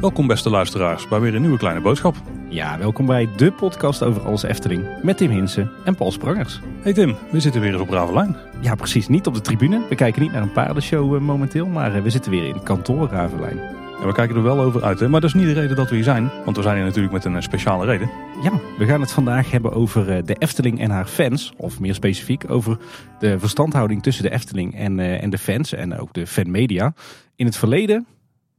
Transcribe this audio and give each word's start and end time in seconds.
Welkom 0.00 0.26
beste 0.26 0.50
luisteraars 0.50 1.08
bij 1.08 1.20
weer 1.20 1.34
een 1.34 1.40
nieuwe 1.40 1.58
kleine 1.58 1.80
boodschap. 1.80 2.16
Ja, 2.48 2.78
welkom 2.78 3.06
bij 3.06 3.28
de 3.36 3.52
podcast 3.52 4.02
over 4.02 4.22
alles 4.22 4.42
Efteling 4.42 4.86
met 5.02 5.16
Tim 5.16 5.30
Hinsen 5.30 5.70
en 5.84 5.94
Paul 5.94 6.12
Sprangers. 6.12 6.60
Hey 6.80 6.92
Tim, 6.92 7.16
we 7.30 7.40
zitten 7.40 7.60
weer 7.60 7.72
eens 7.72 7.80
op 7.80 7.90
Ravelijn. 7.90 8.36
Ja, 8.60 8.74
precies. 8.74 9.08
Niet 9.08 9.26
op 9.26 9.34
de 9.34 9.40
tribune. 9.40 9.80
We 9.88 9.94
kijken 9.94 10.22
niet 10.22 10.32
naar 10.32 10.42
een 10.42 10.52
paardenshow 10.52 11.14
eh, 11.14 11.20
momenteel, 11.20 11.66
maar 11.66 11.94
eh, 11.94 12.02
we 12.02 12.10
zitten 12.10 12.30
weer 12.30 12.44
in 12.44 12.62
kantoor 12.62 13.08
Ravelijn. 13.08 13.60
En 14.00 14.06
we 14.06 14.12
kijken 14.12 14.36
er 14.36 14.42
wel 14.42 14.60
over 14.60 14.84
uit, 14.84 15.00
hè? 15.00 15.08
maar 15.08 15.20
dat 15.20 15.34
is 15.34 15.36
niet 15.36 15.46
de 15.46 15.60
reden 15.60 15.76
dat 15.76 15.88
we 15.88 15.94
hier 15.94 16.04
zijn. 16.04 16.30
Want 16.44 16.56
we 16.56 16.62
zijn 16.62 16.76
hier 16.76 16.84
natuurlijk 16.84 17.12
met 17.12 17.24
een 17.24 17.36
eh, 17.36 17.42
speciale 17.42 17.86
reden. 17.86 18.10
Ja, 18.42 18.52
we 18.78 18.86
gaan 18.86 19.00
het 19.00 19.12
vandaag 19.12 19.50
hebben 19.50 19.72
over 19.72 20.10
eh, 20.10 20.24
de 20.24 20.34
Efteling 20.34 20.80
en 20.80 20.90
haar 20.90 21.06
fans. 21.06 21.52
Of 21.56 21.80
meer 21.80 21.94
specifiek 21.94 22.50
over 22.50 22.78
de 23.18 23.38
verstandhouding 23.38 24.02
tussen 24.02 24.24
de 24.24 24.30
Efteling 24.30 24.74
en, 24.74 25.00
eh, 25.00 25.22
en 25.22 25.30
de 25.30 25.38
fans. 25.38 25.72
En 25.72 25.98
ook 25.98 26.12
de 26.12 26.26
fanmedia. 26.26 26.94
In 27.36 27.46
het 27.46 27.56
verleden, 27.56 28.06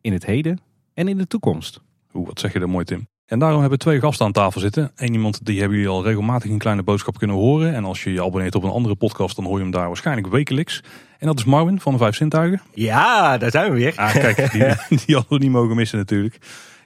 in 0.01 0.13
het 0.13 0.25
heden 0.25 0.59
en 0.93 1.07
in 1.07 1.17
de 1.17 1.27
toekomst. 1.27 1.81
Oeh, 2.13 2.27
wat 2.27 2.39
zeg 2.39 2.53
je 2.53 2.59
er 2.59 2.69
mooi 2.69 2.85
Tim. 2.85 3.07
En 3.25 3.39
daarom 3.39 3.59
hebben 3.59 3.77
we 3.77 3.83
twee 3.83 3.99
gasten 3.99 4.25
aan 4.25 4.31
tafel 4.31 4.61
zitten. 4.61 4.91
Eén 4.95 5.13
iemand 5.13 5.45
die 5.45 5.59
hebben 5.59 5.77
jullie 5.77 5.93
al 5.93 6.03
regelmatig 6.03 6.51
een 6.51 6.57
kleine 6.57 6.83
boodschap 6.83 7.17
kunnen 7.17 7.35
horen. 7.35 7.73
En 7.73 7.85
als 7.85 8.03
je 8.03 8.13
je 8.13 8.23
abonneert 8.23 8.55
op 8.55 8.63
een 8.63 8.69
andere 8.69 8.95
podcast, 8.95 9.35
dan 9.35 9.45
hoor 9.45 9.57
je 9.57 9.63
hem 9.63 9.71
daar 9.71 9.87
waarschijnlijk 9.87 10.27
wekelijks. 10.27 10.83
En 11.19 11.27
dat 11.27 11.39
is 11.39 11.43
Marvin 11.43 11.79
van 11.79 11.91
de 11.91 11.97
Vijf 11.97 12.15
Zintuigen. 12.15 12.61
Ja, 12.73 13.37
daar 13.37 13.51
zijn 13.51 13.71
we 13.71 13.77
weer. 13.77 13.93
Ah, 13.95 14.11
kijk, 14.11 14.51
die, 14.51 14.63
die 15.05 15.15
hadden 15.15 15.37
we 15.37 15.37
niet 15.37 15.51
mogen 15.51 15.75
missen 15.75 15.97
natuurlijk. 15.97 16.37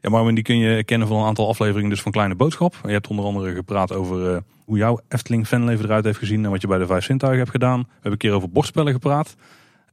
Ja, 0.02 0.10
Marvin, 0.10 0.36
die 0.36 0.44
kun 0.44 0.58
je 0.58 0.84
kennen 0.84 1.08
van 1.08 1.18
een 1.18 1.26
aantal 1.26 1.48
afleveringen 1.48 1.90
dus 1.90 2.02
van 2.02 2.12
Kleine 2.12 2.36
Boodschap. 2.36 2.76
Je 2.86 2.92
hebt 2.92 3.08
onder 3.08 3.26
andere 3.26 3.54
gepraat 3.54 3.94
over 3.94 4.34
eh, 4.34 4.42
hoe 4.66 4.78
jouw 4.78 5.00
Efteling 5.10 5.48
fanleven 5.48 5.86
eruit 5.86 6.04
heeft 6.04 6.18
gezien 6.18 6.44
en 6.44 6.52
wat 6.52 6.62
je 6.62 6.68
bij 6.68 6.78
de 6.78 6.86
Vijf 6.86 7.04
Zintuigen 7.04 7.40
hebt 7.40 7.52
gedaan. 7.52 7.80
We 7.80 7.88
hebben 7.94 8.12
een 8.12 8.18
keer 8.18 8.32
over 8.32 8.50
bordspellen 8.50 8.94
gepraat. 8.94 9.36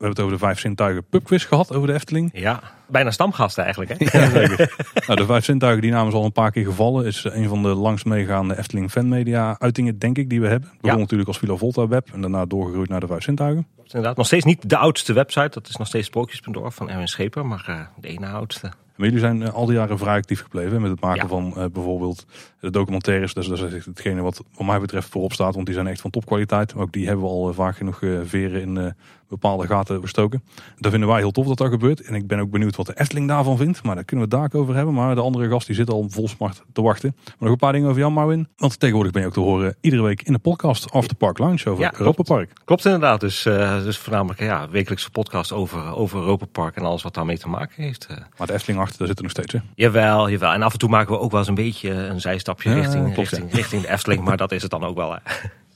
We 0.01 0.07
hebben 0.07 0.23
het 0.25 0.33
over 0.33 0.39
de 0.41 0.47
Vijf 0.53 0.61
Zintuigen 0.61 1.05
pubquiz 1.05 1.47
gehad 1.47 1.75
over 1.75 1.87
de 1.89 1.95
Efteling. 1.95 2.31
Ja, 2.33 2.61
bijna 2.87 3.11
stamgasten 3.11 3.65
eigenlijk. 3.65 3.99
Hè? 3.99 4.05
Ja, 4.21 4.31
zeker. 4.31 4.75
nou, 5.07 5.19
de 5.21 5.27
Vijf 5.27 5.45
Zintuigen, 5.45 5.83
die 5.83 5.91
naam 5.91 6.09
is 6.09 6.15
al 6.15 6.25
een 6.25 6.33
paar 6.33 6.51
keer 6.51 6.65
gevallen. 6.65 7.07
Is 7.07 7.25
een 7.25 7.49
van 7.49 7.63
de 7.63 7.69
langst 7.69 8.05
meegaande 8.05 8.59
Efteling 8.59 8.91
fanmedia 8.91 9.57
uitingen, 9.59 9.99
denk 9.99 10.19
ik, 10.19 10.31
die 10.31 10.41
we 10.41 10.47
hebben. 10.47 10.69
Begon 10.81 10.97
Ja. 10.97 11.03
natuurlijk 11.03 11.29
als 11.29 11.39
Villa 11.39 11.55
Volta 11.57 11.89
web 11.89 12.09
en 12.13 12.21
daarna 12.21 12.45
doorgegroeid 12.47 12.89
naar 12.89 13.01
de 13.01 13.07
Vijf 13.07 13.23
Zintuigen. 13.23 13.67
Inderdaad, 13.85 14.17
nog 14.17 14.27
steeds 14.27 14.45
niet 14.45 14.69
de 14.71 14.77
oudste 14.77 15.13
website. 15.13 15.49
Dat 15.51 15.69
is 15.69 15.77
nog 15.77 15.87
steeds 15.87 16.07
sprookjes.org 16.07 16.75
van 16.75 16.91
Erwin 16.91 17.09
Scheper, 17.09 17.47
maar 17.47 17.65
eh, 17.67 17.81
de 18.01 18.09
ene 18.09 18.27
oudste. 18.27 18.67
Maar 18.97 19.07
jullie 19.09 19.19
zijn 19.25 19.43
eh, 19.43 19.53
al 19.55 19.67
die 19.67 19.75
jaren 19.77 19.99
vrij 19.99 20.17
actief 20.17 20.43
gebleven 20.43 20.81
met 20.81 20.91
het 20.91 21.01
maken 21.01 21.23
Ja. 21.23 21.29
van 21.29 21.53
eh, 21.57 21.65
bijvoorbeeld 21.73 22.27
de 22.61 22.71
documentaires. 22.71 23.35
Dus 23.35 23.47
dat 23.47 23.73
is 23.73 23.85
hetgene 23.85 24.21
wat 24.21 24.43
wat 24.57 24.67
mij 24.67 24.81
betreft 24.81 25.09
voorop 25.09 25.33
staat, 25.33 25.55
want 25.55 25.67
die 25.67 25.75
zijn 25.75 25.87
echt 25.87 26.01
van 26.01 26.11
topkwaliteit. 26.11 26.75
Ook 26.75 26.93
die 26.93 27.07
hebben 27.07 27.25
we 27.25 27.31
al 27.31 27.53
vaak 27.53 27.77
genoeg 27.77 27.99
veren 28.25 28.61
in 28.61 28.95
bepaalde 29.31 29.67
gaten 29.67 30.01
bestoken. 30.01 30.43
Dat 30.79 30.91
vinden 30.91 31.09
wij 31.09 31.19
heel 31.19 31.31
tof 31.31 31.47
dat 31.47 31.57
dat 31.59 31.69
gebeurt. 31.71 32.01
En 32.01 32.15
ik 32.15 32.27
ben 32.27 32.39
ook 32.41 32.51
benieuwd 32.51 32.77
wat 32.77 32.87
de 32.87 32.99
Efteling 33.01 33.29
daarvan 33.29 33.57
vindt. 33.57 33.83
Maar 33.83 33.95
daar 33.95 34.05
kunnen 34.05 34.29
we 34.29 34.37
het 34.37 34.41
daar 34.43 34.51
ook 34.55 34.63
over 34.63 34.75
hebben. 34.77 34.95
Maar 34.95 35.15
de 35.15 35.21
andere 35.21 35.49
gast 35.49 35.67
die 35.67 35.77
zit 35.77 35.91
al 35.91 36.07
vol 36.11 36.29
smart 36.29 36.63
te 36.73 36.83
wachten. 36.83 37.15
Maar 37.25 37.35
nog 37.39 37.51
een 37.51 37.57
paar 37.57 37.73
dingen 37.73 37.89
over 37.89 38.01
jou, 38.01 38.13
Marwin. 38.13 38.49
Want 38.57 38.81
tegenwoordig 38.81 39.13
ben 39.13 39.23
je 39.23 39.29
ook 39.29 39.35
te 39.35 39.41
horen 39.41 39.77
iedere 39.81 40.03
week 40.03 40.23
in 40.23 40.33
de 40.33 40.39
podcast 40.39 40.91
After 40.91 41.17
Park 41.17 41.39
Lounge 41.39 41.71
over 41.71 41.83
Ja, 41.85 41.93
Europa 41.99 42.23
Park. 42.23 42.53
Klopt 42.65 42.85
inderdaad, 42.85 43.21
dus, 43.21 43.47
eh, 43.47 43.83
dus 43.83 43.99
voornamelijk 43.99 44.41
ja, 44.41 44.69
wekelijkse 44.71 45.11
podcast 45.11 45.53
over, 45.53 45.95
over 45.97 46.19
Europa 46.21 46.47
Park 46.47 46.77
en 46.77 46.83
alles 46.85 47.03
wat 47.03 47.15
daarmee 47.15 47.39
te 47.39 47.49
maken 47.49 47.83
heeft. 47.83 48.07
eh. 48.07 48.17
Maar 48.39 48.47
de 48.47 48.53
Efteling 48.53 48.81
achter, 48.81 48.99
daar 48.99 49.07
zit 49.07 49.17
er 49.17 49.23
nog 49.23 49.33
steeds. 49.33 49.53
Hè? 49.53 49.59
jawel, 49.75 50.31
jawel. 50.31 50.53
En 50.53 50.63
af 50.63 50.73
en 50.73 50.79
toe 50.79 50.89
maken 50.89 51.13
we 51.15 51.21
ook 51.21 51.31
wel 51.31 51.41
eens 51.41 51.49
een 51.49 51.55
beetje 51.55 51.91
een 51.91 52.21
zijstapje 52.21 52.69
Ja, 52.71 52.75
richting, 52.77 53.03
klopt, 53.15 53.17
richting, 53.29 53.53
richting 53.53 53.83
de 53.83 53.89
Efteling, 53.91 54.23
maar 54.25 54.37
dat 54.37 54.53
is 54.53 54.63
het 54.63 54.71
dan 54.71 54.85
ook 54.85 54.97
wel. 54.97 55.13
Hè. 55.13 55.19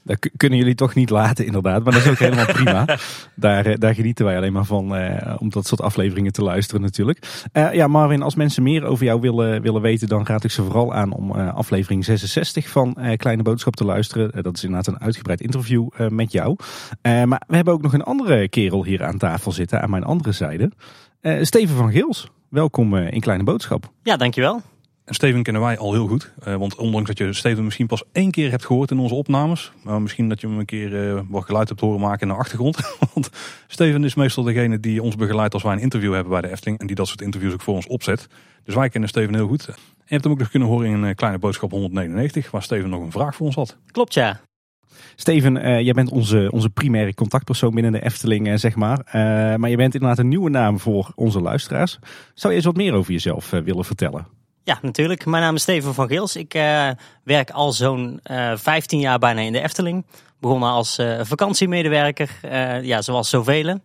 Dat 0.04 0.30
kunnen 0.36 0.58
jullie 0.58 0.74
toch 0.74 0.94
niet 0.94 1.10
laten, 1.10 1.46
inderdaad. 1.46 1.84
Maar 1.84 1.92
dat 1.92 2.02
is 2.02 2.10
ook 2.10 2.18
helemaal 2.18 2.52
prima. 2.62 2.98
Daar, 3.34 3.66
eh, 3.66 3.74
daar 3.78 3.94
genieten 3.94 4.24
wij 4.24 4.36
alleen 4.36 4.52
maar 4.52 4.64
van 4.64 4.96
eh, 4.96 5.36
om 5.38 5.50
dat 5.50 5.66
soort 5.66 5.80
afleveringen 5.80 6.32
te 6.32 6.42
luisteren 6.42 6.82
natuurlijk. 6.82 7.46
Eh, 7.52 7.72
ja, 7.72 7.86
Marvin, 7.86 8.22
als 8.22 8.34
mensen 8.34 8.62
meer 8.62 8.84
over 8.84 9.04
jou 9.04 9.20
willen, 9.20 9.62
willen 9.62 9.82
weten, 9.82 10.08
dan 10.08 10.26
raad 10.26 10.44
ik 10.44 10.50
ze 10.50 10.62
vooral 10.62 10.94
aan 10.94 11.12
om 11.12 11.34
eh, 11.34 11.54
aflevering 11.54 12.04
66 12.04 12.68
van 12.68 12.94
eh, 12.94 13.16
Kleine 13.16 13.42
Boodschap 13.42 13.76
te 13.76 13.84
luisteren. 13.84 14.42
Dat 14.42 14.56
is 14.56 14.64
inderdaad 14.64 14.94
een 14.94 15.00
uitgebreid 15.00 15.40
interview 15.40 15.88
eh, 15.96 16.08
met 16.08 16.32
jou. 16.32 16.56
Eh, 17.02 17.22
maar 17.22 17.42
we 17.46 17.56
hebben 17.56 17.74
ook 17.74 17.82
nog 17.82 17.92
een 17.92 18.02
andere 18.02 18.48
kerel 18.48 18.84
hier 18.84 19.04
aan 19.04 19.18
tafel 19.18 19.52
zitten, 19.52 19.82
aan 19.82 19.90
mijn 19.90 20.04
andere 20.04 20.32
zijde. 20.32 20.70
Eh, 21.20 21.42
Steven 21.42 21.76
van 21.76 21.92
Geels, 21.92 22.30
welkom 22.48 22.96
eh, 22.96 23.12
in 23.12 23.20
Kleine 23.20 23.44
Boodschap. 23.44 23.90
Ja, 24.02 24.16
dankjewel. 24.16 24.62
En 25.04 25.14
Steven 25.14 25.42
kennen 25.42 25.62
wij 25.62 25.78
al 25.78 25.92
heel 25.92 26.06
goed. 26.06 26.32
Eh, 26.42 26.56
want 26.56 26.74
ondanks 26.76 27.08
dat 27.08 27.18
je 27.18 27.32
Steven 27.32 27.64
misschien 27.64 27.86
pas 27.86 28.02
één 28.12 28.30
keer 28.30 28.50
hebt 28.50 28.64
gehoord 28.64 28.90
in 28.90 28.98
onze 28.98 29.14
opnames. 29.14 29.72
Maar 29.82 30.02
misschien 30.02 30.28
dat 30.28 30.40
je 30.40 30.46
hem 30.46 30.58
een 30.58 30.64
keer 30.64 31.08
eh, 31.08 31.20
wat 31.28 31.44
geluid 31.44 31.68
hebt 31.68 31.80
horen 31.80 32.00
maken 32.00 32.20
in 32.20 32.28
de 32.28 32.40
achtergrond. 32.40 32.78
want 33.14 33.30
Steven 33.66 34.04
is 34.04 34.14
meestal 34.14 34.44
degene 34.44 34.80
die 34.80 35.02
ons 35.02 35.16
begeleidt 35.16 35.54
als 35.54 35.62
wij 35.62 35.72
een 35.72 35.80
interview 35.80 36.12
hebben 36.12 36.32
bij 36.32 36.40
de 36.40 36.50
Efteling. 36.50 36.78
En 36.78 36.86
die 36.86 36.96
dat 36.96 37.08
soort 37.08 37.20
interviews 37.20 37.52
ook 37.52 37.62
voor 37.62 37.74
ons 37.74 37.86
opzet. 37.86 38.26
Dus 38.64 38.74
wij 38.74 38.88
kennen 38.88 39.08
Steven 39.08 39.34
heel 39.34 39.46
goed. 39.46 39.66
En 39.66 39.74
je 39.96 40.04
hebt 40.06 40.24
hem 40.24 40.32
ook 40.32 40.38
nog 40.38 40.50
kunnen 40.50 40.68
horen 40.68 40.88
in 40.88 41.02
een 41.02 41.14
kleine 41.14 41.38
boodschap 41.38 41.70
199. 41.70 42.50
Waar 42.50 42.62
Steven 42.62 42.88
nog 42.88 43.02
een 43.02 43.12
vraag 43.12 43.34
voor 43.34 43.46
ons 43.46 43.54
had. 43.54 43.76
Klopt, 43.90 44.14
ja. 44.14 44.40
Steven, 45.16 45.56
eh, 45.56 45.80
jij 45.80 45.92
bent 45.92 46.10
onze, 46.10 46.48
onze 46.50 46.70
primaire 46.70 47.14
contactpersoon 47.14 47.74
binnen 47.74 47.92
de 47.92 48.04
Efteling, 48.04 48.48
eh, 48.48 48.54
zeg 48.56 48.76
maar. 48.76 48.98
Eh, 48.98 49.56
maar 49.56 49.70
je 49.70 49.76
bent 49.76 49.94
inderdaad 49.94 50.18
een 50.18 50.28
nieuwe 50.28 50.50
naam 50.50 50.78
voor 50.78 51.12
onze 51.14 51.40
luisteraars. 51.40 51.98
Zou 52.34 52.52
je 52.52 52.58
eens 52.58 52.68
wat 52.68 52.76
meer 52.76 52.92
over 52.92 53.12
jezelf 53.12 53.52
eh, 53.52 53.60
willen 53.60 53.84
vertellen? 53.84 54.26
Ja, 54.64 54.78
natuurlijk. 54.82 55.24
Mijn 55.26 55.42
naam 55.42 55.54
is 55.54 55.62
Steven 55.62 55.94
van 55.94 56.08
Geels. 56.08 56.36
Ik 56.36 56.54
eh, 56.54 56.88
werk 57.22 57.50
al 57.50 57.72
zo'n 57.72 58.20
eh 58.22 58.52
15 58.56 59.00
jaar 59.00 59.18
bijna 59.18 59.40
in 59.40 59.52
de 59.52 59.60
Efteling. 59.60 60.06
Begonnen 60.40 60.68
als 60.68 60.98
eh, 60.98 61.20
vakantiemedewerker, 61.22 62.30
eh, 62.42 62.82
ja, 62.82 63.02
zoals 63.02 63.28
zoveel. 63.30 63.78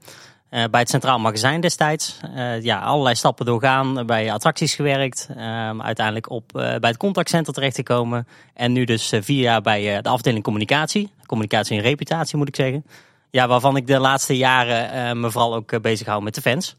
Eh, 0.49 0.63
bij 0.71 0.79
het 0.79 0.89
Centraal 0.89 1.19
Magazijn 1.19 1.61
destijds. 1.61 2.19
Eh, 2.35 2.61
ja, 2.61 2.79
allerlei 2.79 3.15
stappen 3.15 3.45
doorgaan, 3.45 4.05
bij 4.05 4.31
attracties 4.31 4.75
gewerkt. 4.75 5.27
Ehm, 5.37 5.81
uiteindelijk 5.81 6.29
op, 6.29 6.43
eh, 6.55 6.75
bij 6.75 6.89
het 6.89 6.97
contactcenter 6.97 7.53
terechtgekomen. 7.53 8.27
En 8.53 8.71
nu 8.71 8.83
dus 8.85 9.11
eh, 9.11 9.21
vier 9.21 9.41
jaar 9.41 9.61
bij 9.61 9.95
eh, 9.95 10.01
de 10.01 10.09
afdeling 10.09 10.43
communicatie. 10.43 11.11
Communicatie 11.25 11.77
en 11.77 11.83
reputatie 11.83 12.37
moet 12.37 12.47
ik 12.47 12.55
zeggen. 12.55 12.85
Ja, 13.31 13.47
waarvan 13.47 13.75
ik 13.75 13.87
de 13.87 13.99
laatste 13.99 14.37
jaren 14.37 14.91
eh, 14.91 15.13
me 15.13 15.31
vooral 15.31 15.55
ook 15.55 15.71
eh, 15.71 15.79
bezig 15.79 16.07
hou 16.07 16.21
met 16.23 16.35
de 16.35 16.41
fans. 16.41 16.75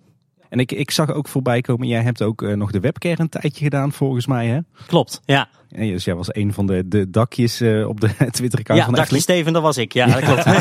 En 0.51 0.59
ik, 0.59 0.73
ik 0.73 0.91
zag 0.91 1.13
ook 1.13 1.29
voorbij 1.29 1.61
komen, 1.61 1.89
jij 1.89 2.03
hebt 2.03 2.23
ook 2.23 2.43
eh, 2.43 2.55
nog 2.55 2.71
de 2.71 2.81
webcare 2.81 3.21
een 3.21 3.29
tijdje 3.29 3.65
gedaan 3.65 3.93
volgens 3.93 4.27
mij. 4.27 4.47
Hè? 4.47 4.59
Klopt, 4.87 5.21
ja. 5.25 5.49
En 5.69 5.87
dus 5.87 6.05
jij 6.05 6.15
was 6.15 6.35
een 6.35 6.53
van 6.53 6.67
de, 6.67 6.89
de 6.89 7.11
dakjes 7.11 7.61
eh, 7.61 7.89
op 7.89 8.01
de 8.01 8.09
Twitter-account 8.31 8.81
Ja, 8.81 8.87
van 8.87 8.99
Efteling. 8.99 9.23
Steven, 9.23 9.53
dat 9.53 9.63
was 9.63 9.77
ik. 9.77 9.93
Ja, 9.93 10.07
dat 10.07 10.21
klopt. 10.21 10.45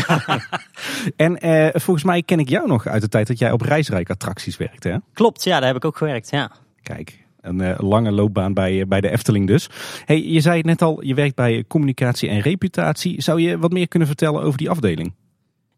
En 1.16 1.38
eh, 1.38 1.82
volgens 1.82 2.06
mij 2.06 2.24
ken 2.24 2.40
ik 2.40 2.50
jou 2.50 2.68
nog 2.68 2.88
uit 2.88 3.02
de 3.02 3.10
tijd 3.10 3.28
dat 3.28 3.40
jij 3.40 3.52
op 3.52 3.62
reisrijk 3.62 4.10
attracties 4.10 4.58
werkte. 4.58 4.90
Hè? 4.90 4.98
klopt, 5.14 5.44
ja, 5.44 5.58
daar 5.58 5.68
heb 5.68 5.76
ik 5.76 5.86
ook 5.86 5.98
gewerkt. 5.98 6.30
Ja. 6.32 6.52
Kijk, 6.82 7.26
een 7.42 7.76
lange 7.78 8.12
loopbaan 8.12 8.54
bij, 8.54 8.88
bij 8.88 9.02
de 9.02 9.10
Efteling 9.10 9.48
dus. 9.48 9.70
Hey, 10.06 10.24
je 10.24 10.40
zei 10.40 10.58
het 10.58 10.66
net 10.66 10.82
al, 10.82 11.04
je 11.04 11.14
werkt 11.14 11.36
bij 11.36 11.64
communicatie 11.68 12.30
en 12.30 12.40
reputatie. 12.40 13.22
Zou 13.22 13.42
je 13.42 13.58
wat 13.58 13.72
meer 13.72 13.88
kunnen 13.88 14.08
vertellen 14.08 14.42
over 14.42 14.58
die 14.58 14.70
afdeling? 14.70 15.14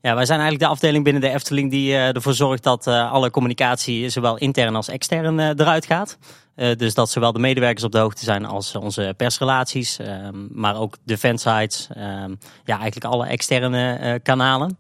Ja, 0.02 0.16
wij 0.16 0.26
zijn 0.26 0.40
eigenlijk 0.40 0.60
de 0.60 0.76
afdeling 0.76 1.04
binnen 1.04 1.22
de 1.22 1.30
Efteling 1.30 1.72
die 1.72 1.94
eh, 1.94 2.16
ervoor 2.16 2.34
zorgt 2.34 2.64
dat 2.64 2.88
eh, 2.88 3.12
alle 3.12 3.30
communicatie, 3.30 4.10
zowel 4.10 4.38
intern 4.38 4.76
als 4.76 4.88
extern, 4.88 5.40
eh, 5.40 5.48
eruit 5.48 5.86
gaat. 5.86 6.18
Eh, 6.56 6.76
dus 6.76 6.94
dat 6.94 7.10
zowel 7.10 7.32
de 7.32 7.40
medewerkers 7.40 7.84
op 7.84 7.92
de 7.92 7.98
hoogte 7.98 8.24
zijn 8.24 8.46
als 8.46 8.76
onze 8.76 9.14
persrelaties, 9.18 10.00
ehm, 10.00 10.48
maar 10.52 10.76
ook 10.76 10.98
de 11.04 11.18
fansites, 11.18 11.88
ehm, 11.94 12.36
ja, 12.66 12.80
eigenlijk 12.80 13.06
alle 13.06 13.26
externe 13.26 13.94
eh, 13.94 14.14
kanalen. 14.24 14.78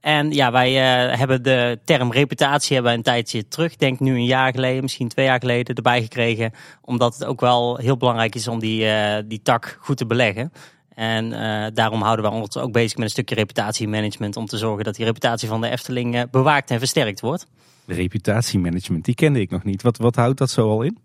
En 0.00 0.32
ja, 0.32 0.52
wij 0.52 0.68
eh, 0.68 1.18
hebben 1.18 1.42
de 1.42 1.78
term 1.84 2.12
reputatie 2.12 2.74
hebben 2.74 2.92
een 2.92 3.02
tijdje 3.02 3.48
terug, 3.48 3.76
denk 3.76 4.00
nu 4.00 4.14
een 4.14 4.24
jaar 4.24 4.52
geleden, 4.52 4.82
misschien 4.82 5.08
twee 5.08 5.26
jaar 5.26 5.40
geleden, 5.40 5.74
erbij 5.74 6.02
gekregen. 6.02 6.52
Omdat 6.80 7.14
het 7.14 7.24
ook 7.24 7.40
wel 7.40 7.76
heel 7.76 7.96
belangrijk 7.96 8.34
is 8.34 8.48
om 8.48 8.58
die, 8.58 8.88
eh, 8.88 9.22
die 9.26 9.42
tak 9.42 9.78
goed 9.80 9.96
te 9.96 10.06
beleggen. 10.06 10.52
En 10.94 11.32
eh, 11.32 11.70
daarom 11.74 12.02
houden 12.02 12.24
we 12.24 12.30
ons 12.30 12.56
ook 12.56 12.72
bezig 12.72 12.96
met 12.96 13.04
een 13.04 13.10
stukje 13.10 13.34
reputatiemanagement. 13.34 14.36
Om 14.36 14.46
te 14.46 14.58
zorgen 14.58 14.84
dat 14.84 14.94
die 14.94 15.04
reputatie 15.04 15.48
van 15.48 15.60
de 15.60 15.68
Efteling 15.68 16.14
eh, 16.14 16.22
bewaakt 16.30 16.70
en 16.70 16.78
versterkt 16.78 17.20
wordt. 17.20 17.46
Reputatiemanagement, 17.86 19.04
die 19.04 19.14
kende 19.14 19.40
ik 19.40 19.50
nog 19.50 19.64
niet. 19.64 19.82
Wat, 19.82 19.96
wat 19.96 20.16
houdt 20.16 20.38
dat 20.38 20.50
zo 20.50 20.70
al 20.70 20.82
in? 20.82 20.98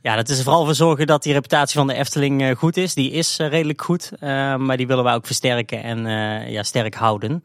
Ja, 0.00 0.16
dat 0.16 0.28
is 0.28 0.38
er 0.38 0.44
vooral 0.44 0.64
voor 0.64 0.74
zorgen 0.74 1.06
dat 1.06 1.22
die 1.22 1.32
reputatie 1.32 1.78
van 1.78 1.86
de 1.86 1.94
Efteling 1.94 2.42
eh, 2.42 2.56
goed 2.56 2.76
is. 2.76 2.94
Die 2.94 3.10
is 3.10 3.36
redelijk 3.36 3.82
goed, 3.82 4.12
maar 4.20 4.76
die 4.76 4.86
willen 4.86 5.04
wij 5.04 5.14
ook 5.14 5.26
versterken 5.26 5.82
en 5.82 5.98
ja, 6.50 6.62
sterk 6.62 6.94
houden. 6.94 7.42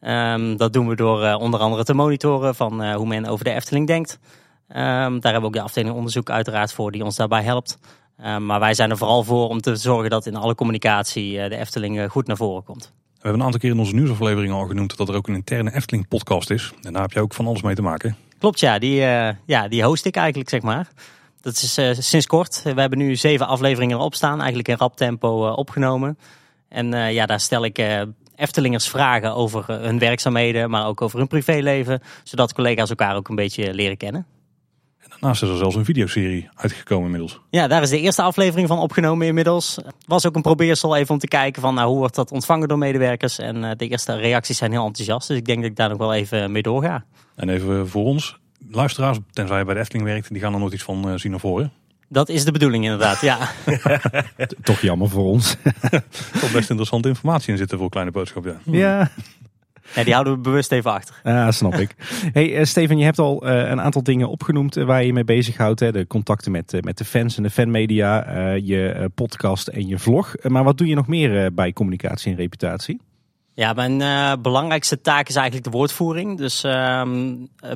Ehm, 0.00 0.56
dat 0.56 0.72
doen 0.72 0.88
we 0.88 0.96
door 0.96 1.34
onder 1.34 1.60
andere 1.60 1.84
te 1.84 1.94
monitoren 1.94 2.54
van 2.54 2.94
hoe 2.94 3.06
men 3.06 3.26
over 3.26 3.44
de 3.44 3.52
Efteling 3.52 3.86
denkt. 3.86 4.18
Ehm, 4.68 5.20
daar 5.20 5.32
hebben 5.32 5.40
we 5.40 5.46
ook 5.46 5.52
de 5.52 5.60
afdeling 5.60 5.94
onderzoek 5.94 6.30
uiteraard 6.30 6.72
voor 6.72 6.92
die 6.92 7.04
ons 7.04 7.16
daarbij 7.16 7.42
helpt. 7.42 7.78
Ehm, 8.22 8.46
maar 8.46 8.60
wij 8.60 8.74
zijn 8.74 8.90
er 8.90 8.96
vooral 8.96 9.24
voor 9.24 9.48
om 9.48 9.60
te 9.60 9.76
zorgen 9.76 10.10
dat 10.10 10.26
in 10.26 10.36
alle 10.36 10.54
communicatie 10.54 11.40
eh, 11.40 11.48
de 11.50 11.56
Efteling 11.56 12.00
eh, 12.00 12.10
goed 12.10 12.26
naar 12.26 12.36
voren 12.36 12.64
komt. 12.64 12.82
We 12.82 13.28
hebben 13.28 13.40
een 13.40 13.46
aantal 13.46 13.60
keer 13.60 13.70
in 13.70 13.78
onze 13.78 13.94
nieuwsaflevering 13.94 14.52
al 14.52 14.66
genoemd 14.66 14.96
dat 14.96 15.08
er 15.08 15.14
ook 15.14 15.28
een 15.28 15.34
interne 15.34 15.74
Efteling 15.74 16.08
podcast 16.08 16.50
is. 16.50 16.72
En 16.82 16.92
daar 16.92 17.02
heb 17.02 17.12
je 17.12 17.20
ook 17.20 17.34
van 17.34 17.46
alles 17.46 17.62
mee 17.62 17.74
te 17.74 17.82
maken. 17.82 18.16
Klopt, 18.38 18.60
ja. 18.60 18.78
Die, 18.78 19.04
eh, 19.04 19.34
ja, 19.46 19.68
die 19.68 19.84
host 19.84 20.04
ik 20.04 20.16
eigenlijk, 20.16 20.50
zeg 20.50 20.62
maar. 20.62 20.88
Dat 21.40 21.52
is 21.52 21.76
eh, 21.76 21.90
sinds 21.98 22.26
kort. 22.26 22.62
We 22.62 22.80
hebben 22.80 22.98
nu 22.98 23.16
zeven 23.16 23.46
afleveringen 23.46 23.96
erop 23.96 24.14
staan. 24.14 24.38
Eigenlijk 24.38 24.68
in 24.68 24.76
rap 24.76 24.96
tempo 24.96 25.46
eh, 25.46 25.56
opgenomen. 25.56 26.18
En 26.72 26.94
eh, 26.94 27.12
ja, 27.12 27.26
daar 27.26 27.40
stel 27.40 27.64
ik 27.64 27.78
eh, 27.78 28.02
Eftelingers 28.36 28.88
vragen 28.88 29.34
over 29.34 29.64
eh, 29.68 29.76
hun 29.76 29.98
werkzaamheden, 29.98 30.70
maar 30.70 30.86
ook 30.86 31.00
over 31.00 31.18
hun 31.18 31.26
privéleven. 31.26 32.00
Zodat 32.22 32.54
collega's 32.54 32.90
elkaar 32.90 33.16
ook 33.16 33.28
een 33.28 33.34
beetje 33.34 33.74
leren 33.74 33.96
kennen. 33.96 34.26
Daarnaast 35.22 35.42
is 35.42 35.50
er 35.50 35.56
zelfs 35.56 35.76
een 35.76 35.84
videoserie 35.84 36.48
uitgekomen 36.54 37.04
inmiddels. 37.04 37.40
Ja, 37.50 37.68
daar 37.68 37.82
is 37.82 37.90
de 37.90 38.00
eerste 38.00 38.22
aflevering 38.22 38.68
van 38.68 38.78
opgenomen 38.78 39.26
inmiddels. 39.26 39.76
Het 39.76 39.94
was 40.06 40.26
ook 40.26 40.36
een 40.36 40.42
probeersel 40.42 40.96
even 40.96 41.14
om 41.14 41.18
te 41.18 41.28
kijken 41.28 41.62
van 41.62 41.74
nou, 41.74 41.88
hoe 41.88 41.98
wordt 41.98 42.14
dat 42.14 42.30
ontvangen 42.30 42.68
door 42.68 42.78
medewerkers. 42.78 43.38
En 43.38 43.64
eh, 43.64 43.70
de 43.76 43.88
eerste 43.88 44.16
reacties 44.16 44.56
zijn 44.56 44.70
heel 44.70 44.86
enthousiast. 44.86 45.28
Dus 45.28 45.36
ik 45.36 45.44
denk 45.44 45.60
dat 45.60 45.70
ik 45.70 45.76
daar 45.76 45.88
nog 45.88 45.98
wel 45.98 46.14
even 46.14 46.52
mee 46.52 46.62
doorga. 46.62 47.04
En 47.34 47.48
even 47.48 47.88
voor 47.88 48.04
ons, 48.04 48.38
luisteraars, 48.70 49.18
tenzij 49.32 49.58
je 49.58 49.64
bij 49.64 49.74
de 49.74 49.80
Efteling 49.80 50.08
werkt, 50.08 50.28
die 50.32 50.40
gaan 50.40 50.52
er 50.52 50.58
nooit 50.58 50.72
iets 50.72 50.82
van 50.82 51.08
eh, 51.08 51.14
zien 51.16 51.30
naar 51.30 51.40
voren. 51.40 51.72
Dat 52.08 52.28
is 52.28 52.44
de 52.44 52.52
bedoeling 52.52 52.84
inderdaad, 52.84 53.20
ja. 53.20 53.38
Toch 54.62 54.80
jammer 54.80 55.08
voor 55.08 55.24
ons. 55.24 55.56
Er 55.90 56.02
komt 56.40 56.52
best 56.52 56.70
interessante 56.70 57.08
informatie 57.08 57.52
in 57.52 57.58
zitten 57.58 57.78
voor 57.78 57.90
kleine 57.90 58.12
boodschap. 58.12 58.44
Ja. 58.44 58.56
ja, 58.64 59.10
ja. 59.94 60.04
Die 60.04 60.12
houden 60.12 60.34
we 60.34 60.38
bewust 60.38 60.72
even 60.72 60.92
achter. 60.92 61.20
Ah, 61.22 61.50
snap 61.50 61.74
ik. 61.74 61.94
Hey, 62.32 62.56
eh, 62.56 62.64
Steven, 62.64 62.98
je 62.98 63.04
hebt 63.04 63.18
al 63.18 63.46
eh, 63.46 63.70
een 63.70 63.80
aantal 63.80 64.02
dingen 64.02 64.28
opgenoemd 64.28 64.76
eh, 64.76 64.84
waar 64.84 65.04
je 65.04 65.12
mee 65.12 65.24
bezighoudt. 65.24 65.80
Hè? 65.80 65.92
De 65.92 66.06
contacten 66.06 66.52
met, 66.52 66.78
met 66.80 66.98
de 66.98 67.04
fans 67.04 67.36
en 67.36 67.42
de 67.42 67.50
fanmedia, 67.50 68.24
je 68.52 69.10
podcast 69.14 69.68
en 69.68 69.88
je 69.88 69.98
vlog. 69.98 70.34
Maar 70.42 70.64
wat 70.64 70.78
doe 70.78 70.86
je 70.86 70.94
nog 70.94 71.06
meer 71.06 71.54
bij 71.54 71.72
communicatie 71.72 72.32
en 72.32 72.38
reputatie? 72.38 73.00
Ja, 73.54 73.72
mijn 73.72 74.42
belangrijkste 74.42 75.00
taak 75.00 75.28
is 75.28 75.34
eigenlijk 75.34 75.64
de 75.64 75.70
woordvoering. 75.70 76.38
Dus 76.38 76.64
eh, 76.64 77.02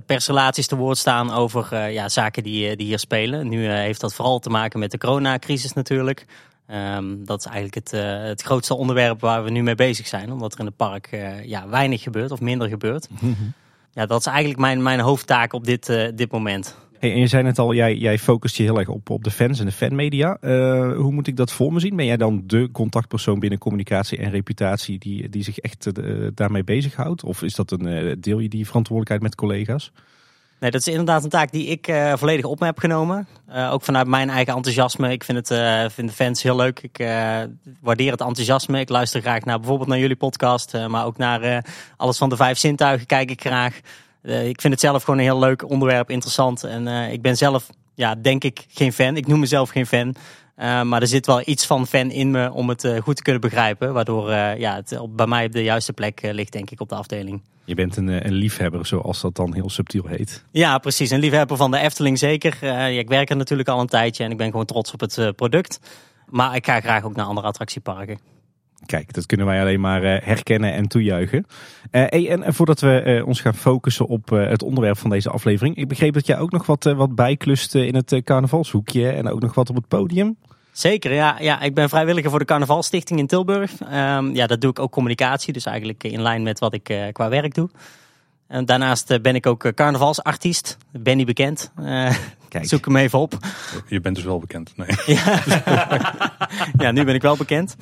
persrelaties 0.07 0.67
te 0.67 0.77
woord 0.77 0.99
staan 0.99 1.33
over 1.33 1.91
ja, 1.91 2.09
zaken 2.09 2.43
die, 2.43 2.77
die 2.77 2.87
hier 2.87 2.99
spelen. 2.99 3.49
Nu 3.49 3.67
heeft 3.67 4.01
dat 4.01 4.15
vooral 4.15 4.39
te 4.39 4.51
maken 4.51 4.79
met 4.79 4.91
de 4.91 4.99
coronacrisis 4.99 5.73
natuurlijk. 5.73 6.27
Ehm, 6.67 7.25
dat 7.25 7.39
is 7.39 7.45
eigenlijk 7.45 7.75
het, 7.75 7.93
eh, 7.93 8.23
het 8.23 8.43
grootste 8.43 8.75
onderwerp 8.75 9.21
waar 9.21 9.45
we 9.45 9.51
nu 9.51 9.63
mee 9.63 9.75
bezig 9.75 10.07
zijn. 10.07 10.33
Omdat 10.33 10.53
er 10.53 10.61
in 10.61 10.67
het 10.67 10.77
park 10.77 11.07
eh, 11.07 11.45
ja, 11.45 11.69
weinig 11.69 12.03
gebeurt 12.03 12.31
of 12.31 12.41
minder 12.41 12.69
gebeurt. 12.69 13.09
Ja, 13.93 14.07
dat 14.07 14.21
is 14.21 14.27
eigenlijk 14.27 14.59
mijn, 14.59 14.83
mijn 14.83 15.01
hoofdtaak 15.01 15.53
op 15.53 15.65
dit, 15.65 15.89
eh, 15.89 16.09
dit 16.15 16.33
moment. 16.33 16.77
Hey, 16.99 17.13
en 17.13 17.19
je 17.19 17.27
zei 17.27 17.43
net 17.43 17.59
al, 17.59 17.75
jij, 17.75 17.97
jij 17.97 18.19
focust 18.19 18.57
je 18.57 18.63
heel 18.63 18.79
erg 18.79 18.89
op, 18.89 19.11
op 19.11 19.25
de 19.25 19.31
fans 19.31 19.61
en 19.61 19.67
de 19.67 19.73
fanmedia. 19.73 20.39
Hoe 20.97 21.13
moet 21.13 21.27
ik 21.27 21.37
dat 21.37 21.53
voor 21.53 21.73
me 21.73 21.81
zien? 21.81 21.97
Ben 21.97 22.07
jij 22.07 22.17
dan 22.17 22.43
de 22.47 22.69
contactpersoon 22.73 23.39
binnen 23.39 23.59
communicatie 23.59 24.19
en 24.19 24.31
reputatie 24.31 24.99
die, 24.99 25.29
die 25.29 25.43
zich 25.43 25.59
echt 25.59 25.91
daarmee 26.35 26.65
bezighoudt? 26.65 27.25
Of 27.25 27.43
is 27.43 27.55
dat 27.55 27.71
een, 27.71 28.17
deel 28.21 28.39
je 28.39 28.49
die 28.49 28.67
verantwoordelijkheid 28.67 29.23
met 29.23 29.35
collega's? 29.35 29.93
Nee, 30.61 30.71
dat 30.71 30.81
is 30.81 30.89
inderdaad 30.89 31.25
een 31.25 31.31
taak 31.31 31.53
die 31.53 31.67
ik 31.67 31.89
eh, 31.89 32.13
volledig 32.17 32.45
op 32.45 32.61
me 32.61 32.67
heb 32.67 32.79
genomen. 32.79 33.27
Eh, 33.47 33.73
ook 33.73 33.83
vanuit 33.83 34.07
mijn 34.07 34.31
eigen 34.31 34.55
enthousiasme. 34.55 35.13
Ik 35.13 35.25
vind, 35.25 35.39
het, 35.39 35.51
eh, 35.51 35.85
vind 35.91 36.09
de 36.09 36.15
fans 36.15 36.43
heel 36.43 36.57
leuk. 36.57 36.81
Ik 36.83 36.97
waardeer 37.81 38.11
het 38.11 38.21
enthousiasme. 38.21 38.81
Ik 38.81 38.89
luister 38.89 39.21
graag 39.21 39.45
naar 39.45 39.59
bijvoorbeeld 39.59 39.89
naar 39.89 39.99
jullie 39.99 40.17
podcast. 40.17 40.73
maar 40.89 41.05
ook 41.05 41.17
naar 41.17 41.65
alles 41.97 42.19
van 42.19 42.29
de 42.29 42.37
vijf 42.37 42.59
zintuigen 42.59 43.07
kijk 43.07 43.31
ik 43.31 43.41
graag. 43.41 43.81
Ik 44.23 44.61
vind 44.61 44.73
het 44.73 44.81
zelf 44.81 45.03
gewoon 45.03 45.19
een 45.19 45.25
heel 45.27 45.39
leuk 45.39 45.71
onderwerp, 45.71 46.11
interessant. 46.11 46.65
En 46.65 46.87
ik 46.87 47.23
ben 47.23 47.37
zelf, 47.37 47.67
ja, 47.95 48.15
denk 48.15 48.45
ik, 48.45 48.67
geen 48.69 48.93
fan. 48.93 49.17
Ik 49.17 49.27
noem 49.27 49.41
mezelf 49.41 49.71
geen 49.71 49.87
fan. 49.87 50.15
Maar 50.57 51.01
er 51.01 51.07
zit 51.07 51.27
wel 51.27 51.43
iets 51.45 51.67
van 51.67 51.87
fan 51.87 52.11
in 52.11 52.31
me 52.31 52.53
om 52.53 52.69
het 52.69 52.89
goed 53.03 53.17
te 53.17 53.23
kunnen 53.23 53.41
begrijpen. 53.41 53.93
Waardoor 53.93 54.31
ja, 54.33 54.75
het 54.75 54.99
bij 55.17 55.27
mij 55.27 55.47
op 55.47 55.53
de 55.53 55.63
juiste 55.63 55.93
plek 55.93 56.21
ligt, 56.23 56.53
denk 56.53 56.71
ik, 56.71 56.81
op 56.81 56.89
de 56.89 56.95
afdeling. 56.95 57.43
Je 57.67 57.75
bent 57.75 57.97
een, 57.97 58.09
eh, 58.09 58.21
een 58.21 58.33
liefhebber, 58.33 58.87
zoals 58.87 59.21
dat 59.21 59.35
dan 59.35 59.55
heel 59.55 59.71
subtiel 59.71 60.07
heet. 60.07 60.45
Ja, 60.51 60.79
precies. 60.79 61.11
Een 61.11 61.21
liefhebber 61.21 61.57
van 61.57 61.71
de 61.71 61.79
Efteling 61.79 62.19
zeker. 62.19 62.59
Eh, 62.61 62.99
ik 62.99 63.09
werk 63.09 63.31
er 63.31 63.37
natuurlijk 63.37 63.69
al 63.69 63.81
een 63.81 63.87
tijdje 63.87 64.25
en 64.25 64.31
ik 64.31 64.37
ben 64.37 64.51
gewoon 64.51 64.65
trots 64.65 64.93
op 64.93 65.01
het 65.01 65.19
eh, 65.19 65.29
product. 65.37 65.81
Maar 66.29 66.57
ik 66.57 66.67
ga 66.67 66.81
graag 66.81 67.05
ook 67.05 67.17
naar 67.17 67.27
andere 67.27 67.47
attractieparken. 67.47 68.19
Kijk, 68.87 69.13
dat 69.13 69.27
kunnen 69.27 69.47
wij 69.47 69.61
alleen 69.61 69.81
maar 69.81 70.03
herkennen 70.03 70.73
en 70.73 70.89
toejuichen. 70.89 71.47
Hey, 71.91 72.31
en 72.31 72.55
voordat 72.55 72.81
we 72.81 73.23
ons 73.27 73.41
gaan 73.41 73.55
focussen 73.55 74.07
op 74.07 74.29
het 74.29 74.63
onderwerp 74.63 74.99
van 74.99 75.11
deze 75.11 75.31
aflevering. 75.31 75.77
Ik 75.77 75.89
begreep 75.89 76.15
dat 76.15 76.27
jij 76.27 76.39
ook 76.39 76.51
nog 76.51 76.67
wat, 76.67 76.85
wat 76.85 77.15
bijklust 77.15 77.75
in 77.75 77.95
het 77.95 78.21
carnavalshoekje 78.25 79.11
en 79.11 79.29
ook 79.29 79.41
nog 79.41 79.55
wat 79.55 79.71
op 79.71 79.77
het 79.77 79.89
podium. 79.89 80.37
Zeker, 80.77 81.13
ja. 81.13 81.37
ja. 81.41 81.61
Ik 81.61 81.75
ben 81.75 81.89
vrijwilliger 81.89 82.31
voor 82.31 82.39
de 82.39 82.45
Carnavalstichting 82.45 83.19
in 83.19 83.27
Tilburg. 83.27 83.81
Ehm, 83.81 84.35
ja, 84.35 84.47
dat 84.47 84.61
doe 84.61 84.71
ik 84.71 84.79
ook 84.79 84.91
communicatie, 84.91 85.53
dus 85.53 85.65
eigenlijk 85.65 86.05
in 86.05 86.23
lijn 86.23 86.43
met 86.43 86.59
wat 86.59 86.75
ik 86.75 86.89
eh, 86.89 87.13
qua 87.13 87.29
werk 87.29 87.55
doe. 87.55 87.71
En 88.47 88.65
daarnaast 88.65 89.11
eh, 89.11 89.21
ben 89.21 89.35
ik 89.35 89.47
ook 89.47 89.65
eh, 89.65 89.73
carnavalsartiest. 89.73 90.77
Ben 90.91 91.17
niet 91.17 91.27
bekend. 91.27 91.73
Kijk. 92.49 92.65
Zoek 92.65 92.85
hem 92.85 92.97
even 92.97 93.19
op. 93.19 93.39
Je 93.87 94.01
bent 94.01 94.15
dus 94.15 94.25
wel 94.25 94.39
bekend. 94.39 94.73
Nee. 94.77 94.89
Ja, 95.17 95.41
ja 96.79 96.91
nu 96.91 97.05
ben 97.05 97.15
ik 97.15 97.23
wel 97.23 97.37
bekend. 97.37 97.77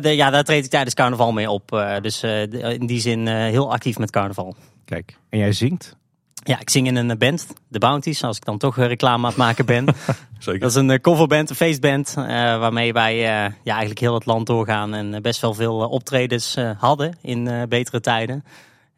De, 0.00 0.08
ja, 0.08 0.30
daar 0.30 0.44
treed 0.44 0.64
ik 0.64 0.70
tijdens 0.70 0.94
carnaval 0.94 1.32
mee 1.32 1.50
op. 1.50 1.96
Dus 2.00 2.22
in 2.22 2.86
die 2.86 3.00
zin 3.00 3.26
heel 3.26 3.72
actief 3.72 3.98
met 3.98 4.10
carnaval. 4.10 4.56
Kijk, 4.84 5.16
en 5.28 5.38
jij 5.38 5.52
zingt? 5.52 5.96
Ja, 6.44 6.60
ik 6.60 6.70
zing 6.70 6.86
in 6.86 6.96
een 6.96 7.18
band, 7.18 7.46
de 7.68 7.78
Bounties, 7.78 8.24
als 8.24 8.36
ik 8.36 8.44
dan 8.44 8.58
toch 8.58 8.78
eh, 8.78 8.86
reclame 8.86 9.22
aan 9.22 9.28
het 9.28 9.36
maken 9.36 9.66
ben. 9.66 9.86
Zeker. 10.38 10.60
Dat 10.60 10.70
is 10.70 10.76
een 10.76 10.90
eh, 10.90 11.00
coverband, 11.00 11.50
een 11.50 11.56
feestband, 11.56 12.14
eh, 12.16 12.24
waarmee 12.34 12.92
wij 12.92 13.14
eh, 13.14 13.52
ja, 13.62 13.72
eigenlijk 13.72 14.00
heel 14.00 14.14
het 14.14 14.26
land 14.26 14.46
doorgaan 14.46 14.94
en 14.94 15.22
best 15.22 15.40
wel 15.40 15.54
veel 15.54 15.76
optredens 15.88 16.56
eh, 16.56 16.70
hadden 16.78 17.16
in 17.22 17.48
eh, 17.48 17.62
betere 17.68 18.00
tijden. 18.00 18.44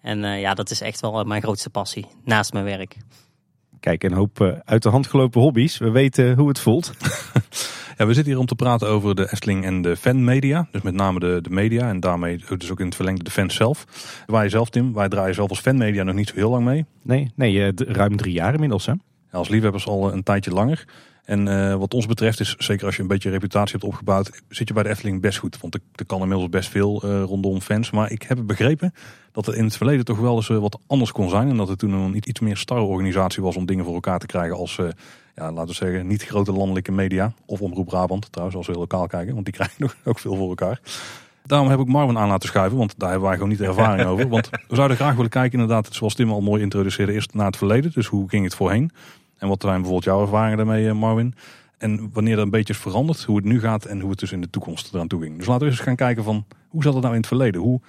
En 0.02 0.24
eh, 0.24 0.40
ja, 0.40 0.54
dat 0.54 0.70
is 0.70 0.80
echt 0.80 1.00
wel 1.00 1.24
mijn 1.24 1.42
grootste 1.42 1.70
passie, 1.70 2.06
naast 2.24 2.52
mijn 2.52 2.64
werk. 2.64 2.96
Kijk, 3.80 4.02
een 4.02 4.12
hoop 4.12 4.40
eh, 4.40 4.48
uit 4.64 4.82
de 4.82 4.88
hand 4.88 5.06
gelopen 5.06 5.40
hobby's. 5.40 5.78
We 5.78 5.90
weten 5.90 6.36
hoe 6.36 6.48
het 6.48 6.58
voelt. 6.58 6.92
Ja, 7.98 8.06
we 8.06 8.14
zitten 8.14 8.32
hier 8.32 8.40
om 8.40 8.46
te 8.46 8.54
praten 8.54 8.88
over 8.88 9.14
de 9.14 9.32
Efteling 9.32 9.64
en 9.64 9.82
de 9.82 9.96
fanmedia. 9.96 10.68
Dus 10.70 10.82
met 10.82 10.94
name 10.94 11.18
de, 11.18 11.38
de 11.42 11.50
media 11.50 11.88
en 11.88 12.00
daarmee 12.00 12.40
dus 12.56 12.70
ook 12.70 12.80
in 12.80 12.86
het 12.86 12.94
verlengde 12.94 13.24
de 13.24 13.30
fans 13.30 13.54
zelf. 13.54 13.86
Wij 14.26 14.48
zelf, 14.48 14.70
Tim, 14.70 14.92
wij 14.92 15.08
draaien 15.08 15.34
zelf 15.34 15.50
als 15.50 15.60
fanmedia 15.60 16.02
nog 16.02 16.14
niet 16.14 16.28
zo 16.28 16.34
heel 16.34 16.50
lang 16.50 16.64
mee. 16.64 16.84
Nee, 17.02 17.32
nee 17.34 17.64
eh, 17.64 17.72
ruim 17.86 18.16
drie 18.16 18.32
jaar 18.32 18.54
inmiddels 18.54 18.86
hè? 18.86 18.92
Ja, 18.92 19.38
als 19.38 19.48
liefhebbers 19.48 19.86
al 19.86 20.12
een 20.12 20.22
tijdje 20.22 20.50
langer. 20.50 20.84
En 21.26 21.48
eh, 21.48 21.74
wat 21.74 21.94
ons 21.94 22.06
betreft 22.06 22.40
is, 22.40 22.54
zeker 22.58 22.86
als 22.86 22.96
je 22.96 23.02
een 23.02 23.08
beetje 23.08 23.30
reputatie 23.30 23.72
hebt 23.72 23.84
opgebouwd, 23.84 24.42
zit 24.48 24.68
je 24.68 24.74
bij 24.74 24.82
de 24.82 24.88
Efteling 24.88 25.20
best 25.20 25.38
goed. 25.38 25.60
Want 25.60 25.74
er, 25.74 26.06
kan 26.06 26.20
inmiddels 26.20 26.48
best 26.48 26.68
veel 26.68 27.02
eh, 27.02 27.22
rondom 27.22 27.60
fans. 27.60 27.90
Maar 27.90 28.10
ik 28.10 28.22
heb 28.22 28.38
begrepen 28.46 28.94
dat 29.32 29.46
het 29.46 29.54
in 29.54 29.64
het 29.64 29.76
verleden 29.76 30.04
toch 30.04 30.18
wel 30.18 30.36
eens 30.36 30.50
eh, 30.50 30.58
wat 30.58 30.78
anders 30.86 31.12
kon 31.12 31.28
zijn. 31.28 31.48
En 31.48 31.56
dat 31.56 31.68
het 31.68 31.78
toen 31.78 31.92
een 31.92 32.16
iets 32.16 32.40
meer 32.40 32.56
starre 32.56 32.84
organisatie 32.84 33.42
was 33.42 33.56
om 33.56 33.66
dingen 33.66 33.84
voor 33.84 33.94
elkaar 33.94 34.18
te 34.18 34.26
krijgen 34.26 34.56
als, 34.56 34.76
ja, 35.34 35.52
laten 35.52 35.66
we 35.66 35.74
zeggen, 35.74 36.06
niet 36.06 36.22
grote 36.24 36.52
landelijke 36.52 36.92
media. 36.92 37.32
Of 37.46 37.60
Omroep 37.60 37.86
Brabant 37.86 38.32
trouwens, 38.32 38.56
als 38.56 38.66
we 38.66 38.72
lokaal 38.72 39.06
kijken. 39.06 39.32
Want 39.32 39.44
die 39.44 39.54
krijgen 39.60 39.76
nog 39.78 39.96
ook 40.04 40.18
veel 40.18 40.36
voor 40.36 40.48
elkaar. 40.48 40.80
Daarom 41.46 41.68
heb 41.68 41.78
ik 41.78 41.86
Marvin 41.86 42.18
aan 42.18 42.28
laten 42.28 42.48
schuiven, 42.48 42.78
want 42.78 42.94
daar 42.96 43.10
hebben 43.10 43.28
wij 43.28 43.36
gewoon 43.36 43.50
niet 43.50 43.60
ervaring 43.60 44.08
over. 44.10 44.28
Want 44.28 44.50
we 44.68 44.74
zouden 44.74 44.96
graag 44.96 45.14
willen 45.14 45.30
kijken, 45.30 45.60
inderdaad, 45.60 45.88
zoals 45.94 46.14
Tim 46.14 46.30
al 46.30 46.40
mooi 46.40 46.62
introduceerde, 46.62 47.12
eerst 47.12 47.34
naar 47.34 47.46
het 47.46 47.56
verleden. 47.56 47.92
Dus 47.94 48.06
hoe 48.06 48.28
ging 48.28 48.44
het 48.44 48.54
voorheen? 48.54 48.90
En 49.38 49.48
wat 49.48 49.62
zijn 49.62 49.74
bijvoorbeeld 49.74 50.04
jouw 50.04 50.20
ervaringen 50.20 50.56
daarmee, 50.56 50.88
eh, 50.88 50.94
Marvin? 50.94 51.34
En 51.78 52.10
wanneer 52.12 52.36
dat 52.36 52.44
een 52.44 52.50
beetje 52.50 52.72
is 52.72 52.78
veranderd, 52.78 53.24
hoe 53.24 53.36
het 53.36 53.44
nu 53.44 53.60
gaat 53.60 53.84
en 53.84 54.00
hoe 54.00 54.10
het 54.10 54.18
dus 54.18 54.32
in 54.32 54.40
de 54.40 54.50
toekomst 54.50 54.94
eraan 54.94 55.08
toe 55.08 55.22
ging. 55.22 55.36
Dus 55.36 55.46
laten 55.46 55.64
we 55.64 55.70
eens 55.70 55.80
gaan 55.80 55.96
kijken 55.96 56.24
van, 56.24 56.46
hoe 56.68 56.82
zat 56.82 56.92
het 56.92 57.02
nou 57.02 57.14
in 57.14 57.20
het 57.20 57.28
verleden? 57.28 57.60
Hoe 57.60 57.80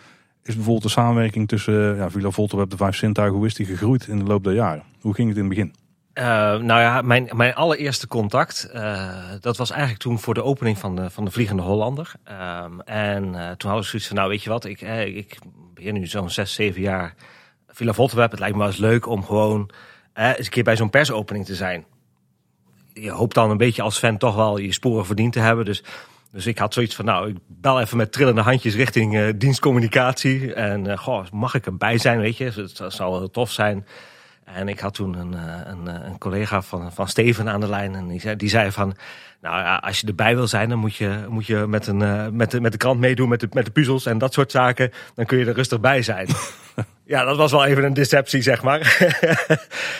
is 0.44 0.56
bijvoorbeeld 0.56 0.84
de 0.84 0.90
samenwerking 0.90 1.48
tussen 1.48 1.96
ja, 1.96 2.10
Villa 2.10 2.30
Volterweb, 2.30 2.70
de 2.70 2.78
Vijf 2.78 2.96
Zintuigen, 2.96 3.38
hoe 3.38 3.46
is 3.46 3.54
die 3.54 3.66
gegroeid 3.66 4.08
in 4.08 4.20
de 4.20 4.26
loop 4.26 4.44
der 4.44 4.54
jaren? 4.54 4.84
Hoe 5.02 5.14
ging 5.14 5.28
het 5.28 5.38
in 5.38 5.44
het 5.44 5.54
begin? 5.54 5.74
Eh, 6.18 6.26
nou 6.58 6.82
ja, 6.82 7.02
mijn, 7.02 7.30
mijn 7.36 7.56
allereerste 7.56 8.08
contact, 8.08 8.64
eh, 8.64 9.10
dat 9.40 9.58
was 9.58 9.70
eigenlijk 9.70 10.02
toen 10.02 10.20
voor 10.20 10.34
de 10.34 10.44
opening 10.44 10.78
van 10.78 10.96
de, 10.96 11.10
van 11.10 11.26
de 11.26 11.32
Vliegende 11.32 11.62
Hollander. 11.62 12.12
Ehm, 12.24 12.80
en 12.80 13.24
eh, 13.24 13.32
toen 13.32 13.70
hadden 13.70 13.80
we 13.80 13.84
zoiets 13.84 14.08
van, 14.08 14.16
nou 14.16 14.30
weet 14.30 14.44
je 14.44 14.50
wat, 14.50 14.66
ik, 14.66 14.82
eh, 14.82 15.16
ik 15.18 15.38
ben 15.74 15.94
nu 15.94 16.08
zo'n 16.08 16.30
zes, 16.30 16.54
zeven 16.54 16.82
jaar 16.82 17.16
Villa 17.68 17.94
Volterweb. 17.94 18.32
Het 18.32 18.40
lijkt 18.40 18.56
me 18.56 18.62
wel 18.62 18.72
eens 18.72 18.80
leuk 18.80 19.08
om 19.08 19.26
gewoon 19.26 19.70
eh, 20.18 20.28
eens 20.28 20.46
een 20.46 20.50
keer 20.50 20.64
bij 20.64 20.76
zo'n 20.76 20.90
persopening 20.90 21.46
te 21.46 21.56
zijn. 21.56 21.86
Je 22.94 23.10
hoopt 23.10 23.36
dan 23.36 23.52
een 23.52 23.58
beetje 23.58 23.82
als 23.82 23.98
fan 23.98 24.18
toch 24.18 24.36
wel 24.36 24.58
je 24.58 24.74
sporen 24.74 25.06
verdiend 25.06 25.34
te 25.34 25.40
hebben. 25.40 25.66
Dus, 25.66 25.84
dus 26.32 26.48
ik 26.48 26.58
had 26.58 26.74
zoiets 26.74 26.96
van, 26.96 27.06
nou, 27.06 27.30
ik 27.30 27.38
bel 27.48 27.80
even 27.80 27.98
met 27.98 28.12
trillende 28.12 28.42
handjes 28.42 28.76
richting 28.76 29.18
eh, 29.18 29.28
dienstcommunicatie. 29.36 30.54
En 30.54 30.88
eh, 30.88 30.98
goh, 30.98 31.26
mag 31.32 31.54
ik 31.54 31.66
erbij 31.66 31.98
zijn, 31.98 32.20
weet 32.20 32.38
je? 32.38 32.44
Het 32.44 32.94
zou 32.94 33.12
wel 33.12 33.18
heel 33.18 33.32
tof 33.32 33.52
zijn. 33.52 33.86
En 34.44 34.68
ik 34.68 34.80
had 34.80 34.94
toen 34.94 35.14
een, 35.14 35.34
eh, 35.34 35.62
een, 35.66 36.06
een 36.06 36.18
collega 36.18 36.62
van, 36.62 36.92
van 36.92 37.08
Steven 37.08 37.50
aan 37.50 37.60
de 37.60 37.70
lijn. 37.70 37.96
En 37.96 38.08
die 38.08 38.20
zei, 38.20 38.36
die 38.36 38.50
zei 38.50 38.72
van, 38.72 38.96
nou 39.42 39.58
ja, 39.58 39.76
als 39.76 40.00
je 40.00 40.08
erbij 40.08 40.36
wil 40.36 40.48
zijn, 40.48 40.70
dan 40.70 40.80
moet 40.80 40.96
je, 40.96 41.26
moet 41.30 41.46
je 41.46 41.66
met, 41.68 41.88
een, 41.88 42.36
met, 42.36 42.52
de, 42.52 42.62
met 42.62 42.72
de 42.72 42.78
krant 42.78 43.00
meedoen, 43.00 43.30
met 43.30 43.40
de, 43.40 43.48
met 43.52 43.66
de 43.66 43.72
puzzels 43.72 44.06
en 44.06 44.18
dat 44.18 44.34
soort 44.34 44.52
zaken. 44.52 44.92
Dan 45.16 45.26
kun 45.26 45.38
je 45.38 45.46
er 45.46 45.54
rustig 45.54 45.80
bij 45.80 46.02
zijn. 46.02 46.28
ja, 47.08 47.24
dat 47.24 47.38
was 47.38 47.52
wel 47.52 47.66
even 47.66 47.84
een 47.84 47.94
deceptie, 47.94 48.42
zeg 48.42 48.64
maar. 48.64 48.80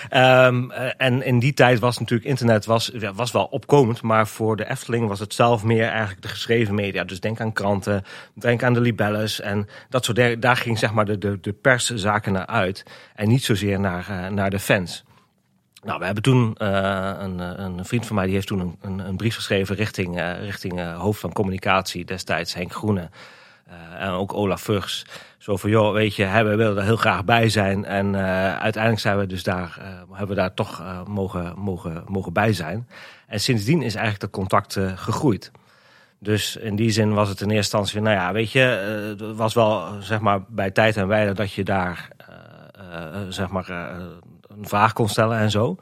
Ehm, 0.10 0.72
eh, 0.72 0.92
en 0.98 1.24
in 1.24 1.40
die 1.40 1.54
tijd 1.54 1.80
was 1.80 2.00
natuurlijk 2.00 2.30
internet 2.30 2.66
was, 2.66 2.92
was 3.16 3.32
wel 3.32 3.46
opkomend. 3.46 4.02
Maar 4.02 4.28
voor 4.28 4.56
de 4.56 4.70
Efteling 4.70 5.08
was 5.08 5.20
het 5.20 5.34
zelf 5.34 5.64
meer 5.64 5.88
eigenlijk 5.88 6.22
de 6.22 6.28
geschreven 6.28 6.76
media. 6.76 7.04
Dus 7.04 7.20
denk 7.20 7.40
aan 7.40 7.54
kranten, 7.54 8.04
denk 8.34 8.64
aan 8.64 8.74
de 8.74 8.82
libelles. 8.82 9.40
En 9.42 9.68
dat 9.90 10.06
soort, 10.06 10.42
daar 10.42 10.58
ging 10.58 10.80
zeg 10.80 10.94
maar 10.94 11.06
de, 11.06 11.18
de, 11.18 11.40
de 11.42 11.54
perszaken 11.54 12.34
naar 12.34 12.46
uit. 12.46 12.86
En 13.16 13.28
niet 13.28 13.44
zozeer 13.44 13.80
naar, 13.80 14.06
eh, 14.10 14.28
naar 14.28 14.50
de 14.50 14.60
fans. 14.60 15.04
Nou, 15.84 16.00
we 16.00 16.06
hebben 16.06 16.24
toen 16.24 16.56
eh, 16.56 17.14
een, 17.20 17.40
een 17.40 17.86
vriend 17.86 18.06
van 18.06 18.16
mij 18.16 18.26
die 18.26 18.34
heeft 18.34 18.48
toen 18.48 18.78
een, 18.82 19.00
een, 19.00 19.18
brief 19.18 19.36
geschreven 19.36 19.76
richting, 19.76 20.22
richting 20.40 20.94
hoofd 20.94 21.20
van 21.20 21.34
communicatie 21.34 22.06
destijds, 22.06 22.54
Henk 22.54 22.74
Groene. 22.74 23.10
En 23.98 24.10
ook 24.10 24.34
Olaf 24.34 24.62
Vugs. 24.62 25.06
Zo 25.38 25.58
van, 25.58 25.70
joh, 25.70 25.94
weet 25.94 26.16
je, 26.16 26.26
we 26.26 26.56
willen 26.56 26.78
er 26.78 26.84
heel 26.84 26.96
graag 26.96 27.26
bij 27.26 27.50
zijn. 27.50 27.86
En 27.86 28.16
uiteindelijk 28.16 29.00
zijn 29.00 29.18
we 29.18 29.26
dus 29.26 29.44
daar, 29.44 29.80
hebben 30.10 30.36
we 30.36 30.42
daar 30.42 30.54
toch 30.54 30.84
mogen, 31.08 31.54
mogen, 31.58 32.04
mogen 32.08 32.34
bij 32.34 32.54
zijn. 32.54 32.88
En 33.28 33.40
sindsdien 33.40 33.82
is 33.82 33.96
eigenlijk 33.96 34.20
dat 34.20 34.42
contact 34.42 34.80
gegroeid. 34.96 35.52
Dus 36.20 36.56
in 36.56 36.76
die 36.76 36.92
zin 36.92 37.14
was 37.14 37.30
het 37.30 37.42
in 37.42 37.50
eerste 37.50 37.78
instantie, 37.78 38.02
nou 38.02 38.16
ja, 38.16 38.34
weet 38.34 38.52
je, 38.52 38.60
het 38.60 39.36
was 39.36 39.54
wel 39.54 39.88
zeg 40.00 40.20
maar 40.20 40.40
bij 40.48 40.72
tijd 40.72 40.98
en 40.98 41.08
wijle 41.08 41.34
dat 41.34 41.52
je 41.52 41.64
daar 41.64 42.10
zeg 43.30 43.50
maar 43.50 43.70
een 43.70 44.68
vraag 44.68 44.94
kon 44.94 45.10
stellen 45.10 45.38
en 45.38 45.52
zo. 45.52 45.78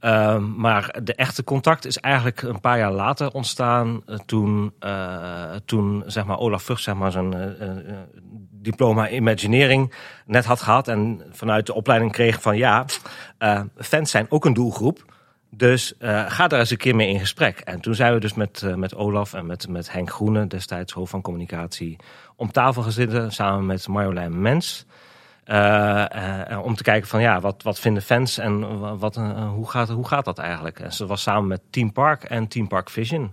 Ehm, 0.00 0.60
maar 0.60 0.98
de 1.02 1.14
echte 1.14 1.44
contact 1.44 1.84
is 1.84 1.98
eigenlijk 1.98 2.42
een 2.42 2.60
paar 2.60 2.78
jaar 2.78 2.92
later 2.92 3.30
ontstaan. 3.30 4.02
Uh, 4.06 4.16
toen, 4.26 4.72
uh, 4.80 5.54
toen 5.64 6.02
zeg 6.06 6.24
maar, 6.24 6.38
Olaf 6.38 6.62
Vught 6.62 6.82
zeg 6.82 6.94
maar, 6.94 7.12
zijn 7.12 7.34
uh, 7.34 7.96
diploma 8.50 9.08
Imagineering 9.08 9.94
net 10.26 10.44
had 10.44 10.62
gehad. 10.62 10.88
En 10.88 11.22
vanuit 11.30 11.66
de 11.66 11.74
opleiding 11.74 12.12
kreeg 12.12 12.42
van 12.42 12.56
ja, 12.56 12.84
fans 13.76 14.10
zijn 14.10 14.26
ook 14.28 14.44
een 14.44 14.54
doelgroep. 14.54 15.16
Dus 15.50 15.94
ga 16.26 16.48
daar 16.48 16.58
eens 16.58 16.70
een 16.70 16.76
keer 16.76 16.96
mee 16.96 17.08
in 17.08 17.20
gesprek. 17.20 17.58
En 17.58 17.80
toen 17.80 17.94
zijn 17.94 18.14
we 18.14 18.20
dus 18.20 18.34
met, 18.34 18.76
met 18.76 18.94
Olaf 18.94 19.34
en 19.34 19.46
met, 19.46 19.68
met 19.68 19.92
Henk 19.92 20.10
Groene, 20.10 20.46
destijds 20.46 20.92
hoofd 20.92 21.10
van 21.10 21.22
communicatie, 21.22 21.96
om 22.36 22.52
tafel 22.52 22.82
gezeten. 22.82 23.32
Samen 23.32 23.66
met 23.66 23.88
Marjolein 23.88 24.40
Mens. 24.40 24.86
Uh, 25.50 26.04
uh, 26.50 26.64
om 26.64 26.74
te 26.74 26.82
kijken 26.82 27.08
van 27.08 27.20
ja, 27.20 27.40
wat, 27.40 27.62
wat 27.62 27.80
vinden 27.80 28.02
fans 28.02 28.38
en 28.38 28.78
wat, 28.98 29.14
hoe, 29.54 29.70
gaat, 29.70 29.88
hoe 29.88 30.06
gaat 30.06 30.24
dat 30.24 30.38
eigenlijk? 30.38 30.80
En 30.80 30.92
ze 30.92 31.06
was 31.06 31.22
samen 31.22 31.46
met 31.46 31.60
Team 31.70 31.92
Park 31.92 32.24
en 32.24 32.48
Team 32.48 32.68
Park 32.68 32.90
Vision. 32.90 33.32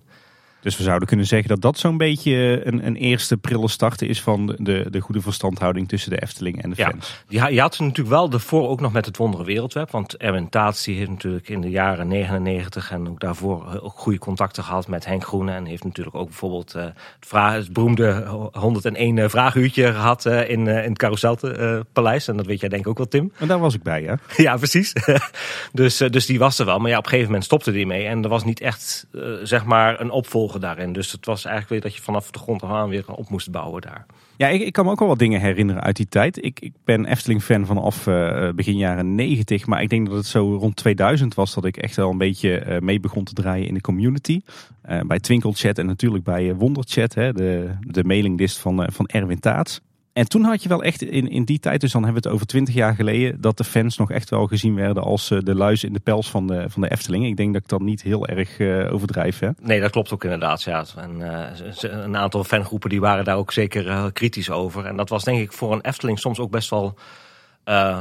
Dus 0.66 0.78
we 0.78 0.84
zouden 0.84 1.08
kunnen 1.08 1.26
zeggen 1.26 1.50
dat 1.50 1.62
dat 1.62 1.78
zo'n 1.78 1.98
beetje 1.98 2.62
een, 2.64 2.86
een 2.86 2.96
eerste 2.96 3.38
prille 3.38 3.68
starten 3.68 4.08
is 4.08 4.22
van 4.22 4.56
de, 4.58 4.86
de 4.90 5.00
goede 5.00 5.22
verstandhouding 5.22 5.88
tussen 5.88 6.10
de 6.10 6.22
Efteling 6.22 6.64
en 6.64 6.70
de 6.70 6.76
fans. 6.76 7.24
Ja, 7.28 7.48
je 7.48 7.60
had 7.60 7.80
natuurlijk 7.80 8.10
wel 8.10 8.30
daarvoor 8.30 8.70
ook 8.70 8.82
nog 8.82 8.94
met 8.94 9.06
het 9.06 9.18
Wondere 9.18 9.44
Wereldweb. 9.44 9.92
Want 9.92 10.18
Erwin 10.18 10.50
Taats 10.50 10.86
heeft 10.86 11.10
natuurlijk 11.10 11.50
in 11.50 11.62
de 11.62 11.70
jaren 11.70 12.08
99 12.08 12.92
en 12.92 13.10
ook 13.10 13.20
daarvoor 13.20 13.80
ook 13.82 14.00
goede 14.00 14.20
contacten 14.20 14.64
gehad 14.64 14.88
met 14.88 15.06
Henk 15.06 15.24
Groene. 15.24 15.52
En 15.52 15.66
heeft 15.66 15.84
natuurlijk 15.84 16.16
ook 16.16 16.28
bijvoorbeeld 16.28 16.76
uh, 16.76 16.84
het, 16.84 16.96
vraag, 17.20 17.54
het 17.54 17.74
beroemde 17.74 18.26
101 18.52 19.30
vraaguurtje 19.30 19.94
gehad 19.94 20.26
in, 20.26 20.48
in 20.48 20.68
het 20.68 20.98
Carouselpaleis. 20.98 22.28
En 22.28 22.38
dat 22.38 22.46
weet 22.46 22.60
jij 22.60 22.70
denk 22.70 22.82
ik 22.82 22.88
ook 22.88 22.98
wel, 22.98 23.08
Tim. 23.08 23.32
En 23.38 23.48
daar 23.48 23.60
was 23.60 23.74
ik 23.74 23.84
bij, 23.84 24.02
ja. 24.02 24.20
ja, 24.38 24.58
precies. 24.58 24.94
dus, 25.74 25.98
dus 25.98 26.26
die 26.26 26.40
was 26.40 26.60
er 26.60 26.66
wel. 26.66 26.80
Maar 26.80 26.90
ja, 26.90 26.98
op 26.98 27.04
een 27.04 27.10
gegeven 27.10 27.30
moment 27.30 27.46
stopte 27.46 27.72
die 27.72 27.88
mee. 27.88 28.06
En 28.06 28.24
er 28.24 28.30
was 28.30 28.44
niet 28.44 28.62
echt, 28.62 29.08
zeg 29.44 29.66
maar, 29.66 30.00
een 30.00 30.12
opvolger 30.12 30.55
daarin. 30.60 30.94
Dus 30.94 31.12
het 31.12 31.26
was 31.26 31.46
eigenlijk 31.46 31.70
weer 31.70 31.92
dat 31.92 31.96
je 32.00 32.04
vanaf 32.06 32.32
de 32.32 32.40
grond 32.40 32.64
af 32.64 32.70
aan 32.70 32.90
weer 32.90 33.12
op 33.12 33.30
moest 33.30 33.52
bouwen 33.52 33.82
daar. 33.82 34.06
Ja, 34.38 34.48
ik, 34.48 34.62
ik 34.62 34.74
kan 34.74 34.86
me 34.86 34.92
ook 34.92 35.00
wel 35.00 35.08
wat 35.08 35.20
dingen 35.20 35.42
herinneren 35.42 35.82
uit 35.82 35.96
die 35.96 36.08
tijd. 36.08 36.44
Ik, 36.46 36.60
ik 36.60 36.74
ben 36.84 37.06
Efteling-fan 37.06 37.66
vanaf 37.66 38.08
uh, 38.08 38.50
begin 38.50 38.78
jaren 38.78 39.16
90. 39.16 39.66
Maar 39.66 39.82
ik 39.82 39.90
denk 39.90 40.08
dat 40.08 40.18
het 40.18 40.26
zo 40.26 40.56
rond 40.56 40.76
2000 40.76 41.34
was 41.34 41.54
dat 41.54 41.66
ik 41.66 41.78
echt 41.78 41.96
wel 41.96 42.10
een 42.10 42.18
beetje 42.18 42.66
uh, 42.66 42.80
mee 42.80 43.00
begon 43.00 43.24
te 43.24 43.34
draaien 43.34 43.68
in 43.68 43.74
de 43.74 43.82
community. 43.82 44.42
Uh, 44.90 45.00
bij 45.00 45.20
Twinkelchat 45.20 45.78
en 45.78 45.86
natuurlijk 45.86 46.24
bij 46.24 46.56
Wonderchat, 46.56 47.14
hè, 47.14 47.34
de, 47.34 47.70
de 47.80 48.04
mailinglist 48.04 48.58
van, 48.58 48.88
van 48.92 49.06
Erwin 49.06 49.40
Taats. 49.40 49.82
En 50.16 50.28
toen 50.28 50.44
had 50.44 50.64
je 50.64 50.70
wel 50.70 50.84
echt 50.84 51.02
in, 51.02 51.30
in 51.30 51.44
die 51.44 51.60
tijd, 51.60 51.82
dus 51.82 51.92
dan 51.92 52.04
hebben 52.04 52.22
we 52.22 52.28
het 52.28 52.36
over 52.36 52.48
twintig 52.48 52.74
jaar 52.74 52.96
geleden, 52.96 53.42
dat 53.42 53.58
de 53.58 53.64
fans 53.64 53.98
nog 53.98 54.12
echt 54.12 54.30
wel 54.30 54.48
gezien 54.48 54.76
werden 54.76 55.04
als 55.04 55.32
uh, 55.32 55.40
de 55.44 55.56
luis 55.56 55.84
in 55.84 55.94
de 55.94 56.00
pels 56.00 56.30
van 56.30 56.48
de, 56.48 56.70
van 56.70 56.82
de 56.82 56.92
Efteling. 56.92 57.26
Ik 57.26 57.38
denk 57.38 57.54
dat 57.54 57.62
ik 57.62 57.68
dat 57.68 57.82
niet 57.82 58.02
heel 58.02 58.28
erg 58.28 58.60
uh, 58.60 58.94
overdrijf. 58.94 59.40
Hè? 59.40 59.50
Nee, 59.62 59.82
dat 59.82 59.92
klopt 59.92 60.14
ook 60.14 60.24
inderdaad. 60.24 60.64
Ja. 60.64 60.86
En, 60.96 61.20
uh, 61.20 61.44
een 61.82 62.18
aantal 62.18 62.44
fangroepen 62.44 62.90
die 62.90 63.00
waren 63.00 63.26
daar 63.26 63.38
ook 63.38 63.52
zeker 63.52 64.12
kritisch 64.12 64.50
over. 64.50 64.86
En 64.86 64.98
dat 64.98 65.10
was 65.10 65.24
denk 65.24 65.40
ik 65.40 65.54
voor 65.54 65.74
een 65.74 65.82
Efteling 65.82 66.20
soms 66.20 66.40
ook 66.40 66.52
best 66.52 66.70
wel 66.70 66.98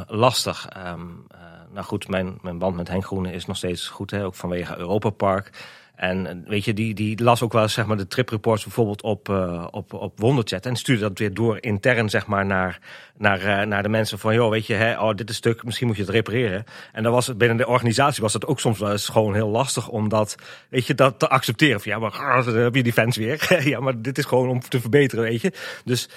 lastig. 0.06 0.68
Um, 0.86 1.26
nou 1.72 1.86
goed, 1.86 2.08
mijn, 2.08 2.38
mijn 2.42 2.58
band 2.58 2.76
met 2.76 2.88
Henk 2.88 3.04
Groene 3.04 3.32
is 3.32 3.46
nog 3.46 3.56
steeds 3.56 3.88
goed, 3.88 4.10
hè, 4.10 4.24
ook 4.24 4.34
vanwege 4.34 4.78
Europa 4.78 5.10
Park. 5.10 5.50
En 5.96 6.44
weet 6.46 6.64
je, 6.64 6.74
die, 6.74 6.94
die 6.94 7.22
las 7.22 7.42
ook 7.42 7.52
wel 7.52 7.68
zeg 7.68 7.86
maar, 7.86 7.96
de 7.96 8.06
tripreports 8.06 8.62
bijvoorbeeld 8.62 9.02
op, 9.02 9.28
uh, 9.28 9.66
op, 9.70 9.92
op 9.92 10.20
Wonderchat. 10.20 10.66
En 10.66 10.76
stuurde 10.76 11.02
dat 11.02 11.18
weer 11.18 11.34
door 11.34 11.58
intern 11.60 12.10
zeg 12.10 12.26
maar, 12.26 12.46
naar, 12.46 12.78
naar, 13.16 13.40
uh, 13.40 13.62
naar 13.62 13.82
de 13.82 13.88
mensen 13.88 14.18
van... 14.18 14.34
joh, 14.34 14.50
weet 14.50 14.66
je, 14.66 14.74
hè, 14.74 15.00
oh, 15.00 15.14
dit 15.14 15.30
is 15.30 15.36
stuk, 15.36 15.64
misschien 15.64 15.86
moet 15.86 15.96
je 15.96 16.02
het 16.02 16.10
repareren. 16.10 16.64
En 16.92 17.02
dan 17.02 17.12
was 17.12 17.26
het 17.26 17.38
binnen 17.38 17.56
de 17.56 17.66
organisatie 17.66 18.22
was 18.22 18.32
het 18.32 18.46
ook 18.46 18.60
soms 18.60 18.78
wel 18.78 18.90
eens 18.90 19.08
gewoon 19.08 19.34
heel 19.34 19.48
lastig... 19.48 19.88
om 19.88 20.08
dat, 20.08 20.34
weet 20.68 20.86
je, 20.86 20.94
dat 20.94 21.18
te 21.18 21.28
accepteren. 21.28 21.80
Ja, 21.84 21.98
maar 21.98 22.10
dan 22.44 22.54
heb 22.54 22.74
je 22.74 22.82
die 22.82 22.92
fans 22.92 23.16
weer. 23.16 23.58
ja, 23.68 23.80
maar 23.80 24.02
dit 24.02 24.18
is 24.18 24.24
gewoon 24.24 24.48
om 24.48 24.60
te 24.60 24.80
verbeteren, 24.80 25.24
weet 25.24 25.40
je. 25.40 25.52
Dus... 25.84 26.08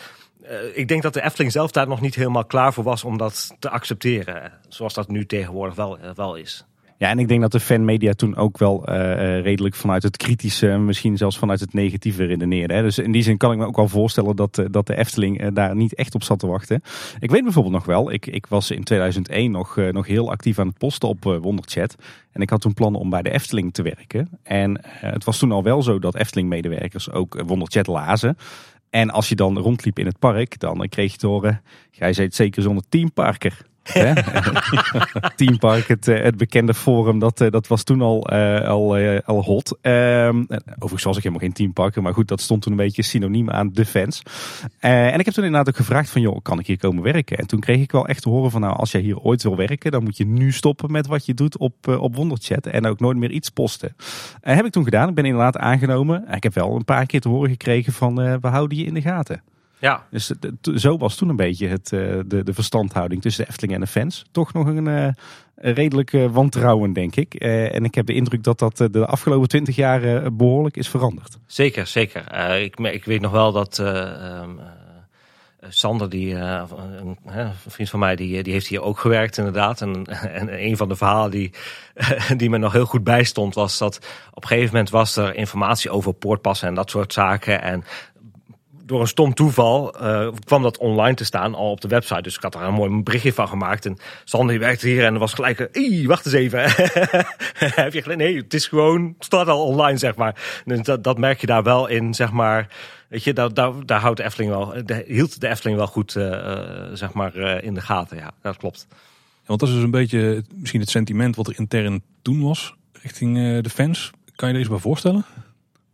Ik 0.74 0.88
denk 0.88 1.02
dat 1.02 1.14
de 1.14 1.24
Efteling 1.24 1.52
zelf 1.52 1.72
daar 1.72 1.88
nog 1.88 2.02
niet 2.02 2.16
helemaal 2.16 2.46
klaar 2.46 2.74
voor 2.74 2.84
was 2.84 3.04
om 3.04 3.18
dat 3.18 3.56
te 3.60 3.70
accepteren. 3.70 4.52
Zoals 4.68 4.94
dat 4.94 5.08
nu 5.08 5.26
tegenwoordig 5.26 5.76
wel, 5.76 5.98
wel 6.16 6.36
is. 6.36 6.66
Ja, 6.98 7.10
en 7.10 7.20
ik 7.20 7.28
denk 7.28 7.42
dat 7.42 7.52
de 7.52 7.60
fanmedia 7.60 8.14
toen 8.14 8.36
ook 8.36 8.58
wel 8.58 8.90
uh, 8.90 8.96
redelijk 9.42 9.76
vanuit 9.76 10.04
het 10.04 10.18
kritische, 10.18 10.68
misschien 10.68 11.18
zelfs 11.18 11.38
vanuit 11.38 11.60
het 11.60 11.74
negatieve 11.74 12.26
redeneerde. 12.26 12.74
Hè. 12.74 12.82
Dus 12.82 12.98
in 12.98 13.12
die 13.12 13.22
zin 13.22 13.38
kan 13.38 13.52
ik 13.52 13.58
me 13.58 13.66
ook 13.66 13.76
wel 13.76 13.88
voorstellen 13.88 14.36
dat, 14.36 14.58
uh, 14.58 14.66
dat 14.72 14.88
de 14.88 14.98
Efteling 14.98 15.50
daar 15.50 15.76
niet 15.76 15.96
echt 15.96 16.16
op 16.16 16.24
zat 16.24 16.40
te 16.40 16.48
wachten. 16.48 16.82
Ik 17.20 17.32
weet 17.32 17.44
bijvoorbeeld 17.44 17.74
nog 17.74 17.86
wel, 17.86 18.12
ik, 18.12 18.26
ik 18.26 18.46
was 18.48 18.72
in 18.72 18.84
2001 18.84 19.52
nog, 19.52 19.76
nog 19.92 20.08
heel 20.08 20.32
actief 20.32 20.60
aan 20.60 20.68
het 20.68 20.78
posten 20.78 21.10
op 21.10 21.24
Wonderchat. 21.24 21.96
En 22.32 22.42
ik 22.42 22.50
had 22.50 22.62
toen 22.62 22.74
plannen 22.74 23.02
om 23.02 23.10
bij 23.10 23.22
de 23.22 23.32
Efteling 23.32 23.74
te 23.74 23.82
werken. 23.82 24.30
En 24.44 24.80
het 24.84 25.24
was 25.24 25.40
toen 25.40 25.52
al 25.52 25.64
wel 25.64 25.84
zo 25.84 26.00
dat 26.00 26.16
Efteling-medewerkers 26.16 27.12
ook 27.12 27.42
Wonderchat 27.46 27.88
lazen. 27.88 28.38
En 28.90 29.10
als 29.10 29.30
je 29.30 29.36
dan 29.36 29.58
rondliep 29.58 30.00
in 30.00 30.06
het 30.06 30.20
park, 30.20 30.60
dan 30.60 30.88
kreeg 30.90 31.12
je 31.12 31.18
te 31.18 31.28
horen, 31.28 31.62
jij 31.92 32.14
zit 32.14 32.36
zeker 32.36 32.62
zonder 32.62 32.84
teamparker. 32.90 33.66
Teampark, 35.36 35.88
het, 35.88 36.08
eh, 36.08 36.24
het 36.24 36.38
bekende 36.38 36.74
forum, 36.74 37.20
dat, 37.20 37.42
eh, 37.42 37.52
dat 37.52 37.68
was 37.68 37.84
toen 37.84 38.02
al, 38.02 38.34
uh, 38.34 38.68
al, 38.68 38.98
al 39.26 39.44
hot. 39.44 39.78
Uh, 39.82 40.28
overigens 40.76 41.04
was 41.04 41.18
ik 41.18 41.24
helemaal 41.24 41.40
geen 41.40 41.54
teamparker, 41.54 42.02
maar 42.02 42.14
goed, 42.14 42.28
dat 42.28 42.42
stond 42.42 42.62
toen 42.62 42.72
een 42.72 42.78
beetje 42.78 43.02
synoniem 43.02 43.50
aan 43.50 43.70
de 43.74 43.86
fans. 43.86 44.22
en 44.80 45.20
ik 45.20 45.26
heb 45.26 45.34
toen 45.34 45.44
inderdaad 45.44 45.68
ook 45.68 45.76
gevraagd 45.76 46.10
van, 46.10 46.22
joh, 46.22 46.38
kan 46.42 46.60
ik 46.60 46.68
hier 46.68 46.78
komen 46.78 47.04
werken? 47.04 47.38
En 47.38 47.48
toen 47.48 47.60
kreeg 47.60 47.82
ik 47.82 47.92
wel 47.92 48.08
echt 48.08 48.22
te 48.22 48.30
horen 48.30 48.52
van, 48.52 48.62
nou, 48.62 48.76
als 48.76 48.92
jij 48.92 49.02
hier 49.02 49.20
ooit 49.20 49.44
wil 49.44 49.56
werken, 49.56 49.92
dan 49.92 50.04
moet 50.04 50.18
je 50.18 50.26
nu 50.26 50.52
stoppen 50.52 50.92
met 50.92 51.08
wat 51.08 51.26
je 51.26 51.34
doet 51.34 51.58
op, 51.58 51.88
op 51.88 52.16
Wonderchat 52.16 52.66
en 52.66 52.86
ook 52.86 53.00
nooit 53.00 53.18
meer 53.18 53.32
iets 53.32 53.50
posten. 53.50 53.96
heb 54.42 54.66
ik 54.66 54.72
toen 54.72 54.84
gedaan, 54.84 55.10
ik 55.10 55.16
ben 55.16 55.26
inderdaad 55.26 55.58
aangenomen. 55.58 56.26
Ik 56.32 56.44
heb 56.44 56.54
wel 56.54 56.76
een 56.76 56.86
paar 56.86 57.06
keer 57.06 57.22
te 57.22 57.30
horen 57.30 57.50
gekregen 57.50 57.94
van, 57.94 58.16
we 58.16 58.48
houden 58.48 58.78
je 58.78 58.86
in 58.86 58.94
de 58.94 59.02
gaten. 59.02 59.42
Ja. 59.80 60.06
Dus 60.10 60.32
zo 60.76 60.98
was 60.98 61.16
toen 61.16 61.30
een 61.30 61.36
beetje 61.36 61.68
het, 61.68 61.94
eh, 61.94 62.00
de, 62.26 62.44
de 62.44 62.54
verstandhouding 62.54 63.22
tussen 63.22 63.44
de 63.44 63.50
Efteling 63.50 63.74
en 63.74 63.82
de 63.82 63.88
fans. 63.88 64.26
Toch 64.32 64.54
nog 64.54 64.68
een, 64.68 64.86
uh, 64.86 65.08
redelijk 65.56 66.14
uh, 66.14 66.32
wantrouwen, 66.32 66.94
denk 66.94 67.16
ik. 67.16 67.34
en 67.34 67.84
ik 67.84 67.96
heb 67.96 68.06
de 68.06 68.14
indruk 68.14 68.44
dat 68.44 68.60
dat 68.60 68.78
de 68.92 69.06
afgelopen 69.06 69.48
twintig 69.48 69.76
jaar 69.76 70.36
behoorlijk 70.36 70.78
is 70.78 70.90
veranderd. 70.90 71.38
Zeker, 71.46 71.88
zeker. 71.88 72.34
ik, 72.62 72.80
ik 72.80 73.06
weet 73.06 73.22
nog 73.22 73.32
wel 73.32 73.52
dat 73.52 73.78
um, 73.78 74.60
Sander, 75.70 76.10
die, 76.10 76.36
een, 76.36 77.18
een, 77.26 77.52
vriend 77.68 77.90
van 77.90 78.00
mij, 78.00 78.16
die, 78.16 78.44
die 78.44 78.54
heeft 78.54 78.68
hier 78.68 78.82
ook 78.82 79.00
gewerkt 79.00 79.38
inderdaad. 79.38 79.82
En, 79.82 80.06
en 80.40 80.64
een 80.64 80.78
van 80.78 80.90
de 80.90 80.96
verhalen 80.96 81.32
die, 81.32 81.52
die 82.38 82.50
me 82.50 82.58
nog 82.58 82.74
heel 82.74 82.86
goed 82.86 83.04
bijstond 83.04 83.56
was 83.56 83.78
dat 83.78 83.98
op 84.34 84.44
een 84.44 84.50
gegeven 84.50 84.72
moment 84.72 84.90
was 84.90 85.16
er 85.16 85.36
informatie 85.36 85.90
over 85.90 86.14
poortpassen 86.14 86.68
en 86.68 86.74
dat 86.74 86.90
soort 86.90 87.14
zaken. 87.14 87.62
En 87.62 87.84
door 88.88 89.02
een 89.02 89.08
stom 89.08 89.34
toeval 89.34 90.04
uh, 90.04 90.28
kwam 90.44 90.62
dat 90.62 90.78
online 90.78 91.16
te 91.16 91.24
staan, 91.24 91.56
al 91.56 91.72
op 91.72 91.82
de 91.82 91.88
website. 91.88 92.22
Dus 92.22 92.36
ik 92.36 92.42
had 92.42 92.54
daar 92.54 92.64
een 92.64 92.74
mooi 92.74 93.02
berichtje 93.02 93.34
van 93.34 93.48
gemaakt. 93.48 93.86
En 93.86 93.98
Sander 94.24 94.60
werkte 94.60 94.88
hier 94.88 95.06
en 95.06 95.14
er 95.14 95.20
was 95.20 95.34
gelijk, 95.34 95.70
wacht 96.06 96.26
eens 96.26 96.36
even. 96.36 96.62
Heb 97.84 97.94
je 97.94 98.02
gelijk? 98.02 98.20
Nee, 98.20 98.38
het 98.38 98.54
is 98.54 98.68
gewoon, 98.68 99.14
het 99.16 99.26
staat 99.26 99.48
al 99.48 99.66
online, 99.66 99.98
zeg 99.98 100.16
maar. 100.16 100.62
Dus 100.66 100.82
dat, 100.82 101.04
dat 101.04 101.18
merk 101.18 101.42
je 101.42 101.48
daar 101.48 101.64
wel 101.64 101.88
in, 101.88 102.14
zeg 102.14 102.32
maar. 102.32 102.68
Weet 103.10 103.24
je, 103.24 103.34
daar, 103.34 103.54
daar, 103.86 104.00
houdt 104.00 104.18
de 104.18 104.24
Efteling 104.24 104.52
wel, 104.52 104.74
hield 105.06 105.42
de 105.42 105.48
Efteling 105.48 105.78
wel 105.78 105.88
goed, 105.88 106.16
uh, 106.16 106.60
zeg 106.94 107.14
maar, 107.14 107.36
in 107.64 107.74
de 107.74 107.82
gaten. 107.82 108.18
Ja, 108.18 108.32
dat 108.42 108.58
klopt. 108.58 108.88
Want 109.46 109.60
dat 109.60 109.70
is 109.70 109.76
dus 109.76 109.84
een 109.84 109.92
beetje 109.92 110.44
misschien 110.54 110.80
het 110.80 110.90
sentiment 110.90 111.36
wat 111.36 111.48
er 111.48 111.58
intern 111.58 112.02
toen 112.22 112.42
was, 112.42 112.76
richting 113.02 113.62
de 113.62 113.70
fans. 113.70 114.12
Kan 114.36 114.50
je 114.50 114.56
deze 114.56 114.70
maar 114.70 114.80
voorstellen? 114.80 115.26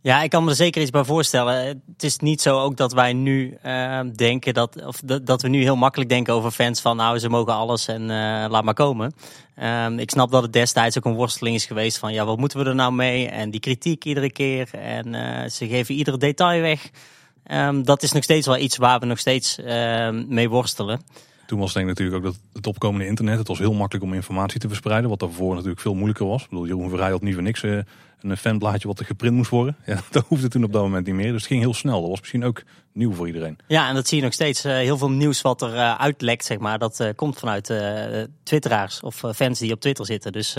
Ja, 0.04 0.22
ik 0.22 0.30
kan 0.30 0.44
me 0.44 0.50
er 0.50 0.56
zeker 0.56 0.82
iets 0.82 0.90
bij 0.90 1.04
voorstellen. 1.04 1.82
Het 1.92 2.02
is 2.02 2.18
niet 2.18 2.42
zo 2.42 2.60
ook 2.60 2.76
dat 2.76 2.92
wij 2.92 3.12
nu 3.12 3.58
uh, 3.66 4.00
denken 4.14 4.54
dat, 4.54 4.86
of 4.86 5.00
dat, 5.04 5.42
we 5.42 5.48
nu 5.48 5.62
heel 5.62 5.76
makkelijk 5.76 6.10
denken 6.10 6.34
over 6.34 6.50
fans 6.50 6.80
van 6.80 6.96
nou 6.96 7.18
ze 7.18 7.28
mogen 7.28 7.52
alles 7.52 7.88
en 7.88 8.02
uh, 8.02 8.08
laat 8.48 8.64
maar 8.64 8.74
komen. 8.74 9.14
Um, 9.62 9.98
ik 9.98 10.10
snap 10.10 10.30
dat 10.30 10.42
het 10.42 10.52
destijds 10.52 10.98
ook 10.98 11.04
een 11.04 11.14
worsteling 11.14 11.56
is 11.56 11.66
geweest 11.66 11.98
van 11.98 12.12
ja 12.12 12.24
wat 12.24 12.38
moeten 12.38 12.58
we 12.58 12.64
er 12.64 12.74
nou 12.74 12.92
mee 12.92 13.28
en 13.28 13.50
die 13.50 13.60
kritiek 13.60 14.04
iedere 14.04 14.32
keer 14.32 14.68
en 14.72 15.14
uh, 15.14 15.48
ze 15.48 15.68
geven 15.68 15.94
ieder 15.94 16.18
detail 16.18 16.60
weg. 16.60 16.90
Um, 17.46 17.84
dat 17.84 18.02
is 18.02 18.12
nog 18.12 18.22
steeds 18.22 18.46
wel 18.46 18.58
iets 18.58 18.76
waar 18.76 19.00
we 19.00 19.06
nog 19.06 19.18
steeds 19.18 19.58
mee 20.28 20.48
worstelen. 20.48 21.00
Toen 21.46 21.58
was 21.58 21.72
denk 21.72 21.88
ik 21.88 21.90
natuurlijk 21.98 22.16
ook 22.26 22.32
dat 22.32 22.40
het 22.52 22.66
opkomende 22.66 23.06
internet. 23.06 23.38
Het 23.38 23.48
was 23.48 23.58
heel 23.58 23.72
makkelijk 23.74 24.04
om 24.04 24.14
informatie 24.14 24.60
te 24.60 24.68
verspreiden. 24.68 25.10
Wat 25.10 25.18
daarvoor 25.18 25.54
natuurlijk 25.54 25.80
veel 25.80 25.94
moeilijker 25.94 26.26
was. 26.26 26.42
Ik 26.42 26.48
bedoel, 26.48 26.66
Jeroen 26.66 26.88
Verrij 26.88 27.10
had 27.10 27.22
niet 27.22 27.34
voor 27.34 27.42
niks 27.42 27.62
eh, 27.62 27.78
een 28.20 28.36
fanblaadje 28.36 28.88
wat 28.88 28.98
er 28.98 29.04
geprint 29.04 29.34
moest 29.36 29.50
worden. 29.50 29.76
Ja, 29.86 30.00
dat 30.10 30.24
hoefde 30.28 30.48
toen 30.48 30.64
op 30.64 30.72
dat 30.72 30.82
moment 30.82 31.06
niet 31.06 31.14
meer. 31.14 31.32
Dus 31.32 31.40
het 31.40 31.46
ging 31.46 31.60
heel 31.60 31.74
snel. 31.74 32.00
Dat 32.00 32.10
was 32.10 32.20
misschien 32.20 32.44
ook 32.44 32.62
nieuw 32.92 33.12
voor 33.12 33.26
iedereen. 33.26 33.58
Ja, 33.66 33.88
en 33.88 33.94
dat 33.94 34.08
zie 34.08 34.18
je 34.18 34.24
nog 34.24 34.32
steeds. 34.32 34.64
eh, 34.64 34.72
heel 34.72 34.98
veel 34.98 35.10
nieuws 35.10 35.40
wat 35.42 35.62
er 35.62 35.74
eh, 35.74 35.94
uitlekt, 35.94 36.44
zeg 36.44 36.58
maar. 36.58 36.78
Dat 36.78 37.12
komt 37.16 37.38
vanuit 37.38 37.72
twitteraars 38.42 39.00
of 39.00 39.22
fans 39.34 39.58
die 39.58 39.72
op 39.72 39.80
Twitter 39.80 40.06
zitten. 40.06 40.32
Dus 40.32 40.56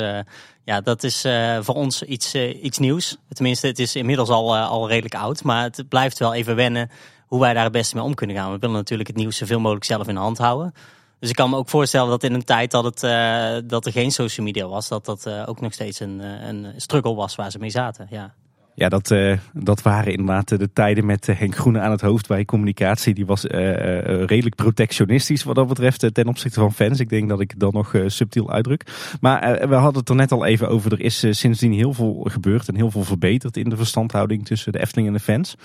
ja, 0.64 0.82
dat 0.82 1.04
is 1.04 1.26
voor 1.62 1.76
ons 1.76 2.04
iets, 2.04 2.36
iets 2.36 2.78
nieuws. 2.78 3.18
Tenminste, 3.30 3.68
het 3.68 3.80
is 3.80 3.96
inmiddels 3.96 4.30
al, 4.30 4.58
al 4.58 4.88
redelijk 4.88 5.16
oud. 5.16 5.44
Maar 5.44 5.64
het 5.64 5.90
blijft 5.90 6.20
wel 6.20 6.34
even 6.34 6.56
wennen 6.56 6.90
hoe 7.26 7.40
wij 7.40 7.54
daar 7.54 7.64
het 7.64 7.72
beste 7.72 7.96
mee 7.96 8.04
om 8.04 8.14
kunnen 8.14 8.36
gaan. 8.36 8.52
We 8.52 8.58
willen 8.58 8.76
natuurlijk 8.76 9.10
het 9.10 9.18
nieuws 9.18 9.38
zoveel 9.38 9.60
mogelijk 9.60 9.86
zelf 9.86 10.08
in 10.08 10.14
de 10.14 10.20
hand 10.20 10.38
houden. 10.38 10.74
Dus 11.20 11.30
ik 11.30 11.36
kan 11.36 11.50
me 11.50 11.58
ook 11.58 11.70
voorstellen 11.70 12.10
dat 12.10 12.24
in 12.24 12.34
een 12.34 12.44
tijd 12.44 12.72
dat, 12.72 12.84
het, 12.84 13.04
eh, 13.04 13.56
dat 13.64 13.86
er 13.86 13.92
geen 13.92 14.12
social 14.12 14.46
media 14.46 14.68
was, 14.68 14.88
dat 14.88 15.06
dat 15.06 15.26
eh, 15.26 15.44
ook 15.46 15.62
nog 15.62 15.74
steeds 15.74 16.00
een, 16.00 16.22
eh, 16.22 16.48
een 16.48 16.74
struggle 16.78 17.14
was 17.16 17.36
waar 17.36 17.52
ze 17.52 17.60
mee 17.60 17.70
zaten. 17.70 18.08
Ja. 18.10 18.34
Ja, 18.78 18.90
dat, 18.90 19.12
eh, 19.12 19.38
dat 19.54 19.82
waren 19.82 20.12
inderdaad 20.12 20.48
de 20.48 20.74
tijden 20.74 21.06
met 21.06 21.30
eh, 21.30 21.38
Henk 21.38 21.56
Groene 21.56 21.80
aan 21.80 21.92
het 21.92 22.02
hoofd 22.02 22.28
bij 22.28 22.46
communicatie. 22.46 23.14
Die 23.14 23.26
was 23.26 23.48
eh, 23.48 24.26
redelijk 24.26 24.56
protectionistisch 24.56 25.44
wat 25.44 25.56
dat 25.56 25.68
betreft 25.68 26.14
ten 26.14 26.28
opzichte 26.28 26.60
van 26.60 26.74
fans. 26.74 27.00
Ik 27.00 27.10
denk 27.10 27.30
dat 27.30 27.40
ik 27.40 27.60
dan 27.60 27.74
nog 27.74 27.94
subtiel 28.06 28.52
uitdruk. 28.52 29.16
Maar 29.22 29.68
we 29.70 29.76
hadden 29.76 30.00
het 30.00 30.10
er 30.10 30.16
net 30.16 30.32
al 30.32 30.46
even 30.46 30.70
over. 30.70 30.92
Er 30.92 31.02
is 31.02 31.26
sindsdien 31.30 31.74
heel 31.74 31.94
veel 31.94 32.28
gebeurd 32.30 32.68
en 32.68 32.76
heel 32.76 32.92
veel 32.92 33.04
verbeterd 33.04 33.58
in 33.58 33.70
de 33.70 33.78
verstandhouding 33.78 34.46
tussen 34.46 34.72
de 34.72 34.80
Efteling 34.80 35.08
en 35.08 35.14
de 35.14 35.20
fans. 35.20 35.56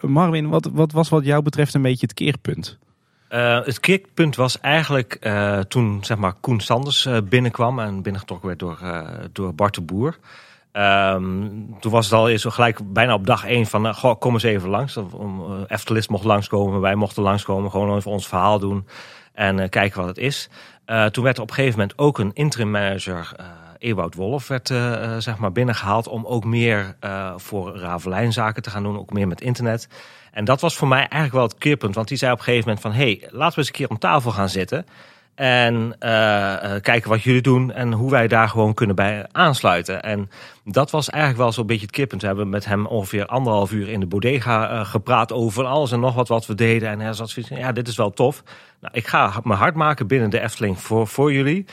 Marvin, 0.00 0.48
wat, 0.48 0.70
wat 0.72 0.92
was 0.92 1.08
wat 1.08 1.24
jou 1.24 1.42
betreft 1.42 1.74
een 1.74 1.82
beetje 1.82 2.06
het 2.06 2.14
keerpunt? 2.14 2.78
Het 3.28 3.80
keerpunt 3.80 4.36
was 4.36 4.60
eigenlijk 4.60 5.28
toen 5.68 5.98
zeg 6.04 6.16
maar, 6.16 6.32
Koen 6.40 6.60
Sanders 6.60 7.08
binnenkwam 7.28 7.78
en 7.78 8.02
binnengetrokken 8.02 8.46
werd 8.46 8.58
door, 8.58 8.78
door 9.32 9.54
Bart 9.54 9.74
de 9.74 9.82
Boer. 9.82 10.18
Ehm, 10.78 11.50
toen 11.80 11.92
was 11.92 12.04
het 12.04 12.14
al 12.14 12.28
eens 12.28 12.44
gelijk 12.44 12.92
bijna 12.92 13.14
op 13.14 13.26
dag 13.26 13.44
één 13.44 13.66
van, 13.66 13.86
eh, 13.86 13.94
goh, 13.94 14.18
kom 14.18 14.32
eens 14.32 14.42
even 14.42 14.68
langs. 14.68 14.96
Om, 14.96 15.40
uh, 15.40 15.60
Eftelist 15.66 16.10
mocht 16.10 16.24
langskomen, 16.24 16.80
wij 16.80 16.94
mochten 16.94 17.22
langskomen, 17.22 17.70
gewoon 17.70 17.96
even 17.96 18.10
ons 18.10 18.28
verhaal 18.28 18.58
doen 18.58 18.86
en 19.32 19.58
eh, 19.58 19.68
kijken 19.68 19.98
wat 19.98 20.08
het 20.08 20.18
is. 20.18 20.48
Eh, 20.84 21.06
toen 21.06 21.24
werd 21.24 21.36
er 21.36 21.42
op 21.42 21.48
een 21.48 21.54
gegeven 21.54 21.78
moment 21.78 21.98
ook 21.98 22.18
een 22.18 22.30
interim 22.34 22.70
manager, 22.70 23.32
eh 23.36 23.44
Ewout 23.78 24.14
Wolf, 24.14 24.48
werd 24.48 24.70
eh, 24.70 25.04
eh, 25.04 25.20
zeg 25.20 25.38
maar 25.38 25.52
binnengehaald 25.52 26.08
om 26.08 26.26
ook 26.26 26.44
meer 26.44 26.96
eh, 27.00 27.32
voor 27.36 27.76
Ravelijn 27.76 28.32
zaken 28.32 28.62
te 28.62 28.70
gaan 28.70 28.82
doen, 28.82 28.98
ook 28.98 29.12
meer 29.12 29.28
met 29.28 29.40
internet. 29.40 29.88
En 30.32 30.44
dat 30.44 30.60
was 30.60 30.76
voor 30.76 30.88
mij 30.88 30.98
eigenlijk 30.98 31.32
wel 31.32 31.42
het 31.42 31.58
keerpunt, 31.58 31.94
want 31.94 32.08
die 32.08 32.16
zei 32.16 32.32
op 32.32 32.38
een 32.38 32.44
gegeven 32.44 32.64
moment 32.68 32.86
van, 32.86 32.92
hey, 32.92 33.28
laten 33.30 33.54
we 33.54 33.58
eens 33.58 33.66
een 33.66 33.74
keer 33.74 33.88
om 33.88 33.98
tafel 33.98 34.30
gaan 34.30 34.48
zitten. 34.48 34.86
En 35.38 35.94
eh, 35.98 36.74
eh, 36.74 36.82
kijken 36.82 37.10
wat 37.10 37.22
jullie 37.22 37.42
doen 37.42 37.72
en 37.72 37.92
hoe 37.92 38.10
wij 38.10 38.28
daar 38.28 38.48
gewoon 38.48 38.74
kunnen 38.74 38.96
bij 38.96 39.26
aansluiten. 39.32 40.02
En 40.02 40.30
dat 40.64 40.90
was 40.90 41.10
eigenlijk 41.10 41.42
wel 41.42 41.52
zo'n 41.52 41.66
beetje 41.66 41.86
het 41.86 41.94
kippunt. 41.94 42.20
We 42.20 42.26
hebben 42.26 42.48
met 42.48 42.64
hem 42.64 42.86
ongeveer 42.86 43.26
anderhalf 43.26 43.72
uur 43.72 43.88
in 43.88 44.00
de 44.00 44.06
bodega 44.06 44.70
eh, 44.70 44.84
gepraat 44.84 45.32
over 45.32 45.64
alles 45.64 45.92
en 45.92 46.00
nog 46.00 46.14
wat 46.14 46.28
wat 46.28 46.46
we 46.46 46.54
deden. 46.54 46.88
En 46.88 47.00
hij 47.00 47.12
zat 47.12 47.30
zoiets 47.30 47.52
ja, 47.52 47.72
dit 47.72 47.88
is 47.88 47.96
wel 47.96 48.10
tof. 48.10 48.42
Nou, 48.80 48.94
ik 48.94 49.06
ga 49.06 49.32
me 49.42 49.54
hard 49.54 49.74
maken 49.74 50.06
binnen 50.06 50.30
de 50.30 50.40
Efteling 50.40 50.78
voor, 50.80 51.06
voor 51.06 51.32
jullie. 51.32 51.64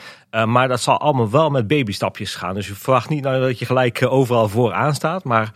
Maar 0.46 0.68
dat 0.68 0.82
zal 0.82 1.00
allemaal 1.00 1.30
wel 1.30 1.50
met 1.50 1.68
babystapjes 1.68 2.36
gaan. 2.36 2.54
Dus 2.54 2.68
je 2.68 2.76
verwacht 2.76 3.10
niet 3.10 3.24
nou 3.24 3.42
dat 3.42 3.60
je 3.60 3.66
gelijk 3.66 4.06
overal 4.10 4.50
vooraan 4.50 4.94
staat. 4.94 5.24
Maar 5.24 5.52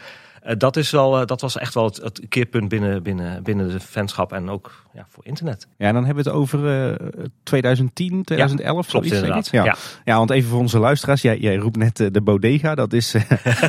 dat, 0.58 0.78
is 0.78 0.92
wel, 0.92 1.26
dat 1.26 1.42
was 1.42 1.58
echt 1.58 1.74
wel 1.74 1.86
het, 1.86 1.98
het 1.98 2.22
keerpunt 2.30 2.70
binnen, 2.70 3.04
binnen, 3.04 3.44
binnen 3.44 3.70
de 3.70 3.80
fanschap 3.80 4.34
en 4.34 4.50
ook 4.50 4.86
ja, 4.94 5.06
voor 5.10 5.26
internet. 5.26 5.68
Ja, 5.78 5.88
en 5.88 5.94
dan 5.94 6.06
hebben 6.06 6.24
we 6.24 6.30
het 6.30 6.40
over 6.40 6.98
2010, 7.44 8.24
2011. 8.24 8.86
Ja, 8.86 8.92
klopt 8.92 9.08
zoiets, 9.08 9.12
inderdaad. 9.12 9.50
Ja. 9.52 9.64
Ja. 9.64 9.76
ja, 10.06 10.18
want 10.18 10.30
even 10.30 10.50
voor 10.50 10.60
onze 10.60 10.80
luisteraars. 10.80 11.22
Jij, 11.22 11.38
jij 11.38 11.56
roept 11.56 11.78
net 11.78 11.98
de 12.14 12.22
bodega. 12.22 12.76
Dat 12.76 12.94
is, 12.94 13.12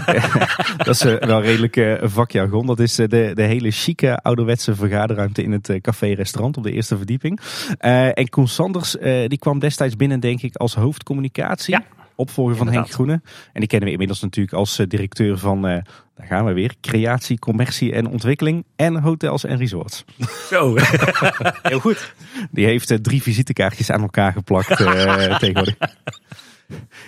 dat 0.76 0.94
is 0.94 1.02
wel 1.02 1.40
redelijk 1.40 2.00
vakjargon. 2.02 2.66
Dat 2.66 2.78
is 2.78 2.94
de, 2.94 3.06
de 3.34 3.42
hele 3.42 3.70
chique 3.70 4.16
ouderwetse 4.16 4.74
vergaderruimte 4.74 5.42
in 5.42 5.52
het 5.52 5.78
café-restaurant 5.80 6.56
op 6.56 6.62
de 6.62 6.72
eerste 6.72 6.96
verdieping. 6.96 7.40
Uh, 7.80 8.18
en 8.18 8.28
Koen 8.28 8.48
Sanders, 8.48 8.96
uh, 8.96 9.28
die 9.28 9.38
kwam 9.38 9.58
destijds 9.58 9.96
binnen 9.96 10.20
denk 10.20 10.42
ik 10.42 10.56
als 10.56 10.74
hoofdcommunicatie. 10.74 11.74
Ja. 11.74 11.99
Opvolger 12.20 12.56
van 12.56 12.68
Henk 12.68 12.90
Groene. 12.90 13.20
En 13.52 13.60
die 13.60 13.66
kennen 13.66 13.86
we 13.86 13.92
inmiddels 13.92 14.20
natuurlijk 14.20 14.56
als 14.56 14.78
uh, 14.78 14.86
directeur 14.86 15.38
van, 15.38 15.56
uh, 15.56 15.78
daar 16.14 16.26
gaan 16.26 16.44
we 16.44 16.52
weer, 16.52 16.74
creatie, 16.80 17.38
commercie 17.38 17.92
en 17.92 18.06
ontwikkeling 18.06 18.64
en 18.76 18.96
hotels 18.96 19.44
en 19.44 19.56
resorts. 19.56 20.04
Zo, 20.48 20.76
heel 21.62 21.80
goed. 21.80 22.14
Die 22.50 22.66
heeft 22.66 22.90
uh, 22.90 22.98
drie 22.98 23.22
visitekaartjes 23.22 23.90
aan 23.90 24.00
elkaar 24.00 24.32
geplakt 24.32 24.76
tegenwoordig. 24.76 25.76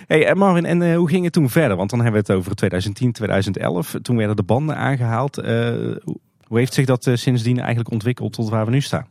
Hey 0.07 0.35
Marvin, 0.35 0.65
en 0.65 0.95
hoe 0.95 1.09
ging 1.09 1.23
het 1.23 1.33
toen 1.33 1.49
verder? 1.49 1.77
Want 1.77 1.89
dan 1.89 2.01
hebben 2.01 2.21
we 2.21 2.33
het 2.33 2.37
over 2.37 2.55
2010, 2.55 3.11
2011. 3.11 3.95
Toen 4.01 4.17
werden 4.17 4.35
de 4.35 4.43
banden 4.43 4.75
aangehaald. 4.75 5.35
hoe 5.35 6.57
heeft 6.57 6.73
zich 6.73 6.85
dat 6.85 7.09
sindsdien 7.13 7.57
eigenlijk 7.57 7.91
ontwikkeld 7.91 8.33
tot 8.33 8.49
waar 8.49 8.65
we 8.65 8.71
nu 8.71 8.81
staan? 8.81 9.07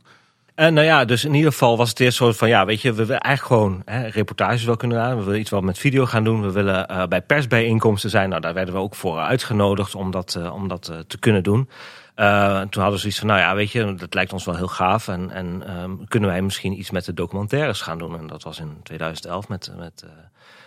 En 0.55 0.73
nou 0.73 0.85
ja, 0.85 1.05
dus 1.05 1.25
in 1.25 1.33
ieder 1.33 1.51
geval 1.51 1.77
was 1.77 1.89
het 1.89 1.99
eerst 1.99 2.17
zo 2.17 2.31
van 2.31 2.49
ja, 2.49 2.65
weet 2.65 2.81
je, 2.81 2.93
we 2.93 3.05
willen 3.05 3.21
eigenlijk 3.21 3.61
gewoon 3.61 3.81
hè, 3.85 4.07
reportages 4.07 4.63
wel 4.63 4.75
kunnen 4.75 5.09
doen. 5.09 5.17
We 5.17 5.23
willen 5.23 5.39
iets 5.39 5.49
wel 5.49 5.61
met 5.61 5.77
video 5.77 6.05
gaan 6.05 6.23
doen. 6.23 6.41
We 6.41 6.51
willen 6.51 6.91
uh, 6.91 7.05
bij 7.05 7.21
persbijeenkomsten 7.21 8.09
zijn. 8.09 8.29
Nou, 8.29 8.41
daar 8.41 8.53
werden 8.53 8.73
we 8.73 8.79
ook 8.79 8.95
voor 8.95 9.19
uitgenodigd 9.19 9.95
om 9.95 10.11
dat, 10.11 10.35
uh, 10.37 10.53
om 10.53 10.67
dat 10.67 10.91
te 11.07 11.19
kunnen 11.19 11.43
doen. 11.43 11.69
Toen 12.15 12.81
hadden 12.81 12.91
we 12.91 12.97
zoiets 12.97 13.19
van, 13.19 13.27
nou 13.27 13.39
ja, 13.39 13.55
weet 13.55 13.71
je, 13.71 13.95
dat 13.95 14.13
lijkt 14.13 14.33
ons 14.33 14.45
wel 14.45 14.55
heel 14.55 14.67
gaaf. 14.67 15.07
En, 15.07 15.31
en 15.31 15.77
um, 15.81 16.07
kunnen 16.07 16.29
wij 16.29 16.41
misschien 16.41 16.79
iets 16.79 16.91
met 16.91 17.05
de 17.05 17.13
documentaires 17.13 17.81
gaan 17.81 17.97
doen? 17.97 18.17
En 18.17 18.27
dat 18.27 18.43
was 18.43 18.59
in 18.59 18.77
2011 18.83 19.47
met, 19.47 19.71
met 19.77 20.05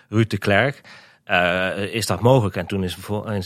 Ruud 0.09 0.31
de 0.31 0.38
Klerk. 0.38 0.81
Uh, 1.31 1.95
is 1.95 2.07
dat 2.07 2.21
mogelijk? 2.21 2.57
En 2.57 2.67
toen 2.67 2.85
is, 2.85 2.99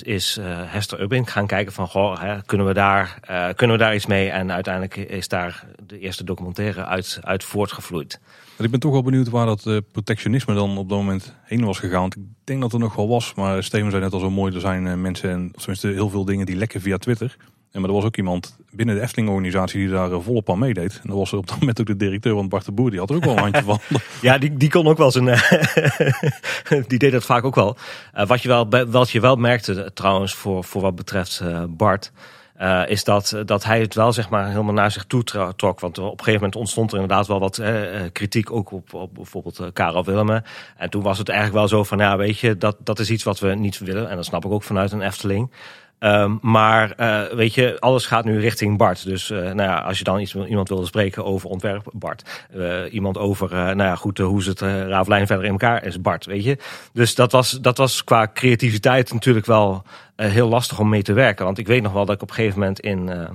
is 0.02 0.38
uh, 0.38 0.44
Hester 0.46 1.00
Ubbing 1.00 1.32
gaan 1.32 1.46
kijken 1.46 1.72
van, 1.72 1.88
goh, 1.88 2.20
hè, 2.20 2.42
kunnen, 2.42 2.66
we 2.66 2.72
daar, 2.72 3.18
uh, 3.30 3.48
kunnen 3.56 3.76
we 3.76 3.82
daar 3.82 3.94
iets 3.94 4.06
mee? 4.06 4.30
En 4.30 4.52
uiteindelijk 4.52 4.96
is 4.96 5.28
daar 5.28 5.66
de 5.86 5.98
eerste 5.98 6.24
documentaire 6.24 6.84
uit, 6.84 7.18
uit 7.20 7.44
voortgevloeid. 7.44 8.20
Ik 8.58 8.70
ben 8.70 8.80
toch 8.80 8.92
wel 8.92 9.02
benieuwd 9.02 9.28
waar 9.28 9.46
dat 9.46 9.82
protectionisme 9.92 10.54
dan 10.54 10.78
op 10.78 10.88
dat 10.88 10.98
moment 10.98 11.34
heen 11.42 11.64
was 11.64 11.78
gegaan. 11.78 12.00
Want 12.00 12.16
ik 12.16 12.22
denk 12.44 12.60
dat 12.60 12.72
er 12.72 12.78
nog 12.78 12.94
wel 12.94 13.08
was, 13.08 13.34
maar 13.34 13.62
Steven 13.62 13.90
zei 13.90 14.02
net 14.02 14.12
al 14.12 14.20
zo 14.20 14.30
mooi, 14.30 14.54
er 14.54 14.60
zijn 14.60 15.00
mensen 15.00 15.30
en 15.30 15.52
tenminste 15.56 15.88
heel 15.88 16.10
veel 16.10 16.24
dingen 16.24 16.46
die 16.46 16.56
lekken 16.56 16.80
via 16.80 16.96
Twitter. 16.96 17.36
En 17.72 17.80
maar 17.80 17.90
er 17.90 17.96
was 17.96 18.04
ook 18.04 18.16
iemand 18.16 18.56
binnen 18.70 18.94
de 18.94 19.00
Efteling-organisatie 19.00 19.80
die 19.80 19.88
daar 19.88 20.10
uh, 20.10 20.18
volop 20.20 20.50
aan 20.50 20.58
meedeed. 20.58 21.00
En 21.02 21.08
dat 21.08 21.16
was 21.16 21.32
op 21.32 21.46
dat 21.46 21.58
moment 21.58 21.80
ook 21.80 21.86
de 21.86 21.96
directeur 21.96 22.34
van 22.34 22.48
Bart 22.48 22.64
de 22.64 22.72
Boer. 22.72 22.90
Die 22.90 22.98
had 22.98 23.10
er 23.10 23.16
ook 23.16 23.24
wel 23.24 23.36
een 23.36 23.42
handje 23.42 23.62
van. 23.62 23.78
ja, 24.20 24.38
die, 24.38 24.56
die 24.56 24.70
kon 24.70 24.86
ook 24.86 24.98
wel 24.98 25.10
zijn... 25.10 25.24
die 26.88 26.98
deed 26.98 27.12
dat 27.12 27.24
vaak 27.24 27.44
ook 27.44 27.54
wel. 27.54 27.76
Uh, 28.14 28.26
wat, 28.26 28.42
je 28.42 28.48
wel 28.48 28.68
wat 28.88 29.10
je 29.10 29.20
wel 29.20 29.36
merkte 29.36 29.90
trouwens 29.94 30.34
voor, 30.34 30.64
voor 30.64 30.82
wat 30.82 30.94
betreft 30.94 31.42
Bart... 31.68 32.12
Is 32.86 33.04
dat, 33.04 33.36
dat 33.44 33.64
hij 33.64 33.80
het 33.80 33.94
wel 33.94 34.12
zeg 34.12 34.28
maar 34.28 34.48
helemaal 34.48 34.72
naar 34.72 34.90
zich 34.90 35.04
toe 35.04 35.24
trok. 35.56 35.80
Want 35.80 35.98
op 35.98 36.04
een 36.04 36.18
gegeven 36.18 36.32
moment 36.32 36.56
ontstond 36.56 36.92
er 36.92 37.00
inderdaad 37.00 37.26
wel 37.26 37.40
wat 37.40 37.58
uh, 37.58 37.68
kritiek 38.12 38.52
ook 38.52 38.72
op, 38.72 38.94
op 38.94 39.14
bijvoorbeeld 39.14 39.70
Karel 39.72 40.04
Willemen. 40.04 40.44
En 40.76 40.90
toen 40.90 41.02
was 41.02 41.18
het 41.18 41.28
eigenlijk 41.28 41.58
wel 41.58 41.68
zo 41.68 41.84
van, 41.84 41.98
ja 41.98 42.16
weet 42.16 42.38
je, 42.38 42.56
dat, 42.56 42.76
dat 42.78 42.98
is 42.98 43.10
iets 43.10 43.24
wat 43.24 43.38
we 43.38 43.54
niet 43.54 43.78
willen. 43.78 44.10
En 44.10 44.16
dat 44.16 44.24
snap 44.24 44.44
ik 44.44 44.50
ook 44.50 44.62
vanuit 44.62 44.92
een 44.92 45.02
Efteling. 45.02 45.50
Um, 46.02 46.38
maar 46.42 46.92
uh, 46.96 47.22
weet 47.36 47.54
je, 47.54 47.76
alles 47.78 48.06
gaat 48.06 48.24
nu 48.24 48.40
richting 48.40 48.76
Bart. 48.76 49.04
Dus 49.04 49.30
uh, 49.30 49.38
nou 49.38 49.62
ja, 49.62 49.78
als 49.78 49.98
je 49.98 50.04
dan 50.04 50.20
iets, 50.20 50.34
iemand 50.34 50.68
wilde 50.68 50.86
spreken 50.86 51.24
over 51.24 51.48
ontwerp, 51.48 51.90
Bart. 51.92 52.46
Uh, 52.54 52.92
iemand 52.92 53.18
over, 53.18 53.50
nou 53.50 53.82
ja, 53.82 53.94
goed, 53.94 54.18
hoe 54.18 54.42
zit 54.42 54.60
het 54.60 54.88
Ravelijn 54.88 55.26
verder 55.26 55.44
in 55.44 55.50
elkaar, 55.50 55.84
is 55.84 56.00
Bart, 56.00 56.26
weet 56.26 56.44
je. 56.44 56.58
Dus 56.92 57.14
dat 57.14 57.32
was, 57.32 57.50
dat 57.50 57.76
was 57.76 58.04
qua 58.04 58.30
creativiteit 58.34 59.12
natuurlijk 59.12 59.46
wel 59.46 59.82
heel 60.16 60.48
lastig 60.48 60.78
om 60.78 60.88
mee 60.88 61.02
te 61.02 61.12
werken. 61.12 61.44
Want 61.44 61.58
ik 61.58 61.66
weet 61.66 61.82
nog 61.82 61.92
wel 61.92 62.04
dat 62.04 62.14
ik 62.14 62.22
op 62.22 62.28
een 62.28 62.34
gegeven 62.34 62.58
moment 62.58 62.80
in 62.80 63.28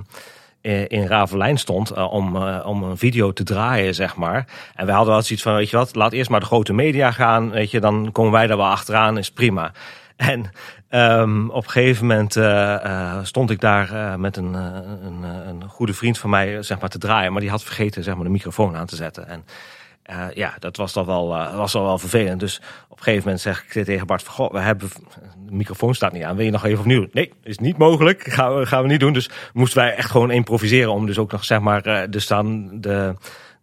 in 0.88 1.06
Ravelijn 1.06 1.58
stond 1.58 1.92
om, 1.92 2.36
om 2.46 2.82
een 2.82 2.98
video 2.98 3.32
te 3.32 3.42
draaien, 3.42 3.94
zeg 3.94 4.16
maar. 4.16 4.46
En 4.74 4.86
we 4.86 4.92
hadden 4.92 5.12
wel 5.12 5.22
zoiets 5.22 5.44
van, 5.44 5.54
weet 5.54 5.70
je 5.70 5.76
wat, 5.76 5.94
laat 5.94 6.12
eerst 6.12 6.30
maar 6.30 6.40
de 6.40 6.46
grote 6.46 6.72
media 6.72 7.10
gaan, 7.10 7.50
weet 7.50 7.70
je, 7.70 7.80
dan 7.80 8.12
komen 8.12 8.32
wij 8.32 8.46
daar 8.46 8.56
wel 8.56 8.66
achteraan, 8.66 9.18
is 9.18 9.30
prima. 9.30 9.72
En 10.16 10.50
um, 10.90 11.50
op 11.50 11.64
een 11.64 11.70
gegeven 11.70 12.06
moment 12.06 12.36
uh, 12.36 12.44
uh, 12.44 13.18
stond 13.22 13.50
ik 13.50 13.60
daar 13.60 13.92
uh, 13.92 14.14
met 14.14 14.36
een, 14.36 14.54
een, 14.54 15.22
een, 15.22 15.64
goede 15.68 15.94
vriend 15.94 16.18
van 16.18 16.30
mij 16.30 16.62
zeg 16.62 16.80
maar, 16.80 16.88
te 16.88 16.98
draaien. 16.98 17.32
Maar 17.32 17.40
die 17.40 17.50
had 17.50 17.62
vergeten 17.62 18.02
zeg 18.02 18.14
maar, 18.14 18.24
de 18.24 18.30
microfoon 18.30 18.76
aan 18.76 18.86
te 18.86 18.96
zetten. 18.96 19.28
En 19.28 19.44
ja, 20.34 20.54
dat 20.58 20.76
was 20.76 20.92
dan 20.92 21.06
wel, 21.06 21.28
was 21.56 21.72
dan 21.72 21.82
wel 21.82 21.98
vervelend. 21.98 22.40
Dus 22.40 22.60
op 22.88 22.98
een 22.98 23.04
gegeven 23.04 23.24
moment 23.24 23.40
zeg 23.40 23.64
ik 23.68 23.84
tegen 23.84 24.06
Bart 24.06 24.36
we 24.36 24.58
hebben, 24.58 24.88
de 25.46 25.54
microfoon 25.54 25.94
staat 25.94 26.12
niet 26.12 26.22
aan. 26.22 26.36
Wil 26.36 26.44
je 26.44 26.50
nog 26.50 26.64
even 26.64 26.78
opnieuw? 26.78 27.06
Nee, 27.12 27.32
is 27.42 27.58
niet 27.58 27.78
mogelijk. 27.78 28.22
Gaan 28.32 28.56
we, 28.56 28.66
gaan 28.66 28.82
we 28.82 28.88
niet 28.88 29.00
doen. 29.00 29.12
Dus 29.12 29.30
moesten 29.52 29.78
wij 29.78 29.94
echt 29.94 30.10
gewoon 30.10 30.30
improviseren. 30.30 30.92
Om 30.92 31.06
dus 31.06 31.18
ook 31.18 31.32
nog 31.32 31.44
zeg 31.44 31.60
maar... 31.60 32.10
Dus 32.10 32.26
dan 32.26 32.70
de 32.80 32.80
de, 32.80 33.14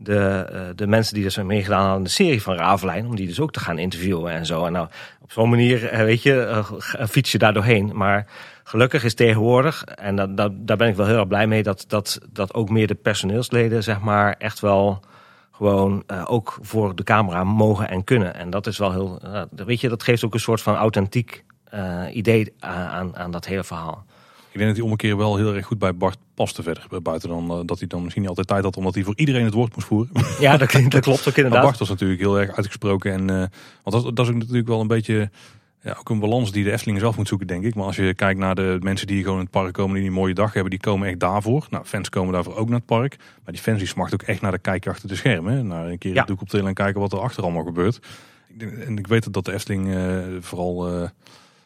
uh, 0.10 0.42
de 0.76 0.88
mensen 0.88 1.14
die 1.14 1.24
dus 1.24 1.38
meegedaan 1.38 1.90
aan 1.90 2.04
de 2.04 2.10
serie 2.10 2.42
van 2.42 2.56
Ravelijn, 2.56 3.06
om 3.06 3.16
die 3.16 3.28
dus 3.28 3.40
ook 3.40 3.52
te 3.52 3.60
gaan 3.60 3.78
interviewen 3.78 4.32
en 4.32 4.46
zo. 4.46 4.66
En 4.66 4.72
nou, 4.72 4.88
op 5.22 5.32
zo'n 5.32 5.50
manier, 5.50 5.92
weet 5.98 6.24
je, 6.24 6.64
uh, 7.00 7.06
fiets 7.08 7.32
je 7.32 7.38
daar 7.38 7.54
doorheen. 7.54 7.92
Maar 7.94 8.28
gelukkig 8.64 9.04
is 9.04 9.14
tegenwoordig, 9.14 9.84
en 9.84 10.16
dat, 10.16 10.38
dat, 10.38 10.52
daar 10.56 10.78
ben 10.78 10.88
ik 10.88 10.96
wel 10.96 11.06
heel 11.06 11.18
erg 11.18 11.28
blij 11.28 11.48
mee, 11.48 11.64
dat, 11.64 11.86
dat, 11.88 12.20
dat 12.32 12.54
ook 12.54 12.70
meer 12.70 12.88
de 12.88 12.96
personeelsleden, 12.96 13.84
zeg 13.84 14.00
maar, 14.00 14.36
echt 14.38 14.60
wel 14.60 15.04
gewoon 15.52 16.04
ook 16.26 16.58
voor 16.62 16.96
de 16.96 17.04
camera 17.04 17.44
mogen 17.44 17.90
en 17.90 18.04
kunnen. 18.04 18.36
En 18.36 18.50
dat 18.50 18.68
is 18.68 18.78
wel 18.78 18.92
heel, 18.92 19.22
weet 19.66 19.82
je, 19.82 19.90
dat 19.90 20.04
geeft 20.04 20.26
ook 20.26 20.34
een 20.34 20.40
soort 20.40 20.62
van 20.62 20.76
authentiek 20.76 21.44
idee 22.12 22.54
aan, 22.60 23.18
aan 23.18 23.32
dat 23.32 23.46
hele 23.46 23.64
verhaal. 23.64 24.06
Ik 24.54 24.60
denk 24.60 24.66
dat 24.66 24.76
die 24.76 24.84
ommekeer 24.84 25.18
wel 25.18 25.38
heel 25.38 25.56
erg 25.56 25.66
goed 25.66 25.80
bij 25.80 25.96
Bart 25.96 26.18
paste 26.34 26.64
verder. 26.64 27.02
Buiten 27.02 27.30
dan 27.30 27.66
dat 27.66 27.80
hij 27.80 27.88
dan 27.88 28.02
misschien 28.02 28.22
niet 28.22 28.30
altijd 28.30 28.48
tijd 28.48 28.64
had 28.64 28.78
omdat 28.78 28.94
hij 28.94 29.04
voor 29.04 29.18
iedereen 29.18 29.46
het 29.46 29.54
woord 29.54 29.76
moest 29.76 29.88
voeren. 29.88 30.12
Ja, 30.40 30.58
dat, 30.58 30.72
dat 30.90 31.02
klopt 31.02 31.28
ook 31.28 31.36
inderdaad. 31.36 31.52
Maar 31.52 31.62
Bart 31.62 31.78
was 31.78 31.90
natuurlijk 31.90 32.20
heel 32.20 32.40
erg 32.40 32.56
uitgesproken. 32.56 33.12
En, 33.12 33.26
want 33.84 34.04
dat, 34.04 34.16
dat 34.16 34.26
is 34.26 34.34
ook 34.34 34.40
natuurlijk 34.40 34.68
wel 34.68 34.82
een 34.82 34.88
beetje 34.88 35.30
ja, 35.84 35.96
ook 36.00 36.10
een 36.10 36.20
balans 36.20 36.52
die 36.52 36.64
de 36.64 36.72
Efteling 36.72 37.00
zelf 37.00 37.18
moet 37.18 37.28
zoeken, 37.28 37.48
denk 37.48 37.64
ik. 37.64 37.76
Maar 37.76 37.86
als 37.86 37.96
je 37.96 38.14
kijkt 38.14 38.40
naar 38.40 38.56
de 38.56 38.78
mensen 38.82 39.08
die 39.08 39.22
gewoon 39.22 39.38
in 39.38 39.44
het 39.44 39.52
park 39.52 39.74
komen, 39.74 39.96
die 39.96 40.08
een 40.08 40.14
mooie 40.14 40.34
dag 40.34 40.54
hebben, 40.54 40.72
die 40.72 40.80
komen 40.80 41.08
echt 41.08 41.20
daarvoor. 41.20 41.68
Nou, 41.70 41.86
fans 41.86 42.10
komen 42.10 42.34
daarvoor 42.34 42.56
ook 42.56 42.70
naar 42.70 42.78
het 42.78 42.86
park. 42.86 43.16
Maar 43.18 43.54
die 43.54 43.62
fans 43.62 43.78
die 43.78 43.88
smachten 43.88 44.22
ook 44.22 44.28
echt 44.28 44.42
naar 44.42 44.52
de 44.52 44.60
kijkje 44.60 44.90
achter 44.90 45.08
de 45.08 45.16
schermen. 45.16 45.68
Naar 45.68 45.88
een 45.88 45.98
keer 45.98 46.14
ja. 46.14 46.24
doek 46.24 46.42
op 46.42 46.50
telen 46.50 46.68
en 46.68 46.74
kijken 46.74 47.02
wat 47.02 47.14
er 47.14 47.20
achter 47.20 47.44
allemaal 47.44 47.64
gebeurt. 47.64 48.00
En 48.60 48.98
ik 48.98 49.08
weet 49.08 49.34
dat 49.34 49.46
de 49.46 49.54
Efteling, 49.54 49.88
uh, 49.88 50.18
vooral 50.40 51.02
uh, 51.02 51.10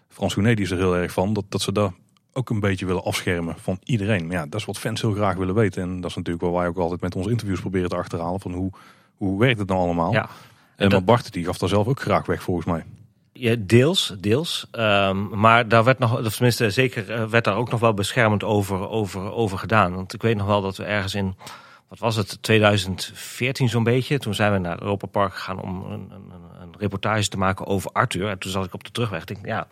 Frans 0.10 0.36
die 0.36 0.56
is 0.56 0.72
er 0.72 0.78
heel 0.78 0.98
erg 0.98 1.12
van, 1.12 1.34
dat, 1.34 1.46
dat 1.50 1.62
ze 1.62 1.72
daar 1.72 1.92
ook 2.38 2.50
een 2.50 2.60
beetje 2.60 2.86
willen 2.86 3.04
afschermen 3.04 3.56
van 3.58 3.80
iedereen. 3.84 4.28
Maar 4.28 4.36
ja, 4.36 4.46
dat 4.46 4.60
is 4.60 4.66
wat 4.66 4.80
fans 4.80 5.02
heel 5.02 5.12
graag 5.12 5.36
willen 5.36 5.56
weten. 5.56 5.82
En 5.82 6.02
dat 6.02 6.10
is 6.10 6.16
natuurlijk 6.16 6.44
waar 6.44 6.54
wij 6.54 6.68
ook 6.68 6.78
altijd 6.78 7.02
met 7.02 7.16
onze 7.16 7.30
interviews 7.30 7.60
proberen 7.60 7.90
te 7.90 7.96
achterhalen. 7.96 8.40
Van 8.40 8.54
hoe, 8.54 8.72
hoe 9.16 9.40
werkt 9.40 9.60
het 9.60 9.68
nou 9.68 9.80
allemaal? 9.80 10.12
Ja. 10.12 10.30
En, 10.76 10.90
maar 10.90 11.04
Bart 11.04 11.34
die 11.34 11.46
gaf 11.46 11.58
daar 11.58 11.70
zelf 11.70 11.88
ook 11.88 12.02
graag 12.02 12.26
weg 12.26 12.44
volgens 12.44 12.66
mij. 12.66 12.84
Ja, 13.34 13.56
deels, 13.60 14.16
deels. 14.20 14.68
Um, 14.72 15.40
maar 15.40 15.68
daar 15.68 15.84
werd 15.84 16.00
nog, 16.00 16.20
of 16.20 16.34
tenminste 16.34 16.70
zeker, 16.70 17.12
eh, 17.12 17.24
werd 17.24 17.44
daar 17.44 17.56
ook 17.56 17.72
nog 17.72 17.80
wel 17.80 17.94
beschermend 17.94 18.44
over, 18.44 18.90
over, 18.90 19.32
over 19.32 19.58
gedaan. 19.58 19.96
Want 19.96 20.14
ik 20.14 20.22
weet 20.22 20.38
nog 20.38 20.48
wel 20.48 20.62
dat 20.62 20.78
we 20.78 20.84
ergens 20.84 21.16
in, 21.16 21.36
wat 21.88 22.00
was 22.00 22.16
het, 22.16 22.38
2014 22.42 23.70
zo'n 23.70 23.84
beetje. 23.84 24.20
Toen 24.20 24.34
zijn 24.34 24.54
we 24.54 24.58
naar 24.58 24.82
Europa 24.82 25.08
Park 25.08 25.34
gegaan 25.34 25.62
om 25.62 25.84
een, 25.84 26.12
een, 26.12 26.32
een 26.62 26.76
reportage 26.78 27.28
te 27.28 27.38
maken 27.38 27.66
over 27.66 27.92
Arthur. 27.92 28.30
En 28.30 28.40
toen 28.40 28.52
zat 28.52 28.66
ik 28.66 28.74
op 28.74 28.84
de 28.84 28.92
terugweg. 28.92 29.22
Ik 29.22 29.28
denk, 29.28 29.46
ja, 29.46 29.68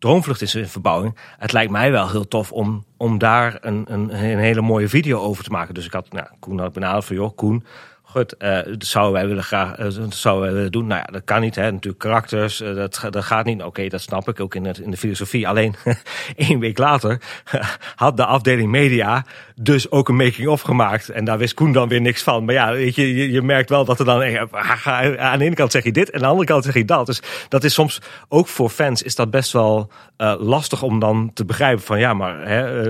Droomvlucht 0.00 0.42
is 0.42 0.54
in 0.54 0.68
verbouwing. 0.68 1.16
Het 1.38 1.52
lijkt 1.52 1.70
mij 1.70 1.90
wel 1.90 2.10
heel 2.10 2.28
tof 2.28 2.52
om, 2.52 2.84
om 2.96 3.18
daar 3.18 3.58
een, 3.60 3.84
een, 3.88 4.14
een 4.14 4.38
hele 4.38 4.60
mooie 4.60 4.88
video 4.88 5.18
over 5.20 5.44
te 5.44 5.50
maken. 5.50 5.74
Dus 5.74 5.86
ik 5.86 5.92
had 5.92 6.12
nou, 6.12 6.26
Koen 6.38 6.58
had 6.58 6.72
benaderd 6.72 7.04
van, 7.04 7.16
joh, 7.16 7.36
Koen, 7.36 7.64
Goed, 8.10 8.34
dat 8.38 8.84
zouden 8.84 9.12
wij 9.12 9.26
willen 9.26 9.44
graag 9.44 9.76
dat 9.76 10.14
zouden 10.14 10.44
wij 10.44 10.54
willen 10.54 10.72
doen. 10.72 10.86
Nou 10.86 11.00
ja, 11.06 11.12
dat 11.12 11.24
kan 11.24 11.40
niet. 11.40 11.54
Hè. 11.54 11.72
Natuurlijk 11.72 12.02
karakters, 12.02 12.60
uh, 12.60 12.74
dat, 12.74 13.06
dat 13.10 13.24
gaat 13.24 13.44
niet. 13.44 13.62
Oké, 13.62 13.88
dat 13.88 14.00
snap 14.00 14.28
ik 14.28 14.40
ook 14.40 14.54
in, 14.54 14.66
in 14.82 14.90
de 14.90 14.96
filosofie. 14.96 15.48
Alleen 15.48 15.74
één 16.36 16.58
week 16.58 16.78
later 16.78 17.20
had 17.94 18.16
de 18.16 18.24
afdeling 18.24 18.70
media 18.70 19.24
dus 19.54 19.90
ook 19.90 20.08
een 20.08 20.16
making-of 20.16 20.60
gemaakt. 20.60 21.08
En 21.08 21.24
daar 21.24 21.38
wist 21.38 21.54
Koen 21.54 21.72
dan 21.72 21.88
weer 21.88 22.00
niks 22.00 22.22
van. 22.22 22.44
Maar 22.44 22.54
ja, 22.54 22.72
weet 22.72 22.94
je, 22.94 23.14
je, 23.14 23.30
je 23.30 23.42
merkt 23.42 23.68
wel 23.68 23.84
dat 23.84 23.98
er 23.98 24.04
dan... 24.04 24.22
Aan 25.18 25.38
de 25.38 25.44
ene 25.44 25.54
kant 25.54 25.72
zeg 25.72 25.84
je 25.84 25.92
dit 25.92 26.10
en 26.10 26.14
aan 26.14 26.20
de 26.20 26.26
andere 26.26 26.46
kant 26.46 26.64
zeg 26.64 26.74
je 26.74 26.84
dat. 26.84 27.06
Dus 27.06 27.22
dat 27.48 27.64
is 27.64 27.74
soms, 27.74 28.00
ook 28.28 28.48
voor 28.48 28.68
fans, 28.68 29.02
is 29.02 29.14
dat 29.14 29.30
best 29.30 29.52
wel 29.52 29.90
lastig 30.38 30.82
om 30.82 30.98
dan 30.98 31.30
te 31.34 31.44
begrijpen 31.44 31.84
van... 31.84 31.98
Ja, 31.98 32.14
maar 32.14 32.48
hè, 32.48 32.84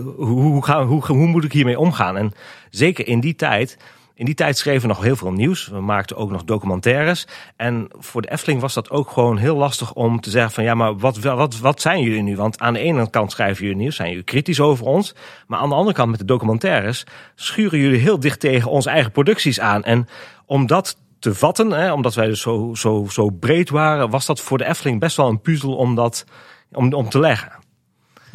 hoe, 0.00 0.40
hoe, 0.40 0.72
hoe, 0.72 1.06
hoe 1.06 1.26
moet 1.26 1.44
ik 1.44 1.52
hiermee 1.52 1.78
omgaan? 1.78 2.16
En 2.16 2.32
zeker 2.70 3.06
in 3.06 3.20
die 3.20 3.34
tijd 3.34 3.76
in 4.16 4.24
die 4.24 4.34
tijd 4.34 4.58
schreven 4.58 4.80
we 4.80 4.94
nog 4.94 5.02
heel 5.02 5.16
veel 5.16 5.32
nieuws. 5.32 5.66
We 5.66 5.80
maakten 5.80 6.16
ook 6.16 6.30
nog 6.30 6.44
documentaires. 6.44 7.26
En 7.56 7.88
voor 7.90 8.22
de 8.22 8.30
Efteling 8.30 8.60
was 8.60 8.74
dat 8.74 8.90
ook 8.90 9.10
gewoon 9.10 9.36
heel 9.36 9.56
lastig 9.56 9.92
om 9.92 10.20
te 10.20 10.30
zeggen 10.30 10.52
van 10.52 10.64
ja, 10.64 10.74
maar 10.74 10.96
wat, 10.96 11.18
wat, 11.18 11.58
wat 11.58 11.80
zijn 11.80 12.02
jullie 12.02 12.22
nu? 12.22 12.36
Want 12.36 12.58
aan 12.58 12.72
de 12.72 12.78
ene 12.78 13.10
kant 13.10 13.32
schrijven 13.32 13.62
jullie 13.62 13.78
nieuws, 13.80 13.96
zijn 13.96 14.08
jullie 14.08 14.24
kritisch 14.24 14.60
over 14.60 14.86
ons. 14.86 15.14
Maar 15.46 15.58
aan 15.58 15.68
de 15.68 15.74
andere 15.74 15.96
kant 15.96 16.10
met 16.10 16.18
de 16.18 16.24
documentaires 16.24 17.06
schuren 17.34 17.78
jullie 17.78 18.00
heel 18.00 18.20
dicht 18.20 18.40
tegen 18.40 18.70
onze 18.70 18.90
eigen 18.90 19.12
producties 19.12 19.60
aan. 19.60 19.84
En 19.84 20.08
om 20.46 20.66
dat 20.66 20.96
te 21.18 21.34
vatten, 21.34 21.70
hè, 21.70 21.92
omdat 21.92 22.14
wij 22.14 22.26
dus 22.26 22.40
zo, 22.40 22.74
zo, 22.74 23.06
zo 23.10 23.30
breed 23.30 23.70
waren, 23.70 24.10
was 24.10 24.26
dat 24.26 24.40
voor 24.40 24.58
de 24.58 24.66
Efteling 24.66 25.00
best 25.00 25.16
wel 25.16 25.28
een 25.28 25.40
puzzel 25.40 25.76
om 25.76 25.94
dat 25.94 26.24
om, 26.72 26.92
om 26.92 27.08
te 27.08 27.18
leggen. 27.18 27.52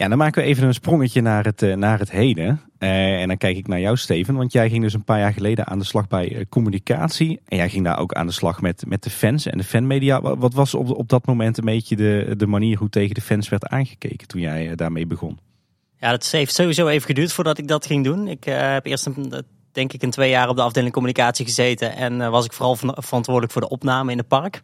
Ja, 0.02 0.08
dan 0.08 0.18
maken 0.18 0.42
we 0.42 0.48
even 0.48 0.68
een 0.68 0.74
sprongetje 0.74 1.22
naar 1.22 1.46
het, 1.46 1.62
eh, 1.62 1.76
naar 1.76 2.00
het 2.00 2.12
heden. 2.12 2.62
Uh, 2.80 3.22
en 3.22 3.28
dan 3.28 3.38
kijk 3.38 3.58
ik 3.58 3.68
naar 3.68 3.80
jou, 3.80 3.98
Steven. 3.98 4.36
Want 4.36 4.52
jij 4.52 4.70
ging 4.70 4.84
dus 4.84 4.94
een 4.94 5.04
paar 5.04 5.20
jaar 5.20 5.34
geleden 5.34 5.68
aan 5.68 5.80
de 5.80 5.86
slag 5.86 6.08
bij 6.08 6.32
uh, 6.32 6.42
communicatie. 6.50 7.40
En 7.48 7.58
jij 7.58 7.70
ging 7.70 7.86
daar 7.86 8.00
ook 8.00 8.14
aan 8.14 8.26
de 8.26 8.32
slag 8.32 8.62
met, 8.62 8.84
met 8.88 9.04
de 9.04 9.10
fans 9.10 9.46
en 9.46 9.58
de 9.58 9.64
fanmedia. 9.64 10.22
Wat 10.22 10.54
was 10.54 10.74
op, 10.74 10.90
op 10.90 11.10
dat 11.10 11.26
moment 11.26 11.58
een 11.58 11.66
beetje 11.66 11.96
de, 11.96 12.34
de 12.38 12.48
manier 12.48 12.78
hoe 12.78 12.90
tegen 12.90 13.16
de 13.16 13.22
fans 13.22 13.50
werd 13.50 13.68
aangekeken 13.68 14.28
toen 14.28 14.42
jij 14.42 14.76
daarmee 14.76 15.06
begon? 15.06 15.40
Ja, 16.00 16.12
dat 16.12 16.32
heeft 16.32 16.54
sowieso 16.54 16.88
even 16.88 17.08
geduurd 17.08 17.34
voordat 17.34 17.58
ik 17.58 17.68
dat 17.68 17.86
ging 17.86 18.04
doen. 18.04 18.28
Ik 18.28 18.44
heb 18.44 18.86
eerst 18.86 19.06
een, 19.06 19.44
denk 19.72 19.94
ik 19.94 20.04
een 20.04 20.12
twee 20.12 20.30
jaar 20.30 20.50
op 20.50 20.56
de 20.56 20.62
afdeling 20.62 20.94
communicatie 20.94 21.46
gezeten. 21.46 21.96
En 21.96 22.32
was 22.32 22.46
ik 22.46 22.54
vooral 22.54 22.76
verantwoordelijk 22.76 23.52
voor 23.52 23.62
de 23.62 23.70
opname 23.70 24.12
in 24.12 24.18
het 24.18 24.28
park. 24.28 24.62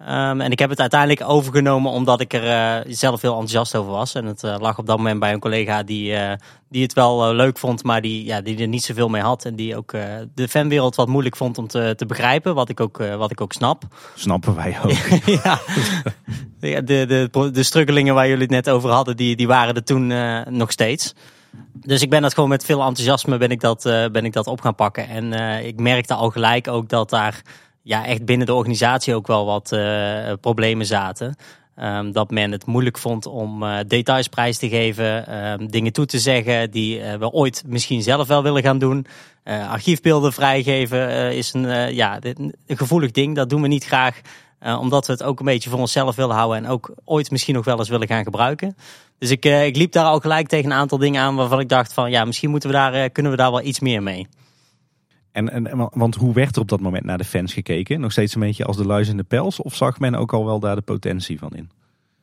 Um, 0.00 0.40
en 0.40 0.50
ik 0.50 0.58
heb 0.58 0.70
het 0.70 0.80
uiteindelijk 0.80 1.28
overgenomen 1.28 1.90
omdat 1.90 2.20
ik 2.20 2.32
er 2.32 2.44
uh, 2.44 2.94
zelf 2.94 3.20
heel 3.20 3.30
enthousiast 3.30 3.76
over 3.76 3.92
was. 3.92 4.14
En 4.14 4.24
het 4.24 4.42
uh, 4.42 4.56
lag 4.58 4.78
op 4.78 4.86
dat 4.86 4.96
moment 4.96 5.20
bij 5.20 5.32
een 5.32 5.40
collega 5.40 5.82
die, 5.82 6.12
uh, 6.12 6.32
die 6.68 6.82
het 6.82 6.92
wel 6.92 7.34
leuk 7.34 7.58
vond, 7.58 7.82
maar 7.82 8.00
die, 8.00 8.24
ja, 8.24 8.40
die 8.40 8.58
er 8.58 8.68
niet 8.68 8.84
zoveel 8.84 9.08
mee 9.08 9.22
had. 9.22 9.44
En 9.44 9.56
die 9.56 9.76
ook 9.76 9.92
de 10.34 10.48
fanwereld 10.48 10.94
wat 10.94 11.08
moeilijk 11.08 11.36
vond 11.36 11.58
om 11.58 11.66
te, 11.66 11.94
te 11.96 12.06
begrijpen, 12.06 12.54
wat 12.54 12.68
ik, 12.68 12.80
ook, 12.80 12.96
wat 12.96 13.30
ik 13.30 13.40
ook 13.40 13.52
snap. 13.52 13.82
Snappen 14.14 14.54
wij 14.54 14.78
ook. 14.84 14.90
ja, 15.42 15.58
de, 16.60 16.84
de, 16.84 17.28
de, 17.30 17.50
de 17.50 17.62
struggelingen 17.62 18.14
waar 18.14 18.28
jullie 18.28 18.42
het 18.42 18.50
net 18.50 18.70
over 18.70 18.90
hadden, 18.90 19.16
die, 19.16 19.36
die 19.36 19.46
waren 19.46 19.74
er 19.74 19.84
toen 19.84 20.06
nog 20.56 20.70
steeds. 20.70 21.14
Dus 21.72 22.02
ik 22.02 22.10
ben 22.10 22.22
dat 22.22 22.34
gewoon 22.34 22.48
met 22.48 22.64
veel 22.64 22.82
enthousiasme 22.82 23.38
ben 23.38 23.50
ik 23.50 23.60
dat, 23.60 23.82
ben 24.12 24.24
ik 24.24 24.32
dat 24.32 24.46
op 24.46 24.60
gaan 24.60 24.74
pakken. 24.74 25.08
En 25.08 25.32
ik 25.64 25.80
merkte 25.80 26.14
al 26.14 26.30
gelijk 26.30 26.68
ook 26.68 26.88
dat 26.88 27.10
daar 27.10 27.42
ja, 27.84 28.06
echt 28.06 28.24
binnen 28.24 28.46
de 28.46 28.54
organisatie 28.54 29.14
ook 29.14 29.26
wel 29.26 29.46
wat 29.46 29.72
uh, 29.72 30.32
problemen 30.40 30.86
zaten. 30.86 31.36
Um, 31.80 32.12
dat 32.12 32.30
men 32.30 32.52
het 32.52 32.66
moeilijk 32.66 32.98
vond 32.98 33.26
om 33.26 33.62
uh, 33.62 33.78
details 33.86 34.28
prijs 34.28 34.58
te 34.58 34.68
geven, 34.68 35.36
um, 35.36 35.70
dingen 35.70 35.92
toe 35.92 36.06
te 36.06 36.18
zeggen 36.18 36.70
die 36.70 36.98
uh, 36.98 37.14
we 37.14 37.30
ooit 37.30 37.62
misschien 37.66 38.02
zelf 38.02 38.28
wel 38.28 38.42
willen 38.42 38.62
gaan 38.62 38.78
doen. 38.78 39.06
Archiefbeelden 39.44 40.32
vrijgeven 40.32 41.34
is 41.34 41.52
een, 41.52 41.94
ja, 41.94 42.18
een 42.20 42.54
gevoelig 42.66 43.10
ding. 43.10 43.34
Dat 43.34 43.50
doen 43.50 43.62
we 43.62 43.68
niet 43.68 43.84
graag, 43.84 44.20
omdat 44.60 45.06
we 45.06 45.12
het 45.12 45.22
ook 45.22 45.38
een 45.38 45.44
beetje 45.44 45.70
voor 45.70 45.78
onszelf 45.78 46.16
willen 46.16 46.36
houden 46.36 46.64
en 46.64 46.70
ook 46.70 46.94
ooit 47.04 47.30
misschien 47.30 47.54
nog 47.54 47.64
wel 47.64 47.78
eens 47.78 47.88
willen 47.88 48.08
gaan 48.08 48.24
gebruiken. 48.24 48.76
Dus 49.18 49.30
ik, 49.30 49.44
ik 49.44 49.76
liep 49.76 49.92
daar 49.92 50.04
al 50.04 50.20
gelijk 50.20 50.48
tegen 50.48 50.70
een 50.70 50.76
aantal 50.76 50.98
dingen 50.98 51.22
aan 51.22 51.36
waarvan 51.36 51.60
ik 51.60 51.68
dacht 51.68 51.92
van 51.92 52.10
ja, 52.10 52.24
misschien 52.24 52.50
moeten 52.50 52.70
we 52.70 52.74
daar, 52.74 53.10
kunnen 53.10 53.32
we 53.32 53.38
daar 53.38 53.50
wel 53.50 53.62
iets 53.62 53.80
meer 53.80 54.02
mee. 54.02 54.26
En, 55.34 55.50
en, 55.50 55.88
want 55.92 56.14
hoe 56.14 56.34
werd 56.34 56.56
er 56.56 56.62
op 56.62 56.68
dat 56.68 56.80
moment 56.80 57.04
naar 57.04 57.18
de 57.18 57.24
fans 57.24 57.52
gekeken? 57.52 58.00
Nog 58.00 58.12
steeds 58.12 58.34
een 58.34 58.40
beetje 58.40 58.64
als 58.64 58.76
de 58.76 58.86
luis 58.86 59.08
in 59.08 59.16
de 59.16 59.22
pels? 59.22 59.60
Of 59.60 59.74
zag 59.74 59.98
men 59.98 60.14
ook 60.14 60.32
al 60.32 60.44
wel 60.44 60.60
daar 60.60 60.76
de 60.76 60.82
potentie 60.82 61.38
van 61.38 61.50
in? 61.50 61.70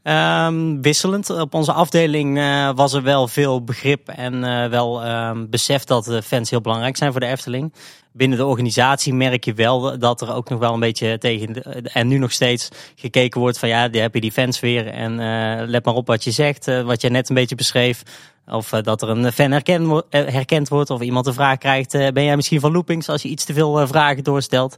Um, 0.03 0.81
wisselend. 0.81 1.29
Op 1.29 1.53
onze 1.53 1.71
afdeling 1.71 2.37
uh, 2.37 2.69
was 2.75 2.93
er 2.93 3.03
wel 3.03 3.27
veel 3.27 3.63
begrip 3.63 4.07
en 4.07 4.33
uh, 4.33 4.65
wel 4.65 5.07
um, 5.07 5.49
besef 5.49 5.83
dat 5.83 6.05
de 6.05 6.21
fans 6.21 6.49
heel 6.49 6.61
belangrijk 6.61 6.97
zijn 6.97 7.11
voor 7.11 7.19
de 7.19 7.27
Efteling. 7.27 7.73
Binnen 8.11 8.37
de 8.37 8.45
organisatie 8.45 9.13
merk 9.13 9.45
je 9.45 9.53
wel 9.53 9.99
dat 9.99 10.21
er 10.21 10.33
ook 10.33 10.49
nog 10.49 10.59
wel 10.59 10.73
een 10.73 10.79
beetje 10.79 11.17
tegen, 11.17 11.53
de, 11.53 11.89
en 11.93 12.07
nu 12.07 12.17
nog 12.17 12.31
steeds 12.31 12.69
gekeken 12.95 13.39
wordt 13.39 13.59
van 13.59 13.69
ja, 13.69 13.87
daar 13.87 14.01
heb 14.01 14.13
je 14.13 14.21
die 14.21 14.31
fans 14.31 14.59
weer 14.59 14.87
en 14.87 15.11
uh, 15.11 15.67
let 15.67 15.85
maar 15.85 15.93
op 15.93 16.07
wat 16.07 16.23
je 16.23 16.31
zegt, 16.31 16.65
wat 16.83 17.01
je 17.01 17.09
net 17.09 17.29
een 17.29 17.35
beetje 17.35 17.55
beschreef. 17.55 18.03
Of 18.47 18.69
dat 18.69 19.01
er 19.01 19.09
een 19.09 19.31
fan 19.31 19.51
herkend, 19.51 20.03
herkend 20.09 20.69
wordt 20.69 20.89
of 20.89 21.01
iemand 21.01 21.27
een 21.27 21.33
vraag 21.33 21.57
krijgt, 21.57 21.91
ben 21.91 22.23
jij 22.23 22.35
misschien 22.35 22.59
van 22.59 22.71
loopings 22.71 23.09
als 23.09 23.21
je 23.21 23.29
iets 23.29 23.45
te 23.45 23.53
veel 23.53 23.87
vragen 23.87 24.23
doorstelt. 24.23 24.75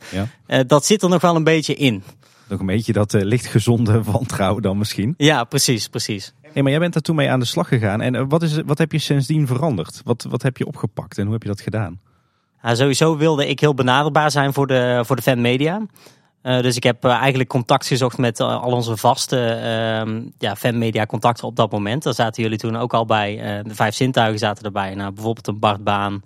Ja. 0.47 0.63
dat 0.63 0.85
zit 0.85 1.03
er 1.03 1.09
nog 1.09 1.21
wel 1.21 1.35
een 1.35 1.43
beetje 1.43 1.75
in. 1.75 2.03
Nog 2.47 2.59
een 2.59 2.65
beetje 2.65 2.93
dat 2.93 3.13
uh, 3.13 3.21
licht 3.21 3.45
gezonde 3.45 4.03
wantrouwen 4.11 4.61
dan 4.61 4.77
misschien. 4.77 5.13
Ja, 5.17 5.43
precies, 5.43 5.87
precies. 5.87 6.33
Hey, 6.41 6.61
maar 6.61 6.71
jij 6.71 6.79
bent 6.79 6.93
daar 6.93 7.01
toen 7.01 7.15
mee 7.15 7.29
aan 7.29 7.39
de 7.39 7.45
slag 7.45 7.67
gegaan. 7.67 8.01
En 8.01 8.13
uh, 8.13 8.23
wat, 8.27 8.43
is, 8.43 8.61
wat 8.65 8.77
heb 8.77 8.91
je 8.91 8.99
sindsdien 8.99 9.47
veranderd? 9.47 10.01
Wat, 10.03 10.25
wat 10.29 10.41
heb 10.41 10.57
je 10.57 10.65
opgepakt 10.65 11.17
en 11.17 11.23
hoe 11.23 11.33
heb 11.33 11.41
je 11.41 11.47
dat 11.47 11.61
gedaan? 11.61 11.99
Ja, 12.63 12.75
sowieso 12.75 13.17
wilde 13.17 13.47
ik 13.47 13.59
heel 13.59 13.73
benaderbaar 13.73 14.31
zijn 14.31 14.53
voor 14.53 14.67
de, 14.67 15.01
voor 15.05 15.15
de 15.15 15.21
fanmedia. 15.21 15.81
Uh, 16.43 16.61
dus 16.61 16.75
ik 16.75 16.83
heb 16.83 17.03
eigenlijk 17.03 17.49
contact 17.49 17.87
gezocht 17.87 18.17
met 18.17 18.39
al 18.39 18.71
onze 18.71 18.97
vaste 18.97 19.59
uh, 20.05 20.21
ja, 20.37 20.55
fanmedia 20.55 21.05
contacten 21.05 21.47
op 21.47 21.55
dat 21.55 21.71
moment. 21.71 22.03
Daar 22.03 22.13
zaten 22.13 22.43
jullie 22.43 22.57
toen 22.57 22.75
ook 22.75 22.93
al 22.93 23.05
bij. 23.05 23.61
de 23.63 23.75
vijf 23.75 23.95
zintuigen 23.95 24.39
zaten 24.39 24.63
erbij. 24.63 24.95
Nou, 24.95 25.13
bijvoorbeeld 25.13 25.47
een 25.47 25.59
Bart 25.59 25.83
Baan, 25.83 26.21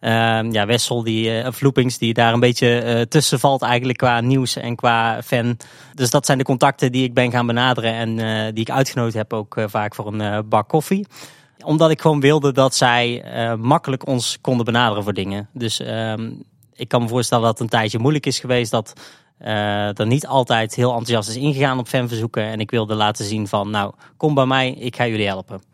Uh, 0.00 0.50
ja, 0.50 0.66
Wessel, 0.66 1.02
die, 1.02 1.42
uh, 1.42 1.86
die 1.98 2.14
daar 2.14 2.32
een 2.32 2.40
beetje 2.40 2.84
uh, 2.84 3.00
tussen 3.00 3.40
valt 3.40 3.62
eigenlijk 3.62 3.98
qua 3.98 4.20
nieuws 4.20 4.56
en 4.56 4.76
qua 4.76 5.22
fan. 5.22 5.56
Dus 5.94 6.10
dat 6.10 6.26
zijn 6.26 6.38
de 6.38 6.44
contacten 6.44 6.92
die 6.92 7.04
ik 7.04 7.14
ben 7.14 7.30
gaan 7.30 7.46
benaderen 7.46 7.92
en 7.92 8.18
uh, 8.18 8.52
die 8.52 8.64
ik 8.64 8.70
uitgenodigd 8.70 9.14
heb 9.14 9.32
ook 9.32 9.56
vaak 9.66 9.94
voor 9.94 10.12
een 10.12 10.48
bak 10.48 10.68
koffie. 10.68 11.06
Omdat 11.64 11.90
ik 11.90 12.00
gewoon 12.00 12.20
wilde 12.20 12.52
dat 12.52 12.74
zij 12.74 13.24
makkelijk 13.60 14.06
ons 14.06 14.38
konden 14.40 14.64
benaderen 14.64 15.02
voor 15.02 15.14
dingen. 15.14 15.48
Dus 15.52 15.80
ehm, 15.80 16.30
ik 16.74 16.88
kan 16.88 17.02
me 17.02 17.08
voorstellen 17.08 17.44
dat 17.44 17.52
het 17.52 17.60
een 17.60 17.78
tijdje 17.78 17.98
moeilijk 17.98 18.26
is 18.26 18.38
geweest 18.38 18.70
dat 18.70 18.92
er 19.38 20.06
niet 20.06 20.26
altijd 20.26 20.74
heel 20.74 20.90
enthousiast 20.90 21.28
is 21.28 21.36
ingegaan 21.36 21.78
op 21.78 21.88
fanverzoeken. 21.88 22.42
En 22.42 22.60
ik 22.60 22.70
wilde 22.70 22.94
laten 22.94 23.24
zien 23.24 23.48
van, 23.48 23.70
nou, 23.70 23.92
kom 24.16 24.34
bij 24.34 24.46
mij, 24.46 24.70
ik 24.70 24.96
ga 24.96 25.06
jullie 25.06 25.26
helpen. 25.26 25.67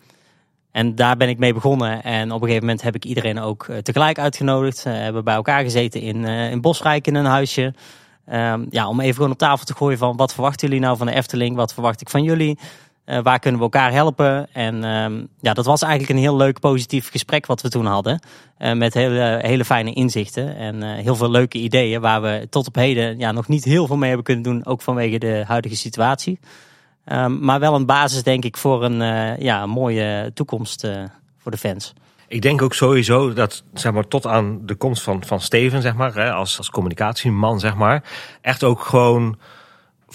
En 0.74 0.94
daar 0.94 1.16
ben 1.16 1.28
ik 1.28 1.38
mee 1.38 1.54
begonnen. 1.54 2.02
En 2.02 2.32
op 2.32 2.40
een 2.40 2.46
gegeven 2.46 2.66
moment 2.66 2.82
heb 2.82 2.94
ik 2.94 3.04
iedereen 3.04 3.40
ook 3.40 3.66
tegelijk 3.82 4.18
uitgenodigd. 4.18 4.82
We 4.82 4.90
hebben 4.90 5.24
bij 5.24 5.34
elkaar 5.34 5.62
gezeten 5.62 6.00
in, 6.00 6.24
in 6.24 6.60
Bosrijk 6.60 7.06
in 7.06 7.14
een 7.14 7.24
huisje. 7.24 7.74
Ehm, 8.26 8.64
ja, 8.70 8.88
om 8.88 9.00
even 9.00 9.14
gewoon 9.14 9.30
op 9.30 9.38
tafel 9.38 9.66
te 9.66 9.74
gooien 9.74 9.98
van 9.98 10.16
wat 10.16 10.32
verwachten 10.32 10.68
jullie 10.68 10.82
nou 10.82 10.96
van 10.96 11.06
de 11.06 11.12
Efteling? 11.14 11.56
Wat 11.56 11.74
verwacht 11.74 12.00
ik 12.00 12.10
van 12.10 12.22
jullie? 12.22 12.58
Uh, 13.06 13.18
waar 13.22 13.38
kunnen 13.38 13.60
we 13.60 13.64
elkaar 13.64 13.92
helpen? 13.92 14.48
En 14.52 14.84
um, 14.84 15.28
ja, 15.40 15.52
dat 15.52 15.64
was 15.64 15.82
eigenlijk 15.82 16.12
een 16.12 16.24
heel 16.24 16.36
leuk 16.36 16.60
positief 16.60 17.10
gesprek 17.10 17.46
wat 17.46 17.62
we 17.62 17.68
toen 17.68 17.86
hadden. 17.86 18.20
Uh, 18.58 18.72
met 18.72 18.94
hele, 18.94 19.38
hele 19.42 19.64
fijne 19.64 19.92
inzichten 19.92 20.56
en 20.56 20.82
uh, 20.82 20.92
heel 20.92 21.16
veel 21.16 21.30
leuke 21.30 21.58
ideeën. 21.58 22.00
Waar 22.00 22.22
we 22.22 22.46
tot 22.50 22.66
op 22.66 22.74
heden 22.74 23.18
ja, 23.18 23.32
nog 23.32 23.48
niet 23.48 23.64
heel 23.64 23.86
veel 23.86 23.96
mee 23.96 24.08
hebben 24.08 24.24
kunnen 24.24 24.44
doen. 24.44 24.66
Ook 24.66 24.82
vanwege 24.82 25.18
de 25.18 25.44
huidige 25.46 25.76
situatie. 25.76 26.38
Um, 27.06 27.44
maar 27.44 27.60
wel 27.60 27.74
een 27.74 27.86
basis 27.86 28.22
denk 28.22 28.44
ik 28.44 28.56
voor 28.56 28.84
een, 28.84 28.98
ja, 29.40 29.62
een 29.62 29.70
mooie 29.70 30.30
toekomst 30.34 30.86
voor 31.38 31.50
de 31.50 31.58
fans. 31.58 31.92
Ik 32.28 32.42
denk 32.42 32.62
ook 32.62 32.74
sowieso 32.74 33.32
dat, 33.32 33.62
zeg 33.74 33.92
maar, 33.92 34.08
tot 34.08 34.26
aan 34.26 34.66
de 34.66 34.74
komst 34.74 35.02
van, 35.02 35.24
van 35.24 35.40
Steven, 35.40 35.82
zeg 35.82 35.94
maar, 35.94 36.14
hè, 36.14 36.32
als, 36.32 36.58
als 36.58 36.70
communicatieman, 36.70 37.60
zeg 37.60 37.74
maar, 37.74 38.02
echt 38.40 38.64
ook 38.64 38.80
gewoon 38.80 39.38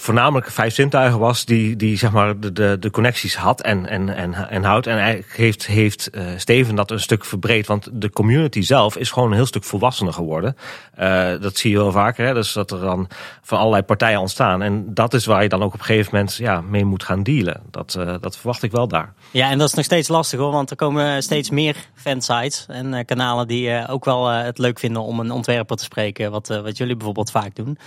voornamelijk 0.00 0.50
vijf 0.50 0.74
zintuigen 0.74 1.18
was 1.18 1.44
die, 1.44 1.76
die 1.76 1.96
zeg 1.96 2.12
maar 2.12 2.40
de, 2.40 2.52
de, 2.52 2.76
de 2.80 2.90
connecties 2.90 3.36
had 3.36 3.60
en, 3.60 3.86
en, 3.86 4.08
en, 4.08 4.48
en 4.48 4.62
houdt. 4.62 4.86
En 4.86 4.98
eigenlijk 4.98 5.36
heeft, 5.36 5.66
heeft 5.66 6.10
uh, 6.12 6.22
Steven 6.36 6.74
dat 6.74 6.90
een 6.90 7.00
stuk 7.00 7.24
verbreed. 7.24 7.66
Want 7.66 7.88
de 7.92 8.10
community 8.10 8.60
zelf 8.60 8.96
is 8.96 9.10
gewoon 9.10 9.28
een 9.28 9.34
heel 9.34 9.46
stuk 9.46 9.64
volwassener 9.64 10.12
geworden. 10.12 10.56
Uh, 11.00 11.30
dat 11.40 11.56
zie 11.56 11.70
je 11.70 11.76
wel 11.76 11.92
vaker. 11.92 12.26
Hè? 12.26 12.34
Dus 12.34 12.52
dat 12.52 12.70
er 12.70 12.80
dan 12.80 13.08
van 13.42 13.58
allerlei 13.58 13.82
partijen 13.82 14.20
ontstaan. 14.20 14.62
En 14.62 14.94
dat 14.94 15.14
is 15.14 15.26
waar 15.26 15.42
je 15.42 15.48
dan 15.48 15.62
ook 15.62 15.74
op 15.74 15.78
een 15.78 15.84
gegeven 15.84 16.10
moment 16.12 16.34
ja, 16.34 16.60
mee 16.60 16.84
moet 16.84 17.04
gaan 17.04 17.22
dealen. 17.22 17.60
Dat, 17.70 17.96
uh, 17.98 18.14
dat 18.20 18.36
verwacht 18.36 18.62
ik 18.62 18.72
wel 18.72 18.88
daar. 18.88 19.12
Ja, 19.30 19.50
en 19.50 19.58
dat 19.58 19.68
is 19.68 19.74
nog 19.74 19.84
steeds 19.84 20.08
lastig 20.08 20.38
hoor. 20.38 20.52
Want 20.52 20.70
er 20.70 20.76
komen 20.76 21.22
steeds 21.22 21.50
meer 21.50 21.76
fansites 21.94 22.66
en 22.68 23.04
kanalen 23.04 23.48
die 23.48 23.88
ook 23.88 24.04
wel 24.04 24.28
het 24.28 24.58
leuk 24.58 24.78
vinden 24.78 25.02
om 25.02 25.20
een 25.20 25.30
ontwerper 25.30 25.76
te 25.76 25.84
spreken. 25.84 26.30
Wat, 26.30 26.48
wat 26.48 26.76
jullie 26.76 26.96
bijvoorbeeld 26.96 27.30
vaak 27.30 27.54
doen 27.54 27.78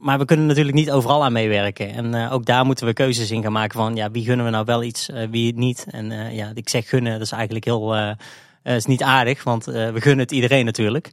maar 0.00 0.18
we 0.18 0.24
kunnen 0.24 0.46
natuurlijk 0.46 0.76
niet 0.76 0.90
overal 0.90 1.24
aan 1.24 1.32
meewerken. 1.32 1.94
En 1.94 2.14
uh, 2.14 2.32
ook 2.32 2.44
daar 2.44 2.64
moeten 2.64 2.86
we 2.86 2.92
keuzes 2.92 3.30
in 3.30 3.42
gaan 3.42 3.52
maken 3.52 3.78
van 3.78 3.96
ja, 3.96 4.10
wie 4.10 4.24
gunnen 4.24 4.44
we 4.44 4.52
nou 4.52 4.64
wel 4.64 4.82
iets, 4.82 5.08
uh, 5.08 5.28
wie 5.30 5.54
niet. 5.54 5.86
En 5.90 6.10
uh, 6.10 6.36
ja, 6.36 6.50
ik 6.54 6.68
zeg 6.68 6.88
gunnen, 6.88 7.12
dat 7.12 7.20
is 7.20 7.32
eigenlijk 7.32 7.64
heel 7.64 8.14
is 8.62 8.86
niet 8.86 9.02
aardig, 9.02 9.44
want 9.44 9.64
we 9.64 10.00
gunnen 10.00 10.18
het 10.18 10.30
iedereen 10.30 10.64
natuurlijk. 10.64 11.10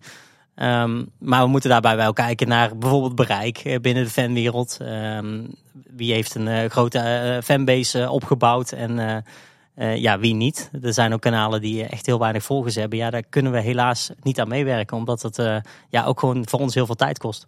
Um, 0.55 1.09
maar 1.19 1.43
we 1.43 1.49
moeten 1.49 1.69
daarbij 1.69 1.95
wel 1.95 2.13
kijken 2.13 2.47
naar 2.47 2.77
bijvoorbeeld 2.77 3.15
bereik 3.15 3.77
binnen 3.81 4.03
de 4.03 4.09
fanwereld. 4.09 4.77
Um, 4.81 5.55
wie 5.95 6.13
heeft 6.13 6.35
een 6.35 6.69
grote 6.69 7.41
fanbase 7.43 8.09
opgebouwd 8.09 8.71
en 8.71 9.23
ja, 9.75 10.19
wie 10.19 10.33
niet. 10.33 10.69
Er 10.81 10.93
zijn 10.93 11.13
ook 11.13 11.21
kanalen 11.21 11.61
die 11.61 11.83
echt 11.83 12.05
heel 12.05 12.19
weinig 12.19 12.43
volgers 12.43 12.75
hebben. 12.75 12.97
Ja, 12.97 13.09
daar 13.09 13.23
kunnen 13.23 13.51
we 13.51 13.61
helaas 13.61 14.11
niet 14.21 14.39
aan 14.39 14.47
meewerken, 14.47 14.97
omdat 14.97 15.21
het 15.21 15.63
ja, 15.89 16.05
ook 16.05 16.19
gewoon 16.19 16.47
voor 16.47 16.59
ons 16.59 16.73
heel 16.73 16.85
veel 16.85 16.95
tijd 16.95 17.17
kost. 17.17 17.45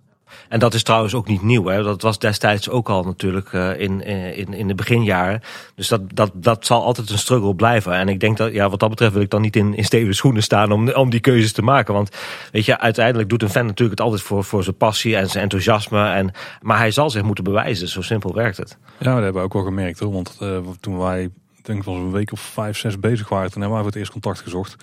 En 0.50 0.60
dat 0.60 0.74
is 0.74 0.84
trouwens 0.84 1.14
ook 1.14 1.28
niet 1.28 1.42
nieuw. 1.42 1.66
Hè? 1.66 1.84
Dat 1.84 2.02
was 2.02 2.20
destijds 2.20 2.70
ook 2.70 2.90
al 2.90 3.04
natuurlijk 3.04 3.52
uh, 3.52 3.80
in, 3.80 4.02
in, 4.36 4.54
in 4.54 4.68
de 4.68 4.76
beginjaren. 4.76 5.42
Dus 5.76 5.88
dat, 5.88 6.02
dat, 6.14 6.32
dat 6.34 6.66
zal 6.66 6.84
altijd 6.84 7.10
een 7.10 7.18
struggle 7.18 7.56
blijven. 7.56 7.94
En 7.94 8.10
ik 8.10 8.20
denk 8.20 8.38
dat, 8.38 8.54
ja, 8.54 8.70
wat 8.70 8.80
dat 8.80 8.90
betreft 8.90 9.14
wil 9.14 9.22
ik 9.22 9.30
dan 9.30 9.42
niet 9.42 9.56
in, 9.56 9.76
in 9.76 9.84
stevige 9.84 10.14
schoenen 10.14 10.44
staan 10.44 10.72
om, 10.72 10.90
om 10.90 11.10
die 11.10 11.20
keuzes 11.20 11.52
te 11.52 11.62
maken. 11.62 11.94
Want 11.94 12.16
weet 12.52 12.66
je, 12.66 12.80
uiteindelijk 12.80 13.30
doet 13.30 13.42
een 13.42 13.50
fan 13.50 13.66
natuurlijk 13.66 14.00
het 14.00 14.08
altijd 14.08 14.22
voor, 14.22 14.44
voor 14.44 14.64
zijn 14.64 14.78
passie 14.78 15.16
en 15.16 15.30
zijn 15.30 15.44
enthousiasme. 15.44 16.10
En, 16.10 16.32
maar 16.62 16.78
hij 16.78 16.92
zal 16.92 17.10
zich 17.10 17.24
moeten 17.24 17.44
bewijzen. 17.44 17.88
Zo 17.88 18.02
simpel 18.02 18.34
werkt 18.34 18.58
het. 18.58 18.78
Ja, 18.98 19.14
dat 19.14 19.24
hebben 19.24 19.42
we 19.42 19.48
ook 19.48 19.54
wel 19.54 19.64
gemerkt 19.64 20.00
hoor. 20.00 20.12
Want 20.12 20.38
uh, 20.42 20.58
toen 20.80 20.98
wij, 20.98 21.30
denk 21.62 21.80
ik, 21.80 21.86
was 21.86 21.96
een 21.96 22.12
week 22.12 22.32
of 22.32 22.40
vijf, 22.40 22.78
zes 22.78 23.00
bezig 23.00 23.30
waren, 23.30 23.52
toen 23.52 23.62
hebben 23.62 23.80
we 23.80 23.86
het 23.86 23.96
eerst 23.96 24.12
contact 24.12 24.40
gezocht 24.40 24.76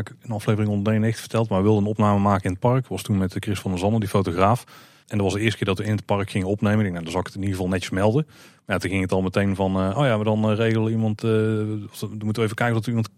ik 0.00 0.12
een 0.22 0.30
aflevering 0.30 0.68
191 0.68 1.20
verteld, 1.20 1.48
maar 1.48 1.58
we 1.58 1.64
wilden 1.64 1.82
een 1.82 1.90
opname 1.90 2.18
maken 2.18 2.44
in 2.44 2.50
het 2.50 2.60
park. 2.60 2.88
was 2.88 3.02
toen 3.02 3.18
met 3.18 3.36
Chris 3.38 3.60
van 3.60 3.70
der 3.70 3.80
Zander, 3.80 4.00
die 4.00 4.08
fotograaf. 4.08 4.64
En 5.06 5.16
dat 5.16 5.26
was 5.26 5.32
de 5.34 5.40
eerste 5.40 5.56
keer 5.56 5.66
dat 5.66 5.78
we 5.78 5.84
in 5.84 5.96
het 5.96 6.04
park 6.04 6.30
gingen 6.30 6.46
opnemen. 6.46 6.84
Ik 6.84 6.92
nou, 6.92 7.02
dan 7.02 7.12
zal 7.12 7.20
ik 7.20 7.26
het 7.26 7.34
in 7.34 7.40
ieder 7.40 7.56
geval 7.56 7.70
netjes 7.70 7.90
melden. 7.90 8.26
Maar 8.64 8.78
toen 8.78 8.90
ging 8.90 9.02
het 9.02 9.12
al 9.12 9.22
meteen 9.22 9.56
van, 9.56 9.88
uh, 9.88 9.98
oh 9.98 10.04
ja, 10.04 10.18
we 10.18 10.24
dan 10.24 10.50
uh, 10.50 10.56
regelen 10.56 10.92
iemand, 10.92 11.20
we 11.20 11.88
moeten 12.18 12.42
even 12.42 12.56
kijken 12.56 12.74
dat 12.74 12.84
we 12.84 12.90
iemand 12.90 13.08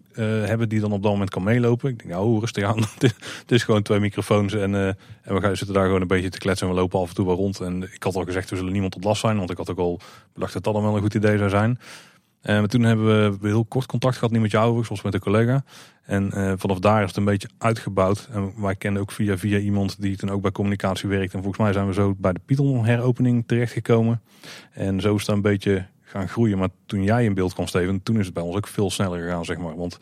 hebben 0.48 0.68
die 0.68 0.80
dan 0.80 0.92
op 0.92 1.02
dat 1.02 1.12
moment 1.12 1.30
kan 1.30 1.42
meelopen. 1.42 1.90
Ik 1.90 1.98
denk, 1.98 2.10
nou, 2.10 2.40
rustig 2.40 2.64
aan. 2.64 2.78
het 2.98 3.52
is 3.52 3.62
gewoon 3.62 3.82
twee 3.82 4.00
microfoons 4.00 4.54
en, 4.54 4.74
en 4.74 5.34
we 5.34 5.40
gaan 5.40 5.56
zitten 5.56 5.74
daar 5.74 5.84
gewoon 5.84 6.00
een 6.00 6.06
beetje 6.06 6.28
te 6.28 6.38
kletsen 6.38 6.66
en 6.68 6.74
we 6.74 6.80
lopen 6.80 7.00
af 7.00 7.08
en 7.08 7.14
toe 7.14 7.26
wel 7.26 7.36
rond. 7.36 7.60
En 7.60 7.82
ik 7.82 8.02
had 8.02 8.16
al 8.16 8.24
gezegd, 8.24 8.50
we 8.50 8.56
zullen 8.56 8.72
niemand 8.72 8.92
tot 8.92 9.04
last 9.04 9.20
zijn, 9.20 9.36
want 9.36 9.50
ik 9.50 9.56
had 9.56 9.70
ook 9.70 9.78
al 9.78 10.00
bedacht 10.32 10.52
dat 10.52 10.64
dat 10.64 10.74
dan 10.74 10.82
wel 10.82 10.94
een 10.94 11.02
goed 11.02 11.14
idee 11.14 11.38
zou 11.38 11.50
zijn. 11.50 11.78
En 12.46 12.68
toen 12.68 12.82
hebben 12.82 13.38
we 13.40 13.48
heel 13.48 13.64
kort 13.64 13.86
contact 13.86 14.14
gehad, 14.14 14.30
niet 14.30 14.40
met 14.40 14.50
jou, 14.50 14.84
zoals 14.84 15.02
met 15.02 15.14
een 15.14 15.20
collega. 15.20 15.64
En 16.02 16.30
uh, 16.34 16.52
vanaf 16.56 16.78
daar 16.78 17.02
is 17.02 17.08
het 17.08 17.16
een 17.16 17.24
beetje 17.24 17.48
uitgebouwd. 17.58 18.28
En 18.32 18.52
wij 18.56 18.74
kennen 18.76 19.02
ook 19.02 19.12
via, 19.12 19.38
via 19.38 19.58
iemand 19.58 20.00
die 20.00 20.16
toen 20.16 20.30
ook 20.30 20.42
bij 20.42 20.50
communicatie 20.50 21.08
werkt. 21.08 21.34
En 21.34 21.42
volgens 21.42 21.62
mij 21.62 21.72
zijn 21.72 21.86
we 21.86 21.92
zo 21.92 22.14
bij 22.18 22.32
de 22.32 22.40
Python 22.44 22.84
heropening 22.84 23.44
terechtgekomen. 23.46 24.22
En 24.72 25.00
zo 25.00 25.14
is 25.14 25.20
het 25.20 25.36
een 25.36 25.42
beetje 25.42 25.86
gaan 26.02 26.28
groeien. 26.28 26.58
Maar 26.58 26.68
toen 26.86 27.02
jij 27.02 27.24
in 27.24 27.34
beeld 27.34 27.54
kwam, 27.54 27.66
Steven, 27.66 28.02
toen 28.02 28.18
is 28.18 28.24
het 28.24 28.34
bij 28.34 28.42
ons 28.42 28.56
ook 28.56 28.66
veel 28.66 28.90
sneller 28.90 29.22
gegaan, 29.22 29.44
zeg 29.44 29.58
maar. 29.58 29.76
Want 29.76 29.98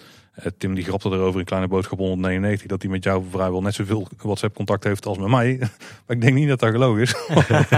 Tim 0.59 0.75
die 0.75 0.85
grapte 0.85 1.09
erover 1.09 1.41
in 1.41 1.47
Kleine 1.47 1.69
Boodschap 1.69 1.99
199 1.99 2.67
dat 2.67 2.83
hij 2.83 2.91
met 2.91 3.05
jou 3.05 3.25
vrijwel 3.31 3.63
net 3.63 3.75
zoveel 3.75 4.09
WhatsApp 4.17 4.55
contact 4.55 4.85
heeft 4.85 5.07
als 5.07 5.19
met 5.19 5.29
mij. 5.29 5.57
maar 6.07 6.17
ik 6.17 6.21
denk 6.21 6.35
niet 6.35 6.49
dat 6.49 6.61
dat 6.61 6.71
geloof 6.71 6.99
is. 6.99 7.15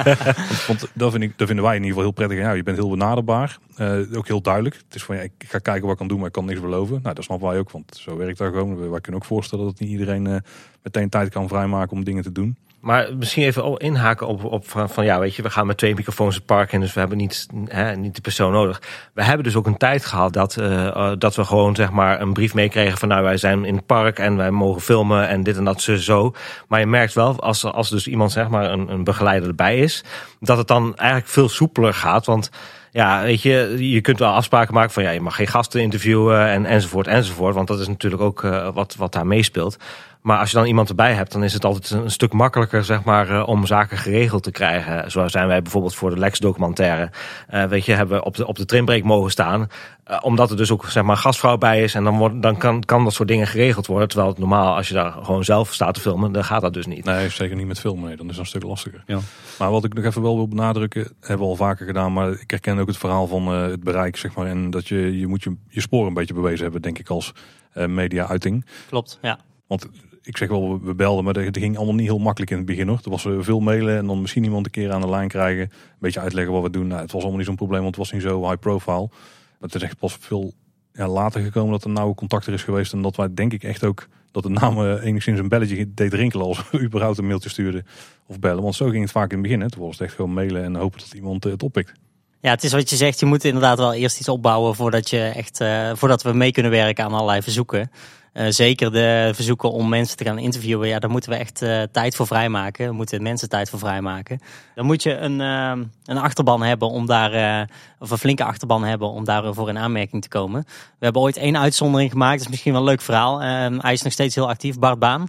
Want 0.69 0.91
dat, 0.93 1.11
vind 1.11 1.23
ik, 1.23 1.39
dat 1.39 1.47
vinden 1.47 1.65
wij 1.65 1.77
in 1.77 1.83
ieder 1.83 1.97
geval 1.97 2.03
heel 2.03 2.11
prettig. 2.11 2.39
Ja, 2.39 2.53
je 2.53 2.63
bent 2.63 2.77
heel 2.77 2.91
benaderbaar. 2.91 3.59
Uh, 3.79 4.17
ook 4.17 4.27
heel 4.27 4.41
duidelijk. 4.41 4.75
Het 4.75 4.95
is 4.95 5.03
van 5.03 5.17
ja, 5.17 5.23
ik 5.23 5.33
ga 5.39 5.59
kijken 5.59 5.83
wat 5.83 5.93
ik 5.93 5.99
kan 5.99 6.09
doen, 6.09 6.19
maar 6.19 6.27
ik 6.27 6.33
kan 6.33 6.45
niks 6.45 6.61
beloven. 6.61 7.01
Nou, 7.03 7.15
dat 7.15 7.25
snappen 7.25 7.49
wij 7.49 7.59
ook, 7.59 7.71
want 7.71 7.97
zo 7.97 8.17
werkt 8.17 8.39
dat 8.39 8.53
gewoon. 8.53 8.91
Wij 8.91 9.01
kunnen 9.01 9.21
ook 9.21 9.27
voorstellen 9.27 9.65
dat 9.65 9.79
niet 9.79 9.91
iedereen 9.91 10.27
uh, 10.27 10.37
meteen 10.83 11.09
tijd 11.09 11.29
kan 11.29 11.49
vrijmaken 11.49 11.97
om 11.97 12.05
dingen 12.05 12.23
te 12.23 12.33
doen. 12.33 12.57
Maar 12.87 13.17
misschien 13.17 13.43
even 13.43 13.77
inhaken 13.77 14.27
op, 14.27 14.45
op 14.45 14.69
van, 14.69 14.89
van, 14.91 15.05
ja, 15.05 15.19
weet 15.19 15.35
je, 15.35 15.43
we 15.43 15.51
gaan 15.51 15.67
met 15.67 15.77
twee 15.77 15.95
microfoons 15.95 16.35
het 16.35 16.45
park 16.47 16.73
in, 16.73 16.81
dus 16.81 16.93
we 16.93 17.01
hebben 17.01 17.19
niet, 17.19 17.47
hè, 17.65 17.97
niet 17.97 18.15
de 18.15 18.21
persoon 18.21 18.53
nodig. 18.53 18.83
We 19.13 19.23
hebben 19.25 19.45
dus 19.45 19.57
ook 19.57 19.67
een 19.67 19.77
tijd 19.77 20.05
gehad 20.05 20.33
dat, 20.33 20.57
uh, 20.61 21.13
dat 21.19 21.37
we 21.37 21.45
gewoon 21.45 21.75
zeg 21.75 21.91
maar 21.91 22.21
een 22.21 22.33
brief 22.33 22.55
meekregen 22.55 22.99
van 22.99 23.09
nou 23.09 23.23
wij 23.23 23.37
zijn 23.37 23.65
in 23.65 23.77
het 23.77 23.87
park 23.87 24.19
en 24.19 24.37
wij 24.37 24.51
mogen 24.51 24.81
filmen 24.81 25.29
en 25.29 25.43
dit 25.43 25.57
en 25.57 25.65
dat 25.65 25.81
zo. 25.81 26.35
Maar 26.69 26.81
je 26.81 26.87
merkt 26.87 27.15
wel 27.15 27.41
als, 27.41 27.65
als 27.65 27.91
dus 27.91 28.07
iemand 28.07 28.33
zeg 28.33 28.49
maar 28.49 28.71
een, 28.71 28.89
een 28.89 29.05
begeleider 29.05 29.49
erbij 29.49 29.79
is, 29.79 30.05
dat 30.41 30.59
het 30.59 30.69
dan 30.69 30.97
eigenlijk 30.97 31.31
veel 31.31 31.49
soepeler 31.49 31.95
gaat. 31.95 32.27
Want 32.27 32.51
ja, 32.91 33.23
weet 33.23 33.43
je, 33.43 33.77
je 33.93 34.01
kunt 34.01 34.19
wel 34.19 34.33
afspraken 34.33 34.75
maken 34.75 34.93
van 34.93 35.03
ja, 35.03 35.11
je 35.11 35.21
mag 35.21 35.37
geen 35.37 35.47
gasten 35.47 35.81
interviewen 35.81 36.47
en 36.49 36.67
enzovoort 36.67 37.07
enzovoort. 37.07 37.55
Want 37.55 37.69
dat 37.69 37.81
is 37.81 37.89
natuurlijk 37.89 38.23
ook 38.23 38.43
uh, 38.43 38.69
wat, 38.75 38.95
wat 38.99 39.13
daar 39.13 39.27
meespeelt. 39.27 39.77
Maar 40.27 40.39
als 40.39 40.51
je 40.51 40.57
dan 40.57 40.67
iemand 40.67 40.89
erbij 40.89 41.13
hebt, 41.13 41.33
dan 41.33 41.45
is 41.45 41.53
het 41.53 41.65
altijd 41.65 41.91
een 41.91 42.11
stuk 42.11 42.33
makkelijker 42.33 42.85
zeg 42.85 43.05
maar, 43.05 43.31
uh, 43.31 43.49
om 43.49 43.67
zaken 43.67 43.99
geregeld 43.99 44.43
te 44.43 44.51
krijgen. 44.51 45.11
Zo 45.11 45.29
zijn 45.29 45.47
wij 45.47 45.63
bijvoorbeeld 45.63 45.95
voor 45.95 46.11
de 46.11 46.19
Lex 46.19 46.39
documentaire. 46.39 47.11
Uh, 47.51 47.65
weet 47.65 47.85
je, 47.85 47.93
hebben 47.93 48.19
we 48.19 48.25
op 48.25 48.37
de, 48.37 48.47
op 48.47 48.57
de 48.57 48.65
trimbreak 48.65 49.03
mogen 49.03 49.31
staan. 49.31 49.69
Uh, 50.11 50.19
omdat 50.23 50.51
er 50.51 50.57
dus 50.57 50.71
ook 50.71 50.85
zeg 50.85 51.03
maar, 51.03 51.17
gastvrouw 51.17 51.57
bij 51.57 51.83
is. 51.83 51.95
En 51.95 52.05
dan, 52.05 52.19
wordt, 52.19 52.43
dan 52.43 52.57
kan, 52.57 52.85
kan 52.85 53.05
dat 53.05 53.13
soort 53.13 53.29
dingen 53.29 53.47
geregeld 53.47 53.87
worden. 53.87 54.09
Terwijl 54.09 54.31
het 54.31 54.39
normaal, 54.39 54.77
als 54.77 54.89
je 54.89 54.95
daar 54.95 55.13
gewoon 55.13 55.45
zelf 55.45 55.75
staat 55.75 55.95
te 55.95 56.01
filmen, 56.01 56.33
dan 56.33 56.45
gaat 56.45 56.61
dat 56.61 56.73
dus 56.73 56.87
niet. 56.87 57.05
Nee, 57.05 57.29
zeker 57.29 57.57
niet 57.57 57.67
met 57.67 57.81
filmen. 57.81 58.05
Nee, 58.05 58.17
dan 58.17 58.29
is 58.29 58.33
dat 58.33 58.41
een 58.41 58.51
stuk 58.51 58.63
lastiger. 58.63 59.03
Ja. 59.07 59.19
Maar 59.59 59.71
wat 59.71 59.85
ik 59.85 59.95
nog 59.95 60.05
even 60.05 60.23
wel 60.23 60.37
wil 60.37 60.49
benadrukken, 60.49 61.13
hebben 61.21 61.47
we 61.47 61.53
al 61.53 61.57
vaker 61.57 61.87
gedaan. 61.87 62.13
Maar 62.13 62.31
ik 62.31 62.51
herken 62.51 62.79
ook 62.79 62.89
het 62.89 62.99
verhaal 62.99 63.27
van 63.27 63.49
het 63.49 63.85
bereik. 63.85 64.17
Zeg 64.17 64.35
maar, 64.35 64.47
en 64.47 64.71
dat 64.71 64.89
je, 64.89 65.19
je 65.19 65.27
moet 65.27 65.43
je, 65.43 65.57
je 65.69 65.81
spoor 65.81 66.07
een 66.07 66.15
beetje 66.15 66.35
bewezen 66.35 66.63
hebben, 66.63 66.83
denk 66.83 66.99
ik, 66.99 67.09
als 67.09 67.33
media-uiting. 67.73 68.65
Klopt, 68.89 69.19
ja. 69.23 69.39
Want 69.67 69.89
ik 70.27 70.37
zeg 70.37 70.49
wel, 70.49 70.81
we 70.81 70.95
belden, 70.95 71.25
maar 71.25 71.33
dat 71.33 71.59
ging 71.59 71.77
allemaal 71.77 71.95
niet 71.95 72.07
heel 72.07 72.19
makkelijk 72.19 72.51
in 72.51 72.57
het 72.57 72.67
begin 72.67 72.89
hoor. 72.89 73.01
Er 73.05 73.11
was 73.11 73.27
veel 73.39 73.61
mailen 73.61 73.97
en 73.97 74.07
dan 74.07 74.21
misschien 74.21 74.45
iemand 74.45 74.67
een 74.67 74.73
keer 74.73 74.93
aan 74.93 75.01
de 75.01 75.09
lijn 75.09 75.29
krijgen. 75.29 75.63
Een 75.63 75.71
beetje 75.99 76.21
uitleggen 76.21 76.53
wat 76.53 76.63
we 76.63 76.71
doen. 76.71 76.87
Nou, 76.87 77.01
het 77.01 77.13
was 77.13 77.21
allemaal 77.21 77.39
niet 77.39 77.47
zo'n 77.47 77.57
probleem, 77.57 77.83
want 77.83 77.97
het 77.97 78.05
was 78.05 78.13
niet 78.13 78.23
zo 78.23 78.43
high 78.43 78.59
profile. 78.61 79.09
Maar 79.09 79.69
het 79.71 79.75
is 79.75 79.83
echt 79.83 79.99
pas 79.99 80.17
veel 80.21 80.53
ja, 80.93 81.09
later 81.09 81.41
gekomen 81.41 81.71
dat 81.71 81.85
er 81.85 81.91
nauwe 81.91 82.15
contact 82.15 82.47
er 82.47 82.53
is 82.53 82.65
geweest. 82.65 82.93
En 82.93 83.03
dat 83.03 83.17
wij 83.17 83.35
denk 83.35 83.53
ik 83.53 83.63
echt 83.63 83.85
ook, 83.85 84.09
dat 84.31 84.43
de 84.43 84.49
naam 84.49 84.83
enigszins 84.83 85.39
een 85.39 85.49
belletje 85.49 85.95
deed 85.95 86.13
rinkelen 86.13 86.47
als 86.47 86.71
we 86.71 86.81
überhaupt 86.87 87.19
een 87.19 87.27
mailtje 87.27 87.49
stuurden 87.49 87.87
of 88.27 88.39
bellen. 88.39 88.63
Want 88.63 88.75
zo 88.75 88.89
ging 88.89 89.03
het 89.03 89.13
vaak 89.13 89.31
in 89.31 89.39
het 89.39 89.43
begin. 89.43 89.61
Hè. 89.61 89.71
Toen 89.71 89.83
was 89.83 89.99
het 89.99 90.07
echt 90.07 90.15
gewoon 90.15 90.33
mailen 90.33 90.65
en 90.65 90.75
hopen 90.75 90.99
dat 90.99 91.13
iemand 91.15 91.45
het 91.45 91.63
oppikt. 91.63 91.93
Ja, 92.41 92.51
het 92.51 92.65
is 92.65 92.73
wat 92.73 92.91
je 92.91 92.97
zegt. 92.97 93.21
Je 93.21 93.27
moet 93.27 93.45
inderdaad 93.45 93.79
wel 93.79 93.95
eerst 93.95 94.19
iets 94.19 94.29
opbouwen 94.29 94.75
voordat, 94.75 95.11
je 95.11 95.21
echt, 95.21 95.65
voordat 95.99 96.23
we 96.23 96.33
mee 96.33 96.53
kunnen 96.53 96.73
werken 96.73 97.05
aan 97.05 97.13
allerlei 97.13 97.43
verzoeken. 97.43 97.91
Uh, 98.37 98.47
zeker 98.49 98.93
de 98.93 99.31
verzoeken 99.35 99.73
om 99.73 99.89
mensen 99.89 100.17
te 100.17 100.25
gaan 100.25 100.39
interviewen, 100.39 100.89
ja, 100.89 100.99
daar 100.99 101.11
moeten 101.11 101.31
we 101.31 101.37
echt 101.37 101.63
uh, 101.63 101.83
tijd 101.93 102.17
voor 102.17 102.27
vrijmaken. 102.27 102.89
We 102.89 102.95
moeten 102.95 103.23
mensen 103.23 103.49
tijd 103.49 103.71
voor 103.71 103.79
vrijmaken. 103.79 104.41
Dan 104.75 104.87
moet 104.87 105.03
je 105.03 105.17
een, 105.17 105.41
uh, 105.41 105.87
een 106.05 106.19
achterban 106.19 106.63
hebben 106.63 106.89
om 106.89 107.07
daar, 107.07 107.69
of 107.99 108.11
een 108.11 108.19
flinke 108.19 108.45
achterban 108.45 108.85
hebben 108.85 109.11
om 109.11 109.25
daarvoor 109.25 109.69
in 109.69 109.79
aanmerking 109.79 110.23
te 110.23 110.29
komen. 110.29 110.65
We 110.99 111.05
hebben 111.05 111.23
ooit 111.23 111.37
één 111.37 111.59
uitzondering 111.59 112.11
gemaakt, 112.11 112.37
dat 112.37 112.45
is 112.45 112.51
misschien 112.51 112.73
wel 112.73 112.81
een 112.81 112.89
leuk 112.89 113.01
verhaal. 113.01 113.43
Ehm, 113.43 113.79
hij 113.79 113.93
is 113.93 114.03
nog 114.03 114.13
steeds 114.13 114.35
heel 114.35 114.49
actief, 114.49 114.79
Bart 114.79 114.99
Baan. 114.99 115.29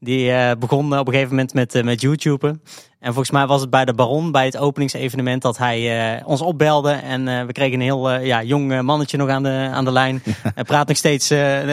Die 0.00 0.30
uh, 0.30 0.50
begon 0.58 0.98
op 0.98 1.06
een 1.06 1.12
gegeven 1.12 1.30
moment 1.34 1.54
met, 1.54 1.74
uh, 1.74 1.82
met 1.82 2.00
YouTube. 2.00 2.58
En 2.98 3.12
volgens 3.12 3.30
mij 3.30 3.46
was 3.46 3.60
het 3.60 3.70
bij 3.70 3.84
de 3.84 3.94
Baron, 3.94 4.32
bij 4.32 4.44
het 4.44 4.56
openingsevenement, 4.56 5.42
dat 5.42 5.58
hij 5.58 6.16
uh, 6.16 6.26
ons 6.26 6.40
opbelde. 6.40 6.90
En 6.90 7.46
we 7.46 7.52
kregen 7.52 7.74
een 7.74 7.80
heel 7.80 8.12
ja, 8.12 8.42
jong 8.42 8.82
mannetje 8.82 9.16
nog 9.16 9.28
aan 9.28 9.42
de, 9.42 9.68
aan 9.72 9.84
de 9.84 9.92
lijn. 9.92 10.22
Hij 10.54 10.64
praat 10.64 10.88
nog 10.88 10.96
steeds 10.96 11.28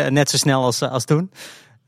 net 0.10 0.30
zo 0.30 0.38
snel 0.38 0.64
als, 0.64 0.82
als 0.82 1.06
toen. 1.06 1.32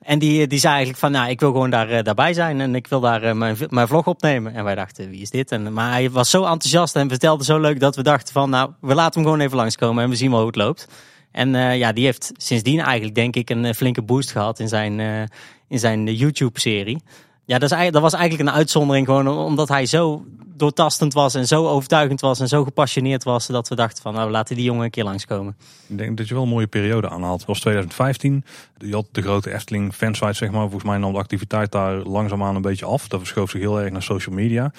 En 0.02 0.20
die, 0.20 0.48
die 0.48 0.60
zei 0.60 0.74
eigenlijk 0.74 1.00
van, 1.00 1.12
nou, 1.12 1.30
ik 1.30 1.40
wil 1.40 1.52
gewoon 1.52 1.70
daar, 1.70 2.04
daarbij 2.04 2.34
zijn 2.34 2.62
en 2.62 2.76
ik 2.76 2.88
wil 2.88 3.00
daar 3.00 3.38
mijn, 3.38 3.58
mijn 3.70 3.88
vlog 3.88 4.08
opnemen. 4.08 4.54
En 4.54 4.64
wij 4.64 4.76
dachten, 4.76 5.10
wie 5.10 5.22
is 5.22 5.30
dit? 5.30 5.52
En, 5.52 5.74
maar 5.74 5.92
hij 5.92 6.12
was 6.12 6.30
zo 6.30 6.44
enthousiast 6.44 6.96
en 6.96 7.10
vertelde 7.10 7.44
zo 7.44 7.60
leuk 7.60 7.80
dat 7.80 7.96
we 7.96 8.04
dachten 8.04 8.34
van, 8.34 8.50
nou, 8.50 8.72
we 8.82 8.96
laten 8.96 9.22
hem 9.22 9.30
gewoon 9.30 9.46
even 9.46 9.58
langskomen 9.58 10.04
en 10.04 10.10
we 10.10 10.16
zien 10.16 10.30
wel 10.30 10.40
hoe 10.40 10.48
het 10.48 10.56
loopt. 10.56 10.88
En 11.32 11.54
uh, 11.54 11.78
ja, 11.78 11.92
die 11.92 12.06
heeft 12.06 12.32
sindsdien 12.38 12.80
eigenlijk 12.80 13.16
denk 13.16 13.36
ik 13.36 13.50
een 13.50 13.76
flinke 13.76 14.02
boost 14.02 14.32
gehad 14.32 14.60
in 14.60 14.68
zijn, 14.68 15.00
uh, 15.00 15.24
in 15.68 15.80
zijn 15.80 16.16
YouTube-serie. 16.16 17.02
Ja, 17.46 17.58
dat, 17.60 17.72
is, 17.72 17.92
dat 17.92 18.02
was 18.02 18.14
eigenlijk 18.14 18.50
een 18.50 18.56
uitzondering 18.56 19.06
gewoon 19.06 19.28
omdat 19.28 19.68
hij 19.68 19.86
zo 19.86 20.26
doortastend 20.58 21.14
was 21.14 21.36
en 21.36 21.48
zo 21.48 21.68
overtuigend 21.68 22.22
was 22.22 22.40
en 22.40 22.48
zo 22.48 22.64
gepassioneerd 22.64 23.24
was 23.24 23.48
dat 23.48 23.68
we 23.68 23.76
dachten 23.76 24.02
van 24.02 24.14
nou 24.14 24.32
laten 24.32 24.56
die 24.56 24.66
jongen 24.66 24.84
een 24.84 24.90
keer 24.90 25.04
langskomen. 25.04 25.56
Ik 25.88 25.98
denk 25.98 26.18
dat 26.18 26.28
je 26.28 26.34
wel 26.34 26.44
een 26.44 26.50
mooie 26.50 26.68
periode 26.68 27.10
aanhaalt. 27.10 27.40
Het 27.40 27.48
was 27.48 27.60
2015. 27.60 28.44
Je 28.78 28.94
had 28.94 29.06
de 29.12 29.22
grote 29.22 29.54
Efteling 29.54 29.94
fansite 29.94 30.34
zeg 30.34 30.52
maar. 30.52 30.62
Volgens 30.62 30.84
mij 30.84 30.98
nam 30.98 31.12
de 31.12 31.18
activiteit 31.18 31.72
daar 31.72 31.96
langzaamaan 31.96 32.56
een 32.56 32.62
beetje 32.62 32.86
af. 32.86 33.08
Dat 33.08 33.20
verschoof 33.20 33.50
zich 33.50 33.62
heel 33.62 33.82
erg 33.82 33.92
naar 33.92 34.04
social 34.04 34.36
media. 34.36 34.62
Dat 34.62 34.72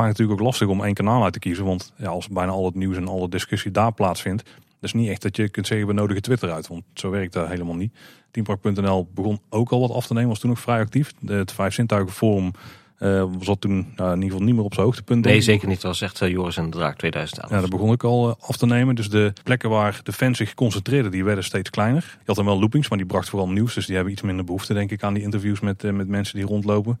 maakt 0.00 0.08
het 0.08 0.18
natuurlijk 0.18 0.40
ook 0.40 0.46
lastig 0.46 0.68
om 0.68 0.84
één 0.84 0.94
kanaal 0.94 1.24
uit 1.24 1.32
te 1.32 1.38
kiezen. 1.38 1.64
Want 1.64 1.92
ja, 1.96 2.08
als 2.08 2.28
bijna 2.28 2.52
al 2.52 2.64
het 2.64 2.74
nieuws 2.74 2.96
en 2.96 3.08
alle 3.08 3.28
discussie 3.28 3.70
daar 3.70 3.92
plaatsvindt. 3.92 4.42
Dat 4.82 4.94
is 4.94 5.00
niet 5.00 5.08
echt 5.08 5.22
dat 5.22 5.36
je 5.36 5.48
kunt 5.48 5.66
zeggen 5.66 5.86
we 5.86 5.92
nodigen 5.92 6.22
Twitter 6.22 6.52
uit. 6.52 6.68
Want 6.68 6.82
zo 6.94 7.10
werkt 7.10 7.32
dat 7.32 7.48
helemaal 7.48 7.74
niet. 7.74 7.94
Teampark.nl 8.30 9.08
begon 9.14 9.40
ook 9.48 9.70
al 9.70 9.80
wat 9.80 9.90
af 9.90 10.06
te 10.06 10.12
nemen, 10.12 10.28
was 10.28 10.38
toen 10.38 10.50
nog 10.50 10.60
vrij 10.60 10.80
actief. 10.80 11.12
De, 11.20 11.32
het 11.32 11.52
Vijf 11.52 11.74
Zintuigen 11.74 12.12
Forum 12.12 12.50
uh, 12.98 13.24
zat 13.40 13.60
toen 13.60 13.72
uh, 13.72 14.06
in 14.06 14.14
ieder 14.14 14.30
geval 14.30 14.42
niet 14.42 14.54
meer 14.54 14.64
op 14.64 14.74
zijn 14.74 14.86
hoogtepunt. 14.86 15.24
Nee, 15.24 15.40
zeker 15.40 15.68
niet. 15.68 15.80
Dat 15.80 15.90
was 15.90 16.00
echt 16.00 16.20
uh, 16.20 16.28
Joris 16.28 16.56
en 16.56 16.70
de 16.70 16.76
Draak 16.76 16.96
2011. 16.96 17.50
Ja, 17.50 17.60
dat 17.60 17.70
begon 17.70 17.92
ik 17.92 18.04
al 18.04 18.36
af 18.40 18.56
te 18.56 18.66
nemen. 18.66 18.94
Dus 18.94 19.08
de 19.08 19.32
plekken 19.42 19.70
waar 19.70 20.00
de 20.02 20.12
fans 20.12 20.38
zich 20.38 20.54
concentreerden, 20.54 21.10
die 21.10 21.24
werden 21.24 21.44
steeds 21.44 21.70
kleiner. 21.70 22.02
Je 22.18 22.26
had 22.26 22.36
dan 22.36 22.44
wel 22.44 22.58
loopings, 22.58 22.88
maar 22.88 22.98
die 22.98 23.06
bracht 23.06 23.28
vooral 23.28 23.48
nieuws. 23.48 23.74
Dus 23.74 23.86
die 23.86 23.94
hebben 23.94 24.12
iets 24.12 24.22
minder 24.22 24.44
behoefte, 24.44 24.74
denk 24.74 24.90
ik, 24.90 25.02
aan 25.02 25.14
die 25.14 25.22
interviews 25.22 25.60
met, 25.60 25.82
met 25.82 26.08
mensen 26.08 26.36
die 26.36 26.46
rondlopen. 26.46 27.00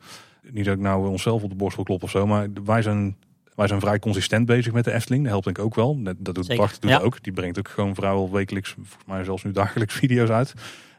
Niet 0.50 0.64
dat 0.64 0.74
ik 0.74 0.80
nou 0.80 1.08
onszelf 1.08 1.42
op 1.42 1.50
de 1.50 1.56
borst 1.56 1.76
wil 1.76 1.84
kloppen 1.84 2.06
of 2.06 2.12
zo, 2.12 2.26
maar 2.26 2.48
wij 2.64 2.82
zijn 2.82 3.16
wij 3.62 3.70
zijn 3.70 3.88
vrij 3.88 3.98
consistent 3.98 4.46
bezig 4.46 4.72
met 4.72 4.84
de 4.84 4.92
Efteling. 4.92 5.22
Dat 5.22 5.30
helpt 5.30 5.44
denk 5.44 5.58
ik 5.58 5.64
ook 5.64 5.74
wel. 5.74 5.98
Dat 6.18 6.34
doet 6.34 6.56
Bart 6.56 6.82
doet 6.82 7.00
ook. 7.00 7.22
Die 7.22 7.32
brengt 7.32 7.58
ook 7.58 7.68
gewoon 7.68 7.94
vrijwel 7.94 8.30
wekelijks, 8.30 8.70
volgens 8.70 9.06
mij 9.06 9.24
zelfs 9.24 9.44
nu 9.44 9.52
dagelijks 9.52 9.94
video's 10.02 10.28
uit. 10.28 10.54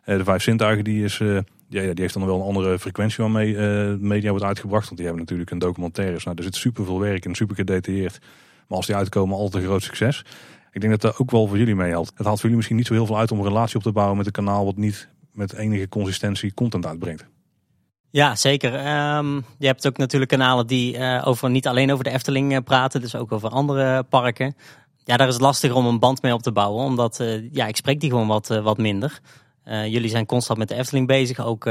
Uh, 0.06 0.18
de 0.18 0.24
Vijf 0.24 0.44
Zintuigen 0.44 0.84
die 0.84 1.04
is, 1.04 1.20
uh, 1.20 1.40
ja, 1.70 1.82
die 1.82 1.94
heeft 1.96 2.14
dan 2.14 2.26
wel 2.26 2.36
een 2.36 2.46
andere 2.46 2.80
frequentie 2.80 3.24
waarmee 3.24 3.54
uh, 3.54 3.96
media 4.00 4.30
wordt 4.30 4.46
uitgebracht. 4.46 4.86
Want 4.86 4.96
die 4.96 5.06
hebben 5.06 5.24
natuurlijk 5.24 5.52
een 5.52 5.60
documentaire. 5.60 6.20
Nou, 6.24 6.38
er 6.38 6.44
zit 6.44 6.56
super 6.56 6.86
veel 6.86 7.00
werk 7.00 7.26
en 7.26 7.36
super 7.36 7.56
gedetailleerd. 7.56 8.20
Maar 8.68 8.78
als 8.78 8.86
die 8.86 8.96
uitkomen, 8.96 9.38
altijd 9.38 9.64
een 9.64 9.70
groot 9.70 9.84
succes. 9.84 10.26
Ik 10.72 10.82
denk 10.82 10.94
dat 10.94 11.02
dat 11.02 11.18
ook 11.18 11.32
wel 11.32 11.48
voor 11.48 11.58
jullie 11.58 11.76
meehelpt. 11.76 12.12
Het 12.16 12.26
haalt 12.26 12.40
voor 12.40 12.50
jullie 12.50 12.56
misschien 12.56 12.78
niet 12.78 12.88
zo 12.88 12.94
heel 12.94 13.06
veel 13.06 13.18
uit 13.18 13.32
om 13.32 13.38
een 13.40 13.48
relatie 13.48 13.78
op 13.78 13.84
te 13.84 13.92
bouwen 13.92 14.18
met 14.18 14.26
een 14.26 14.32
kanaal 14.32 14.66
wat 14.66 14.78
niet 14.78 15.10
met 15.32 15.54
enige 15.54 15.90
consistentie 15.90 16.54
content 16.54 16.86
uitbrengt. 16.86 17.26
Ja, 18.16 18.36
zeker. 18.36 18.74
Um, 19.18 19.46
je 19.58 19.66
hebt 19.66 19.88
ook 19.88 19.98
natuurlijk 19.98 20.32
kanalen 20.32 20.68
die 20.68 20.98
uh, 20.98 21.22
over, 21.26 21.50
niet 21.50 21.68
alleen 21.68 21.92
over 21.92 22.04
de 22.04 22.10
Efteling 22.10 22.52
uh, 22.52 22.58
praten, 22.64 23.02
dus 23.02 23.16
ook 23.16 23.32
over 23.32 23.50
andere 23.50 24.04
parken. 24.04 24.56
Ja, 25.04 25.18
daar 25.18 25.28
is 25.28 25.34
het 25.34 25.44
lastiger 25.44 25.76
om 25.76 25.86
een 25.86 26.00
band 26.00 26.22
mee 26.22 26.34
op 26.34 26.42
te 26.42 26.52
bouwen, 26.52 26.86
omdat 26.86 27.20
uh, 27.20 27.52
ja, 27.52 27.68
ik 27.68 27.76
spreek 27.76 28.00
die 28.00 28.10
gewoon 28.10 28.28
wat, 28.28 28.48
wat 28.48 28.78
minder. 28.78 29.20
jullie 29.66 30.10
zijn 30.10 30.26
constant 30.26 30.60
met 30.60 30.68
de 30.68 30.76
Efteling 30.76 31.08
bezig, 31.08 31.46
ook 31.46 31.70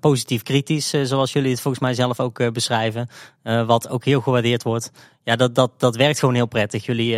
positief 0.00 0.42
kritisch, 0.42 0.90
zoals 1.02 1.32
jullie 1.32 1.50
het 1.50 1.60
volgens 1.60 1.82
mij 1.82 1.94
zelf 1.94 2.20
ook 2.20 2.52
beschrijven. 2.52 3.08
wat 3.42 3.88
ook 3.88 4.04
heel 4.04 4.20
gewaardeerd 4.20 4.62
wordt. 4.62 4.90
Ja, 5.24 5.36
dat, 5.36 5.54
dat, 5.54 5.70
dat 5.76 5.96
werkt 5.96 6.18
gewoon 6.18 6.34
heel 6.34 6.46
prettig. 6.46 6.86
Jullie 6.86 7.16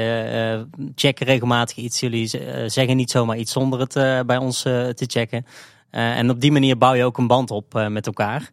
checken 0.94 1.26
regelmatig 1.26 1.76
iets, 1.76 2.00
jullie 2.00 2.26
zeggen 2.66 2.96
niet 2.96 3.10
zomaar 3.10 3.36
iets 3.36 3.52
zonder 3.52 3.80
het 3.80 4.26
bij 4.26 4.36
ons 4.36 4.62
te 4.62 5.04
checken. 5.06 5.46
Uh, 5.92 6.18
en 6.18 6.30
op 6.30 6.40
die 6.40 6.52
manier 6.52 6.78
bouw 6.78 6.94
je 6.94 7.04
ook 7.04 7.18
een 7.18 7.26
band 7.26 7.50
op 7.50 7.74
uh, 7.74 7.88
met 7.88 8.06
elkaar. 8.06 8.50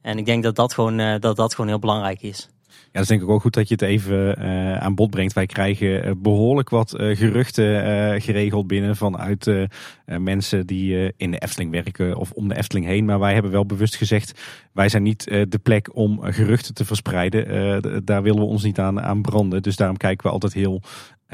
En 0.00 0.18
ik 0.18 0.26
denk 0.26 0.42
dat 0.42 0.56
dat 0.56 0.74
gewoon, 0.74 1.00
uh, 1.00 1.14
dat 1.18 1.36
dat 1.36 1.54
gewoon 1.54 1.70
heel 1.70 1.78
belangrijk 1.78 2.22
is. 2.22 2.48
Ja, 2.68 2.98
dat 2.98 3.02
is 3.02 3.08
denk 3.08 3.22
ik 3.22 3.28
ook 3.28 3.40
goed 3.40 3.54
dat 3.54 3.68
je 3.68 3.74
het 3.74 3.82
even 3.82 4.36
aan 4.80 4.94
bod 4.94 5.10
brengt. 5.10 5.32
Wij 5.32 5.46
krijgen 5.46 6.22
behoorlijk 6.22 6.70
wat 6.70 6.90
geruchten 6.98 8.20
geregeld 8.20 8.66
binnen 8.66 8.96
vanuit 8.96 9.68
mensen 10.04 10.66
die 10.66 11.12
in 11.16 11.30
de 11.30 11.38
Efteling 11.38 11.70
werken 11.70 12.16
of 12.16 12.30
om 12.30 12.48
de 12.48 12.56
Efteling 12.56 12.86
heen. 12.86 13.04
Maar 13.04 13.18
wij 13.18 13.32
hebben 13.32 13.52
wel 13.52 13.66
bewust 13.66 13.96
gezegd, 13.96 14.40
wij 14.72 14.88
zijn 14.88 15.02
niet 15.02 15.24
de 15.24 15.60
plek 15.62 15.96
om 15.96 16.20
geruchten 16.22 16.74
te 16.74 16.84
verspreiden. 16.84 18.04
daar 18.04 18.22
willen 18.22 18.40
we 18.40 18.46
ons 18.46 18.62
niet 18.62 18.78
aan, 18.78 19.00
aan 19.00 19.22
branden. 19.22 19.62
Dus 19.62 19.76
daarom 19.76 19.96
kijken 19.96 20.26
we 20.26 20.32
altijd 20.32 20.52
heel 20.52 20.82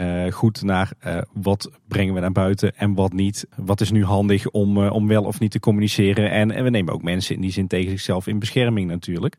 uh, 0.01 0.33
goed 0.33 0.63
naar 0.63 0.93
uh, 1.07 1.19
wat 1.33 1.71
brengen 1.89 2.15
we 2.15 2.21
naar 2.21 2.33
buiten 2.33 2.77
en 2.77 2.95
wat 2.95 3.13
niet. 3.13 3.47
Wat 3.57 3.81
is 3.81 3.91
nu 3.91 4.05
handig 4.05 4.49
om, 4.49 4.77
uh, 4.77 4.93
om 4.93 5.09
wel 5.09 5.25
of 5.25 5.41
niet 5.41 5.51
te 5.51 5.61
communiceren. 5.61 6.31
En, 6.31 6.51
en 6.51 6.65
we 6.65 6.71
nemen 6.71 6.93
ook 6.93 7.03
mensen 7.03 7.35
in 7.35 7.41
die 7.41 7.51
zin 7.51 7.67
tegen 7.67 7.91
zichzelf 7.91 8.27
in 8.27 8.39
bescherming 8.39 8.89
natuurlijk. 8.89 9.37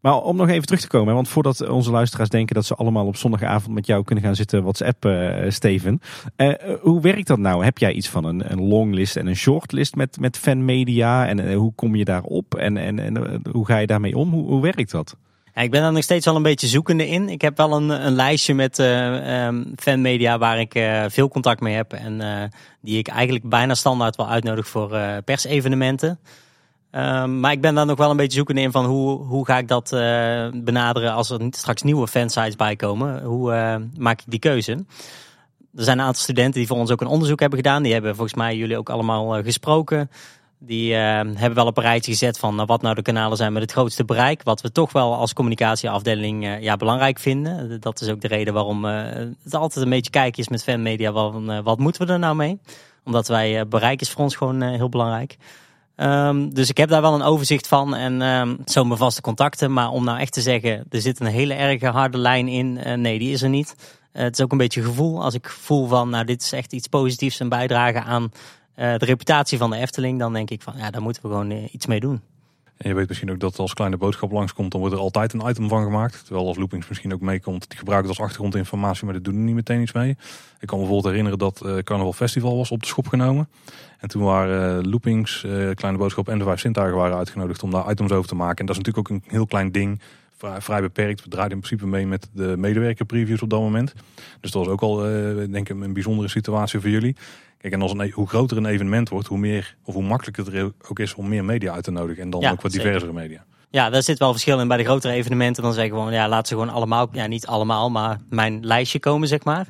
Maar 0.00 0.22
om 0.22 0.36
nog 0.36 0.48
even 0.48 0.66
terug 0.66 0.80
te 0.80 0.88
komen, 0.88 1.14
want 1.14 1.28
voordat 1.28 1.68
onze 1.68 1.90
luisteraars 1.90 2.28
denken 2.28 2.54
dat 2.54 2.64
ze 2.64 2.74
allemaal 2.74 3.06
op 3.06 3.16
zondagavond 3.16 3.74
met 3.74 3.86
jou 3.86 4.04
kunnen 4.04 4.24
gaan 4.24 4.34
zitten 4.34 4.62
WhatsApp, 4.62 5.08
Steven. 5.48 6.00
hoe 6.80 7.00
werkt 7.00 7.26
dat 7.26 7.38
nou? 7.38 7.64
Heb 7.64 7.78
jij 7.78 7.92
iets 7.92 8.08
van 8.08 8.24
een, 8.24 8.52
een 8.52 8.62
longlist 8.62 9.16
en 9.16 9.26
een 9.26 9.36
shortlist 9.36 9.94
met, 9.94 10.20
met 10.20 10.38
fanmedia? 10.38 11.26
En 11.26 11.54
hoe 11.54 11.72
kom 11.74 11.94
je 11.94 12.04
daarop? 12.04 12.54
En, 12.54 12.76
en, 12.76 12.98
en 12.98 13.42
hoe 13.50 13.66
ga 13.66 13.78
je 13.78 13.86
daarmee 13.86 14.16
om? 14.16 14.30
Hoe, 14.30 14.46
hoe 14.46 14.62
werkt 14.62 14.90
dat? 14.90 15.16
Ja, 15.54 15.62
ik 15.62 15.70
ben 15.70 15.80
daar 15.80 15.92
nog 15.92 16.02
steeds 16.02 16.24
wel 16.24 16.36
een 16.36 16.42
beetje 16.42 16.66
zoekende 16.66 17.08
in. 17.08 17.28
Ik 17.28 17.40
heb 17.40 17.56
wel 17.56 17.72
een, 17.72 17.88
een 17.88 18.12
lijstje 18.12 18.54
met 18.54 18.78
uh, 18.78 19.44
um, 19.46 19.72
fanmedia 19.76 20.38
waar 20.38 20.60
ik 20.60 20.74
uh, 20.74 21.04
veel 21.08 21.28
contact 21.28 21.60
mee 21.60 21.74
heb. 21.74 21.92
En 21.92 22.20
uh, 22.20 22.42
die 22.80 22.98
ik 22.98 23.08
eigenlijk 23.08 23.48
bijna 23.48 23.74
standaard 23.74 24.16
wel 24.16 24.28
uitnodig 24.28 24.68
voor 24.68 24.98
persevenementen. 25.24 26.18
Um, 26.90 27.40
maar 27.40 27.52
ik 27.52 27.60
ben 27.60 27.74
daar 27.74 27.86
nog 27.86 27.98
wel 27.98 28.10
een 28.10 28.16
beetje 28.16 28.36
zoekende 28.36 28.60
in 28.60 28.70
van 28.70 28.84
hoe, 28.84 29.24
hoe 29.24 29.46
ga 29.46 29.58
ik 29.58 29.68
dat 29.68 29.88
benaderen 30.64 31.12
als 31.12 31.30
er 31.30 31.40
straks 31.50 31.82
nieuwe 31.82 32.08
fansites 32.08 32.56
bij 32.56 32.76
komen. 32.76 33.24
Hoe 33.24 33.80
maak 33.98 34.20
ik 34.20 34.30
die 34.30 34.38
keuze? 34.38 34.72
Er 35.76 35.84
zijn 35.84 35.98
een 35.98 36.04
aantal 36.04 36.22
studenten 36.22 36.52
die 36.52 36.66
voor 36.66 36.76
ons 36.76 36.90
ook 36.90 37.00
een 37.00 37.06
onderzoek 37.06 37.40
hebben 37.40 37.58
gedaan. 37.58 37.82
Die 37.82 37.92
hebben 37.92 38.14
volgens 38.14 38.36
mij 38.36 38.56
jullie 38.56 38.78
ook 38.78 38.90
allemaal 38.90 39.42
gesproken. 39.42 40.10
Die 40.66 40.92
uh, 40.92 40.96
hebben 41.34 41.54
wel 41.54 41.66
op 41.66 41.76
een 41.76 41.82
rijtje 41.82 42.12
gezet 42.12 42.38
van 42.38 42.60
uh, 42.60 42.66
wat 42.66 42.82
nou 42.82 42.94
de 42.94 43.02
kanalen 43.02 43.36
zijn 43.36 43.52
met 43.52 43.62
het 43.62 43.72
grootste 43.72 44.04
bereik. 44.04 44.42
Wat 44.42 44.60
we 44.60 44.72
toch 44.72 44.92
wel 44.92 45.14
als 45.14 45.32
communicatieafdeling 45.32 46.44
uh, 46.44 46.60
ja, 46.60 46.76
belangrijk 46.76 47.18
vinden. 47.18 47.80
Dat 47.80 48.00
is 48.00 48.08
ook 48.08 48.20
de 48.20 48.28
reden 48.28 48.54
waarom 48.54 48.84
het 48.84 49.54
altijd 49.54 49.84
een 49.84 49.90
beetje 49.90 50.10
kijken 50.10 50.42
is 50.42 50.48
met 50.48 50.62
fanmedia. 50.62 51.12
Van, 51.12 51.62
wat 51.62 51.78
moeten 51.78 52.06
we 52.06 52.12
er 52.12 52.18
nou 52.18 52.36
mee? 52.36 52.60
Omdat 53.04 53.28
wij 53.28 53.68
bereik 53.68 54.00
is 54.00 54.10
voor 54.10 54.22
ons 54.22 54.36
gewoon 54.36 54.62
heel 54.62 54.88
belangrijk. 54.88 55.36
Um, 55.96 56.54
dus 56.54 56.68
ik 56.68 56.76
heb 56.76 56.88
daar 56.88 57.02
wel 57.02 57.14
een 57.14 57.22
overzicht 57.22 57.68
van 57.68 57.94
en 57.94 58.20
um, 58.20 58.58
zo 58.64 58.84
mijn 58.84 58.98
vaste 58.98 59.20
contacten. 59.20 59.72
Maar 59.72 59.88
om 59.88 60.04
nou 60.04 60.18
echt 60.18 60.32
te 60.32 60.40
zeggen, 60.40 60.84
er 60.90 61.00
zit 61.00 61.20
een 61.20 61.26
hele 61.26 61.54
erge 61.54 61.86
harde 61.86 62.18
lijn 62.18 62.48
in. 62.48 63.00
nee, 63.00 63.18
die 63.18 63.32
is 63.32 63.42
er 63.42 63.48
niet. 63.48 63.98
het 64.12 64.38
is 64.38 64.44
ook 64.44 64.52
een 64.52 64.58
beetje 64.58 64.82
gevoel. 64.82 65.22
Als 65.22 65.34
ik 65.34 65.48
voel 65.48 65.86
van, 65.86 66.10
nou 66.10 66.24
dit 66.24 66.42
is 66.42 66.52
echt 66.52 66.72
iets 66.72 66.88
positiefs, 66.88 67.40
een 67.40 67.48
bijdrage 67.48 68.02
aan 68.02 68.30
de 68.74 69.04
reputatie 69.04 69.58
van 69.58 69.70
de 69.70 69.76
Efteling, 69.76 70.18
dan 70.18 70.32
denk 70.32 70.50
ik 70.50 70.62
van 70.62 70.74
ja, 70.76 70.90
daar 70.90 71.02
moeten 71.02 71.22
we 71.22 71.28
gewoon 71.28 71.50
uh, 71.50 71.74
iets 71.74 71.86
mee 71.86 72.00
doen. 72.00 72.20
En 72.76 72.88
je 72.88 72.94
weet 72.94 73.08
misschien 73.08 73.30
ook 73.30 73.40
dat 73.40 73.58
als 73.58 73.74
kleine 73.74 73.96
boodschap 73.96 74.30
langskomt, 74.30 74.70
dan 74.70 74.80
wordt 74.80 74.96
er 74.96 75.00
altijd 75.00 75.32
een 75.32 75.48
item 75.48 75.68
van 75.68 75.82
gemaakt. 75.82 76.24
Terwijl 76.24 76.46
als 76.46 76.56
loopings 76.56 76.88
misschien 76.88 77.12
ook 77.12 77.20
meekomt, 77.20 77.68
die 77.68 77.78
gebruikt 77.78 78.08
als 78.08 78.20
achtergrondinformatie, 78.20 79.04
maar 79.04 79.14
dat 79.14 79.24
doen 79.24 79.34
er 79.34 79.40
niet 79.40 79.54
meteen 79.54 79.80
iets 79.80 79.92
mee. 79.92 80.10
Ik 80.10 80.16
kan 80.66 80.78
me 80.78 80.84
bijvoorbeeld 80.84 81.04
herinneren 81.04 81.38
dat 81.38 81.62
uh, 81.64 81.78
Carnaval 81.78 82.12
Festival 82.12 82.56
was 82.56 82.70
op 82.70 82.80
de 82.80 82.86
schop 82.86 83.08
genomen. 83.08 83.48
En 83.98 84.08
toen 84.08 84.22
waren 84.22 84.88
loopings, 84.88 85.40
kleine 85.74 85.98
boodschap 85.98 86.28
en 86.28 86.38
de 86.38 86.44
vijf 86.44 86.60
zintuigen 86.60 86.96
waren 86.96 87.16
uitgenodigd 87.16 87.62
om 87.62 87.70
daar 87.70 87.90
items 87.90 88.12
over 88.12 88.28
te 88.28 88.34
maken. 88.34 88.58
En 88.58 88.66
dat 88.66 88.76
is 88.76 88.82
natuurlijk 88.82 89.10
ook 89.10 89.16
een 89.16 89.32
heel 89.32 89.46
klein 89.46 89.72
ding 89.72 90.00
vrij, 90.58 90.80
beperkt. 90.80 91.24
We 91.24 91.30
draaiden 91.30 91.56
in 91.56 91.62
principe 91.62 91.90
mee 91.90 92.06
met 92.06 92.28
de 92.32 92.54
medewerker 92.58 93.04
previews 93.04 93.42
op 93.42 93.50
dat 93.50 93.60
moment. 93.60 93.92
Dus 94.40 94.50
dat 94.50 94.64
was 94.64 94.72
ook 94.72 94.80
al, 94.80 94.96
denk 95.50 95.68
ik, 95.68 95.80
een 95.80 95.92
bijzondere 95.92 96.28
situatie 96.28 96.80
voor 96.80 96.90
jullie. 96.90 97.16
Kijk, 97.62 97.74
en 97.74 97.82
als 97.82 97.92
een, 97.92 98.00
e- 98.00 98.10
hoe 98.10 98.28
groter 98.28 98.56
een 98.56 98.66
evenement 98.66 99.08
wordt, 99.08 99.26
hoe 99.26 99.38
meer 99.38 99.76
of 99.84 99.94
hoe 99.94 100.02
makkelijker 100.02 100.44
het 100.44 100.54
er 100.54 100.72
ook 100.88 100.98
is 100.98 101.14
om 101.14 101.28
meer 101.28 101.44
media 101.44 101.72
uit 101.72 101.84
te 101.84 101.90
nodigen. 101.90 102.22
En 102.22 102.30
dan 102.30 102.44
ook 102.44 102.62
wat 102.62 102.72
diversere 102.72 103.12
media. 103.12 103.44
Ja, 103.70 103.90
daar 103.90 104.02
zit 104.02 104.18
wel 104.18 104.32
verschil 104.32 104.60
in. 104.60 104.68
Bij 104.68 104.76
de 104.76 104.84
grotere 104.84 105.12
evenementen 105.12 105.62
dan 105.62 105.72
zeggen 105.72 105.92
we 105.92 105.98
gewoon, 105.98 106.12
ja, 106.12 106.28
laat 106.28 106.48
ze 106.48 106.54
gewoon 106.54 106.68
allemaal, 106.68 107.08
ja, 107.12 107.26
niet 107.26 107.46
allemaal, 107.46 107.90
maar 107.90 108.18
mijn 108.28 108.66
lijstje 108.66 108.98
komen, 108.98 109.28
zeg 109.28 109.44
maar. 109.44 109.66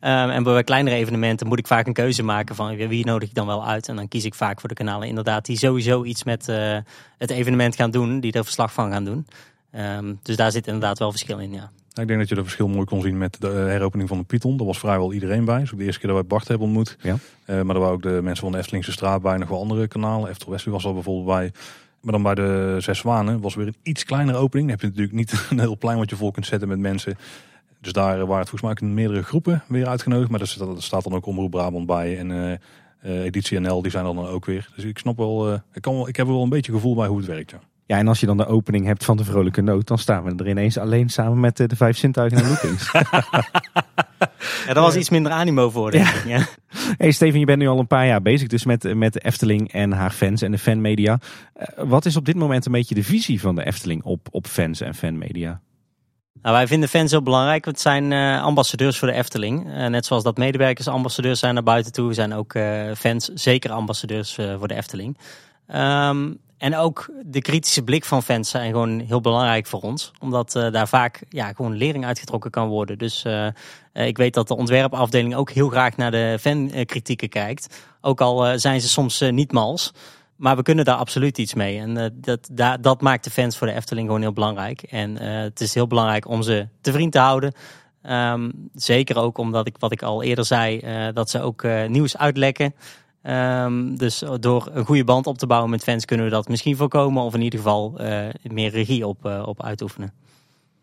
Um, 0.00 0.30
en 0.30 0.42
bij 0.42 0.64
kleinere 0.64 0.96
evenementen 0.96 1.46
moet 1.46 1.58
ik 1.58 1.66
vaak 1.66 1.86
een 1.86 1.92
keuze 1.92 2.22
maken 2.22 2.54
van 2.54 2.76
wie 2.76 3.04
nodig 3.04 3.28
ik 3.28 3.34
dan 3.34 3.46
wel 3.46 3.66
uit. 3.66 3.88
En 3.88 3.96
dan 3.96 4.08
kies 4.08 4.24
ik 4.24 4.34
vaak 4.34 4.60
voor 4.60 4.68
de 4.68 4.74
kanalen 4.74 5.08
inderdaad 5.08 5.44
die 5.44 5.58
sowieso 5.58 6.04
iets 6.04 6.24
met 6.24 6.48
uh, 6.48 6.76
het 7.18 7.30
evenement 7.30 7.76
gaan 7.76 7.90
doen, 7.90 8.20
die 8.20 8.32
er 8.32 8.44
verslag 8.44 8.72
van 8.72 8.90
gaan 8.90 9.04
doen. 9.04 9.26
Um, 9.72 10.18
dus 10.22 10.36
daar 10.36 10.50
zit 10.50 10.66
inderdaad 10.66 10.98
wel 10.98 11.10
verschil 11.10 11.38
in, 11.38 11.52
ja. 11.52 11.70
Nou, 11.96 12.08
ik 12.08 12.14
denk 12.14 12.18
dat 12.18 12.28
je 12.28 12.34
dat 12.34 12.44
verschil 12.44 12.68
mooi 12.68 12.84
kon 12.84 13.02
zien 13.02 13.18
met 13.18 13.40
de 13.40 13.46
heropening 13.46 14.08
van 14.08 14.18
de 14.18 14.24
Python. 14.24 14.56
Daar 14.56 14.66
was 14.66 14.78
vrijwel 14.78 15.12
iedereen 15.12 15.44
bij. 15.44 15.58
Dus 15.58 15.72
ook 15.72 15.78
de 15.78 15.84
eerste 15.84 16.00
keer 16.00 16.08
dat 16.08 16.18
wij 16.18 16.28
Bart 16.28 16.48
hebben 16.48 16.66
ontmoet. 16.66 16.96
Ja. 17.00 17.16
Uh, 17.46 17.62
maar 17.62 17.74
er 17.74 17.80
waren 17.80 17.94
ook 17.94 18.02
de 18.02 18.20
mensen 18.22 18.42
van 18.42 18.52
de 18.52 18.58
Eftelingse 18.58 18.92
straat 18.92 19.22
bij. 19.22 19.36
Nog 19.36 19.48
wel 19.48 19.60
andere 19.60 19.88
kanalen. 19.88 20.28
Eftel 20.28 20.50
West 20.50 20.64
was 20.64 20.84
er 20.84 20.94
bijvoorbeeld 20.94 21.36
bij. 21.36 21.52
Maar 22.00 22.12
dan 22.12 22.22
bij 22.22 22.34
de 22.34 22.76
Zes 22.78 22.98
Zwanen 22.98 23.40
was 23.40 23.54
weer 23.54 23.66
een 23.66 23.76
iets 23.82 24.04
kleinere 24.04 24.38
opening. 24.38 24.68
Dan 24.68 24.78
heb 24.78 24.80
je 24.80 24.86
natuurlijk 24.86 25.16
niet 25.16 25.46
een 25.50 25.60
heel 25.60 25.78
plein 25.78 25.98
wat 25.98 26.10
je 26.10 26.16
vol 26.16 26.30
kunt 26.30 26.46
zetten 26.46 26.68
met 26.68 26.78
mensen. 26.78 27.16
Dus 27.80 27.92
daar 27.92 28.16
waren 28.16 28.38
het 28.38 28.48
volgens 28.48 28.62
mij 28.62 28.70
ook 28.70 28.80
in 28.80 28.94
meerdere 28.94 29.22
groepen 29.22 29.62
weer 29.68 29.86
uitgenodigd. 29.86 30.30
Maar 30.30 30.40
er 30.40 30.82
staat, 30.82 31.04
dan 31.04 31.14
ook 31.14 31.26
Omroep 31.26 31.50
Brabant 31.50 31.86
bij 31.86 32.18
en 32.18 32.30
eh, 32.30 32.52
eh, 33.00 33.24
Editie 33.24 33.58
NL, 33.60 33.82
die 33.82 33.90
zijn 33.90 34.04
dan 34.04 34.18
ook 34.18 34.44
weer. 34.44 34.68
Dus 34.74 34.84
ik 34.84 34.98
snap 34.98 35.16
wel, 35.16 35.52
eh, 35.52 35.58
ik, 35.72 35.82
kan 35.82 35.94
wel, 35.94 36.08
ik 36.08 36.16
heb 36.16 36.26
er 36.26 36.32
wel 36.32 36.42
een 36.42 36.48
beetje 36.48 36.72
gevoel 36.72 36.94
bij 36.94 37.08
hoe 37.08 37.16
het 37.18 37.26
werkt. 37.26 37.50
Ja. 37.50 37.60
Ja, 37.86 37.98
en 37.98 38.08
als 38.08 38.20
je 38.20 38.26
dan 38.26 38.36
de 38.36 38.46
opening 38.46 38.86
hebt 38.86 39.04
van 39.04 39.16
de 39.16 39.24
Vrolijke 39.24 39.60
Noot, 39.60 39.86
dan 39.86 39.98
staan 39.98 40.24
we 40.24 40.34
er 40.36 40.48
ineens 40.48 40.78
alleen 40.78 41.08
samen 41.08 41.40
met 41.40 41.60
eh, 41.60 41.66
de 41.66 41.76
vijf 41.76 41.96
zintuigen 41.96 42.38
en 42.38 42.48
loopings. 42.48 42.90
Ja, 44.66 44.72
daar 44.72 44.82
was 44.82 44.96
iets 44.96 45.10
minder 45.10 45.32
animo 45.32 45.70
voor, 45.70 45.90
denk 45.90 46.06
ik. 46.06 46.24
Ja. 46.26 46.46
hey 46.98 47.10
Steven, 47.10 47.38
je 47.38 47.44
bent 47.44 47.58
nu 47.58 47.68
al 47.68 47.78
een 47.78 47.86
paar 47.86 48.06
jaar 48.06 48.22
bezig 48.22 48.48
dus 48.48 48.64
met, 48.64 48.94
met 48.94 49.12
de 49.12 49.20
Efteling 49.20 49.72
en 49.72 49.92
haar 49.92 50.10
fans 50.10 50.42
en 50.42 50.50
de 50.50 50.58
fanmedia. 50.58 51.18
Eh, 51.54 51.66
wat 51.76 52.04
is 52.04 52.16
op 52.16 52.24
dit 52.24 52.36
moment 52.36 52.66
een 52.66 52.72
beetje 52.72 52.94
de 52.94 53.04
visie 53.04 53.40
van 53.40 53.54
de 53.54 53.64
Efteling 53.64 54.02
op, 54.02 54.28
op 54.30 54.46
fans 54.46 54.80
en 54.80 54.94
fanmedia? 54.94 55.60
Nou, 56.42 56.54
wij 56.54 56.66
vinden 56.66 56.88
fans 56.88 57.10
heel 57.10 57.22
belangrijk. 57.22 57.64
Het 57.64 57.80
zijn 57.80 58.12
eh, 58.12 58.42
ambassadeurs 58.42 58.98
voor 58.98 59.08
de 59.08 59.14
Efteling. 59.14 59.64
Net 59.88 60.06
zoals 60.06 60.22
dat 60.22 60.36
medewerkers 60.36 60.88
ambassadeurs 60.88 61.38
zijn 61.38 61.54
naar 61.54 61.62
buiten 61.62 61.92
toe, 61.92 62.14
zijn 62.14 62.34
ook 62.34 62.58
fans 62.96 63.30
zeker 63.34 63.70
ambassadeurs 63.70 64.34
voor 64.58 64.68
de 64.68 64.74
Efteling. 64.74 65.18
Ehm, 65.66 66.28
en 66.58 66.76
ook 66.76 67.10
de 67.24 67.40
kritische 67.40 67.82
blik 67.82 68.04
van 68.04 68.22
fans 68.22 68.50
zijn 68.50 68.70
gewoon 68.70 69.00
heel 69.00 69.20
belangrijk 69.20 69.66
voor 69.66 69.80
ons. 69.80 70.10
Omdat 70.20 70.54
eh, 70.54 70.72
daar 70.72 70.88
vaak 70.88 71.22
ja, 71.28 71.52
gewoon 71.52 71.76
lering 71.76 72.04
uitgetrokken 72.04 72.50
kan 72.50 72.68
worden. 72.68 72.98
Dus 72.98 73.24
eh, 73.24 73.46
eh, 73.46 73.52
ik 73.92 74.16
weet 74.16 74.34
dat 74.34 74.48
de 74.48 74.56
ontwerpafdeling 74.56 75.34
ook 75.34 75.50
heel 75.50 75.68
graag 75.68 75.96
naar 75.96 76.10
de 76.10 76.38
fankritieken 76.40 77.28
kijkt. 77.28 77.84
Ook 78.00 78.20
al 78.20 78.58
zijn 78.58 78.80
ze 78.80 78.88
soms 78.88 79.20
niet 79.30 79.52
mals. 79.52 79.92
Maar 80.36 80.56
we 80.56 80.62
kunnen 80.62 80.84
daar 80.84 80.96
absoluut 80.96 81.38
iets 81.38 81.54
mee. 81.54 81.78
En 81.78 82.12
dat, 82.14 82.48
da- 82.52 82.76
dat 82.76 83.00
maakt 83.00 83.24
de 83.24 83.30
fans 83.30 83.58
voor 83.58 83.66
de 83.66 83.72
Efteling 83.72 84.06
gewoon 84.06 84.22
heel 84.22 84.32
belangrijk. 84.32 84.82
En 84.82 85.16
het 85.16 85.60
is 85.60 85.74
heel 85.74 85.86
belangrijk 85.86 86.28
om 86.28 86.42
ze 86.42 86.68
te 86.80 86.92
vriend 86.92 87.12
te 87.12 87.18
houden. 87.18 87.52
Ehm, 88.02 88.50
zeker 88.74 89.16
ook 89.18 89.38
omdat 89.38 89.66
ik, 89.66 89.76
wat 89.78 89.92
ik 89.92 90.02
al 90.02 90.22
eerder 90.22 90.44
zei, 90.44 90.80
dat 91.12 91.30
ze 91.30 91.40
ook 91.40 91.66
nieuws 91.88 92.16
uitlekken. 92.16 92.74
Ehm, 93.26 93.94
dus 93.96 94.22
door 94.40 94.68
een 94.72 94.84
goede 94.84 95.04
band 95.04 95.26
op 95.26 95.38
te 95.38 95.46
bouwen 95.46 95.70
met 95.70 95.82
fans 95.82 96.04
kunnen 96.04 96.26
we 96.26 96.32
dat 96.32 96.48
misschien 96.48 96.76
voorkomen. 96.76 97.22
Of 97.22 97.34
in 97.34 97.42
ieder 97.42 97.58
geval 97.58 97.98
eh, 97.98 98.28
meer 98.42 98.70
regie 98.70 99.06
op, 99.06 99.26
eh, 99.26 99.42
op 99.46 99.62
uitoefenen. 99.62 100.12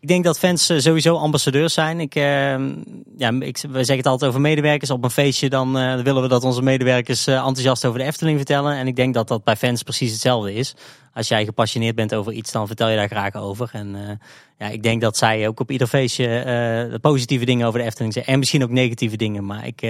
Ik 0.04 0.10
denk 0.10 0.24
dat 0.24 0.38
fans 0.38 0.68
eh, 0.68 0.78
sowieso 0.78 1.16
ambassadeurs 1.16 1.74
zijn. 1.74 2.00
Ik, 2.00 2.14
ehm, 2.14 2.74
ja, 3.16 3.30
ik, 3.40 3.58
we 3.58 3.78
zeggen 3.78 3.96
het 3.96 4.06
altijd 4.06 4.30
over 4.30 4.40
medewerkers. 4.40 4.90
Op 4.90 5.04
een 5.04 5.10
feestje 5.10 5.48
dan 5.48 5.78
eh, 5.78 6.00
willen 6.00 6.22
we 6.22 6.28
dat 6.28 6.44
onze 6.44 6.62
medewerkers 6.62 7.26
eh, 7.26 7.34
enthousiast 7.34 7.84
over 7.84 7.98
de 7.98 8.04
Efteling 8.04 8.36
vertellen. 8.36 8.76
En 8.76 8.86
ik 8.86 8.96
denk 8.96 9.14
dat 9.14 9.28
dat 9.28 9.44
bij 9.44 9.56
fans 9.56 9.82
precies 9.82 10.12
hetzelfde 10.12 10.54
is. 10.54 10.74
Als 11.14 11.28
jij 11.28 11.44
gepassioneerd 11.44 11.94
bent 11.94 12.14
over 12.14 12.32
iets, 12.32 12.52
dan 12.52 12.66
vertel 12.66 12.88
je 12.88 12.96
daar 12.96 13.08
graag 13.08 13.34
over. 13.34 13.70
En 13.72 14.18
ja, 14.58 14.68
ik 14.68 14.82
denk 14.82 15.00
dat 15.00 15.16
zij 15.16 15.48
ook 15.48 15.60
op 15.60 15.70
ieder 15.70 15.86
feestje 15.86 16.98
positieve 17.00 17.44
dingen 17.44 17.66
over 17.66 17.78
de 17.78 17.86
Efteling 17.86 18.12
zeggen. 18.12 18.32
En 18.32 18.38
misschien 18.38 18.62
ook 18.62 18.70
negatieve 18.70 19.16
dingen. 19.16 19.44
Maar 19.44 19.66
ik, 19.66 19.82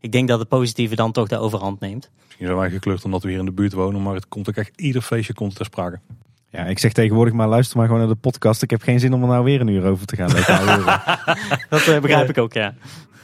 ik 0.00 0.12
denk 0.12 0.28
dat 0.28 0.38
het 0.38 0.48
positieve 0.48 0.94
dan 0.94 1.12
toch 1.12 1.28
de 1.28 1.38
overhand 1.38 1.80
neemt. 1.80 2.10
Misschien 2.26 2.46
zijn 2.46 2.58
wij 2.58 2.70
gekleurd 2.70 3.04
omdat 3.04 3.22
we 3.22 3.28
hier 3.28 3.38
in 3.38 3.44
de 3.44 3.52
buurt 3.52 3.72
wonen. 3.72 4.02
Maar 4.02 4.14
het 4.14 4.28
komt 4.28 4.48
ook 4.48 4.56
echt 4.56 4.80
ieder 4.80 5.02
feestje 5.02 5.34
komt 5.34 5.54
ter 5.54 5.64
sprake. 5.64 6.00
Ja, 6.50 6.64
ik 6.64 6.78
zeg 6.78 6.92
tegenwoordig 6.92 7.34
maar 7.34 7.48
luister 7.48 7.76
maar 7.76 7.86
gewoon 7.86 8.00
naar 8.00 8.10
de 8.10 8.20
podcast. 8.20 8.62
Ik 8.62 8.70
heb 8.70 8.82
geen 8.82 9.00
zin 9.00 9.12
om 9.12 9.22
er 9.22 9.28
nou 9.28 9.44
weer 9.44 9.60
een 9.60 9.68
uur 9.68 9.84
over 9.84 10.06
te 10.06 10.16
gaan. 10.16 10.28
Dat 11.70 11.86
eh, 11.86 12.00
begrijp 12.00 12.28
ik 12.28 12.38
ook, 12.38 12.52
ja. 12.52 12.74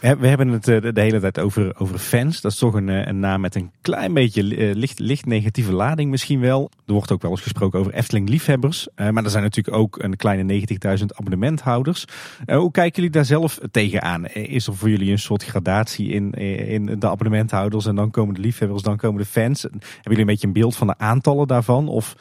We 0.00 0.28
hebben 0.28 0.48
het 0.48 0.68
eh, 0.68 0.80
de 0.92 1.00
hele 1.00 1.20
tijd 1.20 1.38
over, 1.38 1.78
over 1.78 1.98
fans. 1.98 2.40
Dat 2.40 2.52
is 2.52 2.58
toch 2.58 2.74
een, 2.74 2.88
eh, 2.88 3.06
een 3.06 3.18
naam 3.18 3.40
met 3.40 3.54
een 3.54 3.70
klein 3.80 4.14
beetje 4.14 4.42
licht, 4.74 4.98
licht 4.98 5.26
negatieve 5.26 5.72
lading 5.72 6.10
misschien 6.10 6.40
wel. 6.40 6.70
Er 6.86 6.92
wordt 6.92 7.12
ook 7.12 7.22
wel 7.22 7.30
eens 7.30 7.40
gesproken 7.40 7.78
over 7.78 7.94
Efteling-liefhebbers. 7.94 8.88
Maar 8.96 9.24
er 9.24 9.30
zijn 9.30 9.42
natuurlijk 9.42 9.76
ook 9.76 10.02
een 10.02 10.16
kleine 10.16 10.66
90.000 10.98 11.04
abonnementhouders. 11.14 12.04
Hoe 12.46 12.70
kijken 12.70 12.94
jullie 12.94 13.10
daar 13.10 13.24
zelf 13.24 13.58
tegenaan? 13.70 14.26
Is 14.26 14.66
er 14.66 14.76
voor 14.76 14.90
jullie 14.90 15.10
een 15.10 15.18
soort 15.18 15.44
gradatie 15.44 16.08
in, 16.08 16.32
in 16.32 16.98
de 16.98 17.08
abonnementhouders? 17.08 17.86
En 17.86 17.94
dan 17.94 18.10
komen 18.10 18.34
de 18.34 18.40
liefhebbers, 18.40 18.82
dan 18.82 18.96
komen 18.96 19.20
de 19.20 19.28
fans. 19.28 19.62
Hebben 19.62 19.80
jullie 20.02 20.18
een 20.18 20.26
beetje 20.26 20.46
een 20.46 20.52
beeld 20.52 20.76
van 20.76 20.86
de 20.86 20.98
aantallen 20.98 21.46
daarvan? 21.46 21.88
Of 21.88 22.14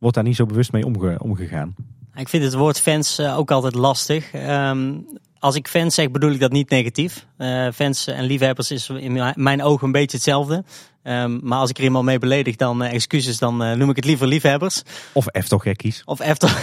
wordt 0.00 0.14
daar 0.16 0.24
niet 0.24 0.36
zo 0.36 0.46
bewust 0.46 0.72
mee 0.72 0.84
omge- 0.86 1.18
omgegaan? 1.22 1.74
Ik 2.14 2.28
vind 2.28 2.44
het 2.44 2.54
woord 2.54 2.80
fans 2.80 3.18
eh, 3.18 3.38
ook 3.38 3.50
altijd 3.50 3.74
lastig. 3.74 4.32
Ehm, 4.32 4.92
als 5.38 5.54
ik 5.54 5.68
fans 5.68 5.94
zeg, 5.94 6.10
bedoel 6.10 6.30
ik 6.30 6.40
dat 6.40 6.52
niet 6.52 6.70
negatief. 6.70 7.26
Eh, 7.36 7.66
fans 7.74 8.06
en 8.06 8.24
liefhebbers 8.24 8.70
is 8.70 8.88
in 8.88 9.32
mijn- 9.36 9.62
ogen 9.62 9.86
een 9.86 9.92
beetje 9.92 10.16
hetzelfde. 10.16 10.64
Ehm, 11.02 11.38
maar 11.42 11.58
als 11.58 11.70
ik 11.70 11.78
er 11.78 11.84
iemand 11.84 12.04
mee 12.04 12.18
beledig, 12.18 12.56
dan 12.56 12.82
eh, 12.82 12.92
excuses, 12.92 13.38
dan 13.38 13.56
noem 13.78 13.90
ik 13.90 13.96
het 13.96 14.04
liever 14.04 14.26
liefhebbers. 14.26 14.82
Of 15.12 15.26
Eftelgekkies? 15.30 16.02
Of 16.04 16.20
efter. 16.20 16.56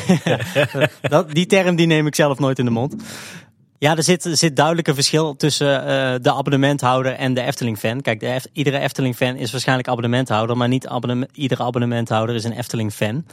dat, 1.01 1.31
die 1.31 1.45
term 1.45 1.75
die 1.75 1.87
neem 1.87 2.07
ik 2.07 2.15
zelf 2.15 2.39
nooit 2.39 2.59
in 2.59 2.65
de 2.65 2.71
mond. 2.71 2.95
Ja, 3.79 3.95
er 3.95 4.03
zit, 4.03 4.29
zit 4.31 4.55
duidelijk 4.55 4.87
een 4.87 4.93
verschil 4.93 5.35
tussen 5.35 5.81
eh, 5.81 6.15
de 6.21 6.33
abonnementhouder 6.33 7.13
en 7.13 7.33
de 7.33 7.41
Efteling-fan. 7.41 8.01
Kijk, 8.01 8.47
iedere 8.53 8.79
Efteling-fan 8.79 9.35
is 9.35 9.51
waarschijnlijk 9.51 9.87
abonnementhouder, 9.87 10.57
maar 10.57 10.67
niet 10.67 10.87
iedere 11.33 11.63
abonnementhouder 11.63 12.35
is 12.35 12.43
een 12.43 12.51
Efteling-fan. 12.57 13.25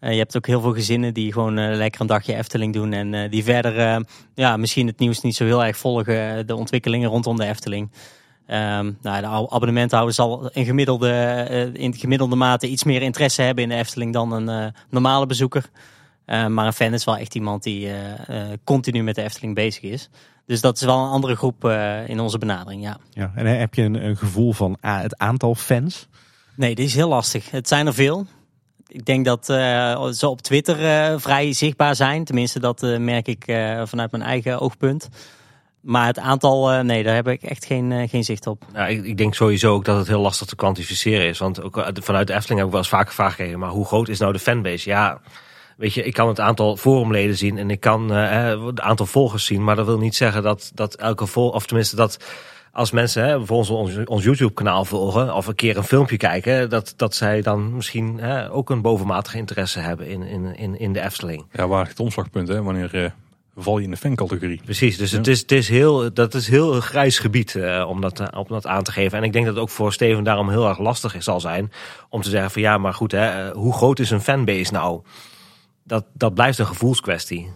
Eh, 0.00 0.12
je 0.12 0.18
hebt 0.18 0.36
ook 0.36 0.46
heel 0.46 0.60
veel 0.60 0.74
gezinnen 0.74 1.14
die 1.14 1.32
gewoon 1.32 1.58
eh, 1.58 1.76
lekker 1.76 2.00
een 2.00 2.06
dagje 2.06 2.36
Efteling 2.36 2.72
doen 2.74 2.92
en 2.92 3.30
die 3.30 3.44
verder 3.44 4.04
ja, 4.34 4.56
misschien 4.56 4.86
het 4.86 4.98
nieuws 4.98 5.20
niet 5.20 5.36
zo 5.36 5.44
heel 5.44 5.64
erg 5.64 5.76
volgen, 5.76 6.46
de 6.46 6.56
ontwikkelingen 6.56 7.08
rondom 7.10 7.36
de 7.36 7.46
Efteling. 7.46 7.90
Ehm, 8.46 8.92
nou, 9.02 9.20
de 9.20 9.26
ab- 9.26 9.52
abonnementhouder 9.52 10.14
zal 10.14 10.50
in 10.52 10.64
gemiddelde, 10.64 11.70
in 11.72 11.94
gemiddelde 11.94 12.36
mate 12.36 12.68
iets 12.68 12.84
meer 12.84 13.02
interesse 13.02 13.42
hebben 13.42 13.64
in 13.64 13.70
de 13.70 13.76
Efteling 13.76 14.12
dan 14.12 14.32
een 14.32 14.74
normale 14.90 15.26
bezoeker. 15.26 15.64
Eh, 16.28 16.46
maar 16.46 16.66
een 16.66 16.72
fan 16.72 16.92
is 16.94 17.04
wel 17.04 17.16
echt 17.16 17.34
iemand 17.34 17.62
die 17.62 17.86
eh, 17.88 18.28
eh, 18.52 18.58
continu 18.64 19.02
met 19.02 19.14
de 19.14 19.22
Efteling 19.22 19.54
bezig 19.54 19.82
is. 19.82 20.08
Dus 20.46 20.60
dat 20.60 20.76
is 20.76 20.82
wel 20.82 20.98
een 21.04 21.10
andere 21.10 21.36
groep 21.36 21.64
eh, 21.64 22.08
in 22.08 22.20
onze 22.20 22.38
benadering, 22.38 22.82
ja. 22.82 22.98
Ja. 23.10 23.32
En 23.34 23.46
heb 23.58 23.74
je 23.74 23.82
een, 23.82 24.04
een 24.04 24.16
gevoel 24.16 24.52
van 24.52 24.76
ah, 24.80 25.00
het 25.00 25.18
aantal 25.18 25.54
fans? 25.54 26.08
Nee, 26.56 26.74
dit 26.74 26.86
is 26.86 26.94
heel 26.94 27.08
lastig. 27.08 27.50
Het 27.50 27.68
zijn 27.68 27.86
er 27.86 27.94
veel. 27.94 28.26
Ik 28.86 29.04
denk 29.04 29.24
dat 29.24 29.48
eh, 29.48 30.06
ze 30.08 30.28
op 30.28 30.40
Twitter 30.42 30.84
eh, 30.84 31.14
vrij 31.18 31.52
zichtbaar 31.52 31.94
zijn. 31.96 32.24
Tenminste, 32.24 32.60
dat 32.60 32.80
merk 32.98 33.28
ik 33.28 33.46
eh, 33.46 33.82
vanuit 33.84 34.10
mijn 34.10 34.22
eigen 34.22 34.60
oogpunt. 34.60 35.08
Maar 35.80 36.06
het 36.06 36.18
aantal, 36.18 36.70
eh, 36.72 36.80
nee, 36.80 37.02
daar 37.02 37.14
heb 37.14 37.28
ik 37.28 37.42
echt 37.42 37.64
geen, 37.64 38.08
geen 38.08 38.24
zicht 38.24 38.46
op. 38.46 38.64
Nou, 38.72 38.90
ik, 38.90 39.04
ik 39.04 39.16
denk 39.16 39.34
sowieso 39.34 39.74
ook 39.74 39.84
dat 39.84 39.96
het 39.98 40.06
heel 40.06 40.20
lastig 40.20 40.46
te 40.46 40.56
kwantificeren 40.56 41.26
is. 41.28 41.38
Want 41.38 41.62
ook 41.62 41.78
uit- 41.78 41.98
vanuit 42.02 42.26
de 42.26 42.32
Efteling 42.32 42.58
heb 42.58 42.66
ik 42.66 42.72
wel 42.74 42.82
eens 42.82 42.90
vaker 42.90 43.08
gevraagd 43.08 43.34
gekregen. 43.34 43.58
Maar 43.58 43.70
hoe 43.70 43.84
groot 43.86 44.08
is 44.08 44.18
nou 44.18 44.32
de 44.32 44.38
fanbase? 44.38 44.88
Ja, 44.88 45.20
weet 45.78 45.94
je, 45.94 46.02
ik 46.02 46.12
kan 46.12 46.28
het 46.28 46.40
aantal 46.40 46.76
forumleden 46.76 47.36
zien 47.36 47.58
en 47.58 47.70
ik 47.70 47.80
kan 47.80 48.12
eh, 48.14 48.66
het 48.66 48.80
aantal 48.80 49.06
volgers 49.06 49.44
zien. 49.44 49.64
Maar 49.64 49.76
dat 49.76 49.86
wil 49.86 49.98
niet 49.98 50.16
zeggen 50.16 50.42
dat, 50.42 50.70
dat 50.74 50.94
elke 50.94 51.26
vol, 51.26 51.48
of 51.48 51.66
tenminste 51.66 51.96
dat 51.96 52.24
als 52.72 52.90
mensen 52.90 53.24
hè, 53.24 53.36
bijvoorbeeld 53.36 53.70
ons, 53.70 54.04
ons 54.04 54.24
YouTube 54.24 54.52
kanaal 54.52 54.84
volgen 54.84 55.34
of 55.34 55.46
een 55.46 55.54
keer 55.54 55.76
een 55.76 55.84
filmpje 55.84 56.16
kijken, 56.16 56.70
dat, 56.70 56.94
dat 56.96 57.14
zij 57.14 57.42
dan 57.42 57.74
misschien 57.74 58.18
hè, 58.18 58.52
ook 58.52 58.70
een 58.70 58.82
bovenmatige 58.82 59.36
interesse 59.36 59.80
hebben 59.80 60.06
in, 60.06 60.22
in, 60.22 60.56
in, 60.56 60.78
in 60.78 60.92
de 60.92 61.00
Efteling. 61.00 61.46
Ja, 61.52 61.68
waar 61.68 61.88
het 61.88 62.00
omslagpunt? 62.00 62.48
Hè? 62.48 62.62
Wanneer 62.62 63.04
eh, 63.04 63.10
val 63.62 63.78
je 63.78 63.84
in 63.84 63.90
de 63.90 63.96
fancategorie? 63.96 64.60
Precies, 64.64 64.96
dus 64.96 65.10
het, 65.10 65.26
is, 65.26 65.40
het 65.40 65.52
is 65.52 65.68
heel, 65.68 66.12
dat 66.12 66.34
is 66.34 66.48
heel 66.48 66.74
een 66.74 66.82
grijs 66.82 67.18
gebied 67.18 67.54
eh, 67.54 67.84
om, 67.88 68.00
dat, 68.00 68.20
eh, 68.20 68.38
om 68.38 68.46
dat 68.48 68.66
aan 68.66 68.82
te 68.82 68.92
geven. 68.92 69.18
En 69.18 69.24
ik 69.24 69.32
denk 69.32 69.44
dat 69.44 69.54
het 69.54 69.62
ook 69.62 69.70
voor 69.70 69.92
Steven 69.92 70.24
daarom 70.24 70.50
heel 70.50 70.68
erg 70.68 70.78
lastig 70.78 71.14
is, 71.14 71.24
zal 71.24 71.40
zijn 71.40 71.72
om 72.08 72.22
te 72.22 72.30
zeggen 72.30 72.50
van 72.50 72.62
ja, 72.62 72.78
maar 72.78 72.94
goed, 72.94 73.12
hè, 73.12 73.48
eh, 73.48 73.52
hoe 73.52 73.72
groot 73.72 73.98
is 73.98 74.10
een 74.10 74.20
fanbase 74.20 74.72
nou? 74.72 75.00
Dat, 75.88 76.04
dat 76.12 76.34
blijft 76.34 76.58
een 76.58 76.66
gevoelskwestie. 76.66 77.50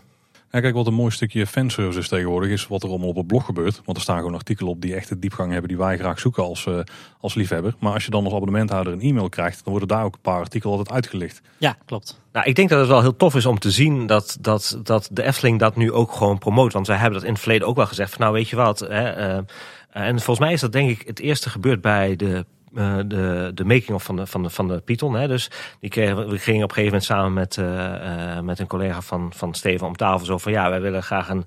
Ja, 0.51 0.61
kijk, 0.61 0.75
wat 0.75 0.87
een 0.87 0.95
mooi 0.95 1.11
stukje 1.11 1.47
fanservice 1.47 1.99
is 1.99 2.09
tegenwoordig, 2.09 2.51
is 2.51 2.67
wat 2.67 2.83
er 2.83 2.89
allemaal 2.89 3.09
op 3.09 3.17
het 3.17 3.27
blog 3.27 3.45
gebeurt. 3.45 3.81
Want 3.85 3.97
er 3.97 4.03
staan 4.03 4.17
gewoon 4.17 4.35
artikelen 4.35 4.73
op 4.73 4.81
die 4.81 4.95
echt 4.95 5.09
de 5.09 5.19
diepgang 5.19 5.51
hebben 5.51 5.69
die 5.69 5.79
wij 5.79 5.99
graag 5.99 6.19
zoeken 6.21 6.43
als, 6.43 6.67
eh, 6.67 6.81
als 7.21 7.35
liefhebber. 7.35 7.75
Maar 7.79 7.93
als 7.93 8.05
je 8.05 8.11
dan 8.11 8.25
als 8.25 8.33
abonnementhouder 8.33 8.93
een 8.93 9.01
e-mail 9.01 9.29
krijgt, 9.29 9.65
dan 9.65 9.71
worden 9.71 9.89
daar 9.89 10.05
ook 10.05 10.15
een 10.15 10.21
paar 10.21 10.41
artikelen 10.41 10.77
altijd 10.77 10.97
uitgelicht. 10.97 11.41
Ja, 11.59 11.77
klopt. 11.85 12.21
Nou, 12.33 12.47
ik 12.47 12.55
denk 12.55 12.69
dat 12.69 12.79
het 12.79 12.89
wel 12.89 13.01
heel 13.01 13.17
tof 13.17 13.35
is 13.35 13.47
om 13.47 13.59
te 13.59 13.71
zien 13.71 14.07
dat, 14.07 14.37
dat, 14.41 14.81
dat 14.83 15.09
de 15.13 15.23
Efteling 15.23 15.59
dat 15.59 15.77
nu 15.77 15.93
ook 15.93 16.13
gewoon 16.13 16.39
promoot. 16.39 16.73
Want 16.73 16.87
zij 16.87 16.97
hebben 16.97 17.15
dat 17.15 17.25
in 17.27 17.33
het 17.33 17.43
verleden 17.43 17.69
ook 17.69 17.77
wel 17.77 17.87
gezegd. 17.87 18.11
Van, 18.11 18.21
nou, 18.21 18.33
weet 18.33 18.49
je 18.49 18.57
wat. 18.57 18.81
Hè, 18.81 19.11
eh, 19.11 19.43
en 19.91 20.21
volgens 20.21 20.39
mij 20.39 20.53
is 20.53 20.61
dat 20.61 20.73
denk 20.73 20.91
ik 20.91 21.07
het 21.07 21.21
eerste 21.21 21.51
gebeurd 21.51 21.81
bij 21.81 22.17
de, 22.17 22.47
eh, 22.75 22.97
de, 23.07 23.51
de 23.55 23.65
making-of 23.65 24.03
van 24.03 24.17
de, 24.17 24.27
van 24.27 24.43
de, 24.43 24.51
van 24.51 24.69
de 24.69 24.81
Python. 24.81 25.15
Hè. 25.15 25.29
Dus 25.29 25.51
die 25.81 25.91
kregen, 25.91 26.29
we 26.29 26.39
gingen 26.39 26.63
op 26.65 26.69
een 26.69 26.75
gegeven 26.75 26.85
moment 26.85 27.05
samen 27.05 27.33
met, 27.33 27.57
eh, 27.57 28.37
eh, 28.37 28.45
met 28.45 28.59
een 28.59 28.67
collega 28.67 29.01
van, 29.01 29.33
van 29.37 29.55
Steven 29.55 29.87
om 29.87 29.97
tafel. 29.97 30.27
Zo 30.27 30.39
van 30.39 30.53
ja, 30.53 30.71
wij 30.71 30.81
willen 30.81 31.03
graag 31.03 31.29
een, 31.29 31.45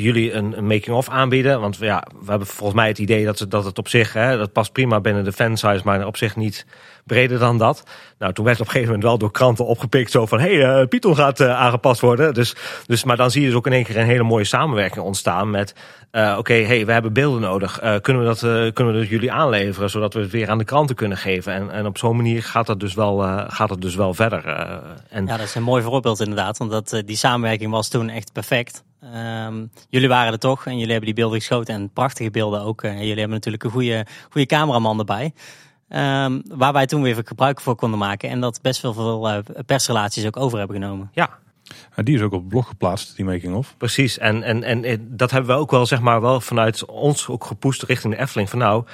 jullie 0.00 0.32
een, 0.32 0.66
making-of 0.66 1.08
aanbieden. 1.08 1.60
Want 1.60 1.76
ja, 1.76 2.04
we 2.20 2.30
hebben 2.30 2.46
volgens 2.48 2.78
mij 2.78 2.88
het 2.88 2.98
idee 2.98 3.24
dat, 3.24 3.38
het- 3.38 3.50
dat 3.50 3.64
het 3.64 3.78
op 3.78 3.88
zich, 3.88 4.12
hè, 4.12 4.36
dat 4.36 4.52
past 4.52 4.72
prima 4.72 5.00
binnen 5.00 5.24
de 5.24 5.32
fansize, 5.32 5.80
maar 5.84 6.06
op 6.06 6.16
zich 6.16 6.36
niet 6.36 6.66
breder 7.04 7.38
dan 7.38 7.58
dat. 7.58 7.84
Nou, 8.18 8.32
toen 8.32 8.44
werd 8.44 8.60
op 8.60 8.66
een 8.66 8.72
gegeven 8.72 8.92
moment 8.92 9.08
wel 9.08 9.18
door 9.18 9.30
kranten 9.30 9.66
opgepikt. 9.66 10.10
Zo 10.10 10.26
van, 10.26 10.40
hé, 10.40 10.56
hey, 10.56 10.86
Python 10.86 11.16
gaat 11.16 11.40
aangepast 11.40 12.00
worden. 12.00 12.34
Dus, 12.34 12.54
dus, 12.86 13.04
maar 13.04 13.16
dan 13.16 13.30
zie 13.30 13.40
je 13.40 13.46
dus 13.46 13.56
ook 13.56 13.66
in 13.66 13.72
één 13.72 13.84
keer 13.84 13.96
een 13.96 14.06
hele 14.06 14.22
mooie 14.22 14.44
samenwerking 14.44 15.04
ontstaan 15.04 15.50
met... 15.50 15.74
eh, 16.16 16.38
Oké, 16.38 16.54
hey, 16.54 16.86
we 16.86 16.92
hebben 16.92 17.12
beelden 17.12 17.40
nodig. 17.40 17.78
Eh, 17.78 17.94
kunnen, 18.00 18.22
we 18.22 18.28
dat, 18.28 18.42
eh, 18.42 18.72
kunnen 18.72 18.94
we 18.94 19.00
dat 19.00 19.08
jullie 19.08 19.32
aanleveren? 19.32 19.90
Zodat 19.90 20.14
we 20.14 20.20
het 20.20 20.30
weer 20.30 20.50
aan 20.50 20.58
de 20.58 20.64
kranten 20.64 20.96
kunnen 20.96 21.18
geven. 21.18 21.52
En, 21.52 21.70
en 21.70 21.86
op 21.86 21.98
zo'n 21.98 22.16
manier 22.16 22.42
gaat 22.42 22.66
dat 22.66 22.80
dus 22.80 22.94
wel, 22.94 23.24
uh, 23.24 23.44
gaat 23.48 23.70
het 23.70 23.80
dus 23.80 23.94
wel 23.94 24.14
verder. 24.14 24.46
Uh, 24.46 24.76
en... 25.08 25.26
Ja, 25.26 25.36
dat 25.36 25.46
is 25.46 25.54
een 25.54 25.62
mooi 25.62 25.82
voorbeeld 25.82 26.20
inderdaad. 26.20 26.58
Want 26.58 26.70
dat, 26.70 27.02
die 27.04 27.16
samenwerking 27.16 27.70
was 27.70 27.88
toen 27.88 28.08
echt 28.08 28.32
perfect. 28.32 28.84
Um, 29.46 29.70
jullie 29.88 30.08
waren 30.08 30.32
er 30.32 30.38
toch 30.38 30.66
en 30.66 30.72
jullie 30.72 30.90
hebben 30.90 31.06
die 31.06 31.14
beelden 31.14 31.38
geschoten 31.38 31.74
en 31.74 31.90
prachtige 31.92 32.30
beelden 32.30 32.60
ook. 32.60 32.82
En 32.82 32.96
jullie 32.96 33.08
hebben 33.08 33.30
natuurlijk 33.30 33.64
een 33.64 33.70
goede, 33.70 34.06
goede 34.30 34.46
cameraman 34.46 34.98
erbij. 34.98 35.32
Um, 35.88 36.42
waar 36.48 36.72
wij 36.72 36.86
toen 36.86 37.02
weer 37.02 37.20
gebruik 37.24 37.60
voor 37.60 37.74
konden 37.74 37.98
maken. 37.98 38.28
En 38.28 38.40
dat 38.40 38.62
best 38.62 38.82
wel 38.82 38.92
veel 38.92 39.30
uh, 39.30 39.38
persrelaties 39.66 40.26
ook 40.26 40.36
over 40.36 40.58
hebben 40.58 40.76
genomen. 40.76 41.10
Ja, 41.12 41.38
die 41.94 42.14
is 42.14 42.20
ook 42.20 42.32
op 42.32 42.40
het 42.40 42.48
blog 42.48 42.68
geplaatst, 42.68 43.16
die 43.16 43.24
making 43.24 43.54
of. 43.54 43.74
Precies, 43.78 44.18
en, 44.18 44.42
en, 44.42 44.62
en 44.62 45.08
dat 45.16 45.30
hebben 45.30 45.54
we 45.54 45.60
ook 45.60 45.70
wel, 45.70 45.86
zeg 45.86 46.00
maar, 46.00 46.20
wel 46.20 46.40
vanuit 46.40 46.84
ons 46.84 47.28
ook 47.28 47.44
gepoest 47.44 47.82
richting 47.82 48.14
de 48.14 48.20
Efteling. 48.20 48.50
Van 48.50 48.58
nou, 48.58 48.84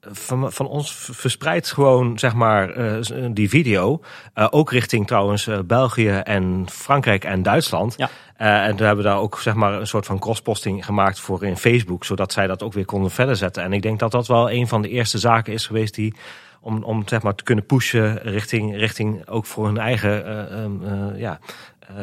van, 0.00 0.52
van 0.52 0.68
ons 0.68 0.92
verspreidt 1.10 1.72
gewoon, 1.72 2.18
zeg 2.18 2.34
maar, 2.34 2.78
uh, 2.78 3.26
die 3.30 3.48
video. 3.48 4.00
Uh, 4.34 4.46
ook 4.50 4.70
richting 4.70 5.06
trouwens 5.06 5.46
uh, 5.46 5.58
België 5.64 6.08
en 6.08 6.66
Frankrijk 6.70 7.24
en 7.24 7.42
Duitsland. 7.42 7.94
Ja. 7.96 8.08
en 8.36 8.76
we 8.76 8.84
hebben 8.84 9.04
daar 9.04 9.18
ook, 9.18 9.40
zeg 9.40 9.54
maar, 9.54 9.72
een 9.72 9.86
soort 9.86 10.06
van 10.06 10.18
crossposting 10.18 10.84
gemaakt 10.84 11.20
voor 11.20 11.44
in 11.44 11.56
Facebook. 11.56 12.04
Zodat 12.04 12.32
zij 12.32 12.46
dat 12.46 12.62
ook 12.62 12.72
weer 12.72 12.84
konden 12.84 13.10
verder 13.10 13.36
zetten. 13.36 13.62
En 13.62 13.72
ik 13.72 13.82
denk 13.82 13.98
dat 13.98 14.10
dat 14.10 14.26
wel 14.26 14.50
een 14.50 14.68
van 14.68 14.82
de 14.82 14.88
eerste 14.88 15.18
zaken 15.18 15.52
is 15.52 15.66
geweest 15.66 15.94
die 15.94 16.14
om, 16.60 16.82
om 16.82 17.02
zeg 17.06 17.22
maar, 17.22 17.34
te 17.34 17.44
kunnen 17.44 17.66
pushen 17.66 18.18
richting, 18.18 18.76
richting 18.76 19.28
ook 19.28 19.46
voor 19.46 19.66
hun 19.66 19.78
eigen 19.78 20.28
uh, 20.28 20.90
uh, 20.90 21.20
ja, 21.20 21.38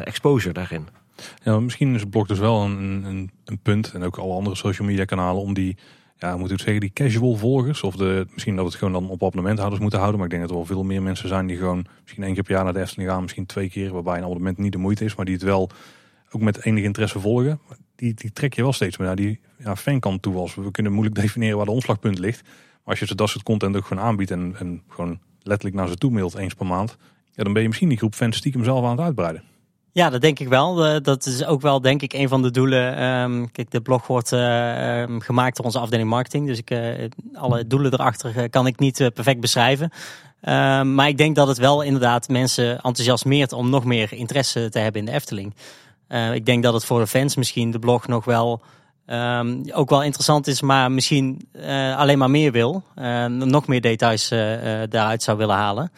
exposure 0.04 0.52
daarin. 0.52 0.88
Ja, 1.42 1.60
misschien 1.60 1.94
is 1.94 2.04
blog 2.04 2.26
dus 2.26 2.38
wel 2.38 2.62
een, 2.62 3.04
een, 3.04 3.30
een, 3.44 3.58
punt 3.58 3.92
en 3.92 4.02
ook 4.02 4.16
alle 4.16 4.34
andere 4.34 4.56
social 4.56 4.88
media 4.88 5.04
kanalen 5.04 5.42
om 5.42 5.54
die, 5.54 5.76
ja, 6.16 6.36
moet 6.36 6.50
ik 6.50 6.58
zeggen, 6.58 6.80
die 6.80 6.92
casual 6.92 7.36
volgers 7.36 7.82
of 7.82 7.96
de, 7.96 8.26
misschien 8.32 8.56
dat 8.56 8.64
het 8.64 8.74
gewoon 8.74 8.92
dan 8.92 9.08
op 9.08 9.22
abonnementhouders 9.22 9.80
moeten 9.80 9.98
houden. 9.98 10.20
Maar 10.20 10.28
ik 10.30 10.34
denk 10.36 10.48
dat 10.48 10.56
er 10.56 10.64
wel 10.66 10.76
veel 10.76 10.84
meer 10.84 11.02
mensen 11.02 11.28
zijn 11.28 11.46
die 11.46 11.56
gewoon 11.56 11.86
misschien 12.02 12.22
één 12.22 12.34
keer 12.34 12.42
per 12.42 12.52
jaar 12.52 12.64
naar 12.64 12.72
de 12.72 12.80
Efteling 12.80 13.10
gaan, 13.10 13.22
misschien 13.22 13.46
twee 13.46 13.70
keer, 13.70 13.92
waarbij 13.92 14.16
een 14.16 14.24
abonnement 14.24 14.58
niet 14.58 14.72
de 14.72 14.78
moeite 14.78 15.04
is, 15.04 15.14
maar 15.14 15.24
die 15.24 15.34
het 15.34 15.44
wel 15.44 15.70
ook 16.30 16.40
met 16.40 16.64
enige 16.64 16.86
interesse 16.86 17.20
volgen. 17.20 17.60
Die, 17.96 18.14
die 18.14 18.32
trek 18.32 18.54
je 18.54 18.62
wel 18.62 18.72
steeds 18.72 18.96
meer 18.96 19.06
naar 19.06 19.16
die 19.16 19.40
ja, 19.58 19.76
fankant 19.76 20.22
toe. 20.22 20.36
Als 20.36 20.54
we 20.54 20.70
kunnen 20.70 20.92
moeilijk 20.92 21.16
definiëren 21.22 21.56
waar 21.56 21.66
de 21.66 21.72
omslagpunt 21.72 22.18
ligt 22.18 22.42
als 22.88 22.98
je 22.98 23.06
ze 23.06 23.14
dat 23.14 23.28
soort 23.28 23.44
content 23.44 23.76
ook 23.76 23.86
gewoon 23.86 24.04
aanbiedt 24.04 24.30
en, 24.30 24.54
en 24.58 24.82
gewoon 24.88 25.18
letterlijk 25.42 25.76
naar 25.76 25.88
ze 25.88 25.96
toe 25.96 26.10
mailt 26.10 26.34
eens 26.34 26.54
per 26.54 26.66
maand, 26.66 26.96
ja, 27.32 27.42
dan 27.44 27.52
ben 27.52 27.62
je 27.62 27.68
misschien 27.68 27.88
die 27.88 27.98
groep 27.98 28.14
fans 28.14 28.36
stiekem 28.36 28.64
zelf 28.64 28.84
aan 28.84 28.90
het 28.90 29.00
uitbreiden. 29.00 29.42
Ja, 29.92 30.10
dat 30.10 30.20
denk 30.20 30.38
ik 30.38 30.48
wel. 30.48 31.02
Dat 31.02 31.26
is 31.26 31.44
ook 31.44 31.60
wel, 31.60 31.80
denk 31.80 32.02
ik, 32.02 32.12
een 32.12 32.28
van 32.28 32.42
de 32.42 32.50
doelen. 32.50 32.96
Ehm, 32.96 33.46
kijk, 33.52 33.70
de 33.70 33.80
blog 33.80 34.06
wordt 34.06 34.32
uh, 34.32 35.02
gemaakt 35.18 35.56
door 35.56 35.64
onze 35.64 35.78
afdeling 35.78 36.08
marketing. 36.08 36.46
Dus 36.46 36.58
ik, 36.58 36.70
uh, 36.70 37.08
alle 37.34 37.66
doelen 37.66 37.92
erachter 37.92 38.50
kan 38.50 38.66
ik 38.66 38.78
niet 38.78 39.10
perfect 39.14 39.40
beschrijven. 39.40 39.90
Ehm, 40.40 40.94
maar 40.94 41.08
ik 41.08 41.18
denk 41.18 41.36
dat 41.36 41.48
het 41.48 41.58
wel 41.58 41.82
inderdaad 41.82 42.28
mensen 42.28 42.80
enthousiasmeert 42.80 43.52
om 43.52 43.70
nog 43.70 43.84
meer 43.84 44.12
interesse 44.12 44.68
te 44.68 44.78
hebben 44.78 45.00
in 45.00 45.06
de 45.06 45.12
Efteling. 45.12 45.54
ik 46.32 46.46
denk 46.46 46.62
dat 46.62 46.72
het 46.72 46.84
voor 46.84 47.00
de 47.00 47.06
fans 47.06 47.36
misschien 47.36 47.70
de 47.70 47.78
blog 47.78 48.06
nog 48.06 48.24
wel 48.24 48.62
ook 49.72 49.90
wel 49.90 50.02
interessant 50.02 50.46
is, 50.46 50.60
maar 50.60 50.92
misschien 50.92 51.48
alleen 51.96 52.18
maar 52.18 52.30
meer 52.30 52.52
wil. 52.52 52.82
Nog 53.28 53.66
meer 53.66 53.80
details 53.80 54.28
daaruit 54.88 55.22
zou 55.22 55.38
willen 55.38 55.56
halen. 55.56 55.90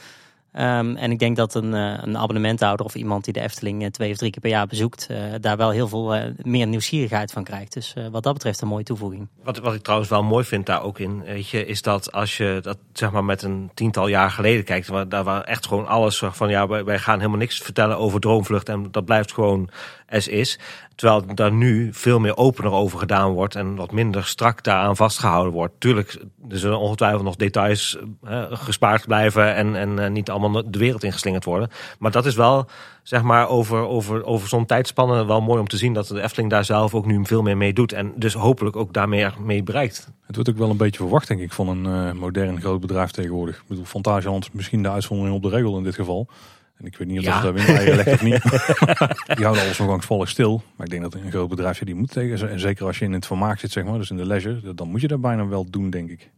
Um, 0.53 0.97
en 0.97 1.11
ik 1.11 1.19
denk 1.19 1.37
dat 1.37 1.55
een, 1.55 1.73
een 1.73 2.19
abonnementhouder 2.19 2.87
of 2.87 2.95
iemand 2.95 3.25
die 3.25 3.33
de 3.33 3.41
Efteling 3.41 3.93
twee 3.93 4.11
of 4.11 4.17
drie 4.17 4.31
keer 4.31 4.41
per 4.41 4.51
jaar 4.51 4.67
bezoekt, 4.67 5.09
daar 5.41 5.57
wel 5.57 5.71
heel 5.71 5.89
veel 5.89 6.33
meer 6.43 6.67
nieuwsgierigheid 6.67 7.33
van 7.33 7.45
krijgt. 7.45 7.73
Dus 7.73 7.95
wat 8.11 8.23
dat 8.23 8.33
betreft 8.33 8.61
een 8.61 8.69
mooie 8.69 8.85
toevoeging. 8.85 9.29
Wat, 9.43 9.59
wat 9.59 9.75
ik 9.75 9.83
trouwens 9.83 10.11
wel 10.11 10.23
mooi 10.23 10.45
vind 10.45 10.67
daar 10.67 10.83
ook 10.83 10.99
in, 10.99 11.23
weet 11.23 11.49
je, 11.49 11.67
is 11.67 11.83
dat 11.83 12.13
als 12.13 12.37
je 12.37 12.59
dat 12.63 12.79
zeg 12.93 13.11
maar 13.11 13.25
met 13.25 13.43
een 13.43 13.71
tiental 13.75 14.09
jaar 14.09 14.31
geleden 14.31 14.65
kijkt, 14.65 14.89
waar, 14.89 15.09
daar 15.09 15.25
was 15.25 15.45
echt 15.45 15.67
gewoon 15.67 15.87
alles 15.87 16.23
van 16.31 16.49
ja, 16.49 16.67
wij, 16.67 16.85
wij 16.85 16.99
gaan 16.99 17.19
helemaal 17.19 17.39
niks 17.39 17.59
vertellen 17.59 17.99
over 17.99 18.21
Droomvlucht 18.21 18.69
en 18.69 18.89
dat 18.91 19.05
blijft 19.05 19.33
gewoon 19.33 19.71
as 20.11 20.29
is. 20.29 20.59
Terwijl 20.95 21.35
daar 21.35 21.53
nu 21.53 21.89
veel 21.93 22.19
meer 22.19 22.37
opener 22.37 22.73
over 22.73 22.99
gedaan 22.99 23.33
wordt 23.33 23.55
en 23.55 23.75
wat 23.75 23.93
minder 23.93 24.25
strak 24.25 24.63
daaraan 24.63 24.97
vastgehouden 24.97 25.53
wordt. 25.53 25.75
Tuurlijk, 25.79 26.19
er 26.49 26.59
zullen 26.59 26.79
ongetwijfeld 26.79 27.23
nog 27.23 27.37
details 27.37 27.99
eh, 28.23 28.43
gespaard 28.51 29.07
blijven 29.07 29.55
en, 29.55 29.77
en 29.77 29.99
uh, 29.99 30.09
niet 30.09 30.31
allemaal 30.31 30.71
de 30.71 30.79
wereld 30.79 31.05
ingeslingerd 31.05 31.45
worden. 31.45 31.71
Maar 31.99 32.11
dat 32.11 32.27
is 32.27 32.35
wel, 32.35 32.67
zeg 33.03 33.23
maar, 33.23 33.49
over, 33.49 33.87
over, 33.87 34.25
over 34.25 34.49
zo'n 34.49 34.67
tijdspanne 34.67 35.27
wel 35.27 35.41
mooi 35.41 35.61
om 35.61 35.69
te 35.69 35.77
zien 35.77 35.93
dat 35.93 36.07
de 36.07 36.23
Efteling 36.23 36.51
daar 36.51 36.65
zelf 36.65 36.95
ook 36.95 37.07
nu 37.07 37.21
veel 37.25 37.43
meer 37.43 37.57
mee 37.57 37.73
doet. 37.73 37.93
En 37.93 38.13
dus 38.17 38.35
hopelijk 38.35 38.77
ook 38.77 38.93
daarmee 38.93 39.27
mee 39.39 39.63
bereikt. 39.63 40.09
Het 40.27 40.35
wordt 40.35 40.51
ook 40.51 40.59
wel 40.59 40.71
een 40.71 40.77
beetje 40.77 41.03
verwacht, 41.03 41.29
denk 41.29 41.41
ik, 41.41 41.53
van 41.53 41.69
een 41.69 41.85
uh, 41.85 42.13
modern 42.13 42.61
groot 42.61 42.81
bedrijf 42.81 43.11
tegenwoordig. 43.11 43.57
Ik 43.57 43.69
bedoel, 43.69 43.85
Fantasieland 43.85 44.53
misschien 44.53 44.83
de 44.83 44.91
uitzondering 44.91 45.37
op 45.37 45.43
de 45.43 45.49
regel 45.49 45.77
in 45.77 45.85
dit 45.85 45.95
geval. 45.95 46.29
En 46.81 46.87
ik 46.87 46.97
weet 46.97 47.09
niet 47.09 47.19
of 47.19 47.25
ja. 47.25 47.41
dat 47.41 47.55
windeieren 47.55 47.97
legt 47.97 48.13
of 48.13 48.23
niet. 48.23 48.43
die 49.37 49.45
houden 49.45 49.65
alles 49.65 49.79
nog 49.79 49.91
angstvallig 49.91 50.29
stil. 50.29 50.63
Maar 50.77 50.87
ik 50.87 50.93
denk 50.93 51.03
dat 51.03 51.15
een 51.15 51.31
groot 51.31 51.49
bedrijf 51.49 51.79
die 51.79 51.95
moet 51.95 52.11
tegen. 52.11 52.51
En 52.51 52.61
zeker 52.61 52.87
als 52.87 52.99
je 52.99 53.05
in 53.05 53.13
het 53.13 53.27
vermaak 53.27 53.59
zit, 53.59 53.71
zeg 53.71 53.85
maar, 53.85 53.99
dus 53.99 54.11
in 54.11 54.17
de 54.17 54.27
leisure, 54.27 54.75
dan 54.75 54.89
moet 54.89 55.01
je 55.01 55.09
dat 55.09 55.21
bijna 55.21 55.47
wel 55.47 55.71
doen, 55.71 55.91
denk 55.91 56.11
ik. 56.11 56.31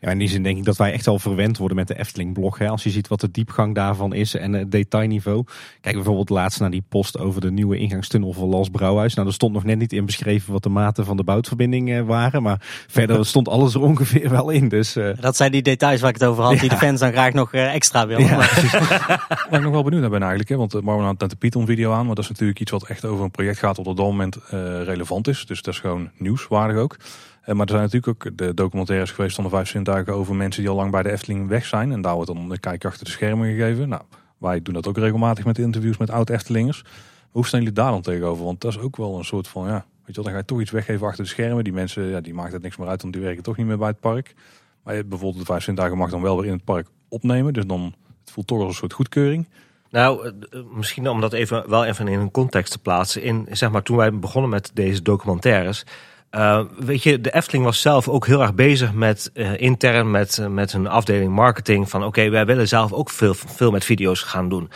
Ja, 0.00 0.10
in 0.10 0.18
die 0.18 0.28
zin 0.28 0.42
denk 0.42 0.58
ik 0.58 0.64
dat 0.64 0.76
wij 0.76 0.92
echt 0.92 1.06
al 1.06 1.18
verwend 1.18 1.58
worden 1.58 1.76
met 1.76 1.88
de 1.88 1.98
Efteling-blog. 1.98 2.60
Als 2.60 2.82
je 2.82 2.90
ziet 2.90 3.08
wat 3.08 3.20
de 3.20 3.30
diepgang 3.30 3.74
daarvan 3.74 4.14
is 4.14 4.34
en 4.34 4.52
het 4.52 4.72
detailniveau. 4.72 5.44
Kijk 5.80 5.94
bijvoorbeeld 5.94 6.28
laatst 6.28 6.60
naar 6.60 6.70
die 6.70 6.84
post 6.88 7.18
over 7.18 7.40
de 7.40 7.50
nieuwe 7.50 7.76
ingangstunnel 7.76 8.32
van 8.32 8.48
Las 8.48 8.68
Brouwhuis. 8.68 9.14
Nou, 9.14 9.28
er 9.28 9.34
stond 9.34 9.52
nog 9.52 9.64
net 9.64 9.78
niet 9.78 9.92
in 9.92 10.06
beschreven 10.06 10.52
wat 10.52 10.62
de 10.62 10.68
maten 10.68 11.04
van 11.04 11.16
de 11.16 11.24
boutverbinding 11.24 11.90
eh, 11.90 12.02
waren. 12.02 12.42
Maar 12.42 12.84
verder 12.88 13.26
stond 13.26 13.48
alles 13.48 13.74
er 13.74 13.80
ongeveer 13.80 14.30
wel 14.30 14.50
in. 14.50 14.68
Dus, 14.68 14.96
uh... 14.96 15.10
Dat 15.20 15.36
zijn 15.36 15.52
die 15.52 15.62
details 15.62 16.00
waar 16.00 16.10
ik 16.10 16.20
het 16.20 16.28
over 16.28 16.44
had, 16.44 16.58
die 16.58 16.68
de 16.68 16.76
fans 16.76 17.00
dan 17.00 17.12
graag 17.12 17.32
nog 17.32 17.52
uh, 17.54 17.74
extra 17.74 18.06
willen. 18.06 18.26
Ja. 18.26 18.36
waar 19.50 19.58
ik 19.58 19.62
nog 19.62 19.72
wel 19.72 19.82
benieuwd 19.82 20.00
naar 20.00 20.10
ben 20.10 20.20
eigenlijk. 20.20 20.50
Hè? 20.50 20.56
Want 20.56 20.72
Marwan 20.82 21.04
had 21.04 21.20
net 21.20 21.30
de 21.30 21.36
Python 21.36 21.66
video 21.66 21.92
aan. 21.92 22.06
Maar 22.06 22.14
dat 22.14 22.24
is 22.24 22.30
natuurlijk 22.30 22.60
iets 22.60 22.70
wat 22.70 22.86
echt 22.86 23.04
over 23.04 23.24
een 23.24 23.30
project 23.30 23.58
gaat 23.58 23.76
wat 23.76 23.86
op 23.86 23.96
dat 23.96 24.06
moment 24.06 24.36
relevant 24.84 25.28
is. 25.28 25.46
Dus 25.46 25.62
dat 25.62 25.74
is 25.74 25.80
gewoon 25.80 26.10
nieuwswaardig 26.16 26.76
ook. 26.76 26.96
Eh, 27.42 27.54
maar 27.54 27.66
er 27.66 27.72
zijn 27.72 27.82
natuurlijk 27.82 28.26
ook 28.26 28.36
de 28.36 28.54
documentaires 28.54 29.10
geweest 29.10 29.34
van 29.34 29.44
de 29.44 29.50
vijf 29.50 29.68
zintuigen 29.68 30.14
over 30.14 30.34
mensen 30.34 30.62
die 30.62 30.70
al 30.70 30.76
lang 30.76 30.90
bij 30.90 31.02
de 31.02 31.10
Efteling 31.10 31.48
weg 31.48 31.64
zijn. 31.64 31.92
En 31.92 32.00
daar 32.00 32.14
wordt 32.14 32.32
dan 32.32 32.50
een 32.50 32.60
kijk 32.60 32.84
achter 32.84 33.04
de 33.04 33.10
schermen 33.10 33.48
gegeven. 33.48 33.88
Nou, 33.88 34.02
wij 34.38 34.62
doen 34.62 34.74
dat 34.74 34.86
ook 34.86 34.98
regelmatig 34.98 35.44
met 35.44 35.58
interviews 35.58 35.96
met 35.96 36.10
oud-Eftelingers. 36.10 36.84
Hoe 37.30 37.46
staan 37.46 37.60
jullie 37.60 37.74
daar 37.74 37.90
dan 37.90 38.02
tegenover? 38.02 38.44
Want 38.44 38.60
dat 38.60 38.70
is 38.70 38.78
ook 38.78 38.96
wel 38.96 39.18
een 39.18 39.24
soort 39.24 39.48
van, 39.48 39.66
ja, 39.66 39.72
weet 39.72 39.84
je 40.06 40.12
wel, 40.14 40.24
dan 40.24 40.32
ga 40.32 40.38
je 40.38 40.44
toch 40.44 40.60
iets 40.60 40.70
weggeven 40.70 41.06
achter 41.06 41.24
de 41.24 41.30
schermen. 41.30 41.64
Die 41.64 41.72
mensen, 41.72 42.04
ja, 42.04 42.20
die 42.20 42.34
maakt 42.34 42.52
het 42.52 42.62
niks 42.62 42.76
meer 42.76 42.88
uit, 42.88 43.02
want 43.02 43.14
die 43.14 43.22
werken 43.22 43.42
toch 43.42 43.56
niet 43.56 43.66
meer 43.66 43.78
bij 43.78 43.88
het 43.88 44.00
park. 44.00 44.34
Maar 44.82 45.06
bijvoorbeeld 45.06 45.38
de 45.38 45.52
vijf 45.52 45.62
zintuigen 45.62 45.98
mag 45.98 46.10
dan 46.10 46.22
wel 46.22 46.36
weer 46.36 46.46
in 46.46 46.52
het 46.52 46.64
park 46.64 46.88
opnemen. 47.08 47.52
Dus 47.52 47.66
dan, 47.66 47.94
het 48.20 48.30
voelt 48.30 48.46
toch 48.46 48.58
als 48.58 48.68
een 48.68 48.74
soort 48.74 48.92
goedkeuring. 48.92 49.48
Nou, 49.90 50.26
eh, 50.50 50.60
misschien 50.72 51.08
om 51.08 51.20
dat 51.20 51.32
even, 51.32 51.70
wel 51.70 51.84
even 51.84 52.08
in 52.08 52.18
een 52.18 52.30
context 52.30 52.72
te 52.72 52.78
plaatsen. 52.78 53.22
In, 53.22 53.46
zeg 53.50 53.70
maar, 53.70 53.82
toen 53.82 53.96
wij 53.96 54.18
begonnen 54.18 54.50
met 54.50 54.70
deze 54.74 55.02
documentaires 55.02 55.84
uh, 56.30 56.60
weet 56.78 57.02
je, 57.02 57.20
de 57.20 57.34
Efteling 57.34 57.64
was 57.64 57.80
zelf 57.80 58.08
ook 58.08 58.26
heel 58.26 58.40
erg 58.40 58.54
bezig 58.54 58.92
met 58.92 59.30
uh, 59.34 59.60
intern, 59.60 60.10
met, 60.10 60.38
uh, 60.40 60.46
met 60.46 60.72
hun 60.72 60.86
afdeling 60.86 61.32
marketing. 61.32 61.90
Van 61.90 62.04
oké, 62.04 62.28
wij 62.28 62.46
willen 62.46 62.68
zelf 62.68 62.92
ook 62.92 63.10
veel, 63.10 63.34
veel 63.34 63.70
met 63.70 63.84
video's 63.84 64.22
gaan 64.22 64.48
doen. 64.48 64.70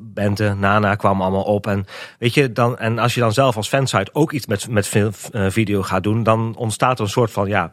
Bente, 0.00 0.54
Nana 0.58 0.94
kwamen 0.94 1.22
allemaal 1.22 1.42
op. 1.42 1.66
En 1.66 1.86
weet 2.18 2.34
je, 2.34 2.52
dan, 2.52 2.78
en 2.78 2.98
als 2.98 3.14
je 3.14 3.20
dan 3.20 3.32
zelf 3.32 3.56
als 3.56 3.68
fansite 3.68 4.10
ook 4.14 4.32
iets 4.32 4.46
met, 4.46 4.68
met 4.68 4.88
video 5.32 5.82
gaat 5.82 6.02
doen, 6.02 6.22
dan 6.22 6.54
ontstaat 6.56 6.98
er 6.98 7.04
een 7.04 7.10
soort 7.10 7.30
van, 7.30 7.48
ja, 7.48 7.70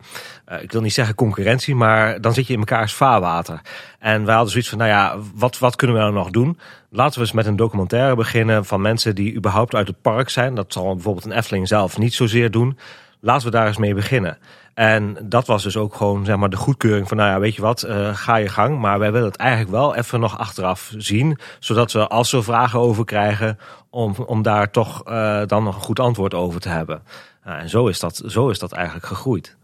ik 0.62 0.72
wil 0.72 0.82
niet 0.82 0.94
zeggen 0.94 1.16
concurrentie, 1.16 1.76
maar 1.76 2.22
dan 2.22 2.34
zit 2.34 2.48
je 2.48 2.54
in 2.54 2.60
mekaars 2.60 2.94
vaarwater. 2.94 3.62
En 4.00 4.26
wij 4.26 4.34
hadden 4.34 4.52
zoiets 4.52 4.70
van, 4.70 4.78
nou 4.78 4.90
ja, 4.90 5.18
wat, 5.36 5.60
wat 5.60 5.76
kunnen 5.76 5.96
we 5.96 6.02
nou 6.02 6.14
nog 6.14 6.30
doen? 6.30 6.60
Laten 6.94 7.14
we 7.14 7.20
eens 7.20 7.32
met 7.32 7.46
een 7.46 7.56
documentaire 7.56 8.16
beginnen 8.16 8.66
van 8.66 8.82
mensen 8.82 9.16
die 9.16 9.36
überhaupt 9.36 9.76
uit 9.76 9.88
het 9.88 10.02
park 10.02 10.30
zijn. 10.30 10.56
Dat 10.56 10.74
zal 10.74 10.94
bijvoorbeeld 10.94 11.26
een 11.26 11.32
Efteling 11.32 11.68
zelf 11.68 11.98
niet 11.98 12.14
zozeer 12.14 12.52
doen. 12.52 12.78
Laten 13.20 13.46
we 13.46 13.52
daar 13.52 13.68
eens 13.68 13.78
mee 13.78 13.94
beginnen. 13.94 14.38
En 14.74 15.18
dat 15.24 15.48
was 15.48 15.64
dus 15.64 15.78
ook 15.78 15.96
gewoon 15.96 16.26
zeg 16.26 16.36
maar, 16.36 16.50
de 16.50 16.58
goedkeuring 16.58 17.08
van, 17.08 17.18
nou 17.18 17.30
ja, 17.30 17.40
weet 17.40 17.56
je 17.56 17.62
wat, 17.62 17.86
uh, 17.88 18.16
ga 18.16 18.36
je 18.36 18.48
gang. 18.48 18.80
Maar 18.80 19.00
wij 19.00 19.12
willen 19.12 19.28
het 19.28 19.38
eigenlijk 19.38 19.72
wel 19.72 19.96
even 19.96 20.20
nog 20.20 20.38
achteraf 20.38 20.94
zien. 20.98 21.38
Zodat 21.60 21.92
we, 21.92 22.08
als 22.08 22.32
we 22.32 22.42
vragen 22.42 22.80
over 22.80 23.06
krijgen, 23.06 23.60
om, 23.90 24.16
om 24.26 24.42
daar 24.42 24.72
toch 24.72 25.10
uh, 25.10 25.42
dan 25.46 25.64
nog 25.64 25.76
een 25.76 25.82
goed 25.82 26.00
antwoord 26.00 26.34
over 26.34 26.62
te 26.62 26.70
hebben. 26.70 27.04
En 27.44 27.70
zo 27.70 27.88
is, 27.88 28.00
dat, 28.00 28.24
zo 28.28 28.50
is 28.50 28.60
dat 28.60 28.72
eigenlijk 28.72 29.06
gegroeid. 29.06 29.56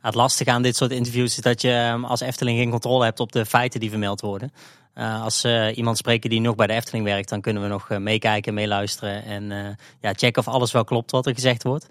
Het 0.00 0.14
lastige 0.14 0.50
aan 0.50 0.62
dit 0.62 0.76
soort 0.76 0.90
interviews 0.90 1.36
is 1.36 1.42
dat 1.42 1.62
je 1.62 1.72
ehm, 1.72 2.04
als 2.04 2.20
Efteling 2.20 2.58
geen 2.58 2.70
controle 2.70 3.04
hebt 3.04 3.20
op 3.20 3.32
de 3.32 3.46
feiten 3.46 3.80
die 3.80 3.90
vermeld 3.90 4.20
worden. 4.20 4.52
Uh, 4.94 5.22
als 5.22 5.44
uh, 5.44 5.76
iemand 5.76 5.96
spreken 5.96 6.30
die 6.30 6.40
nog 6.40 6.54
bij 6.54 6.66
de 6.66 6.72
Efteling 6.72 7.04
werkt, 7.04 7.28
dan 7.28 7.40
kunnen 7.40 7.62
we 7.62 7.68
nog 7.68 7.90
uh, 7.90 7.98
meekijken, 7.98 8.54
meeluisteren 8.54 9.24
en 9.24 9.76
ja, 10.00 10.12
checken 10.12 10.46
of 10.46 10.48
alles 10.48 10.72
wel 10.72 10.84
klopt 10.84 11.10
wat 11.10 11.26
er 11.26 11.34
gezegd 11.34 11.62
wordt. 11.62 11.86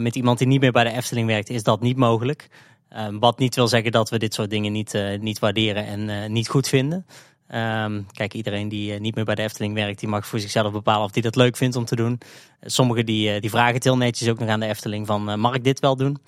met 0.00 0.16
iemand 0.16 0.38
die 0.38 0.46
niet 0.46 0.60
meer 0.60 0.72
bij 0.72 0.84
de 0.84 0.90
Efteling 0.90 1.26
werkt, 1.26 1.50
is 1.50 1.62
dat 1.62 1.80
niet 1.80 1.96
mogelijk. 1.96 2.48
Ehm, 2.88 3.18
wat 3.18 3.38
niet 3.38 3.54
wil 3.54 3.68
zeggen 3.68 3.92
dat 3.92 4.10
we 4.10 4.18
dit 4.18 4.34
soort 4.34 4.50
dingen 4.50 4.72
niet, 4.72 4.98
niet 5.20 5.38
waarderen 5.38 5.86
en 5.86 6.32
niet 6.32 6.48
goed 6.48 6.68
vinden. 6.68 7.06
Um, 7.54 8.06
kijk, 8.12 8.34
iedereen 8.34 8.68
die 8.68 9.00
niet 9.00 9.14
meer 9.14 9.24
bij 9.24 9.34
de 9.34 9.42
Efteling 9.42 9.74
werkt, 9.74 10.00
die 10.00 10.08
mag 10.08 10.26
voor 10.26 10.40
zichzelf 10.40 10.72
bepalen 10.72 11.04
of 11.04 11.10
die 11.10 11.22
dat 11.22 11.36
leuk 11.36 11.56
vindt 11.56 11.76
om 11.76 11.84
te 11.84 11.96
doen. 11.96 12.18
Sommigen 12.60 13.06
die, 13.06 13.40
die 13.40 13.50
vragen 13.50 13.74
het 13.74 13.84
heel 13.84 13.96
netjes 13.96 14.28
ook 14.28 14.38
nog 14.38 14.48
aan 14.48 14.60
de 14.60 14.66
Efteling 14.66 15.06
van, 15.06 15.40
mag 15.40 15.54
ik 15.54 15.64
dit 15.64 15.80
wel 15.80 15.96
doen? 15.96 16.18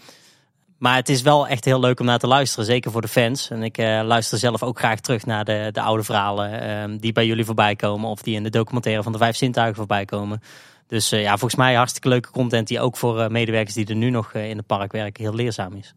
Maar 0.78 0.96
het 0.96 1.08
is 1.08 1.22
wel 1.22 1.48
echt 1.48 1.64
heel 1.64 1.80
leuk 1.80 2.00
om 2.00 2.06
naar 2.06 2.18
te 2.18 2.26
luisteren, 2.26 2.64
zeker 2.64 2.90
voor 2.90 3.00
de 3.00 3.08
fans. 3.08 3.50
En 3.50 3.62
ik 3.62 3.78
uh, 3.78 4.00
luister 4.04 4.38
zelf 4.38 4.62
ook 4.62 4.78
graag 4.78 5.00
terug 5.00 5.26
naar 5.26 5.44
de, 5.44 5.68
de 5.72 5.80
oude 5.80 6.02
verhalen 6.02 6.70
um, 6.70 6.98
die 6.98 7.12
bij 7.12 7.26
jullie 7.26 7.44
voorbij 7.44 7.76
komen. 7.76 8.10
Of 8.10 8.22
die 8.22 8.34
in 8.34 8.42
de 8.42 8.50
documentaire 8.50 9.02
van 9.02 9.12
de 9.12 9.18
Vijf 9.18 9.36
Zintuigen 9.36 9.76
voorbij 9.76 10.04
komen. 10.04 10.42
Dus 10.86 11.12
uh, 11.12 11.22
ja, 11.22 11.30
volgens 11.30 11.54
mij 11.54 11.74
hartstikke 11.74 12.08
leuke 12.08 12.30
content 12.30 12.68
die 12.68 12.80
ook 12.80 12.96
voor 12.96 13.18
uh, 13.18 13.28
medewerkers 13.28 13.74
die 13.74 13.86
er 13.86 13.94
nu 13.94 14.10
nog 14.10 14.32
in 14.32 14.56
het 14.56 14.66
park 14.66 14.92
werken 14.92 15.22
heel 15.24 15.34
leerzaam 15.34 15.74
is. 15.74 15.94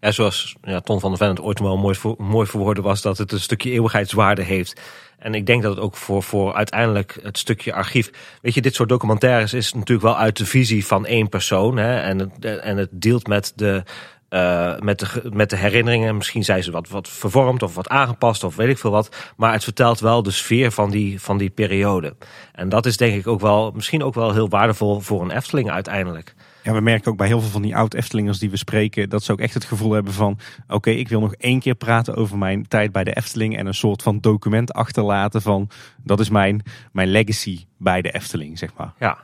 Ja, 0.00 0.10
zoals 0.10 0.56
ja, 0.62 0.80
Ton 0.80 1.00
van 1.00 1.10
der 1.10 1.18
Ven 1.18 1.28
het 1.28 1.40
ooit 1.40 1.58
wel 1.58 1.76
mooi, 1.76 1.96
mooi 2.18 2.46
verwoorden 2.46 2.82
was, 2.82 3.02
dat 3.02 3.18
het 3.18 3.32
een 3.32 3.40
stukje 3.40 3.70
eeuwigheidswaarde 3.70 4.42
heeft. 4.42 4.80
En 5.18 5.34
ik 5.34 5.46
denk 5.46 5.62
dat 5.62 5.74
het 5.74 5.84
ook 5.84 5.96
voor, 5.96 6.22
voor 6.22 6.54
uiteindelijk 6.54 7.18
het 7.22 7.38
stukje 7.38 7.72
archief. 7.72 8.10
Weet 8.42 8.54
je, 8.54 8.60
dit 8.60 8.74
soort 8.74 8.88
documentaires 8.88 9.52
is 9.52 9.72
natuurlijk 9.72 10.02
wel 10.02 10.16
uit 10.16 10.36
de 10.36 10.46
visie 10.46 10.86
van 10.86 11.06
één 11.06 11.28
persoon. 11.28 11.76
Hè, 11.76 12.00
en, 12.00 12.18
het, 12.18 12.44
en 12.44 12.76
het 12.76 12.88
deelt 12.92 13.26
met 13.26 13.52
de, 13.56 13.82
uh, 14.30 14.78
met, 14.78 14.98
de, 14.98 15.30
met 15.32 15.50
de 15.50 15.56
herinneringen. 15.56 16.16
Misschien 16.16 16.44
zijn 16.44 16.62
ze 16.62 16.70
wat, 16.70 16.88
wat 16.88 17.08
vervormd 17.08 17.62
of 17.62 17.74
wat 17.74 17.88
aangepast 17.88 18.44
of 18.44 18.56
weet 18.56 18.68
ik 18.68 18.78
veel 18.78 18.90
wat. 18.90 19.32
Maar 19.36 19.52
het 19.52 19.64
vertelt 19.64 20.00
wel 20.00 20.22
de 20.22 20.30
sfeer 20.30 20.72
van 20.72 20.90
die, 20.90 21.20
van 21.20 21.38
die 21.38 21.50
periode. 21.50 22.16
En 22.52 22.68
dat 22.68 22.86
is 22.86 22.96
denk 22.96 23.14
ik 23.14 23.26
ook 23.26 23.40
wel, 23.40 23.70
misschien 23.74 24.02
ook 24.02 24.14
wel 24.14 24.32
heel 24.32 24.48
waardevol 24.48 25.00
voor 25.00 25.22
een 25.22 25.36
Efteling 25.36 25.70
uiteindelijk. 25.70 26.34
Ja, 26.68 26.74
we 26.74 26.80
merken 26.80 27.10
ook 27.10 27.16
bij 27.16 27.26
heel 27.26 27.40
veel 27.40 27.50
van 27.50 27.62
die 27.62 27.76
oud-Eftelingers 27.76 28.38
die 28.38 28.50
we 28.50 28.56
spreken, 28.56 29.08
dat 29.08 29.22
ze 29.22 29.32
ook 29.32 29.40
echt 29.40 29.54
het 29.54 29.64
gevoel 29.64 29.92
hebben 29.92 30.12
van, 30.12 30.38
oké, 30.66 30.90
ik 30.90 31.08
wil 31.08 31.20
nog 31.20 31.34
één 31.34 31.60
keer 31.60 31.74
praten 31.74 32.14
over 32.14 32.38
mijn 32.38 32.68
tijd 32.68 32.92
bij 32.92 33.04
de 33.04 33.16
Efteling 33.16 33.56
en 33.56 33.66
een 33.66 33.74
soort 33.74 34.02
van 34.02 34.20
document 34.20 34.72
achterlaten 34.72 35.42
van, 35.42 35.68
dat 36.02 36.20
is 36.20 36.28
mijn, 36.28 36.62
mijn 36.92 37.08
legacy 37.08 37.64
bij 37.78 38.02
de 38.02 38.10
Efteling, 38.10 38.58
zeg 38.58 38.70
maar. 38.76 38.92
Ja. 38.98 39.18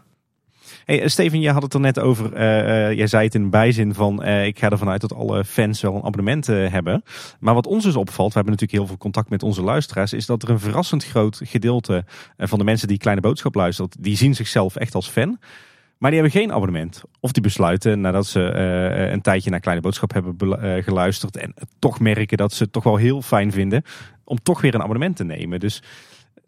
Hey, 0.84 1.08
Steven, 1.08 1.40
je 1.40 1.50
had 1.50 1.62
het 1.62 1.74
er 1.74 1.80
net 1.80 1.98
over. 1.98 2.32
Uh, 2.32 2.40
uh, 2.40 2.92
jij 2.92 3.06
zei 3.06 3.24
het 3.24 3.34
in 3.34 3.50
bijzin 3.50 3.94
van: 3.94 4.26
uh, 4.26 4.46
ik 4.46 4.58
ga 4.58 4.70
ervan 4.70 4.88
uit 4.88 5.00
dat 5.00 5.14
alle 5.14 5.44
fans 5.44 5.80
wel 5.80 5.94
een 5.94 6.04
abonnement 6.04 6.46
hebben. 6.46 7.02
Maar 7.40 7.54
wat 7.54 7.66
ons 7.66 7.84
dus 7.84 7.96
opvalt, 7.96 8.28
we 8.28 8.34
hebben 8.34 8.52
natuurlijk 8.52 8.78
heel 8.78 8.88
veel 8.88 8.98
contact 8.98 9.30
met 9.30 9.42
onze 9.42 9.62
luisteraars, 9.62 10.12
is 10.12 10.26
dat 10.26 10.42
er 10.42 10.50
een 10.50 10.60
verrassend 10.60 11.04
groot 11.04 11.40
gedeelte 11.44 12.04
van 12.36 12.58
de 12.58 12.64
mensen 12.64 12.88
die 12.88 12.98
Kleine 12.98 13.22
Boodschap 13.22 13.54
luistert, 13.54 13.96
die 14.00 14.16
zien 14.16 14.34
zichzelf 14.34 14.76
echt 14.76 14.94
als 14.94 15.08
fan. 15.08 15.38
Maar 15.98 16.10
die 16.10 16.20
hebben 16.20 16.40
geen 16.40 16.52
abonnement. 16.52 17.02
Of 17.20 17.32
die 17.32 17.42
besluiten 17.42 18.00
nadat 18.00 18.26
ze 18.26 18.40
uh, 18.40 19.10
een 19.10 19.20
tijdje 19.20 19.50
naar 19.50 19.60
Kleine 19.60 19.82
Boodschap 19.82 20.12
hebben 20.12 20.36
uh, 20.40 20.82
geluisterd. 20.82 21.36
En 21.36 21.54
toch 21.78 22.00
merken 22.00 22.36
dat 22.36 22.52
ze 22.52 22.62
het 22.62 22.72
toch 22.72 22.84
wel 22.84 22.96
heel 22.96 23.22
fijn 23.22 23.52
vinden. 23.52 23.82
Om 24.24 24.42
toch 24.42 24.60
weer 24.60 24.74
een 24.74 24.82
abonnement 24.82 25.16
te 25.16 25.24
nemen. 25.24 25.60
Dus 25.60 25.82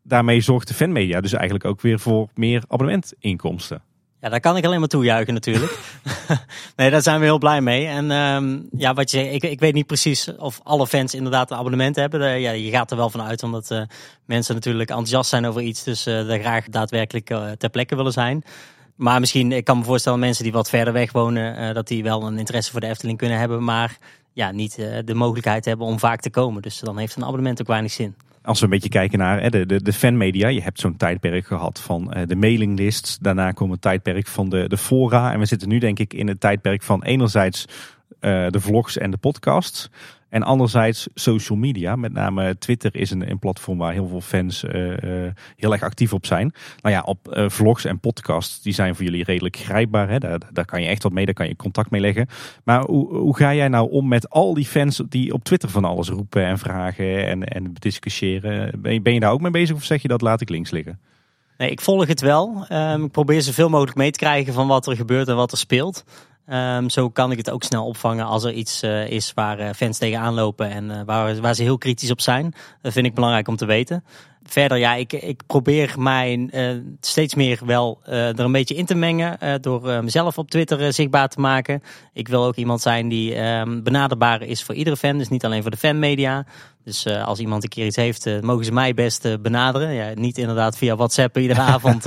daarmee 0.02 0.40
zorgt 0.40 0.68
de 0.68 0.74
fanmedia 0.74 1.20
dus 1.20 1.32
eigenlijk 1.32 1.64
ook 1.64 1.80
weer 1.80 1.98
voor 1.98 2.28
meer 2.34 2.62
abonnementinkomsten. 2.68 3.82
Ja, 4.20 4.28
daar 4.28 4.40
kan 4.40 4.56
ik 4.56 4.64
alleen 4.64 4.78
maar 4.78 4.88
toejuichen 4.88 5.34
natuurlijk. 5.34 5.78
nee, 6.76 6.90
daar 6.90 7.02
zijn 7.02 7.18
we 7.18 7.24
heel 7.24 7.38
blij 7.38 7.60
mee. 7.60 7.86
En 7.86 8.10
um, 8.10 8.68
ja, 8.76 8.94
wat 8.94 9.10
je 9.10 9.30
ik, 9.30 9.42
ik 9.42 9.60
weet 9.60 9.74
niet 9.74 9.86
precies 9.86 10.36
of 10.36 10.60
alle 10.62 10.86
fans 10.86 11.14
inderdaad 11.14 11.50
een 11.50 11.56
abonnement 11.56 11.96
hebben. 11.96 12.20
Uh, 12.20 12.40
ja, 12.40 12.50
je 12.50 12.70
gaat 12.70 12.90
er 12.90 12.96
wel 12.96 13.10
van 13.10 13.22
uit, 13.22 13.42
omdat 13.42 13.70
uh, 13.70 13.82
mensen 14.24 14.54
natuurlijk 14.54 14.88
enthousiast 14.88 15.30
zijn 15.30 15.46
over 15.46 15.62
iets. 15.62 15.82
Dus 15.82 16.06
uh, 16.06 16.26
daar 16.26 16.38
graag 16.38 16.64
daadwerkelijk 16.64 17.26
ter 17.58 17.70
plekke 17.70 17.96
willen 17.96 18.12
zijn. 18.12 18.44
Maar 18.96 19.20
misschien, 19.20 19.52
ik 19.52 19.64
kan 19.64 19.78
me 19.78 19.84
voorstellen, 19.84 20.18
mensen 20.18 20.44
die 20.44 20.52
wat 20.52 20.68
verder 20.68 20.92
weg 20.92 21.12
wonen, 21.12 21.60
uh, 21.60 21.74
dat 21.74 21.88
die 21.88 22.02
wel 22.02 22.26
een 22.26 22.38
interesse 22.38 22.70
voor 22.70 22.80
de 22.80 22.86
Efteling 22.86 23.18
kunnen 23.18 23.38
hebben, 23.38 23.64
maar 23.64 23.98
ja, 24.32 24.50
niet 24.50 24.78
uh, 24.78 24.98
de 25.04 25.14
mogelijkheid 25.14 25.64
hebben 25.64 25.86
om 25.86 25.98
vaak 25.98 26.20
te 26.20 26.30
komen. 26.30 26.62
Dus 26.62 26.80
dan 26.80 26.98
heeft 26.98 27.16
een 27.16 27.24
abonnement 27.24 27.60
ook 27.60 27.66
weinig 27.66 27.92
zin. 27.92 28.14
Als 28.42 28.58
we 28.58 28.64
een 28.64 28.70
beetje 28.70 28.88
kijken 28.88 29.18
naar 29.18 29.50
de, 29.50 29.66
de, 29.66 29.82
de 29.82 29.92
fanmedia, 29.92 30.48
je 30.48 30.62
hebt 30.62 30.80
zo'n 30.80 30.96
tijdperk 30.96 31.46
gehad 31.46 31.80
van 31.80 32.12
uh, 32.16 32.22
de 32.26 32.36
mailinglists. 32.36 33.18
Daarna 33.18 33.50
komt 33.50 33.70
het 33.70 33.80
tijdperk 33.80 34.26
van 34.26 34.48
de, 34.48 34.68
de 34.68 34.76
fora. 34.76 35.32
En 35.32 35.38
we 35.38 35.46
zitten 35.46 35.68
nu 35.68 35.78
denk 35.78 35.98
ik 35.98 36.14
in 36.14 36.28
het 36.28 36.40
tijdperk 36.40 36.82
van 36.82 37.02
enerzijds 37.02 37.64
de 38.20 38.60
vlogs 38.60 38.98
en 38.98 39.10
de 39.10 39.16
podcasts. 39.16 39.90
En 40.28 40.42
anderzijds 40.42 41.08
social 41.14 41.58
media, 41.58 41.96
met 41.96 42.12
name 42.12 42.58
Twitter 42.58 42.96
is 42.96 43.10
een, 43.10 43.30
een 43.30 43.38
platform 43.38 43.78
waar 43.78 43.92
heel 43.92 44.08
veel 44.08 44.20
fans 44.20 44.64
uh, 44.64 44.90
uh, 44.90 45.30
heel 45.56 45.72
erg 45.72 45.82
actief 45.82 46.12
op 46.12 46.26
zijn. 46.26 46.52
Nou 46.80 46.94
ja, 46.94 47.02
op 47.02 47.36
uh, 47.36 47.48
vlogs 47.48 47.84
en 47.84 48.00
podcasts, 48.00 48.62
die 48.62 48.72
zijn 48.72 48.94
voor 48.94 49.04
jullie 49.04 49.24
redelijk 49.24 49.56
grijpbaar. 49.56 50.08
Hè? 50.08 50.18
Daar, 50.18 50.40
daar 50.52 50.64
kan 50.64 50.82
je 50.82 50.88
echt 50.88 51.02
wat 51.02 51.12
mee, 51.12 51.24
daar 51.24 51.34
kan 51.34 51.48
je 51.48 51.56
contact 51.56 51.90
mee 51.90 52.00
leggen. 52.00 52.26
Maar 52.64 52.84
hoe, 52.84 53.16
hoe 53.16 53.36
ga 53.36 53.54
jij 53.54 53.68
nou 53.68 53.90
om 53.90 54.08
met 54.08 54.30
al 54.30 54.54
die 54.54 54.66
fans 54.66 55.02
die 55.08 55.32
op 55.32 55.44
Twitter 55.44 55.68
van 55.68 55.84
alles 55.84 56.08
roepen 56.08 56.44
en 56.44 56.58
vragen 56.58 57.26
en, 57.26 57.44
en 57.44 57.72
discussiëren? 57.72 58.80
Ben 58.82 59.14
je, 59.14 59.20
daar 59.20 59.32
ook 59.32 59.40
mee 59.40 59.50
bezig 59.50 59.76
of 59.76 59.84
zeg 59.84 60.02
je 60.02 60.08
dat 60.08 60.20
laat 60.20 60.40
ik 60.40 60.48
links 60.48 60.70
liggen? 60.70 61.00
Nee, 61.58 61.70
ik 61.70 61.80
volg 61.80 62.06
het 62.06 62.20
wel. 62.20 62.66
Um, 62.72 63.04
ik 63.04 63.10
probeer 63.10 63.42
zoveel 63.42 63.68
mogelijk 63.68 63.96
mee 63.96 64.10
te 64.10 64.18
krijgen 64.18 64.52
van 64.52 64.66
wat 64.66 64.86
er 64.86 64.96
gebeurt 64.96 65.28
en 65.28 65.36
wat 65.36 65.52
er 65.52 65.58
speelt. 65.58 66.04
Um, 66.52 66.90
zo 66.90 67.10
kan 67.10 67.30
ik 67.30 67.36
het 67.36 67.50
ook 67.50 67.62
snel 67.62 67.86
opvangen 67.86 68.24
als 68.24 68.44
er 68.44 68.52
iets 68.52 68.82
uh, 68.82 69.08
is 69.08 69.32
waar 69.34 69.60
uh, 69.60 69.70
fans 69.76 69.98
tegenaan 69.98 70.34
lopen 70.34 70.70
en 70.70 70.84
uh, 70.84 71.00
waar, 71.04 71.40
waar 71.40 71.54
ze 71.54 71.62
heel 71.62 71.78
kritisch 71.78 72.10
op 72.10 72.20
zijn. 72.20 72.54
Dat 72.82 72.92
vind 72.92 73.06
ik 73.06 73.14
belangrijk 73.14 73.48
om 73.48 73.56
te 73.56 73.66
weten. 73.66 74.04
Verder, 74.48 74.78
ja, 74.78 74.94
ik, 74.94 75.12
ik 75.12 75.42
probeer 75.46 75.94
mij 75.98 76.50
steeds 77.00 77.34
meer 77.34 77.60
wel 77.64 78.00
er 78.04 78.40
een 78.40 78.52
beetje 78.52 78.74
in 78.74 78.86
te 78.86 78.94
mengen 78.94 79.38
door 79.60 80.04
mezelf 80.04 80.38
op 80.38 80.50
Twitter 80.50 80.92
zichtbaar 80.92 81.28
te 81.28 81.40
maken. 81.40 81.82
Ik 82.12 82.28
wil 82.28 82.44
ook 82.44 82.56
iemand 82.56 82.80
zijn 82.80 83.08
die 83.08 83.34
ehm, 83.34 83.82
benaderbaar 83.82 84.42
is 84.42 84.62
voor 84.62 84.74
iedere 84.74 84.96
fan, 84.96 85.18
dus 85.18 85.28
niet 85.28 85.44
alleen 85.44 85.62
voor 85.62 85.70
de 85.70 85.76
fanmedia. 85.76 86.46
Dus 86.84 87.06
als 87.06 87.38
iemand 87.38 87.62
een 87.62 87.68
keer 87.68 87.86
iets 87.86 87.96
heeft, 87.96 88.42
mogen 88.42 88.64
ze 88.64 88.72
mij 88.72 88.94
best 88.94 89.42
benaderen. 89.42 89.94
Ja, 89.94 90.10
niet 90.14 90.38
inderdaad 90.38 90.78
via 90.78 90.96
WhatsApp 90.96 91.38
iedere 91.38 91.60
avond 91.74 92.02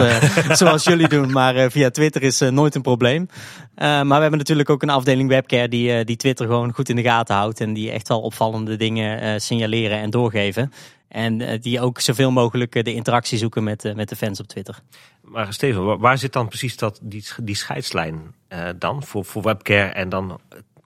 zoals 0.49 0.83
jullie 0.83 1.07
doen, 1.07 1.31
maar 1.31 1.71
via 1.71 1.89
Twitter 1.89 2.23
is 2.23 2.39
nooit 2.39 2.75
een 2.75 2.81
probleem. 2.81 3.29
maar 3.75 4.07
we 4.07 4.21
hebben 4.21 4.37
natuurlijk 4.37 4.69
ook 4.69 4.81
een 4.81 4.89
afdeling 4.89 5.29
webcare 5.29 5.67
die, 5.67 6.03
die 6.03 6.15
Twitter 6.15 6.45
gewoon 6.45 6.73
goed 6.73 6.89
in 6.89 6.95
de 6.95 7.01
gaten 7.01 7.35
houdt. 7.35 7.61
En 7.61 7.73
die 7.73 7.91
echt 7.91 8.07
wel 8.07 8.21
opvallende 8.21 8.75
dingen 8.75 9.41
signaleren 9.41 9.99
en 9.99 10.09
doorgeven. 10.09 10.71
En 11.10 11.60
die 11.62 11.82
ook 11.82 11.99
zoveel 11.99 12.32
mogelijk 12.32 12.84
de 12.86 12.93
interactie 12.93 13.38
zoeken 13.38 13.64
met, 13.64 13.95
met 13.95 14.10
de 14.10 14.16
fans 14.16 14.39
op 14.39 14.47
Twitter. 14.47 14.80
Maar 15.22 15.53
Steven, 15.53 15.99
waar 15.99 16.18
zit 16.18 16.34
dan 16.34 16.47
precies 16.47 16.78
dat, 16.78 16.99
die, 17.01 17.26
die 17.43 17.55
scheidslijn 17.55 18.34
dan 18.76 19.03
voor, 19.03 19.26
voor 19.26 19.41
webcare 19.41 19.89
en 19.89 20.10
dan 20.10 20.39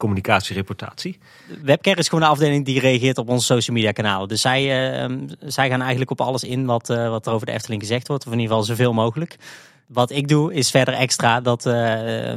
communicatiereputatie? 0.03 1.17
Webcare 1.61 1.99
is 1.99 2.07
gewoon 2.07 2.23
een 2.23 2.29
afdeling 2.29 2.65
die 2.65 2.79
reageert 2.79 3.17
op 3.17 3.29
onze 3.29 3.45
social 3.45 3.75
media 3.75 3.91
kanalen. 3.91 4.27
Dus 4.27 4.41
zij, 4.41 4.61
uh, 5.09 5.17
zij 5.39 5.69
gaan 5.69 5.79
eigenlijk 5.79 6.11
op 6.11 6.21
alles 6.21 6.43
in 6.43 6.65
wat, 6.65 6.89
uh, 6.89 7.09
wat 7.09 7.27
er 7.27 7.33
over 7.33 7.45
de 7.45 7.51
Efteling 7.51 7.81
gezegd 7.81 8.07
wordt. 8.07 8.25
Of 8.25 8.31
in 8.31 8.39
ieder 8.39 8.55
geval 8.55 8.75
zoveel 8.75 8.93
mogelijk. 8.93 9.37
Wat 9.93 10.11
ik 10.11 10.27
doe 10.27 10.53
is 10.53 10.69
verder 10.69 10.93
extra. 10.93 11.41
Dat, 11.41 11.65
uh, 11.65 11.73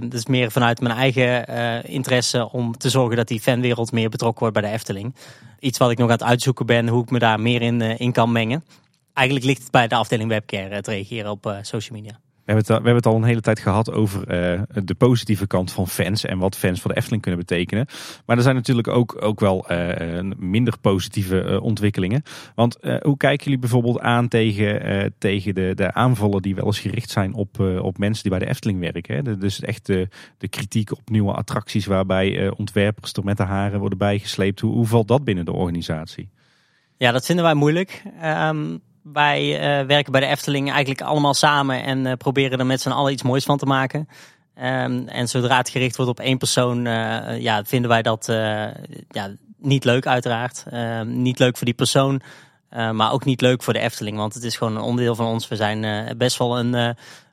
dat 0.00 0.14
is 0.14 0.26
meer 0.26 0.50
vanuit 0.50 0.80
mijn 0.80 0.94
eigen 0.94 1.46
interesse 1.84 2.52
om 2.52 2.76
te 2.76 2.90
zorgen 2.90 3.16
dat 3.16 3.28
die 3.28 3.40
fanwereld 3.40 3.92
meer 3.92 4.09
betrokken 4.09 4.40
wordt 4.40 4.61
bij 4.61 4.70
de 4.70 4.74
Efteling. 4.74 5.14
Iets 5.61 5.78
wat 5.78 5.90
ik 5.90 5.98
nog 5.98 6.07
aan 6.07 6.12
het 6.12 6.22
uitzoeken 6.22 6.66
ben, 6.66 6.88
hoe 6.88 7.02
ik 7.02 7.11
me 7.11 7.18
daar 7.18 7.40
meer 7.40 7.62
in, 7.62 7.80
in 7.80 8.12
kan 8.12 8.32
mengen. 8.32 8.64
Eigenlijk 9.12 9.46
ligt 9.46 9.62
het 9.62 9.70
bij 9.70 9.88
de 9.88 9.94
afdeling 9.94 10.28
webcare 10.28 10.74
het 10.74 10.86
reageren 10.86 11.30
op 11.30 11.59
social 11.62 11.98
media. 11.98 12.20
We 12.47 12.53
hebben, 12.53 12.94
het, 12.94 13.07
al 13.07 13.16
een 13.16 13.24
hele 13.24 13.40
tijd 13.40 13.59
gehad 13.59 13.92
over 13.92 14.20
uh, 14.20 14.62
de 14.84 14.94
positieve 14.94 15.47
kant 15.47 15.72
van 15.72 15.88
fans 15.88 16.24
en 16.24 16.38
wat 16.38 16.57
fans 16.57 16.80
voor 16.80 16.90
de 16.90 16.97
Efteling 16.97 17.22
kunnen 17.22 17.40
betekenen. 17.40 17.86
Maar 18.26 18.36
er 18.36 18.42
zijn 18.42 18.55
natuurlijk 18.55 18.88
ook, 18.88 19.16
ook 19.24 19.40
wel 19.40 19.72
uh, 19.72 20.20
minder 20.36 20.78
positieve 20.80 21.42
uh, 21.42 21.62
ontwikkelingen. 21.62 22.22
Want 22.55 22.78
hoe 23.03 23.16
kijken 23.16 23.44
jullie 23.44 23.59
bijvoorbeeld 23.59 24.01
aan 24.01 24.28
tegen, 24.28 25.14
tegen 25.18 25.55
de, 25.55 25.72
de 25.74 25.92
aanvallen 25.92 26.42
die 26.42 26.55
wel 26.55 26.66
eens 26.66 26.78
gericht 26.78 27.11
zijn 27.11 27.34
op, 27.34 27.61
op 27.61 27.99
mensen 27.99 28.22
die 28.22 28.38
bij 28.38 28.40
de 28.40 28.49
Efteling 28.49 28.80
werken? 28.80 29.14
Hè? 29.14 29.38
Dus 29.38 29.61
echt 29.61 29.86
de, 29.86 30.09
de 30.38 30.49
kritiek 30.49 30.92
op 30.92 31.11
nieuwe 31.11 31.32
attracties 31.32 31.86
waarbij 31.86 32.51
ontwerpers 32.51 33.12
er 33.12 33.24
met 33.24 33.36
de 33.36 33.42
haren 33.42 33.80
worden 33.80 33.99
bijgesleept. 33.99 34.61
Hoe, 34.61 34.86
valt 34.86 35.09
dat 35.09 35.24
binnen 35.24 35.44
de 35.44 35.53
organisatie? 35.53 36.28
Ja, 36.97 37.12
dat 37.12 37.26
vinden 37.26 37.44
wij 37.44 37.55
moeilijk. 37.55 38.03
Um 38.22 38.80
wij 39.12 39.54
uh, 39.54 39.86
werken 39.86 40.12
bij 40.12 40.20
de 40.20 40.26
Efteling 40.26 40.70
eigenlijk 40.70 41.00
allemaal 41.00 41.34
samen 41.34 41.82
en 41.82 42.07
uh, 42.07 42.12
proberen 42.12 42.59
er 42.59 42.66
met 42.66 42.80
z'n 42.80 42.90
allen 42.90 43.12
iets 43.12 43.22
moois 43.22 43.44
van 43.44 43.59
te 43.59 43.66
maken. 43.66 44.09
Um, 44.59 45.09
en 45.09 45.28
zodra 45.28 45.57
het 45.57 45.68
gericht 45.68 45.96
wordt 45.96 46.11
op 46.11 46.20
één 46.20 46.38
persoon, 46.38 46.86
uh, 46.86 47.40
ja, 47.40 47.64
vinden 47.64 47.90
wij 47.90 48.02
dat 48.02 48.26
ja, 49.09 49.30
niet 49.59 49.84
leuk 49.84 50.07
uiteraard. 50.07 50.64
Ehm, 50.70 51.22
niet 51.22 51.38
leuk 51.38 51.57
voor 51.57 51.64
die 51.64 51.74
persoon, 51.74 52.20
maar 52.70 53.12
ook 53.12 53.24
niet 53.24 53.40
leuk 53.40 53.62
voor 53.62 53.72
de 53.72 53.78
Efteling. 53.78 54.16
Want 54.16 54.34
het 54.34 54.42
is 54.42 54.57
gewoon 54.57 54.76
een 54.76 54.82
onderdeel 54.82 55.14
van 55.14 55.26
ons. 55.26 55.48
We 55.48 55.57
zijn 55.57 56.16
best 56.16 56.38
wel 56.38 56.59
een, 56.59 56.72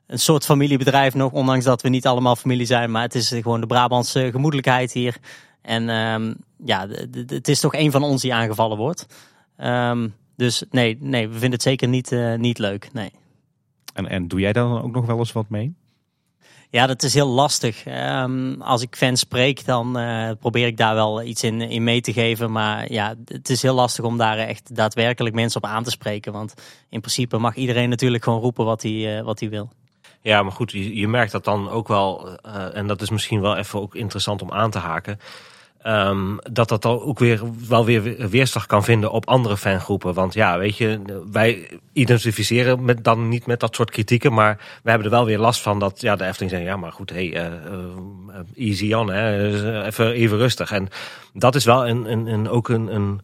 een 0.06 0.18
soort 0.18 0.44
familiebedrijf 0.44 1.14
nog, 1.14 1.32
ondanks 1.32 1.64
dat 1.64 1.82
we 1.82 1.88
niet 1.88 2.06
allemaal 2.06 2.36
familie 2.36 2.66
zijn. 2.66 2.90
Maar 2.90 3.02
het 3.02 3.14
is 3.14 3.28
gewoon 3.28 3.60
de 3.60 3.66
Brabantse 3.66 4.28
gemoedelijkheid 4.30 4.92
hier. 4.92 5.16
En 5.62 5.88
um, 5.88 6.36
ja, 6.64 6.86
het 7.26 7.48
is 7.48 7.60
toch 7.60 7.74
één 7.74 7.90
van 7.90 8.02
ons 8.02 8.22
die 8.22 8.34
aangevallen 8.34 8.76
wordt. 8.76 9.06
Um, 9.58 10.14
dus 10.36 10.64
nee, 10.70 10.96
nee, 11.00 11.26
we 11.26 11.32
vinden 11.32 11.52
het 11.52 11.62
zeker 11.62 11.88
niet, 11.88 12.12
uh, 12.12 12.34
niet 12.34 12.58
leuk. 12.58 12.88
Nee. 12.92 13.10
En, 13.94 14.08
en 14.08 14.28
doe 14.28 14.40
jij 14.40 14.52
daar 14.52 14.68
dan 14.68 14.82
ook 14.82 14.94
nog 14.94 15.06
wel 15.06 15.18
eens 15.18 15.32
wat 15.32 15.48
mee? 15.48 15.74
Ja, 16.70 16.86
dat 16.86 17.02
is 17.02 17.14
heel 17.14 17.28
lastig. 17.28 17.86
Um, 17.86 18.62
als 18.62 18.82
ik 18.82 18.96
fans 18.96 19.20
spreek, 19.20 19.64
dan 19.64 19.98
uh, 19.98 20.30
probeer 20.40 20.66
ik 20.66 20.76
daar 20.76 20.94
wel 20.94 21.22
iets 21.22 21.42
in, 21.42 21.60
in 21.60 21.84
mee 21.84 22.00
te 22.00 22.12
geven. 22.12 22.52
Maar 22.52 22.92
ja, 22.92 23.14
het 23.24 23.50
is 23.50 23.62
heel 23.62 23.74
lastig 23.74 24.04
om 24.04 24.16
daar 24.16 24.38
echt 24.38 24.76
daadwerkelijk 24.76 25.34
mensen 25.34 25.62
op 25.62 25.70
aan 25.70 25.82
te 25.82 25.90
spreken. 25.90 26.32
Want 26.32 26.54
in 26.88 27.00
principe 27.00 27.38
mag 27.38 27.54
iedereen 27.54 27.88
natuurlijk 27.88 28.24
gewoon 28.24 28.40
roepen 28.40 28.64
wat 28.64 28.82
hij, 28.82 29.18
uh, 29.18 29.24
wat 29.24 29.40
hij 29.40 29.48
wil. 29.48 29.72
Ja, 30.20 30.42
maar 30.42 30.52
goed, 30.52 30.72
je, 30.72 30.96
je 30.96 31.08
merkt 31.08 31.32
dat 31.32 31.44
dan 31.44 31.68
ook 31.68 31.88
wel, 31.88 32.38
uh, 32.46 32.76
en 32.76 32.86
dat 32.86 33.02
is 33.02 33.10
misschien 33.10 33.40
wel 33.40 33.56
even 33.56 33.80
ook 33.80 33.94
interessant 33.94 34.42
om 34.42 34.52
aan 34.52 34.70
te 34.70 34.78
haken. 34.78 35.18
Um, 35.86 36.38
dat 36.52 36.68
dat 36.68 36.86
ook 36.86 37.18
weer 37.18 37.40
wel 37.68 37.84
weer 37.84 38.28
weerslag 38.30 38.66
kan 38.66 38.84
vinden 38.84 39.10
op 39.10 39.28
andere 39.28 39.56
fangroepen. 39.56 40.14
Want 40.14 40.34
ja, 40.34 40.58
weet 40.58 40.76
je, 40.76 41.00
wij 41.32 41.70
identificeren 41.92 42.84
met, 42.84 43.04
dan 43.04 43.28
niet 43.28 43.46
met 43.46 43.60
dat 43.60 43.74
soort 43.74 43.90
kritieken. 43.90 44.32
Maar 44.32 44.56
we 44.82 44.90
hebben 44.90 45.08
er 45.08 45.14
wel 45.14 45.24
weer 45.24 45.38
last 45.38 45.60
van 45.60 45.78
dat 45.78 46.00
ja, 46.00 46.16
de 46.16 46.24
Efteling 46.24 46.50
zeggen: 46.50 46.70
ja, 46.70 46.76
maar 46.76 46.92
goed, 46.92 47.10
hey, 47.10 47.46
uh, 47.46 47.52
easy 48.56 48.92
on, 48.92 49.10
hè, 49.10 49.84
even, 49.86 50.12
even 50.12 50.38
rustig. 50.38 50.72
En 50.72 50.88
dat 51.32 51.54
is 51.54 51.64
wel 51.64 51.88
een, 51.88 52.10
een, 52.12 52.26
een, 52.26 52.48
ook 52.48 52.68
een, 52.68 52.94
een 52.94 53.20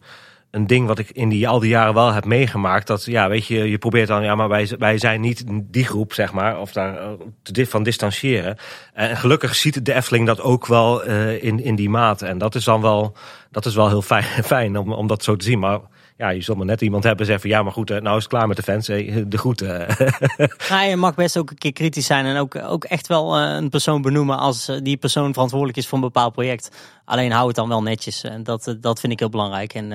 een 0.51 0.67
ding 0.67 0.87
wat 0.87 0.99
ik 0.99 1.09
in 1.09 1.29
die, 1.29 1.47
al 1.47 1.59
die 1.59 1.69
jaren 1.69 1.93
wel 1.93 2.13
heb 2.13 2.25
meegemaakt. 2.25 2.87
Dat 2.87 3.05
ja, 3.05 3.29
weet 3.29 3.47
je, 3.47 3.69
je 3.69 3.77
probeert 3.77 4.07
dan, 4.07 4.23
ja, 4.23 4.35
maar 4.35 4.49
wij, 4.49 4.69
wij 4.77 4.97
zijn 4.97 5.21
niet 5.21 5.43
die 5.47 5.85
groep, 5.85 6.13
zeg 6.13 6.33
maar, 6.33 6.59
of 6.59 6.71
daar 6.71 6.97
te, 7.41 7.65
van 7.65 7.83
distancieren. 7.83 8.57
En 8.93 9.17
gelukkig 9.17 9.55
ziet 9.55 9.85
de 9.85 9.93
Efteling 9.93 10.25
dat 10.25 10.41
ook 10.41 10.67
wel 10.67 11.07
uh, 11.07 11.43
in, 11.43 11.63
in 11.63 11.75
die 11.75 11.89
mate. 11.89 12.25
En 12.25 12.37
dat 12.37 12.55
is 12.55 12.63
dan 12.63 12.81
wel, 12.81 13.15
dat 13.51 13.65
is 13.65 13.75
wel 13.75 13.87
heel 13.87 14.01
fijn, 14.01 14.23
fijn 14.55 14.77
om, 14.77 14.93
om 14.93 15.07
dat 15.07 15.23
zo 15.23 15.35
te 15.35 15.45
zien. 15.45 15.59
Maar 15.59 15.79
ja, 16.21 16.29
je 16.29 16.41
zult 16.41 16.57
maar 16.57 16.65
net 16.65 16.81
iemand 16.81 17.03
hebben 17.03 17.25
zeggen 17.25 17.49
van 17.49 17.57
ja, 17.57 17.63
maar 17.63 17.73
goed, 17.73 17.89
nou 17.89 18.17
is 18.17 18.23
het 18.23 18.27
klaar 18.27 18.47
met 18.47 18.57
de 18.57 18.63
fans. 18.63 18.85
De 18.85 19.37
groeten. 19.37 19.87
Ja, 20.69 20.83
je 20.83 20.95
mag 20.95 21.15
best 21.15 21.37
ook 21.37 21.49
een 21.49 21.57
keer 21.57 21.73
kritisch 21.73 22.05
zijn 22.05 22.25
en 22.25 22.37
ook, 22.37 22.55
ook 22.55 22.83
echt 22.83 23.07
wel 23.07 23.37
eh, 23.37 23.55
een 23.55 23.69
persoon 23.69 24.01
benoemen 24.01 24.37
als 24.37 24.67
eh, 24.67 24.77
die 24.81 24.97
persoon 24.97 25.33
verantwoordelijk 25.33 25.77
is 25.77 25.87
voor 25.87 25.97
een 25.97 26.03
bepaald 26.03 26.33
project. 26.33 26.71
Alleen 27.05 27.31
hou 27.31 27.47
het 27.47 27.55
dan 27.55 27.67
wel 27.67 27.81
netjes. 27.81 28.23
En 28.23 28.43
dat, 28.43 28.67
eh, 28.67 28.73
dat 28.79 28.99
vind 28.99 29.13
ik 29.13 29.19
heel 29.19 29.29
belangrijk. 29.29 29.73
En 29.73 29.87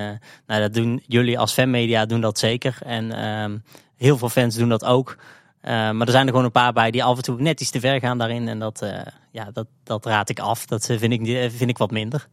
nou, 0.47 0.61
dat 0.61 0.73
doen 0.73 1.03
jullie 1.07 1.39
als 1.39 1.53
fanmedia 1.53 2.05
doen 2.05 2.21
dat 2.21 2.39
zeker. 2.39 2.77
En 2.85 3.11
ehm, 3.11 3.57
heel 3.95 4.17
veel 4.17 4.29
fans 4.29 4.55
doen 4.55 4.69
dat 4.69 4.85
ook. 4.85 5.17
maar 5.61 6.07
er 6.07 6.11
zijn 6.11 6.23
er 6.25 6.29
gewoon 6.29 6.45
een 6.45 6.51
paar 6.51 6.73
bij 6.73 6.91
die 6.91 7.03
af 7.03 7.17
en 7.17 7.23
toe 7.23 7.41
net 7.41 7.61
iets 7.61 7.71
te 7.71 7.79
ver 7.79 7.99
gaan 7.99 8.17
daarin. 8.17 8.47
En 8.47 8.59
dat, 8.59 8.85
ja, 9.31 9.49
dat, 9.53 9.67
dat 9.83 10.05
raad 10.05 10.29
ik 10.29 10.39
af. 10.39 10.65
Dat 10.65 10.85
vind 10.85 11.13
ik, 11.13 11.51
vind 11.51 11.69
ik 11.69 11.77
wat 11.77 11.91
minder. 11.91 12.27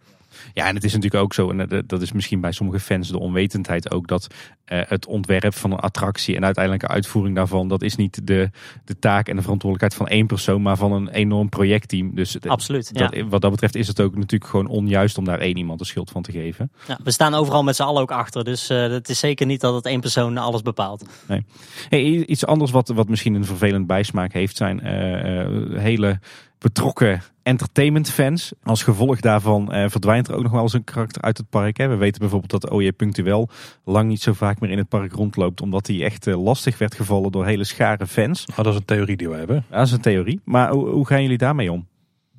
Ja, 0.53 0.66
en 0.66 0.74
het 0.74 0.85
is 0.85 0.93
natuurlijk 0.93 1.22
ook 1.22 1.35
zo, 1.35 1.51
en 1.51 1.85
dat 1.87 2.03
is 2.03 2.12
misschien 2.12 2.41
bij 2.41 2.53
sommige 2.53 2.80
fans 2.80 3.09
de 3.09 3.18
onwetendheid 3.18 3.91
ook, 3.91 4.07
dat 4.09 4.26
uh, 4.72 4.80
het 4.87 5.07
ontwerp 5.07 5.55
van 5.55 5.72
een 5.72 5.78
attractie 5.78 6.37
en 6.37 6.45
uiteindelijke 6.45 6.89
uitvoering 6.89 7.37
daarvan, 7.37 7.68
dat 7.68 7.82
is 7.82 7.97
niet 7.97 8.26
de, 8.26 8.51
de 8.85 8.99
taak 8.99 9.28
en 9.28 9.37
de 9.37 9.43
verantwoordelijkheid 9.43 9.95
van 9.95 10.16
één 10.16 10.26
persoon, 10.26 10.62
maar 10.62 10.76
van 10.76 10.93
een 10.93 11.09
enorm 11.09 11.49
projectteam. 11.49 12.14
Dus 12.14 12.41
Absoluut. 12.41 12.95
Dat, 12.95 13.14
Wat 13.28 13.41
dat 13.41 13.51
betreft 13.51 13.74
is 13.74 13.89
het 13.89 14.01
ook 14.01 14.16
natuurlijk 14.16 14.51
gewoon 14.51 14.66
onjuist 14.66 15.18
om 15.18 15.24
daar 15.24 15.39
één 15.39 15.57
iemand 15.57 15.78
de 15.78 15.85
schuld 15.85 16.11
van 16.11 16.22
te 16.22 16.32
geven. 16.32 16.72
Ja, 16.87 16.99
we 17.05 17.11
staan 17.11 17.35
overal 17.35 17.62
met 17.62 17.76
z'n 17.76 17.82
allen 17.82 18.03
ook 18.03 18.11
achter, 18.11 18.45
dus 18.45 18.70
uh, 18.70 18.78
het 18.78 19.09
is 19.09 19.18
zeker 19.18 19.47
niet 19.47 19.61
dat 19.61 19.74
het 19.74 19.87
één 19.87 20.01
persoon 20.01 20.39
alles 20.39 20.62
bepaalt. 20.62 21.05
Nee. 21.28 21.45
Hey, 21.89 22.03
iets 22.03 22.47
anders 22.47 22.70
wat, 22.70 22.89
wat 22.89 23.09
misschien 23.09 23.35
een 23.35 23.45
vervelend 23.45 23.87
bijsmaak 23.87 24.32
heeft, 24.32 24.57
zijn 24.57 24.80
uh, 24.85 25.80
hele 25.80 26.18
betrokken 26.59 27.22
entertainment-fans. 27.45 28.53
Als 28.63 28.83
gevolg 28.83 29.21
daarvan 29.21 29.73
eh, 29.73 29.89
verdwijnt 29.89 30.29
er 30.29 30.35
ook 30.35 30.43
nog 30.43 30.53
wel 30.53 30.63
eens 30.63 30.73
een 30.73 30.85
karakter 30.85 31.23
uit 31.23 31.39
het 31.39 31.49
park. 31.49 31.77
Hè. 31.77 31.89
We 31.89 31.97
weten 31.97 32.21
bijvoorbeeld 32.21 32.51
dat 32.51 32.71
OJ 32.71 32.93
Punctueel 32.93 33.49
lang 33.85 34.09
niet 34.09 34.23
zo 34.23 34.33
vaak 34.33 34.61
meer 34.61 34.71
in 34.71 34.79
het 34.79 34.89
park 34.89 35.13
rondloopt. 35.13 35.61
Omdat 35.61 35.87
hij 35.87 36.05
echt 36.05 36.27
eh, 36.27 36.45
lastig 36.45 36.79
werd 36.79 36.95
gevallen 36.95 37.33
door 37.33 37.47
hele 37.47 37.65
schare 37.65 38.07
fans. 38.07 38.47
Oh, 38.51 38.57
dat 38.57 38.67
is 38.67 38.75
een 38.75 38.85
theorie 38.85 39.17
die 39.17 39.29
we 39.29 39.37
hebben. 39.37 39.65
Ja, 39.71 39.77
dat 39.77 39.87
is 39.87 39.93
een 39.93 40.01
theorie. 40.01 40.41
Maar 40.45 40.71
hoe, 40.71 40.89
hoe 40.89 41.07
gaan 41.07 41.23
jullie 41.23 41.39
daarmee 41.39 41.73
om? 41.73 41.87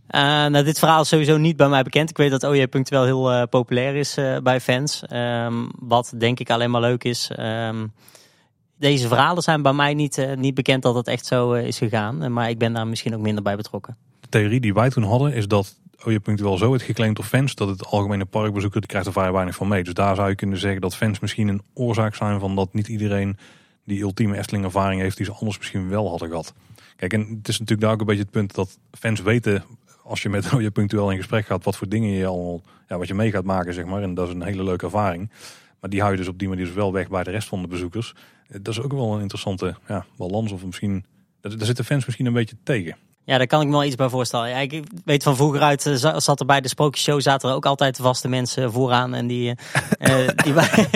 Uh, 0.09 0.21
nou, 0.21 0.63
dit 0.63 0.79
verhaal 0.79 1.01
is 1.01 1.07
sowieso 1.07 1.37
niet 1.37 1.57
bij 1.57 1.69
mij 1.69 1.83
bekend. 1.83 2.09
Ik 2.09 2.17
weet 2.17 2.31
dat 2.31 2.43
OJ 2.43 2.67
Punctueel 2.67 3.03
heel 3.03 3.33
uh, 3.33 3.43
populair 3.49 3.95
is 3.95 4.17
uh, 4.17 4.37
bij 4.37 4.61
fans. 4.61 5.03
Um, 5.13 5.71
wat 5.79 6.13
denk 6.17 6.39
ik 6.39 6.49
alleen 6.49 6.71
maar 6.71 6.81
leuk 6.81 7.03
is. 7.03 7.31
Um, 7.39 7.93
deze 8.77 9.07
verhalen 9.07 9.43
zijn 9.43 9.61
bij 9.61 9.73
mij 9.73 9.93
niet, 9.93 10.27
niet 10.35 10.53
bekend 10.53 10.83
dat 10.83 10.95
het 10.95 11.07
echt 11.07 11.25
zo 11.25 11.53
is 11.53 11.77
gegaan. 11.77 12.33
Maar 12.33 12.49
ik 12.49 12.57
ben 12.57 12.73
daar 12.73 12.87
misschien 12.87 13.15
ook 13.15 13.21
minder 13.21 13.43
bij 13.43 13.55
betrokken 13.55 13.97
theorie 14.39 14.59
die 14.59 14.73
wij 14.73 14.89
toen 14.89 15.03
hadden 15.03 15.33
is 15.33 15.47
dat 15.47 15.79
oh, 16.03 16.11
je 16.11 16.19
wel 16.35 16.57
zo 16.57 16.73
het 16.73 16.81
geclaimd 16.81 17.15
door 17.15 17.25
fans 17.25 17.55
dat 17.55 17.67
het 17.67 17.85
algemene 17.85 18.25
parkbezoeker 18.25 18.79
die 18.79 18.89
krijgt 18.89 19.07
er 19.07 19.13
vrij 19.13 19.31
weinig 19.31 19.55
van 19.55 19.67
mee. 19.67 19.83
Dus 19.83 19.93
daar 19.93 20.15
zou 20.15 20.29
je 20.29 20.35
kunnen 20.35 20.57
zeggen 20.57 20.81
dat 20.81 20.95
fans 20.95 21.19
misschien 21.19 21.47
een 21.47 21.61
oorzaak 21.73 22.15
zijn 22.15 22.39
van 22.39 22.55
dat 22.55 22.73
niet 22.73 22.87
iedereen 22.87 23.37
die 23.83 24.01
ultieme 24.01 24.37
Efteling 24.37 24.65
ervaring 24.65 25.01
heeft 25.01 25.17
die 25.17 25.25
ze 25.25 25.31
anders 25.31 25.57
misschien 25.57 25.89
wel 25.89 26.09
hadden 26.09 26.29
gehad. 26.29 26.53
Kijk, 26.95 27.13
en 27.13 27.19
het 27.19 27.47
is 27.47 27.59
natuurlijk 27.59 27.81
daar 27.81 27.91
ook 27.91 27.99
een 27.99 28.05
beetje 28.05 28.21
het 28.21 28.31
punt 28.31 28.55
dat 28.55 28.79
fans 28.91 29.21
weten 29.21 29.63
als 30.03 30.21
je 30.21 30.29
met 30.29 30.49
punctueel 30.73 31.11
in 31.11 31.17
gesprek 31.17 31.45
gaat 31.45 31.63
wat 31.63 31.77
voor 31.77 31.89
dingen 31.89 32.09
je 32.09 32.25
al 32.25 32.61
ja, 32.87 32.97
wat 32.97 33.07
je 33.07 33.13
mee 33.13 33.31
gaat 33.31 33.43
maken 33.43 33.73
zeg 33.73 33.85
maar 33.85 34.01
en 34.01 34.13
dat 34.13 34.27
is 34.27 34.33
een 34.33 34.43
hele 34.43 34.63
leuke 34.63 34.85
ervaring. 34.85 35.29
Maar 35.79 35.89
die 35.89 35.99
hou 35.99 36.11
je 36.11 36.17
dus 36.17 36.27
op 36.27 36.39
die 36.39 36.49
manier 36.49 36.65
dus 36.65 36.73
wel 36.73 36.93
weg 36.93 37.09
bij 37.09 37.23
de 37.23 37.31
rest 37.31 37.47
van 37.47 37.61
de 37.61 37.67
bezoekers. 37.67 38.15
Dat 38.47 38.67
is 38.67 38.81
ook 38.81 38.91
wel 38.91 39.13
een 39.13 39.21
interessante 39.21 39.75
ja, 39.87 40.05
balans 40.17 40.51
of 40.51 40.65
misschien 40.65 41.05
daar 41.41 41.65
zitten 41.65 41.85
fans 41.85 42.05
misschien 42.05 42.25
een 42.25 42.33
beetje 42.33 42.55
tegen. 42.63 42.95
Ja, 43.25 43.37
daar 43.37 43.47
kan 43.47 43.61
ik 43.61 43.67
me 43.67 43.73
wel 43.73 43.83
iets 43.83 43.95
bij 43.95 44.09
voorstellen. 44.09 44.49
Ja, 44.49 44.57
ik 44.57 44.83
weet 45.05 45.23
van 45.23 45.35
vroeger 45.35 45.61
uit, 45.61 45.85
uh, 45.85 46.17
zat 46.17 46.39
er 46.39 46.45
bij 46.45 46.61
de 46.61 46.67
sprookjeshow, 46.67 47.21
zaten 47.21 47.49
er 47.49 47.55
ook 47.55 47.65
altijd 47.65 47.97
vaste 48.01 48.27
mensen 48.27 48.71
vooraan. 48.71 49.13
En 49.13 49.27
die, 49.27 49.55
uh, 49.99 50.27
die, 50.35 50.53
waren, 50.53 50.87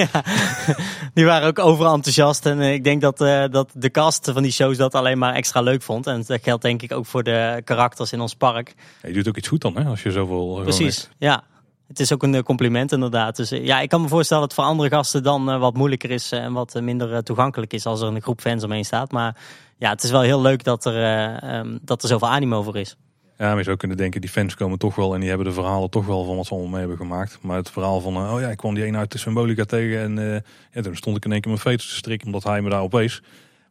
die 1.13 1.25
waren 1.25 1.47
ook 1.47 1.59
overal 1.59 1.93
enthousiast. 1.93 2.45
En 2.45 2.61
ik 2.61 2.83
denk 2.83 3.01
dat, 3.01 3.17
dat 3.51 3.71
de 3.73 3.89
cast 3.89 4.29
van 4.33 4.43
die 4.43 4.51
shows 4.51 4.77
dat 4.77 4.95
alleen 4.95 5.17
maar 5.17 5.33
extra 5.33 5.61
leuk 5.61 5.81
vond. 5.81 6.07
En 6.07 6.23
dat 6.27 6.39
geldt 6.43 6.61
denk 6.61 6.81
ik 6.81 6.91
ook 6.91 7.05
voor 7.05 7.23
de 7.23 7.61
karakters 7.63 8.11
in 8.11 8.21
ons 8.21 8.35
park. 8.35 8.73
Ja, 9.01 9.07
je 9.07 9.13
doet 9.13 9.27
ook 9.27 9.37
iets 9.37 9.47
goed 9.47 9.61
dan, 9.61 9.77
hè, 9.77 9.83
als 9.83 10.03
je 10.03 10.11
zoveel... 10.11 10.59
Precies, 10.63 11.09
ja. 11.17 11.43
Het 11.87 11.99
is 11.99 12.13
ook 12.13 12.23
een 12.23 12.43
compliment 12.43 12.91
inderdaad. 12.91 13.35
Dus 13.35 13.49
ja, 13.49 13.79
ik 13.79 13.89
kan 13.89 14.01
me 14.01 14.07
voorstellen 14.07 14.41
dat 14.41 14.51
het 14.51 14.61
voor 14.61 14.69
andere 14.69 14.89
gasten 14.89 15.23
dan 15.23 15.59
wat 15.59 15.73
moeilijker 15.73 16.11
is 16.11 16.31
en 16.31 16.53
wat 16.53 16.81
minder 16.81 17.23
toegankelijk 17.23 17.73
is 17.73 17.85
als 17.85 18.01
er 18.01 18.07
een 18.07 18.21
groep 18.21 18.41
fans 18.41 18.63
omheen 18.63 18.85
staat. 18.85 19.11
Maar 19.11 19.35
ja, 19.79 19.89
het 19.89 20.03
is 20.03 20.11
wel 20.11 20.21
heel 20.21 20.41
leuk 20.41 20.63
dat 20.63 20.85
er, 20.85 21.33
uh, 21.65 21.73
dat 21.81 22.01
er 22.01 22.09
zoveel 22.09 22.29
animo 22.29 22.63
voor 22.63 22.77
is. 22.77 22.97
Ja, 23.37 23.47
maar 23.47 23.57
je 23.57 23.63
zou 23.63 23.77
kunnen 23.77 23.97
denken, 23.97 24.21
die 24.21 24.29
fans 24.29 24.55
komen 24.55 24.77
toch 24.77 24.95
wel 24.95 25.13
en 25.13 25.19
die 25.19 25.29
hebben 25.29 25.47
de 25.47 25.53
verhalen 25.53 25.89
toch 25.89 26.05
wel 26.05 26.25
van 26.25 26.35
wat 26.35 26.45
ze 26.45 26.51
allemaal 26.51 26.69
mee 26.69 26.79
hebben 26.79 26.97
gemaakt. 26.97 27.37
Maar 27.41 27.57
het 27.57 27.69
verhaal 27.69 28.01
van, 28.01 28.13
uh, 28.13 28.33
oh 28.33 28.39
ja, 28.41 28.49
ik 28.49 28.57
kwam 28.57 28.73
die 28.73 28.85
een 28.85 28.97
uit 28.97 29.11
de 29.11 29.17
Symbolica 29.17 29.63
tegen 29.63 29.99
en 29.99 30.17
uh, 30.17 30.37
ja, 30.71 30.81
toen 30.81 30.95
stond 30.95 31.17
ik 31.17 31.25
in 31.25 31.31
één 31.31 31.41
keer 31.41 31.51
mijn 31.51 31.63
veters 31.63 31.89
te 31.89 31.95
strikken 31.95 32.27
omdat 32.27 32.43
hij 32.43 32.61
me 32.61 32.69
daar 32.69 32.81
opeens. 32.81 33.21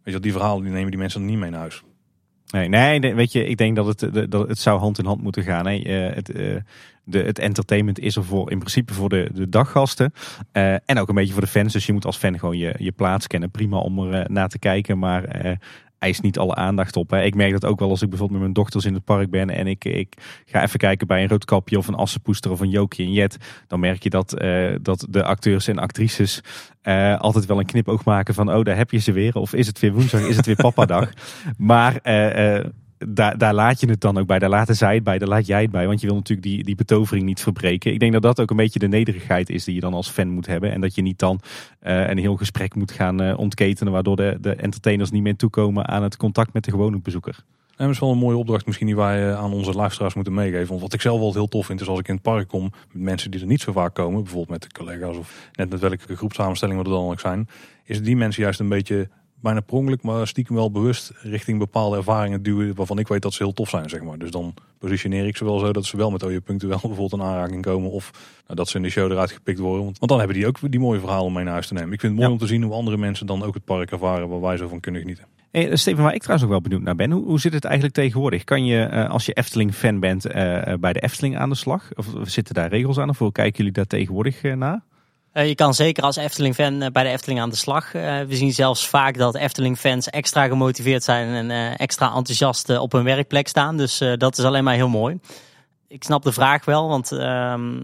Weet 0.02 0.14
je, 0.14 0.20
die 0.20 0.32
verhalen 0.32 0.62
die 0.62 0.72
nemen 0.72 0.90
die 0.90 1.00
mensen 1.00 1.24
niet 1.24 1.38
mee 1.38 1.50
naar 1.50 1.60
huis. 1.60 1.82
Nee, 2.50 2.98
nee, 2.98 3.14
weet 3.14 3.32
je, 3.32 3.46
ik 3.46 3.56
denk 3.56 3.76
dat 3.76 3.86
het, 3.86 4.30
dat 4.30 4.48
het 4.48 4.58
zou 4.58 4.78
hand 4.78 4.98
in 4.98 5.04
hand 5.04 5.22
moeten 5.22 5.42
gaan. 5.42 5.66
Hè. 5.66 5.74
Uh, 5.74 6.14
het, 6.14 6.36
uh, 6.36 6.56
de, 7.04 7.18
het 7.18 7.38
entertainment 7.38 7.98
is 7.98 8.16
er 8.16 8.24
voor, 8.24 8.50
in 8.50 8.58
principe 8.58 8.94
voor 8.94 9.08
de, 9.08 9.30
de 9.32 9.48
daggasten. 9.48 10.12
Uh, 10.52 10.72
en 10.72 10.98
ook 10.98 11.08
een 11.08 11.14
beetje 11.14 11.32
voor 11.32 11.42
de 11.42 11.48
fans. 11.48 11.72
Dus 11.72 11.86
je 11.86 11.92
moet 11.92 12.04
als 12.04 12.16
fan 12.16 12.38
gewoon 12.38 12.58
je, 12.58 12.74
je 12.78 12.92
plaats 12.92 13.26
kennen. 13.26 13.50
Prima 13.50 13.78
om 13.78 14.12
er 14.12 14.30
naar 14.30 14.48
te 14.48 14.58
kijken. 14.58 14.98
Maar 14.98 15.58
eist 15.98 16.22
niet 16.22 16.38
alle 16.38 16.54
aandacht 16.54 16.96
op. 16.96 17.10
Hè. 17.10 17.22
Ik 17.22 17.34
merk 17.34 17.52
dat 17.52 17.64
ook 17.64 17.78
wel 17.78 17.90
als 17.90 18.02
ik 18.02 18.08
bijvoorbeeld 18.08 18.40
met 18.40 18.48
mijn 18.48 18.64
dochters 18.64 18.84
in 18.84 18.94
het 18.94 19.04
park 19.04 19.30
ben 19.30 19.50
en 19.50 19.66
ik, 19.66 19.84
ik 19.84 20.14
ga 20.44 20.62
even 20.62 20.78
kijken 20.78 21.06
bij 21.06 21.22
een 21.22 21.28
roodkapje 21.28 21.78
of 21.78 21.88
een 21.88 21.94
assenpoester 21.94 22.50
of 22.50 22.60
een 22.60 22.70
Jokie 22.70 23.06
en 23.06 23.12
Jet. 23.12 23.36
Dan 23.66 23.80
merk 23.80 24.02
je 24.02 24.10
dat, 24.10 24.42
uh, 24.42 24.74
dat 24.82 25.06
de 25.10 25.22
acteurs 25.22 25.68
en 25.68 25.78
actrices 25.78 26.40
uh, 26.82 27.18
altijd 27.18 27.46
wel 27.46 27.58
een 27.58 27.66
knipoog 27.66 28.04
maken 28.04 28.34
van 28.34 28.54
oh 28.54 28.64
daar 28.64 28.76
heb 28.76 28.90
je 28.90 28.98
ze 28.98 29.12
weer. 29.12 29.34
Of 29.34 29.54
is 29.54 29.66
het 29.66 29.78
weer 29.78 29.92
woensdag, 29.92 30.20
is 30.20 30.36
het 30.36 30.46
weer 30.46 30.56
papa 30.56 30.84
dag. 30.84 31.10
maar 31.56 32.00
uh, 32.04 32.64
daar, 32.98 33.38
daar 33.38 33.54
laat 33.54 33.80
je 33.80 33.88
het 33.88 34.00
dan 34.00 34.18
ook 34.18 34.26
bij. 34.26 34.38
Daar 34.38 34.48
laten 34.48 34.76
zij 34.76 34.94
het 34.94 35.04
bij, 35.04 35.18
daar 35.18 35.28
laat 35.28 35.46
jij 35.46 35.62
het 35.62 35.70
bij. 35.70 35.86
Want 35.86 36.00
je 36.00 36.06
wil 36.06 36.16
natuurlijk 36.16 36.48
die, 36.48 36.64
die 36.64 36.74
betovering 36.74 37.26
niet 37.26 37.40
verbreken. 37.40 37.92
Ik 37.92 38.00
denk 38.00 38.12
dat 38.12 38.22
dat 38.22 38.40
ook 38.40 38.50
een 38.50 38.56
beetje 38.56 38.78
de 38.78 38.88
nederigheid 38.88 39.50
is 39.50 39.64
die 39.64 39.74
je 39.74 39.80
dan 39.80 39.94
als 39.94 40.10
fan 40.10 40.30
moet 40.30 40.46
hebben. 40.46 40.72
En 40.72 40.80
dat 40.80 40.94
je 40.94 41.02
niet 41.02 41.18
dan 41.18 41.40
uh, 41.82 42.08
een 42.08 42.18
heel 42.18 42.36
gesprek 42.36 42.74
moet 42.74 42.92
gaan 42.92 43.22
uh, 43.22 43.38
ontketenen. 43.38 43.92
Waardoor 43.92 44.16
de, 44.16 44.38
de 44.40 44.54
entertainers 44.54 45.10
niet 45.10 45.22
meer 45.22 45.36
toekomen 45.36 45.86
aan 45.86 46.02
het 46.02 46.16
contact 46.16 46.52
met 46.52 46.64
de 46.64 46.70
gewone 46.70 47.00
bezoeker. 47.00 47.44
En 47.78 47.84
dat 47.84 47.94
is 47.94 48.00
wel 48.00 48.10
een 48.10 48.18
mooie 48.18 48.36
opdracht 48.36 48.66
misschien 48.66 48.86
die 48.86 48.96
wij 48.96 49.28
eh, 49.28 49.38
aan 49.38 49.52
onze 49.52 49.72
luisteraars 49.72 50.14
moeten 50.14 50.34
meegeven. 50.34 50.68
Want 50.68 50.80
wat 50.80 50.92
ik 50.92 51.00
zelf 51.00 51.20
wel 51.20 51.32
heel 51.32 51.48
tof 51.48 51.66
vind 51.66 51.80
is 51.80 51.88
als 51.88 51.98
ik 51.98 52.08
in 52.08 52.14
het 52.14 52.22
park 52.22 52.48
kom 52.48 52.72
met 52.92 53.02
mensen 53.02 53.30
die 53.30 53.40
er 53.40 53.46
niet 53.46 53.60
zo 53.60 53.72
vaak 53.72 53.94
komen. 53.94 54.22
Bijvoorbeeld 54.22 54.60
met 54.60 54.62
de 54.62 54.78
collega's 54.78 55.16
of 55.16 55.50
net 55.52 55.70
met 55.70 55.80
welke 55.80 56.16
groepsamenstelling 56.16 56.78
we 56.78 56.84
er 56.84 56.90
dan 56.90 57.10
ook 57.10 57.20
zijn. 57.20 57.48
Is 57.84 58.02
die 58.02 58.16
mensen 58.16 58.42
juist 58.42 58.60
een 58.60 58.68
beetje 58.68 59.08
bijna 59.40 59.60
prongelijk, 59.60 60.02
maar 60.02 60.26
stiekem 60.26 60.54
wel 60.54 60.70
bewust 60.70 61.12
richting 61.22 61.58
bepaalde 61.58 61.96
ervaringen 61.96 62.42
duwen 62.42 62.74
waarvan 62.74 62.98
ik 62.98 63.08
weet 63.08 63.22
dat 63.22 63.32
ze 63.32 63.42
heel 63.42 63.52
tof 63.52 63.68
zijn, 63.68 63.88
zeg 63.88 64.02
maar. 64.02 64.18
Dus 64.18 64.30
dan 64.30 64.54
positioneer 64.78 65.26
ik 65.26 65.36
ze 65.36 65.44
wel 65.44 65.58
zo 65.58 65.72
dat 65.72 65.84
ze 65.84 65.96
wel 65.96 66.10
met 66.10 66.22
OJ 66.22 66.40
punctueel 66.40 66.78
bijvoorbeeld 66.82 67.12
een 67.12 67.22
aanraking 67.22 67.62
komen 67.62 67.90
of 67.90 68.10
nou, 68.44 68.56
dat 68.56 68.68
ze 68.68 68.76
in 68.76 68.82
de 68.82 68.90
show 68.90 69.10
eruit 69.10 69.32
gepikt 69.32 69.58
worden. 69.58 69.84
Want, 69.84 69.98
want, 69.98 70.10
dan 70.10 70.18
hebben 70.18 70.36
die 70.36 70.46
ook 70.46 70.58
die 70.70 70.80
mooie 70.80 71.00
verhalen 71.00 71.24
om 71.24 71.32
mee 71.32 71.44
naar 71.44 71.52
huis 71.52 71.66
te 71.66 71.74
nemen. 71.74 71.92
Ik 71.92 72.00
vind 72.00 72.12
het 72.12 72.20
mooi 72.20 72.32
om 72.32 72.38
te 72.38 72.46
zien 72.46 72.62
hoe 72.62 72.72
andere 72.74 72.96
mensen 72.96 73.26
dan 73.26 73.42
ook 73.42 73.54
het 73.54 73.64
park 73.64 73.90
ervaren 73.90 74.28
waar 74.28 74.40
wij 74.40 74.56
zo 74.56 74.68
van 74.68 74.80
kunnen 74.80 75.00
genieten. 75.00 75.24
Hey, 75.50 75.76
Steven, 75.76 76.02
waar 76.02 76.14
ik 76.14 76.20
trouwens 76.20 76.46
ook 76.46 76.52
wel 76.52 76.62
benieuwd 76.62 76.82
naar 76.82 76.94
ben, 76.94 77.10
hoe, 77.10 77.24
hoe 77.24 77.40
zit 77.40 77.52
het 77.52 77.64
eigenlijk 77.64 77.94
tegenwoordig? 77.94 78.44
Kan 78.44 78.64
je 78.66 78.88
uh, 78.92 79.10
als 79.10 79.26
je 79.26 79.32
Efteling-fan 79.32 80.00
bent 80.00 80.26
uh, 80.26 80.32
bij 80.80 80.92
de 80.92 81.00
Efteling 81.00 81.38
aan 81.38 81.48
de 81.48 81.54
slag? 81.54 81.88
Of 81.94 82.06
zitten 82.22 82.54
daar 82.54 82.68
regels 82.68 82.98
aan 82.98 83.08
of 83.08 83.18
hoe 83.18 83.32
kijken 83.32 83.56
jullie 83.56 83.72
daar 83.72 83.86
tegenwoordig 83.86 84.42
naar? 84.42 84.82
Uh, 85.38 85.46
je 85.46 85.54
kan 85.54 85.74
zeker 85.74 86.02
als 86.02 86.16
Efteling-fan 86.16 86.82
uh, 86.82 86.88
bij 86.92 87.02
de 87.02 87.08
Efteling 87.08 87.40
aan 87.40 87.50
de 87.50 87.56
slag. 87.56 87.94
Uh, 87.94 88.20
we 88.20 88.36
zien 88.36 88.52
zelfs 88.52 88.86
vaak 88.86 89.18
dat 89.18 89.34
Efteling-fans 89.34 90.08
extra 90.08 90.46
gemotiveerd 90.46 91.04
zijn 91.04 91.50
en 91.50 91.76
extra 91.76 92.14
enthousiast 92.14 92.78
op 92.78 92.92
hun 92.92 93.04
werkplek 93.04 93.48
staan. 93.48 93.76
Dus 93.76 93.98
dat 94.16 94.38
is 94.38 94.44
alleen 94.44 94.64
maar 94.64 94.74
heel 94.74 94.88
mooi. 94.88 95.18
Ik 95.88 96.04
snap 96.04 96.22
de 96.22 96.32
vraag 96.32 96.64
wel, 96.64 96.88
want 96.88 97.12
ehm, 97.12 97.80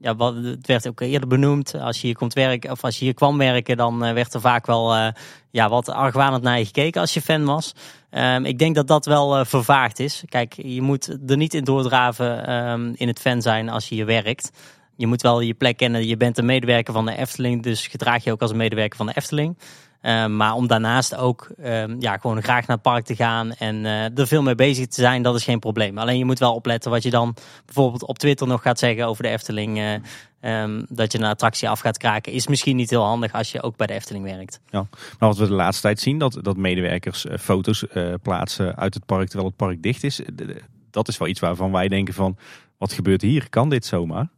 ja, 0.00 0.16
wat, 0.16 0.34
het 0.34 0.66
werd 0.66 0.88
ook 0.88 1.00
eerder 1.00 1.28
benoemd. 1.28 1.74
Als 1.74 2.00
je 2.00 2.06
hier 2.06 2.16
komt 2.16 2.32
werken, 2.32 2.70
of 2.70 2.84
als 2.84 2.98
je 2.98 3.04
hier 3.04 3.14
kwam 3.14 3.38
werken, 3.38 3.76
dan 3.76 3.98
werd 3.98 4.34
er 4.34 4.40
vaak 4.40 4.66
wel 4.66 5.12
ja, 5.50 5.68
wat 5.68 5.88
argwanend 5.88 6.42
naar 6.42 6.58
je 6.58 6.64
gekeken 6.64 7.00
als 7.00 7.14
je 7.14 7.22
fan 7.22 7.44
was. 7.44 7.74
Ehm, 8.10 8.44
ik 8.44 8.58
denk 8.58 8.74
dat 8.74 8.86
dat 8.86 9.06
wel 9.06 9.44
vervaagd 9.44 9.98
is. 9.98 10.22
Kijk, 10.28 10.54
je 10.56 10.82
moet 10.82 11.18
er 11.26 11.36
niet 11.36 11.54
in 11.54 11.64
doordraven 11.64 12.46
ehm, 12.46 12.92
in 12.94 13.08
het 13.08 13.20
fan 13.20 13.42
zijn 13.42 13.68
als 13.68 13.88
je 13.88 13.94
hier 13.94 14.06
werkt 14.06 14.50
je 14.96 15.06
moet 15.06 15.22
wel 15.22 15.40
je 15.40 15.54
plek 15.54 15.76
kennen. 15.76 16.06
Je 16.06 16.16
bent 16.16 16.38
een 16.38 16.44
medewerker 16.44 16.92
van 16.92 17.06
de 17.06 17.16
Efteling, 17.16 17.62
dus 17.62 17.86
gedraag 17.86 18.24
je 18.24 18.32
ook 18.32 18.40
als 18.40 18.50
een 18.50 18.56
medewerker 18.56 18.96
van 18.96 19.06
de 19.06 19.14
Efteling. 19.14 19.56
Ehm, 20.04 20.36
maar 20.36 20.54
om 20.54 20.66
daarnaast 20.66 21.16
ook 21.16 21.48
um, 21.64 21.96
ja, 22.00 22.16
gewoon 22.16 22.42
graag 22.42 22.66
naar 22.66 22.76
het 22.76 22.82
park 22.82 23.04
te 23.04 23.14
gaan 23.14 23.52
en 23.52 23.76
uh, 23.76 24.18
er 24.18 24.26
veel 24.26 24.42
mee 24.42 24.54
bezig 24.54 24.86
te 24.86 25.00
zijn, 25.00 25.22
dat 25.22 25.34
is 25.34 25.44
geen 25.44 25.58
probleem. 25.58 25.98
Alleen 25.98 26.18
je 26.18 26.24
moet 26.24 26.38
wel 26.38 26.54
opletten 26.54 26.90
wat 26.90 27.02
je 27.02 27.10
dan 27.10 27.36
bijvoorbeeld 27.64 28.04
op 28.04 28.18
Twitter 28.18 28.46
nog 28.46 28.62
gaat 28.62 28.78
zeggen 28.78 29.06
over 29.06 29.22
de 29.22 29.28
Efteling. 29.28 29.78
Uh, 29.78 30.62
um, 30.62 30.86
dat 30.88 31.12
je 31.12 31.18
een 31.18 31.24
attractie 31.24 31.68
af 31.68 31.80
gaat 31.80 31.98
kraken, 31.98 32.32
is 32.32 32.46
misschien 32.46 32.76
niet 32.76 32.90
heel 32.90 33.04
handig 33.04 33.32
als 33.32 33.52
je 33.52 33.62
ook 33.62 33.76
bij 33.76 33.86
de 33.86 33.92
Efteling 33.92 34.24
werkt. 34.24 34.60
Ja, 34.70 34.86
maar 35.18 35.28
wat 35.28 35.38
we 35.38 35.46
de 35.46 35.52
laatste 35.52 35.82
tijd 35.82 36.00
zien, 36.00 36.18
dat, 36.18 36.38
dat 36.42 36.56
medewerkers 36.56 37.24
uh, 37.24 37.38
foto's 37.38 37.84
plaatsen 38.22 38.76
uit 38.76 38.94
het 38.94 39.06
park 39.06 39.26
terwijl 39.26 39.48
het 39.48 39.56
park 39.56 39.82
dicht 39.82 40.04
is. 40.04 40.20
Dat 40.90 41.08
is 41.08 41.18
wel 41.18 41.28
iets 41.28 41.40
waarvan 41.40 41.72
wij 41.72 41.88
denken 41.88 42.14
van, 42.14 42.36
wat 42.78 42.92
gebeurt 42.92 43.22
hier? 43.22 43.48
Kan 43.48 43.68
dit 43.68 43.86
zomaar? 43.86 44.28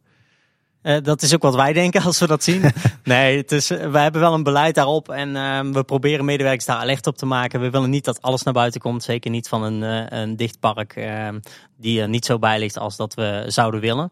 Uh, 0.86 0.96
dat 1.02 1.22
is 1.22 1.34
ook 1.34 1.42
wat 1.42 1.54
wij 1.54 1.72
denken 1.72 2.02
als 2.02 2.18
we 2.18 2.26
dat 2.26 2.44
zien. 2.44 2.62
nee, 3.04 3.36
het 3.36 3.52
is, 3.52 3.68
wij 3.68 4.02
hebben 4.02 4.20
wel 4.20 4.34
een 4.34 4.42
beleid 4.42 4.74
daarop 4.74 5.08
en 5.08 5.28
uh, 5.34 5.60
we 5.60 5.84
proberen 5.84 6.24
medewerkers 6.24 6.64
daar 6.64 6.76
alert 6.76 7.06
op 7.06 7.16
te 7.16 7.26
maken. 7.26 7.60
We 7.60 7.70
willen 7.70 7.90
niet 7.90 8.04
dat 8.04 8.22
alles 8.22 8.42
naar 8.42 8.54
buiten 8.54 8.80
komt. 8.80 9.02
Zeker 9.02 9.30
niet 9.30 9.48
van 9.48 9.62
een, 9.62 9.82
uh, 9.82 10.20
een 10.20 10.36
dicht 10.36 10.60
park 10.60 10.96
ehm, 10.96 11.38
die 11.76 12.00
er 12.00 12.08
niet 12.08 12.24
zo 12.24 12.38
bij 12.38 12.58
ligt 12.58 12.78
als 12.78 12.96
dat 12.96 13.14
we 13.14 13.44
zouden 13.46 13.80
willen. 13.80 14.10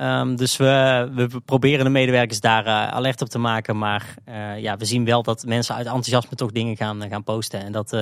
Um, 0.00 0.36
dus 0.36 0.56
we, 0.56 1.08
we 1.14 1.40
proberen 1.44 1.84
de 1.84 1.90
medewerkers 1.90 2.40
daar 2.40 2.66
alert 2.66 3.22
op 3.22 3.28
te 3.28 3.38
maken. 3.38 3.78
Maar 3.78 4.14
ja, 4.58 4.76
we 4.76 4.84
zien 4.84 5.04
wel 5.04 5.22
dat 5.22 5.44
mensen 5.44 5.74
uit 5.74 5.86
enthousiasme 5.86 6.36
toch 6.36 6.52
dingen 6.52 6.76
gaan, 6.76 7.08
gaan 7.08 7.24
posten. 7.24 7.60
En 7.60 7.72
dat, 7.72 7.96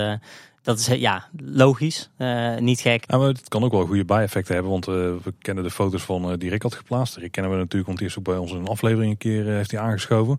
dat 0.64 0.78
is 0.78 0.86
ja, 0.86 1.28
logisch, 1.36 2.10
uh, 2.18 2.56
niet 2.56 2.80
gek. 2.80 3.04
Ja, 3.06 3.18
maar 3.18 3.28
het 3.28 3.48
kan 3.48 3.64
ook 3.64 3.72
wel 3.72 3.86
goede 3.86 4.04
bijeffecten 4.04 4.54
hebben, 4.54 4.72
want 4.72 4.88
uh, 4.88 4.94
we 4.94 5.34
kennen 5.38 5.64
de 5.64 5.70
foto's 5.70 6.02
van 6.02 6.30
uh, 6.30 6.38
die 6.38 6.50
Rick 6.50 6.62
had 6.62 6.74
geplaatst. 6.74 7.16
Rick 7.16 7.32
kennen 7.32 7.52
we 7.52 7.58
natuurlijk, 7.58 7.86
want 7.86 7.98
die 7.98 8.08
is 8.08 8.18
ook 8.18 8.24
bij 8.24 8.36
ons 8.36 8.50
in 8.50 8.56
een 8.56 8.66
aflevering 8.66 9.10
een 9.10 9.18
keer 9.18 9.44
heeft 9.44 9.70
hij 9.70 9.80
aangeschoven. 9.80 10.38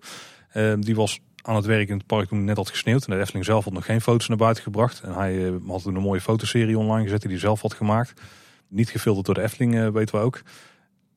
die 0.79 0.95
was 0.95 1.19
aan 1.41 1.55
het 1.55 1.65
werk 1.65 1.89
in 1.89 1.97
het 1.97 2.05
park 2.05 2.27
toen 2.27 2.37
het 2.37 2.47
net 2.47 2.57
had 2.57 2.69
gesneeuwd. 2.69 3.05
En 3.05 3.13
de 3.13 3.19
Efteling 3.19 3.45
zelf 3.45 3.63
had 3.63 3.73
nog 3.73 3.85
geen 3.85 4.01
foto's 4.01 4.27
naar 4.27 4.37
buiten 4.37 4.63
gebracht. 4.63 5.01
En 5.01 5.13
hij 5.13 5.53
had 5.67 5.83
toen 5.83 5.95
een 5.95 6.01
mooie 6.01 6.21
fotoserie 6.21 6.77
online 6.77 7.03
gezet 7.03 7.21
die 7.21 7.31
hij 7.31 7.39
zelf 7.39 7.61
had 7.61 7.73
gemaakt. 7.73 8.21
Niet 8.67 8.89
gefilterd 8.89 9.25
door 9.25 9.35
de 9.35 9.41
Efteling, 9.41 9.91
weten 9.91 10.15
we 10.15 10.21
ook. 10.21 10.41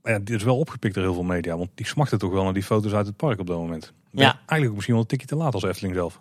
Maar 0.02 0.12
ja, 0.12 0.18
dit 0.18 0.36
is 0.36 0.42
wel 0.42 0.58
opgepikt 0.58 0.94
door 0.94 1.02
heel 1.02 1.14
veel 1.14 1.22
media, 1.22 1.56
want 1.56 1.70
die 1.74 1.86
smachten 1.86 2.18
toch 2.18 2.32
wel 2.32 2.44
naar 2.44 2.52
die 2.52 2.62
foto's 2.62 2.92
uit 2.92 3.06
het 3.06 3.16
park 3.16 3.40
op 3.40 3.46
dat 3.46 3.56
moment. 3.56 3.92
ja. 4.10 4.40
Eigenlijk 4.46 4.72
misschien 4.72 4.94
wel 4.94 5.02
een 5.02 5.08
tikje 5.08 5.26
te 5.26 5.36
laat 5.36 5.54
als 5.54 5.62
Efteling 5.62 5.94
zelf. 5.94 6.18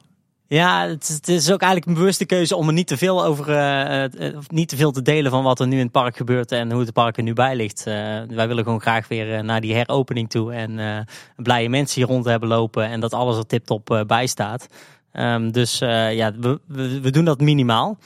Ja, 0.49 0.87
het, 0.87 1.27
is 1.27 1.51
ook 1.51 1.61
eigenlijk 1.61 1.85
een 1.85 1.97
bewuste 1.97 2.25
keuze 2.25 2.55
om 2.55 2.67
er 2.67 2.73
niet 2.73 2.87
te 2.87 2.97
veel 2.97 3.25
over, 3.25 3.49
uh, 3.49 4.33
niet 4.47 4.69
te 4.69 4.75
veel 4.75 4.91
te 4.91 5.01
delen 5.01 5.31
van 5.31 5.43
wat 5.43 5.59
er 5.59 5.67
nu 5.67 5.75
in 5.75 5.83
het 5.83 5.91
park 5.91 6.17
gebeurt 6.17 6.51
en 6.51 6.71
hoe 6.71 6.81
het 6.81 6.93
park 6.93 7.17
er 7.17 7.23
nu 7.23 7.33
bij 7.33 7.55
ligt. 7.55 7.83
Wij 7.83 8.47
willen 8.47 8.63
gewoon 8.63 8.81
graag 8.81 9.07
weer 9.07 9.43
naar 9.43 9.61
die 9.61 9.73
heropening 9.73 10.29
toe 10.29 10.53
en 10.53 11.05
blije 11.35 11.69
mensen 11.69 12.01
hier 12.01 12.09
rond 12.09 12.25
hebben 12.25 12.49
lopen 12.49 12.85
en 12.85 12.99
dat 12.99 13.13
alles 13.13 13.37
er 13.37 13.45
tip-top 13.45 14.03
bij 14.07 14.27
staat. 14.27 14.67
Um, 15.13 15.51
dus 15.51 15.77
ja, 15.77 16.33
we, 16.39 16.59
we, 17.01 17.09
doen 17.09 17.25
dat 17.25 17.39
minimaal. 17.39 17.97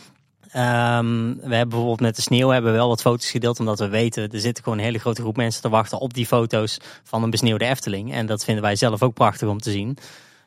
Um, 0.56 1.36
we 1.36 1.56
hebben 1.56 1.70
bijvoorbeeld 1.70 2.00
met 2.00 2.16
de 2.16 2.22
sneeuw 2.22 2.50
hebben 2.50 2.72
we 2.72 2.78
wel 2.78 2.88
wat 2.88 3.02
foto's 3.02 3.32
gedeeld, 3.32 3.60
omdat 3.60 3.80
we 3.80 3.90
weten 3.90 4.32
er 4.32 4.40
zit 4.40 4.60
gewoon 4.64 4.78
een 4.78 4.84
hele 4.84 5.00
grote 5.00 5.22
groep 5.22 5.38
mensen 5.38 5.62
te 5.62 5.70
wachten 5.70 6.00
op 6.00 6.14
die 6.14 6.26
foto's 6.26 6.78
van 7.04 7.24
een 7.24 7.30
besneeuwde 7.30 7.66
Efteling. 7.66 8.14
En 8.14 8.26
dat 8.26 8.44
vinden 8.44 8.64
wij 8.64 8.76
zelf 8.76 9.04
ook 9.04 9.14
prachtig 9.14 9.48
om 9.48 9.60
te 9.60 9.72
zien. 9.72 9.98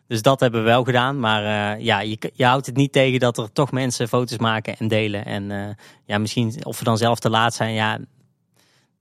Dus 0.07 0.23
dat 0.23 0.41
hebben 0.41 0.61
we 0.61 0.67
wel 0.67 0.85
gedaan. 0.85 1.21
Maar 1.21 1.43
uh, 1.43 1.85
ja, 1.85 2.01
je, 2.01 2.19
je, 2.35 2.45
houdt 2.45 2.67
het 2.67 2.77
niet 2.77 2.93
tegen 2.93 3.21
dat 3.21 3.39
er 3.39 3.53
toch 3.53 3.73
mensen 3.73 4.09
foto's 4.09 4.39
maken 4.39 4.77
en 4.79 4.89
delen. 4.89 5.25
En 5.25 5.51
uh, 5.51 5.69
ja, 6.05 6.19
misschien 6.19 6.65
of 6.65 6.79
we 6.79 6.85
dan 6.85 6.99
zelf 6.99 7.19
te 7.19 7.31
laat 7.31 7.55
zijn. 7.55 7.75
Ja, 7.75 7.99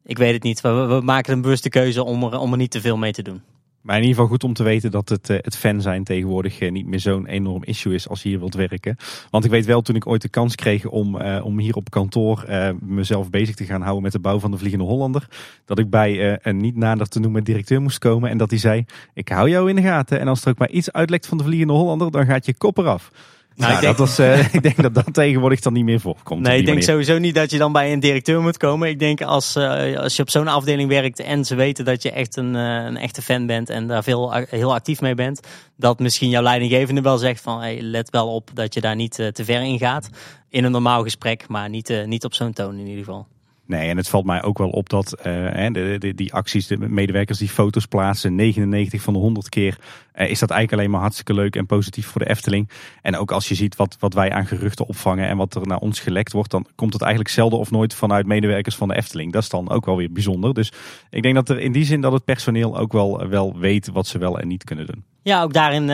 ik 0.04 0.18
weet 0.18 0.34
het 0.34 0.44
niet. 0.44 0.62
We, 0.62 0.70
we 0.70 1.02
maken 1.02 1.34
een 1.34 1.42
bewuste 1.42 1.70
keuze 1.70 2.04
om 2.04 2.24
er, 2.24 2.38
om 2.38 2.52
er 2.52 2.58
niet 2.58 2.72
te 2.72 2.82
veel 2.82 2.98
mee 2.98 3.12
te 3.12 3.22
doen. 3.22 3.42
Maar 3.84 3.96
in 3.96 4.02
ieder 4.02 4.16
geval 4.16 4.32
goed 4.32 4.44
om 4.44 4.54
te 4.54 4.64
weten 4.64 4.92
dat 4.92 5.10
het, 5.10 5.30
eh, 5.30 5.38
het 5.42 5.58
fan 5.58 5.82
zijn 5.82 6.04
tegenwoordig 6.04 6.60
eh, 6.60 6.72
niet 6.72 6.86
meer 6.86 7.00
zo'n 7.00 7.28
enorm 7.28 7.64
issue 7.64 7.94
is 7.94 8.10
als 8.10 8.24
je 8.24 8.30
hier 8.30 8.40
wilt 8.40 8.54
werken. 8.54 8.98
Want 9.30 9.46
ik 9.46 9.52
weet 9.52 9.66
wel 9.66 9.82
toen 9.82 9.96
ik 9.96 10.08
ooit 10.08 10.22
de 10.22 10.30
kans 10.30 10.56
kreeg 10.56 10.86
om, 10.86 11.16
uh, 11.16 11.46
om 11.46 11.60
hier 11.60 11.76
op 11.76 11.90
kantoor 11.90 12.46
mezelf 12.80 13.30
bezig 13.30 13.56
te 13.56 13.66
gaan 13.66 13.82
houden 13.82 14.04
met 14.04 14.12
de 14.12 14.20
bouw 14.20 14.40
van 14.40 14.52
de 14.52 14.58
Vliegende 14.58 14.86
Hollander. 14.86 15.28
Dat 15.66 15.80
ik 15.80 15.90
bij 15.90 16.40
een 16.42 16.58
niet 16.58 16.76
nader 16.76 17.08
te 17.08 17.20
noemen 17.20 17.44
directeur 17.44 17.82
moest 17.82 17.98
komen 17.98 18.30
en 18.30 18.38
dat 18.38 18.50
hij 18.50 18.60
zei, 18.60 18.86
ik 19.14 19.30
hou 19.30 19.50
jou 19.50 19.70
in 19.70 19.76
de 19.76 19.82
gaten. 19.82 20.20
En 20.20 20.28
als 20.28 20.44
er 20.44 20.50
ook 20.50 20.58
maar 20.58 20.70
iets 20.70 20.92
uitlekt 20.92 21.28
van 21.28 21.38
de 21.38 21.44
Vliegende 21.44 21.74
Hollander, 21.74 22.12
dan 22.12 22.26
gaat 22.26 22.46
je 22.46 22.54
kop 22.54 22.78
eraf. 22.78 23.12
Nou, 23.56 23.74
ik, 23.74 23.80
denk, 23.80 23.98
dat 23.98 24.08
was, 24.08 24.20
uh, 24.20 24.54
ik 24.54 24.64
denk 24.64 24.82
dat 24.82 24.94
dat 24.94 25.14
tegenwoordig 25.14 25.60
dan 25.60 25.74
niet 25.74 25.84
meer 25.84 26.00
voorkomt. 26.00 26.42
Nee, 26.42 26.60
ik 26.60 26.66
denk 26.66 26.82
sowieso 26.82 27.18
niet 27.18 27.36
dat 27.36 27.52
je 27.52 27.58
dan 27.58 27.72
bij 27.72 27.94
een 27.94 28.00
directeur 28.00 28.42
moet 28.42 28.58
komen. 28.58 28.90
Ik 28.90 29.00
denk 29.00 29.22
als, 29.22 29.56
uh, 29.56 29.98
als 29.98 30.16
je 30.16 30.22
op 30.22 30.30
zo'n 30.30 30.48
afdeling 30.48 30.90
werkt 30.90 31.20
en 31.20 31.46
ze 31.46 31.56
weten 31.56 31.86
dat 31.86 32.02
je 32.02 32.12
echt 32.12 32.36
een, 32.36 32.56
uh, 32.56 32.62
een 32.62 32.98
echte 32.98 33.22
fan 33.22 33.46
bent 33.46 33.70
en 33.70 33.88
daar 33.88 34.04
veel, 34.04 34.34
heel 34.34 34.74
actief 34.74 35.02
mee 35.02 35.16
bent, 35.16 35.40
dat 35.78 36.00
misschien 36.00 36.30
jouw 36.30 36.42
leidinggevende 36.42 37.02
wel 37.02 37.18
zegt 37.18 37.42
van 37.42 37.60
hey, 37.60 37.82
let 37.82 38.10
wel 38.10 38.28
op 38.28 38.50
dat 38.54 38.74
je 38.74 38.82
daar 38.82 38.96
niet 38.96 39.14
te 39.14 39.46
ver 39.46 39.62
in 39.62 39.78
gaat. 39.78 40.10
In 40.50 40.64
een 40.64 40.72
normaal 40.72 41.04
gesprek, 41.04 41.48
maar 41.48 41.70
niet, 41.70 42.04
niet 42.06 42.26
op 42.26 42.34
zo'n 42.34 42.54
toon 42.54 42.78
in 42.78 42.88
ieder 42.88 43.04
geval. 43.04 43.28
Nee, 43.66 43.90
en 43.90 43.98
het 43.98 44.10
valt 44.10 44.26
mij 44.26 44.44
ook 44.44 44.58
wel 44.58 44.70
op 44.70 44.90
dat 44.90 45.10
de, 45.10 46.12
die 46.16 46.34
acties, 46.34 46.68
de 46.68 46.78
medewerkers 46.78 47.40
die 47.40 47.50
foto's 47.50 47.86
plaatsen, 47.86 48.36
99 48.36 49.02
van 49.02 49.14
de 49.14 49.20
100 49.20 49.50
keer, 49.50 49.78
uh, 50.16 50.30
is 50.30 50.40
dat 50.40 50.50
eigenlijk 50.50 50.72
alleen 50.72 50.92
maar 50.92 51.02
hartstikke 51.02 51.34
leuk 51.34 51.56
en 51.56 51.66
positief 51.66 52.08
voor 52.08 52.22
de 52.22 52.30
Efteling. 52.30 52.70
En 53.02 53.18
ook 53.18 53.32
als 53.32 53.48
je 53.48 53.56
ziet 53.56 53.76
wat, 53.76 53.96
wat 54.00 54.14
wij 54.14 54.32
aan 54.32 54.46
geruchten 54.46 54.88
opvangen 54.88 55.28
en 55.28 55.38
wat 55.38 55.56
er 55.56 55.68
naar 55.68 55.78
ons 55.78 56.00
gelekt 56.00 56.32
wordt, 56.32 56.52
dan 56.52 56.68
komt 56.76 56.94
het 56.94 57.02
eigenlijk 57.02 57.34
zelden 57.34 57.60
of 57.60 57.72
nooit 57.72 57.94
vanuit 57.94 58.26
medewerkers 58.26 58.76
van 58.76 58.88
de 58.88 58.96
Efteling. 58.96 59.32
Dat 59.32 59.44
is 59.44 59.50
dan 59.50 59.70
ook 59.70 59.86
wel 59.86 59.98
weer 59.98 60.12
bijzonder. 60.12 60.54
Dus 60.54 60.72
ik 61.10 61.22
denk 61.22 61.36
dat 61.36 61.50
er 61.50 61.60
in 61.60 61.72
die 61.72 61.86
zin 61.86 62.02
dat 62.02 62.14
het 62.14 62.26
personeel 62.26 62.78
ook 62.78 62.92
wel, 62.92 63.28
wel 63.28 63.58
weet 63.58 63.90
wat 63.92 64.08
ze 64.08 64.18
wel 64.18 64.40
en 64.40 64.48
niet 64.48 64.64
kunnen 64.64 64.86
doen. 64.86 65.04
Ja, 65.22 65.44
ook 65.44 65.54
daarin 65.54 65.90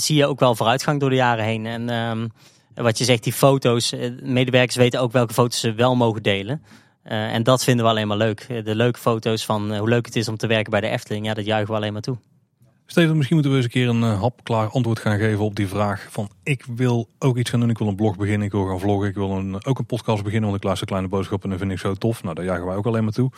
zie 0.00 0.16
je 0.16 0.26
ook 0.26 0.40
wel 0.40 0.54
vooruitgang 0.54 1.00
door 1.00 1.10
de 1.10 1.16
jaren 1.16 1.44
heen. 1.44 1.66
En 1.66 1.88
ehm, 1.88 2.26
wat 2.74 2.98
je 2.98 3.04
zegt, 3.04 3.24
die 3.24 3.32
foto's, 3.32 3.94
medewerkers 4.22 4.76
weten 4.76 5.00
ook 5.00 5.12
welke 5.12 5.34
foto's 5.34 5.60
ze 5.60 5.72
wel 5.72 5.96
mogen 5.96 6.22
delen. 6.22 6.62
Uh, 7.04 7.34
en 7.34 7.42
dat 7.42 7.64
vinden 7.64 7.84
we 7.84 7.90
alleen 7.90 8.08
maar 8.08 8.16
leuk. 8.16 8.46
De 8.64 8.74
leuke 8.74 8.98
foto's 8.98 9.44
van 9.44 9.72
uh, 9.72 9.78
hoe 9.78 9.88
leuk 9.88 10.06
het 10.06 10.16
is 10.16 10.28
om 10.28 10.36
te 10.36 10.46
werken 10.46 10.70
bij 10.70 10.80
de 10.80 10.88
Efteling, 10.88 11.26
ja, 11.26 11.34
dat 11.34 11.44
juichen 11.44 11.70
we 11.70 11.76
alleen 11.76 11.92
maar 11.92 12.02
toe. 12.02 12.16
Steven, 12.86 13.16
misschien 13.16 13.36
moeten 13.36 13.52
we 13.52 13.62
eens 13.62 13.66
een 13.66 13.72
keer 13.80 13.88
een 13.88 14.18
hapklaar 14.18 14.68
antwoord 14.68 14.98
gaan 14.98 15.18
geven 15.18 15.44
op 15.44 15.56
die 15.56 15.68
vraag 15.68 16.06
van 16.10 16.30
ik 16.42 16.64
wil 16.74 17.08
ook 17.18 17.36
iets 17.36 17.50
gaan 17.50 17.60
doen, 17.60 17.70
ik 17.70 17.78
wil 17.78 17.88
een 17.88 17.96
blog 17.96 18.16
beginnen, 18.16 18.46
ik 18.46 18.52
wil 18.52 18.66
gaan 18.66 18.80
vloggen, 18.80 19.08
ik 19.08 19.14
wil 19.14 19.30
een, 19.30 19.64
ook 19.64 19.78
een 19.78 19.86
podcast 19.86 20.22
beginnen, 20.22 20.48
want 20.48 20.56
ik 20.56 20.64
luister 20.64 20.86
kleine 20.86 21.08
boodschappen 21.08 21.50
en 21.50 21.58
dat 21.58 21.66
vind 21.66 21.78
ik 21.78 21.86
zo 21.86 21.94
tof. 21.94 22.22
Nou, 22.22 22.34
daar 22.34 22.44
jagen 22.44 22.66
wij 22.66 22.76
ook 22.76 22.86
alleen 22.86 23.04
maar 23.04 23.12
toe. 23.12 23.30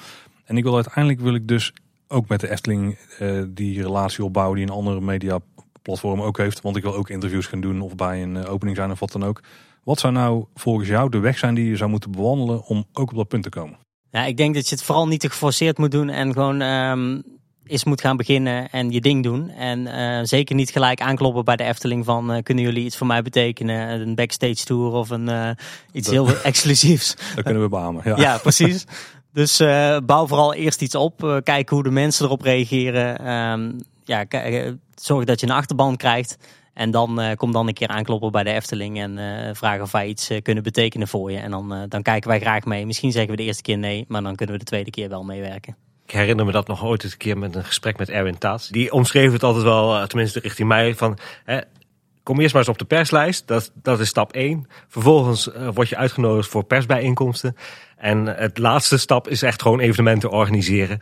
En 0.44 0.56
ik 0.56 0.62
wil 0.62 0.74
uiteindelijk 0.74 1.20
wil 1.20 1.34
ik 1.34 1.48
dus 1.48 1.72
ook 2.08 2.28
met 2.28 2.40
de 2.40 2.50
Efteling 2.50 2.98
die 3.48 3.82
relatie 3.82 4.24
opbouwen 4.24 4.56
die 4.56 4.66
een 4.66 4.72
andere 4.72 5.00
media 5.00 5.38
platform 5.82 6.20
ook 6.20 6.38
heeft, 6.38 6.60
want 6.60 6.76
ik 6.76 6.82
wil 6.82 6.94
ook 6.94 7.10
interviews 7.10 7.46
gaan 7.46 7.60
doen 7.60 7.80
of 7.80 7.94
bij 7.94 8.22
een 8.22 8.46
opening 8.46 8.76
zijn 8.76 8.90
of 8.90 9.00
wat 9.00 9.12
dan 9.12 9.24
ook. 9.24 9.40
Wat 9.85 10.01
zou 10.01 10.12
nou 10.12 10.45
volgens 10.55 10.89
jou 10.89 11.11
de 11.11 11.18
weg 11.18 11.39
zijn 11.39 11.55
die 11.55 11.68
je 11.68 11.76
zou 11.76 11.91
moeten 11.91 12.11
bewandelen 12.11 12.64
om 12.64 12.85
ook 12.93 13.11
op 13.11 13.16
dat 13.16 13.28
punt 13.28 13.43
te 13.43 13.49
komen? 13.49 13.78
Ja, 14.11 14.24
ik 14.24 14.37
denk 14.37 14.55
dat 14.55 14.68
je 14.68 14.74
het 14.74 14.85
vooral 14.85 15.09
niet 15.09 15.20
te 15.20 15.30
geforceerd 15.30 15.78
moet 15.78 15.91
doen 15.91 16.09
en 16.09 16.33
gewoon 16.33 16.61
um, 16.61 17.22
eens 17.66 17.85
moet 17.85 18.01
gaan 18.01 18.16
beginnen 18.16 18.70
en 18.70 18.91
je 18.91 19.01
ding 19.01 19.22
doen. 19.22 19.51
En 19.51 19.78
uh, 19.78 20.20
zeker 20.22 20.55
niet 20.55 20.70
gelijk 20.70 21.01
aankloppen 21.01 21.45
bij 21.45 21.57
de 21.57 21.64
Efteling 21.64 22.05
van 22.05 22.35
uh, 22.35 22.43
kunnen 22.43 22.64
jullie 22.64 22.85
iets 22.85 22.97
voor 22.97 23.07
mij 23.07 23.22
betekenen? 23.22 24.01
Een 24.01 24.14
backstage 24.14 24.64
tour 24.64 24.93
of 24.93 25.11
een, 25.11 25.28
uh, 25.28 25.51
iets 25.93 26.11
heel 26.11 26.28
exclusiefs. 26.43 27.16
Dat 27.35 27.45
kunnen 27.45 27.62
we 27.62 27.68
beamen. 27.68 28.03
Ja, 28.05 28.16
ja 28.26 28.39
precies. 28.39 28.85
Dus 29.33 29.57
bouw 30.05 30.26
vooral 30.26 30.55
eerst 30.55 30.83
iets 30.83 30.95
op. 30.95 31.41
kijk 31.45 31.68
hoe 31.68 31.83
de 31.83 31.91
mensen 31.91 32.24
erop 32.24 32.43
reageren. 32.43 33.33
Um, 33.33 33.80
ja, 34.05 34.26
zorg 34.95 35.24
dat 35.24 35.41
je 35.41 35.47
een 35.47 35.53
achterban 35.53 35.97
krijgt. 35.97 36.37
En 36.74 36.90
dan 36.90 37.20
uh, 37.20 37.32
kom 37.36 37.52
dan 37.52 37.68
een 37.68 37.74
keer 37.74 37.88
aankloppen 37.88 38.32
bij 38.32 38.42
de 38.42 38.52
Efteling 38.52 39.00
en 39.00 39.18
uh, 39.18 39.54
vragen 39.54 39.82
of 39.82 39.92
wij 39.92 40.06
iets 40.08 40.30
uh, 40.30 40.42
kunnen 40.42 40.62
betekenen 40.62 41.08
voor 41.08 41.32
je. 41.32 41.38
En 41.38 41.50
dan, 41.50 41.86
dan 41.88 42.02
kijken 42.02 42.28
wij 42.28 42.40
graag 42.40 42.64
mee. 42.64 42.86
Misschien 42.86 43.12
zeggen 43.12 43.30
we 43.30 43.36
de 43.36 43.42
eerste 43.42 43.62
keer 43.62 43.78
nee, 43.78 44.04
maar 44.08 44.22
dan 44.22 44.34
kunnen 44.34 44.54
we 44.54 44.60
de 44.60 44.70
tweede 44.70 44.90
keer 44.90 45.08
wel 45.08 45.24
meewerken. 45.24 45.76
Ik 46.06 46.10
herinner 46.10 46.44
me 46.44 46.52
dat 46.52 46.66
nog 46.66 46.84
ooit 46.84 47.04
een 47.04 47.16
keer 47.16 47.38
met 47.38 47.54
een 47.54 47.64
gesprek 47.64 47.98
met 47.98 48.08
Erwin 48.08 48.38
Taats. 48.38 48.68
Die 48.68 48.92
omschreef 48.92 49.32
het 49.32 49.42
altijd 49.42 49.64
wel, 49.64 50.06
tenminste 50.06 50.40
richting 50.40 50.68
mij, 50.68 50.94
van... 50.94 51.18
Hè, 51.44 51.58
kom 52.22 52.40
eerst 52.40 52.52
maar 52.52 52.62
eens 52.62 52.70
op 52.70 52.78
de 52.78 52.84
perslijst, 52.84 53.46
dat, 53.46 53.72
dat 53.74 54.00
is 54.00 54.08
stap 54.08 54.32
1. 54.32 54.66
Vervolgens 54.88 55.48
word 55.74 55.88
je 55.88 55.96
uitgenodigd 55.96 56.48
voor 56.48 56.64
persbijeenkomsten. 56.64 57.56
En 57.96 58.26
het 58.26 58.58
laatste 58.58 58.98
stap 58.98 59.28
is 59.28 59.42
echt 59.42 59.62
gewoon 59.62 59.80
evenementen 59.80 60.30
organiseren. 60.30 60.98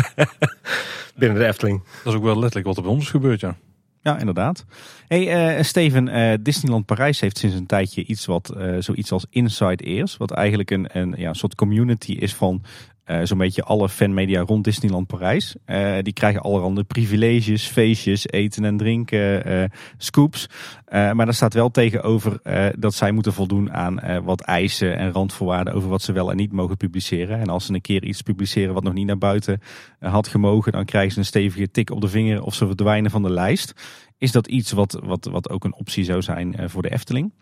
Binnen 1.16 1.38
de 1.38 1.46
Efteling. 1.46 1.82
Dat 2.04 2.12
is 2.12 2.18
ook 2.18 2.24
wel 2.24 2.38
letterlijk 2.38 2.66
wat 2.66 2.76
er 2.76 2.82
bij 2.82 2.92
ons 2.92 3.10
gebeurt, 3.10 3.40
ja. 3.40 3.56
Ja, 4.04 4.18
inderdaad. 4.18 4.64
Hey, 5.08 5.56
uh, 5.56 5.62
Steven, 5.62 6.06
uh, 6.06 6.34
Disneyland 6.40 6.86
Parijs 6.86 7.20
heeft 7.20 7.38
sinds 7.38 7.56
een 7.56 7.66
tijdje 7.66 8.04
iets 8.04 8.26
wat 8.26 8.52
uh, 8.56 8.76
zoiets 8.78 9.12
als 9.12 9.26
Inside 9.30 9.84
Ears, 9.84 10.16
wat 10.16 10.30
eigenlijk 10.30 10.70
een, 10.70 10.86
een 10.92 11.14
ja, 11.16 11.32
soort 11.32 11.54
community 11.54 12.12
is 12.12 12.34
van 12.34 12.62
eh, 13.04 13.20
zo'n 13.22 13.38
beetje 13.38 13.62
alle 13.62 13.88
fanmedia 13.88 14.40
rond 14.40 14.64
Disneyland 14.64 15.06
Parijs. 15.06 15.54
Eh, 15.64 15.96
die 16.02 16.12
krijgen 16.12 16.40
allerhande 16.40 16.84
privileges, 16.84 17.66
feestjes, 17.66 18.28
eten 18.28 18.64
en 18.64 18.76
drinken, 18.76 19.44
eh, 19.44 19.64
scoops. 19.96 20.46
Maar 20.90 21.24
daar 21.24 21.34
staat 21.34 21.54
wel 21.54 21.70
tegenover 21.70 22.40
dat 22.78 22.94
zij 22.94 23.12
moeten 23.12 23.32
voldoen 23.32 23.72
aan 23.72 24.22
wat 24.24 24.40
eisen 24.40 24.96
en 24.96 25.12
randvoorwaarden 25.12 25.74
over 25.74 25.88
wat 25.88 26.02
ze 26.02 26.12
wel 26.12 26.30
en 26.30 26.36
niet 26.36 26.52
mogen 26.52 26.76
publiceren. 26.76 27.40
En 27.40 27.48
als 27.48 27.66
ze 27.66 27.74
een 27.74 27.80
keer 27.80 28.04
iets 28.04 28.22
publiceren 28.22 28.74
wat 28.74 28.82
nog 28.82 28.92
niet 28.92 29.06
naar 29.06 29.18
buiten 29.18 29.60
had 29.98 30.28
gemogen, 30.28 30.72
dan 30.72 30.84
krijgen 30.84 31.12
ze 31.12 31.18
een 31.18 31.24
stevige 31.24 31.70
tik 31.70 31.90
op 31.90 32.00
de 32.00 32.08
vinger 32.08 32.42
of 32.42 32.54
ze 32.54 32.66
verdwijnen 32.66 33.10
van 33.10 33.22
de 33.22 33.30
lijst. 33.30 33.72
Is 34.18 34.32
dat 34.32 34.46
iets 34.46 34.72
wat, 34.72 35.00
wat, 35.04 35.24
wat 35.24 35.50
ook 35.50 35.64
een 35.64 35.74
optie 35.74 36.04
zou 36.04 36.22
zijn 36.22 36.70
voor 36.70 36.82
de 36.82 36.92
Efteling? 36.92 37.32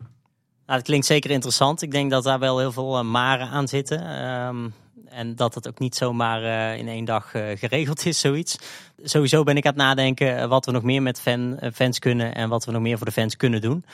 Nou, 0.66 0.78
het 0.78 0.82
klinkt 0.82 1.06
zeker 1.06 1.30
interessant. 1.30 1.82
Ik 1.82 1.90
denk 1.90 2.10
dat 2.10 2.24
daar 2.24 2.38
wel 2.38 2.58
heel 2.58 2.72
veel 2.72 3.04
maren 3.04 3.48
aan 3.48 3.68
zitten. 3.68 4.00
Ehm, 4.00 4.68
en 5.12 5.34
dat 5.36 5.54
het 5.54 5.68
ook 5.68 5.78
niet 5.78 5.94
zomaar 5.94 6.42
eh, 6.42 6.78
in 6.78 6.88
één 6.88 7.04
dag 7.04 7.34
eh, 7.34 7.58
geregeld 7.58 8.06
is, 8.06 8.20
zoiets. 8.20 8.58
Sowieso 9.02 9.42
ben 9.42 9.56
ik 9.56 9.66
aan 9.66 9.72
het 9.72 9.82
nadenken 9.82 10.38
eh, 10.38 10.46
wat 10.46 10.66
we 10.66 10.72
nog 10.72 10.82
meer 10.82 11.02
met 11.02 11.20
fan, 11.20 11.60
fans 11.74 11.98
kunnen 11.98 12.34
en 12.34 12.48
wat 12.48 12.64
we 12.64 12.72
nog 12.72 12.82
meer 12.82 12.96
voor 12.96 13.06
de 13.06 13.12
fans 13.12 13.36
kunnen 13.36 13.60
doen. 13.60 13.84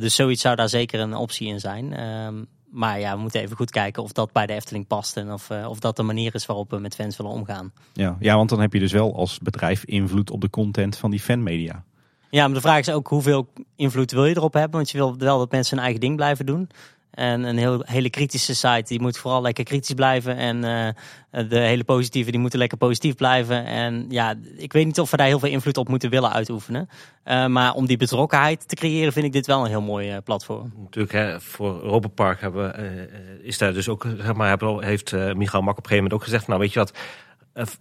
Dus 0.00 0.14
zoiets 0.14 0.42
zou 0.42 0.56
daar 0.56 0.68
zeker 0.68 1.00
een 1.00 1.14
optie 1.14 1.48
in 1.48 1.60
zijn. 1.60 1.92
Ehm, 1.94 2.44
maar 2.70 3.00
ja, 3.00 3.14
we 3.14 3.20
moeten 3.20 3.40
even 3.40 3.56
goed 3.56 3.70
kijken 3.70 4.02
of 4.02 4.12
dat 4.12 4.32
bij 4.32 4.46
de 4.46 4.52
Efteling 4.52 4.86
past 4.86 5.16
en 5.16 5.32
of, 5.32 5.50
of 5.50 5.78
dat 5.78 5.96
de 5.96 6.02
manier 6.02 6.34
is 6.34 6.46
waarop 6.46 6.70
we 6.70 6.78
met 6.78 6.94
fans 6.94 7.16
willen 7.16 7.32
omgaan. 7.32 7.72
Ja, 7.92 8.16
ja, 8.20 8.36
want 8.36 8.48
dan 8.48 8.60
heb 8.60 8.72
je 8.72 8.78
dus 8.78 8.92
wel 8.92 9.16
als 9.16 9.38
bedrijf 9.38 9.84
invloed 9.84 10.30
op 10.30 10.40
de 10.40 10.50
content 10.50 10.96
van 10.96 11.10
die 11.10 11.20
fanmedia. 11.20 11.84
Ja, 12.30 12.44
maar 12.46 12.54
de 12.54 12.60
vraag 12.60 12.78
is 12.78 12.90
ook 12.90 13.08
hoeveel 13.08 13.48
invloed 13.76 14.10
wil 14.10 14.24
je 14.24 14.36
erop 14.36 14.52
hebben? 14.52 14.72
Want 14.72 14.90
je 14.90 14.98
wil 14.98 15.16
wel 15.16 15.38
dat 15.38 15.50
mensen 15.50 15.74
hun 15.76 15.84
eigen 15.84 16.00
ding 16.00 16.16
blijven 16.16 16.46
doen. 16.46 16.70
En 17.10 17.42
een 17.42 17.58
heel, 17.58 17.82
hele 17.84 18.10
kritische 18.10 18.54
site, 18.54 18.84
die 18.86 19.00
moet 19.00 19.18
vooral 19.18 19.42
lekker 19.42 19.64
kritisch 19.64 19.94
blijven. 19.94 20.36
En 20.36 20.64
eh, 20.64 21.48
de 21.48 21.58
hele 21.58 21.84
positieve, 21.84 22.30
die 22.30 22.40
moeten 22.40 22.58
lekker 22.58 22.78
positief 22.78 23.14
blijven. 23.14 23.64
En 23.64 24.06
ja, 24.08 24.34
ik 24.56 24.72
weet 24.72 24.86
niet 24.86 25.00
of 25.00 25.10
we 25.10 25.16
daar 25.16 25.26
heel 25.26 25.38
veel 25.38 25.48
invloed 25.48 25.76
op 25.76 25.88
moeten 25.88 26.10
willen 26.10 26.32
uitoefenen. 26.32 26.88
Eh, 27.22 27.46
maar 27.46 27.74
om 27.74 27.86
die 27.86 27.96
betrokkenheid 27.96 28.68
te 28.68 28.74
creëren, 28.74 29.12
vind 29.12 29.26
ik 29.26 29.32
dit 29.32 29.46
wel 29.46 29.60
een 29.60 29.70
heel 29.70 29.82
mooi 29.82 30.10
eh, 30.10 30.16
platform. 30.24 30.72
Natuurlijk, 30.76 31.12
hè, 31.12 31.40
voor 31.40 31.82
Europa 31.82 32.08
Park 32.08 32.40
hebben, 32.40 32.74
is 33.42 33.58
daar 33.58 33.72
dus 33.72 33.88
ook, 33.88 34.06
zeg 34.18 34.34
maar, 34.34 34.58
heeft 34.80 35.12
Michael 35.12 35.62
Mak 35.62 35.78
op 35.78 35.84
een 35.84 35.90
gegeven 35.90 35.96
moment 35.96 36.12
ook 36.12 36.22
gezegd, 36.22 36.46
nou 36.46 36.60
weet 36.60 36.72
je 36.72 36.78
wat, 36.78 36.92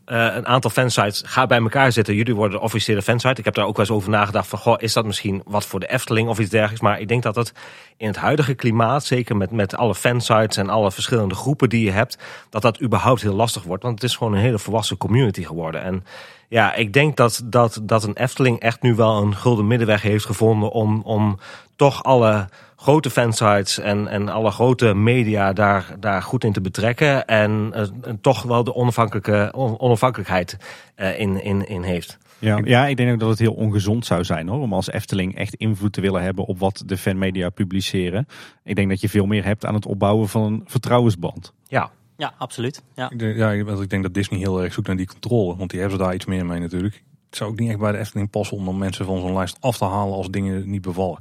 een 0.06 0.48
aantal 0.48 0.70
fansites, 0.70 1.24
ga 1.26 1.46
bij 1.46 1.58
elkaar 1.58 1.92
zitten. 1.92 2.16
Jullie 2.16 2.36
worden 2.36 2.58
de 2.58 2.64
officiële 2.64 3.02
fansite. 3.02 3.40
Ik 3.40 3.46
heb 3.46 3.54
daar 3.54 3.66
ook 3.66 3.78
wel 3.78 3.86
eens 3.86 3.96
over 3.96 4.10
nagedacht 4.10 4.48
van, 4.48 4.60
goh, 4.60 4.76
is 4.78 4.94
dat 4.94 5.06
misschien 5.06 5.42
wat 5.46 5.66
voor 5.66 5.80
de 5.80 5.92
Efteling 5.92 6.30
of 6.30 6.40
iets 6.40 6.50
dergelijks? 6.50 6.82
Maar 6.82 7.00
ik 7.00 7.08
denk 7.08 7.24
dat 7.24 7.36
het 7.36 7.54
in 7.98 8.08
het 8.08 8.16
huidige 8.16 8.54
klimaat, 8.54 9.06
zeker 9.06 9.38
met, 9.38 9.52
met 9.52 9.76
alle 9.76 9.96
fansites 9.96 10.58
en 10.58 10.70
alle 10.70 10.92
verschillende 10.92 11.36
groepen 11.36 11.70
die 11.70 11.84
je 11.84 11.92
hebt, 11.92 12.18
dat 12.50 12.62
dat 12.62 12.82
überhaupt 12.82 13.22
heel 13.22 13.36
lastig 13.36 13.64
wordt. 13.64 13.84
Want 13.84 14.02
het 14.02 14.10
is 14.10 14.16
gewoon 14.16 14.34
een 14.34 14.40
hele 14.40 14.60
volwassen 14.60 14.98
community 14.98 15.44
geworden. 15.44 15.82
En 15.82 16.04
ja, 16.48 16.74
ik 16.74 16.94
denk 16.94 17.18
dat, 17.18 17.42
dat, 17.46 17.80
dat 17.84 18.04
een 18.04 18.18
Efteling 18.18 18.60
echt 18.60 18.82
nu 18.82 18.96
wel 18.96 19.22
een 19.22 19.36
gulden 19.36 19.68
middenweg 19.68 20.02
heeft 20.02 20.26
gevonden 20.26 20.72
om, 20.72 21.02
om 21.02 21.40
toch 21.76 22.04
alle 22.04 22.50
grote 22.82 23.10
fansites 23.10 23.80
en, 23.80 24.08
en 24.08 24.30
alle 24.30 24.52
grote 24.52 24.94
media 24.94 25.54
daar, 25.54 25.96
daar 26.00 26.22
goed 26.24 26.44
in 26.44 26.54
te 26.54 26.62
betrekken. 26.62 27.26
En, 27.26 27.70
eh, 27.74 27.88
en 28.02 28.22
toch 28.22 28.44
wel 28.44 28.64
de 28.64 28.76
onafhankelijke, 28.76 29.52
on- 29.56 29.80
onafhankelijkheid 29.80 30.58
eh, 30.96 31.20
in, 31.20 31.44
in, 31.44 31.68
in 31.68 31.82
heeft. 31.84 32.18
Ja, 32.40 32.60
ja, 32.64 32.88
ik 32.88 32.98
denk 32.98 33.12
ook 33.14 33.20
dat 33.20 33.30
het 33.30 33.40
heel 33.40 33.54
ongezond 33.54 34.06
zou 34.06 34.24
zijn 34.24 34.48
hoor, 34.48 34.60
om 34.62 34.74
als 34.74 34.90
Efteling 34.92 35.36
echt 35.36 35.54
invloed 35.56 35.94
te 35.94 36.02
willen 36.02 36.22
hebben 36.22 36.46
op 36.46 36.60
wat 36.60 36.84
de 36.86 36.98
fanmedia 36.98 37.50
publiceren. 37.50 38.28
Ik 38.64 38.76
denk 38.76 38.90
dat 38.90 39.02
je 39.02 39.10
veel 39.10 39.26
meer 39.26 39.46
hebt 39.46 39.66
aan 39.66 39.74
het 39.74 39.86
opbouwen 39.86 40.30
van 40.30 40.44
een 40.44 40.64
vertrouwensband. 40.66 41.54
Ja, 41.68 41.90
Ja, 42.18 42.34
absoluut. 42.38 42.84
Ja. 42.96 43.10
Ik 43.10 43.20
denk, 43.20 43.38
ja, 43.38 43.64
want 43.64 43.82
ik 43.82 43.90
denk 43.90 44.04
dat 44.04 44.14
Disney 44.14 44.40
heel 44.40 44.64
erg 44.64 44.74
zoekt 44.74 44.88
naar 44.88 44.96
die 44.98 45.08
controle. 45.08 45.56
Want 45.56 45.70
die 45.70 45.80
hebben 45.80 45.98
ze 45.98 46.04
daar 46.04 46.14
iets 46.14 46.26
meer 46.26 46.46
mee 46.46 46.60
natuurlijk. 46.60 47.04
Het 47.30 47.38
zou 47.38 47.50
ook 47.52 47.60
niet 47.60 47.70
echt 47.70 47.80
bij 47.80 47.92
de 47.92 47.98
Efteling 47.98 48.30
passen 48.30 48.58
om 48.58 48.66
dan 48.66 48.78
mensen 48.78 49.06
van 49.06 49.20
zo'n 49.20 49.34
lijst 49.34 49.58
af 49.60 49.78
te 49.78 49.86
halen 49.86 50.14
als 50.16 50.30
dingen 50.30 50.70
niet 50.70 50.82
bevallen. 50.82 51.20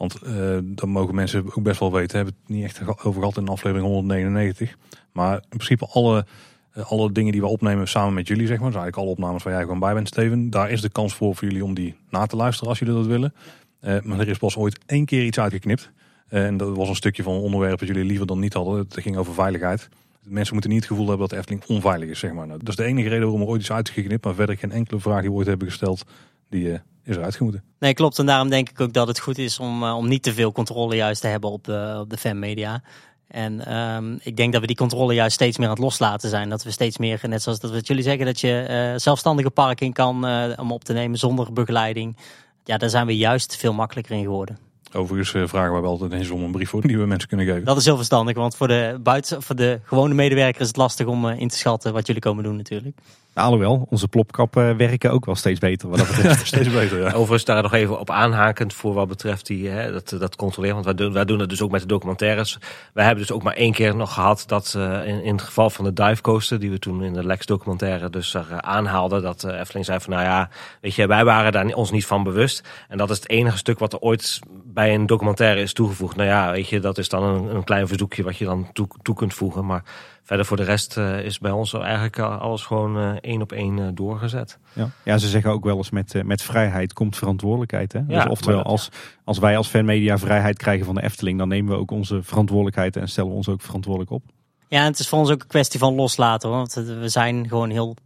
Want 0.00 0.22
eh 0.22 0.58
dan 0.62 0.88
mogen 0.88 1.14
mensen 1.14 1.44
ook 1.46 1.62
best 1.62 1.80
wel 1.80 1.92
weten. 1.92 2.10
We 2.10 2.16
hebben 2.16 2.34
het 2.40 2.56
niet 2.56 2.64
echt 2.64 3.04
over 3.04 3.20
gehad 3.20 3.36
in 3.36 3.48
aflevering 3.48 3.86
199. 3.86 4.76
Maar 5.12 5.34
in 5.34 5.48
principe 5.48 5.86
alle, 5.86 6.26
eh, 6.72 6.90
alle 6.90 7.12
dingen 7.12 7.32
die 7.32 7.40
we 7.40 7.46
opnemen 7.46 7.88
samen 7.88 8.14
met 8.14 8.28
jullie, 8.28 8.46
zeg 8.46 8.58
maar. 8.58 8.70
Dus 8.70 8.80
eigenlijk 8.80 9.06
alle 9.06 9.16
opnames 9.16 9.42
waar 9.42 9.52
jij 9.52 9.62
gewoon 9.62 9.78
bij 9.78 9.94
bent, 9.94 10.08
Steven. 10.08 10.50
Daar 10.50 10.70
is 10.70 10.80
de 10.80 10.88
kans 10.88 11.14
voor 11.14 11.34
voor 11.36 11.48
jullie 11.48 11.64
om 11.64 11.74
die 11.74 11.94
na 12.10 12.26
te 12.26 12.36
luisteren 12.36 12.68
als 12.68 12.78
jullie 12.78 12.94
dat 12.94 13.06
willen. 13.06 13.34
Eh, 13.80 14.00
maar 14.02 14.18
er 14.18 14.28
is 14.28 14.38
pas 14.38 14.56
ooit 14.56 14.78
één 14.86 15.04
keer 15.04 15.24
iets 15.24 15.38
uitgeknipt. 15.38 15.90
En 16.28 16.56
dat 16.56 16.76
was 16.76 16.88
een 16.88 16.94
stukje 16.94 17.22
van 17.22 17.34
een 17.34 17.40
onderwerp 17.40 17.78
dat 17.78 17.88
jullie 17.88 18.04
liever 18.04 18.26
dan 18.26 18.38
niet 18.38 18.54
hadden. 18.54 18.78
Het 18.78 18.96
ging 19.00 19.16
over 19.16 19.34
veiligheid. 19.34 19.88
Mensen 20.22 20.52
moeten 20.52 20.70
niet 20.70 20.80
het 20.80 20.90
gevoel 20.90 21.08
hebben 21.08 21.28
dat 21.28 21.30
de 21.30 21.36
Efteling 21.36 21.64
onveilig 21.66 22.08
is, 22.08 22.18
zeg 22.18 22.32
maar. 22.32 22.46
Nou, 22.46 22.58
dat 22.58 22.68
is 22.68 22.76
de 22.76 22.84
enige 22.84 23.08
reden 23.08 23.22
waarom 23.22 23.42
er 23.42 23.48
ooit 23.48 23.62
is 23.62 23.72
uitgeknipt. 23.72 24.24
Maar 24.24 24.34
verder 24.34 24.56
geen 24.56 24.72
enkele 24.72 25.00
vraag 25.00 25.20
die 25.20 25.30
we 25.30 25.36
ooit 25.36 25.46
hebben 25.46 25.68
gesteld, 25.68 26.04
die 26.48 26.80
is 27.10 27.16
eruit 27.16 27.36
gemoeten. 27.36 27.62
Nee, 27.78 27.94
klopt. 27.94 28.18
En 28.18 28.26
daarom 28.26 28.48
denk 28.48 28.68
ik 28.68 28.80
ook 28.80 28.92
dat 28.92 29.08
het 29.08 29.20
goed 29.20 29.38
is 29.38 29.58
om, 29.58 29.82
eh, 29.82 29.96
om 29.96 30.08
niet 30.08 30.22
te 30.22 30.32
veel 30.32 30.52
controle 30.52 30.96
juist 30.96 31.20
te 31.20 31.26
hebben 31.26 31.50
op 31.50 31.64
de, 31.64 31.96
op 32.00 32.10
de 32.10 32.16
fanmedia. 32.16 32.82
En 33.28 33.66
ehm, 33.66 34.16
ik 34.22 34.36
denk 34.36 34.52
dat 34.52 34.60
we 34.60 34.66
die 34.66 34.76
controle 34.76 35.14
juist 35.14 35.34
steeds 35.34 35.58
meer 35.58 35.66
aan 35.66 35.72
het 35.72 35.82
loslaten 35.82 36.28
zijn. 36.28 36.48
Dat 36.48 36.62
we 36.62 36.70
steeds 36.70 36.98
meer, 36.98 37.20
net 37.22 37.42
zoals 37.42 37.60
dat 37.60 37.70
wat 37.70 37.86
jullie 37.86 38.02
zeggen, 38.02 38.26
dat 38.26 38.40
je 38.40 38.60
eh, 38.60 38.98
zelfstandige 38.98 39.50
park 39.50 39.80
in 39.80 39.92
kan 39.92 40.26
eh, 40.26 40.50
om 40.56 40.72
op 40.72 40.84
te 40.84 40.92
nemen 40.92 41.18
zonder 41.18 41.52
begeleiding. 41.52 42.16
Ja, 42.64 42.76
daar 42.76 42.90
zijn 42.90 43.06
we 43.06 43.16
juist 43.16 43.56
veel 43.56 43.72
makkelijker 43.72 44.16
in 44.16 44.22
geworden. 44.22 44.58
Overigens 44.92 45.34
eh, 45.34 45.48
vragen 45.48 45.72
wij 45.72 45.80
wel 45.80 45.90
altijd 45.90 46.12
eens 46.12 46.30
om 46.30 46.42
een 46.42 46.50
brief 46.50 46.68
voor 46.68 46.82
die 46.82 46.98
we 46.98 47.06
mensen 47.06 47.28
kunnen 47.28 47.46
geven. 47.46 47.64
Dat 47.64 47.76
is 47.76 47.84
heel 47.84 47.96
verstandig, 47.96 48.36
want 48.36 48.56
voor 48.56 48.68
de, 48.68 48.98
buiten, 49.02 49.42
voor 49.42 49.56
de 49.56 49.80
gewone 49.84 50.14
medewerker 50.14 50.60
is 50.60 50.66
het 50.66 50.76
lastig 50.76 51.06
om 51.06 51.28
eh, 51.28 51.40
in 51.40 51.48
te 51.48 51.56
schatten 51.56 51.92
wat 51.92 52.06
jullie 52.06 52.22
komen 52.22 52.44
doen 52.44 52.56
natuurlijk. 52.56 52.98
Nou, 53.34 53.46
alhoewel, 53.46 53.86
onze 53.90 54.08
plopkappen 54.08 54.76
werken 54.76 55.10
ook 55.10 55.24
wel 55.24 55.34
steeds 55.34 55.58
beter 55.58 55.88
wat 55.88 55.98
dat 55.98 56.06
betreft. 56.06 56.46
Steeds 56.54 56.70
beter, 56.70 56.98
ja. 56.98 57.06
Overigens 57.06 57.44
daar 57.44 57.62
nog 57.62 57.72
even 57.72 58.00
op 58.00 58.10
aanhakend 58.10 58.74
voor 58.74 58.94
wat 58.94 59.08
betreft 59.08 59.46
die, 59.46 59.68
hè, 59.68 59.92
dat, 59.92 60.16
dat 60.18 60.36
controleren. 60.36 60.74
Want 60.74 60.86
wij 60.86 60.94
doen, 60.94 61.12
wij 61.12 61.24
doen 61.24 61.38
het 61.38 61.48
dus 61.48 61.62
ook 61.62 61.70
met 61.70 61.80
de 61.80 61.86
documentaires. 61.86 62.58
Wij 62.92 63.04
hebben 63.04 63.22
dus 63.26 63.32
ook 63.32 63.42
maar 63.42 63.54
één 63.54 63.72
keer 63.72 63.96
nog 63.96 64.14
gehad 64.14 64.44
dat 64.46 64.74
eh, 64.76 65.06
in, 65.06 65.22
in 65.22 65.32
het 65.32 65.42
geval 65.42 65.70
van 65.70 65.84
de 65.84 65.92
dive 65.92 66.22
coaster, 66.22 66.60
die 66.60 66.70
we 66.70 66.78
toen 66.78 67.02
in 67.02 67.12
de 67.12 67.24
Lex 67.24 67.46
documentaire 67.46 68.10
dus 68.10 68.34
er, 68.34 68.46
eh, 68.50 68.56
aanhaalden, 68.58 69.22
dat 69.22 69.44
uh, 69.44 69.58
Efteling 69.58 69.86
zei 69.86 70.00
van 70.00 70.12
nou 70.12 70.24
ja, 70.24 70.48
weet 70.80 70.94
je, 70.94 71.06
wij 71.06 71.24
waren 71.24 71.52
daar 71.52 71.66
ons 71.66 71.90
niet 71.90 72.06
van 72.06 72.22
bewust. 72.22 72.68
En 72.88 72.98
dat 72.98 73.10
is 73.10 73.16
het 73.16 73.28
enige 73.28 73.56
stuk 73.56 73.78
wat 73.78 73.92
er 73.92 73.98
ooit 73.98 74.38
bij 74.64 74.94
een 74.94 75.06
documentaire 75.06 75.60
is 75.60 75.72
toegevoegd. 75.72 76.16
Nou 76.16 76.28
ja, 76.28 76.50
weet 76.50 76.68
je, 76.68 76.80
dat 76.80 76.98
is 76.98 77.08
dan 77.08 77.22
een, 77.22 77.54
een 77.54 77.64
klein 77.64 77.88
verzoekje 77.88 78.22
wat 78.22 78.36
je 78.36 78.44
dan 78.44 78.68
toe, 78.72 78.88
toe 79.02 79.14
kunt 79.14 79.34
voegen. 79.34 79.66
Maar 79.66 79.82
verder 80.22 80.46
voor 80.46 80.56
de 80.56 80.62
rest 80.62 80.96
uh, 80.96 81.24
is 81.24 81.38
bij 81.38 81.50
ons 81.50 81.72
eigenlijk 81.74 82.18
alles 82.18 82.64
gewoon 82.64 82.98
uh, 82.98 83.10
één 83.20 83.42
op 83.42 83.52
één 83.52 83.76
uh, 83.76 83.86
doorgezet. 83.94 84.58
Ja. 84.72 84.90
ja, 85.04 85.18
ze 85.18 85.28
zeggen 85.28 85.50
ook 85.50 85.64
wel 85.64 85.76
eens 85.76 85.90
met, 85.90 86.14
uh, 86.14 86.22
met 86.22 86.42
vrijheid 86.42 86.92
komt 86.92 87.16
verantwoordelijkheid. 87.16 87.92
Hè? 87.92 88.00
Ja, 88.08 88.22
dus 88.22 88.30
oftewel, 88.30 88.62
als, 88.62 88.88
als 89.24 89.38
wij 89.38 89.56
als 89.56 89.68
fanmedia 89.68 90.18
vrijheid 90.18 90.58
krijgen 90.58 90.86
van 90.86 90.94
de 90.94 91.02
Efteling, 91.02 91.38
dan 91.38 91.48
nemen 91.48 91.72
we 91.72 91.78
ook 91.78 91.90
onze 91.90 92.22
verantwoordelijkheid 92.22 92.96
en 92.96 93.08
stellen 93.08 93.30
we 93.30 93.36
ons 93.36 93.48
ook 93.48 93.62
verantwoordelijk 93.62 94.10
op. 94.10 94.22
Ja, 94.68 94.80
en 94.80 94.90
het 94.90 94.98
is 94.98 95.08
voor 95.08 95.18
ons 95.18 95.30
ook 95.30 95.42
een 95.42 95.48
kwestie 95.48 95.78
van 95.78 95.94
loslaten. 95.94 96.50
Want 96.50 96.74
we 96.74 97.08
zijn 97.08 97.48
gewoon 97.48 97.70
heel. 97.70 97.96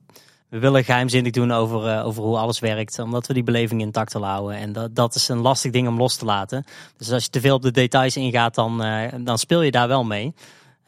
We 0.49 0.59
willen 0.59 0.85
geheimzinnig 0.85 1.33
doen 1.33 1.51
over, 1.51 1.87
uh, 1.87 2.07
over 2.07 2.23
hoe 2.23 2.37
alles 2.37 2.59
werkt, 2.59 2.99
omdat 2.99 3.27
we 3.27 3.35
die 3.35 3.43
beleving 3.43 3.81
intact 3.81 4.13
willen 4.13 4.29
houden. 4.29 4.57
En 4.57 4.73
dat, 4.73 4.95
dat 4.95 5.15
is 5.15 5.29
een 5.29 5.39
lastig 5.39 5.73
ding 5.73 5.89
om 5.89 5.99
los 5.99 6.17
te 6.17 6.25
laten. 6.25 6.65
Dus 6.97 7.13
als 7.13 7.25
je 7.25 7.31
te 7.31 7.41
veel 7.41 7.55
op 7.55 7.63
de 7.63 7.71
details 7.71 8.17
ingaat, 8.17 8.55
dan, 8.55 8.85
uh, 8.85 9.03
dan 9.21 9.39
speel 9.39 9.63
je 9.63 9.71
daar 9.71 9.89
wel 9.89 10.05
mee. 10.05 10.35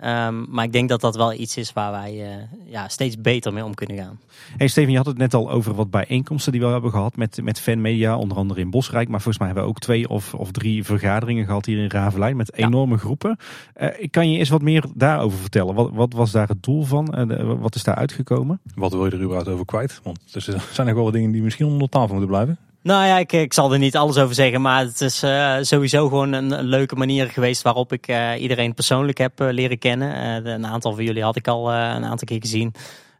Um, 0.05 0.47
maar 0.49 0.65
ik 0.65 0.73
denk 0.73 0.89
dat 0.89 1.01
dat 1.01 1.17
wel 1.17 1.33
iets 1.33 1.57
is 1.57 1.73
waar 1.73 1.91
wij 1.91 2.15
uh, 2.15 2.73
ja, 2.73 2.89
steeds 2.89 3.21
beter 3.21 3.53
mee 3.53 3.65
om 3.65 3.75
kunnen 3.75 3.97
gaan. 3.97 4.21
Hey 4.57 4.67
Steven, 4.67 4.91
je 4.91 4.97
had 4.97 5.07
het 5.07 5.19
net 5.19 5.35
al 5.35 5.51
over 5.51 5.75
wat 5.75 5.91
bijeenkomsten 5.91 6.53
die 6.53 6.61
we 6.61 6.67
hebben 6.67 6.91
gehad 6.91 7.17
met, 7.17 7.43
met 7.43 7.61
fanmedia, 7.61 8.17
onder 8.17 8.37
andere 8.37 8.61
in 8.61 8.71
Bosrijk. 8.71 9.09
Maar 9.09 9.21
volgens 9.21 9.39
mij 9.39 9.47
hebben 9.47 9.65
we 9.65 9.71
ook 9.71 9.79
twee 9.79 10.09
of, 10.09 10.35
of 10.35 10.51
drie 10.51 10.85
vergaderingen 10.85 11.45
gehad 11.45 11.67
hier 11.67 11.79
in 11.79 11.91
Ravelijn 11.91 12.37
met 12.37 12.55
enorme 12.55 12.95
ja. 12.95 13.01
groepen. 13.01 13.37
Uh, 13.81 13.89
kan 14.11 14.31
je 14.31 14.39
eens 14.39 14.49
wat 14.49 14.63
meer 14.63 14.85
daarover 14.95 15.39
vertellen? 15.39 15.75
Wat, 15.75 15.91
wat 15.93 16.13
was 16.13 16.31
daar 16.31 16.49
het 16.49 16.63
doel 16.63 16.83
van? 16.83 17.31
Uh, 17.31 17.53
wat 17.59 17.75
is 17.75 17.85
daar 17.85 17.95
uitgekomen? 17.95 18.61
Wat 18.75 18.93
wil 18.93 19.05
je 19.05 19.11
er 19.11 19.21
überhaupt 19.21 19.49
over 19.49 19.65
kwijt? 19.65 20.01
Want 20.03 20.19
er 20.33 20.43
zijn 20.73 20.87
nog 20.87 20.95
wel 20.97 21.05
wat 21.05 21.13
dingen 21.13 21.31
die 21.31 21.43
misschien 21.43 21.67
onder 21.67 21.89
tafel 21.89 22.09
moeten 22.09 22.29
blijven. 22.29 22.59
Nou 22.87 23.07
ja, 23.07 23.19
ik, 23.19 23.33
ik, 23.33 23.53
zal 23.53 23.73
er 23.73 23.79
niet 23.79 23.97
alles 23.97 24.17
over 24.17 24.35
zeggen, 24.35 24.61
maar 24.61 24.85
het 24.85 25.01
is 25.01 25.25
uh, 25.25 25.57
sowieso 25.61 26.09
gewoon 26.09 26.33
een, 26.33 26.63
leuke 26.63 26.97
manier 26.97 27.27
geweest 27.27 27.63
waarop 27.63 27.93
ik 27.93 28.09
uh, 28.09 28.41
iedereen 28.41 28.75
persoonlijk 28.75 29.19
heb 29.19 29.41
uh, 29.41 29.49
leren 29.51 29.79
kennen. 29.79 30.47
een 30.47 30.67
aantal 30.67 30.95
van 30.95 31.05
jullie 31.05 31.23
had 31.23 31.37
ik 31.37 31.49
al 31.49 31.73
een 31.73 32.05
aantal 32.05 32.27
keer 32.27 32.41
gezien, 32.41 32.75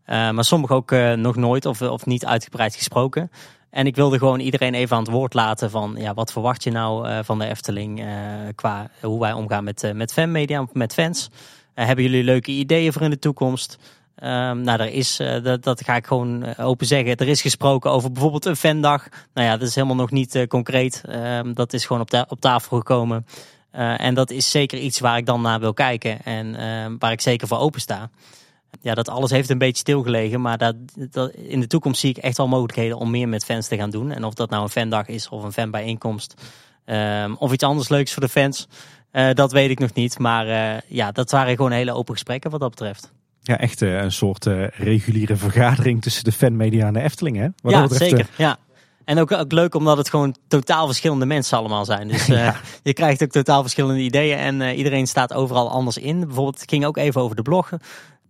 maar 0.07 0.45
sommigen 0.45 0.77
ook 0.77 0.91
nog 1.17 1.37
nooit 1.37 1.67
of, 1.67 1.83
of 1.83 2.07
niet 2.07 2.27
uitgebreid 2.27 2.75
gesproken. 2.75 3.31
En 3.71 3.87
ik 3.87 3.97
wilde 3.97 4.19
gewoon 4.19 4.41
iedereen 4.41 4.75
even 4.75 4.97
aan 4.97 5.03
het 5.03 5.13
woord 5.13 5.35
laten 5.35 5.71
van 5.71 5.95
ja, 5.99 6.15
wat 6.15 6.33
verwacht 6.33 6.65
je 6.65 6.71
nou 6.71 7.25
van 7.25 7.39
de 7.39 7.47
Efteling 7.47 8.05
qua 8.55 8.91
hoe 9.01 9.21
wij 9.21 9.33
omgaan 9.33 9.65
met, 9.65 9.93
met 9.95 10.13
fanmedia, 10.13 10.67
met 10.73 10.95
fans. 10.95 11.31
hebben 11.75 12.05
jullie 12.05 12.25
leuke 12.25 12.51
ideeën 12.51 12.93
voor 12.93 13.03
in 13.03 13.11
de 13.11 13.19
toekomst? 13.19 13.79
Um, 14.23 14.61
nou, 14.61 14.81
er 14.81 14.93
is, 14.93 15.21
uh, 15.21 15.43
dat, 15.43 15.63
dat, 15.63 15.85
ga 15.85 15.97
ik 15.97 16.07
gewoon 16.07 16.47
uh, 16.47 16.67
open 16.67 16.87
zeggen. 16.87 17.17
Er 17.17 17.29
is 17.29 17.41
gesproken 17.41 17.91
over 17.91 18.13
bijvoorbeeld 18.13 18.45
een 18.45 18.57
fandag. 18.57 19.09
Nou 19.35 19.47
ja, 19.47 19.57
dat 19.57 19.69
is 19.69 19.75
helemaal 19.75 19.97
nog 19.97 20.11
niet 20.11 20.35
uh, 20.35 20.47
concreet. 20.47 21.03
Um, 21.09 21.55
dat 21.55 21.73
is 21.73 21.87
gewoon 21.87 22.03
op, 22.03 22.25
op 22.29 22.41
tafel 22.41 22.77
gekomen. 22.77 23.27
en 23.71 24.15
dat 24.15 24.31
is 24.31 24.51
zeker 24.51 24.79
iets 24.79 25.01
waar 25.01 25.17
ik 25.17 25.27
dan 25.27 25.41
naar 25.41 25.61
wil 25.61 25.75
kijken. 25.75 26.23
En 26.25 26.99
waar 26.99 27.13
ik 27.13 27.21
zeker 27.21 27.49
voor 27.49 27.59
open 27.59 27.81
sta. 27.81 28.11
ja, 28.81 28.95
dat 28.95 29.09
alles 29.09 29.31
heeft 29.31 29.51
een 29.51 29.59
beetje 29.59 29.81
stilgelegen. 29.81 30.41
Maar 30.41 30.59
dat, 30.59 30.75
dat, 31.11 31.31
in 31.31 31.61
de 31.61 31.67
toekomst 31.67 32.01
zie 32.01 32.11
ik 32.11 32.17
echt 32.17 32.37
wel 32.37 32.49
mogelijkheden 32.49 32.99
om 32.99 33.11
meer 33.11 33.29
met 33.29 33.45
fans 33.45 33.69
te 33.69 33.77
gaan 33.77 33.91
doen. 33.91 34.13
En 34.13 34.25
of 34.25 34.35
dat 34.35 34.51
nou 34.51 34.63
een 34.63 34.69
fandag 34.69 35.09
is 35.09 35.29
of 35.29 35.43
een 35.43 35.53
fanbijeenkomst. 35.53 36.35
Of 37.39 37.53
iets 37.53 37.65
anders 37.65 37.89
leuks 37.89 38.13
voor 38.13 38.23
de 38.23 38.29
fans. 38.29 38.69
Dat 39.33 39.53
weet 39.53 39.71
ik 39.71 39.79
nog 39.79 39.95
niet. 39.95 40.19
Maar 40.19 40.83
ja, 40.87 41.13
dat 41.13 41.31
waren 41.31 41.57
gewoon 41.57 41.73
hele 41.73 41.93
open 41.93 42.15
gesprekken 42.15 42.51
wat 42.51 42.61
dat 42.61 42.71
betreft. 42.71 43.15
Ja, 43.47 43.59
echt 43.59 43.83
uh, 43.83 44.03
een 44.03 44.13
soort 44.13 44.47
reguliere 44.73 45.37
vergadering 45.37 46.03
tussen 46.03 46.25
de 46.25 46.33
fanmedia 46.33 46.87
en 46.87 46.93
de 46.93 47.01
Efteling, 47.01 47.37
hè? 47.37 47.49
Wat 47.63 47.73
ja, 47.73 47.83
betreft, 47.83 48.11
zeker. 48.11 48.29
Ja. 48.37 48.59
En 49.05 49.19
ook, 49.19 49.33
ook 49.33 49.53
leuk 49.53 49.75
omdat 49.75 49.97
het 49.97 50.11
gewoon 50.11 50.37
totaal 50.49 50.87
verschillende 50.87 51.27
mensen 51.27 51.59
allemaal 51.59 51.85
zijn. 51.85 52.09
Dus 52.09 52.29
uh, 52.29 52.37
ja. 52.45 52.57
je 52.83 52.93
krijgt 52.93 53.23
ook 53.23 53.31
totaal 53.31 53.61
verschillende 53.61 54.01
ideeën 54.01 54.39
en 54.39 54.77
iedereen 54.77 55.07
staat 55.07 55.33
overal 55.33 55.71
anders 55.71 55.99
in. 55.99 56.21
Bijvoorbeeld, 56.21 56.61
het 56.61 56.71
ging 56.71 56.85
ook 56.85 56.97
even 56.97 57.21
over 57.21 57.37
de 57.37 57.43
bloggen 57.43 57.81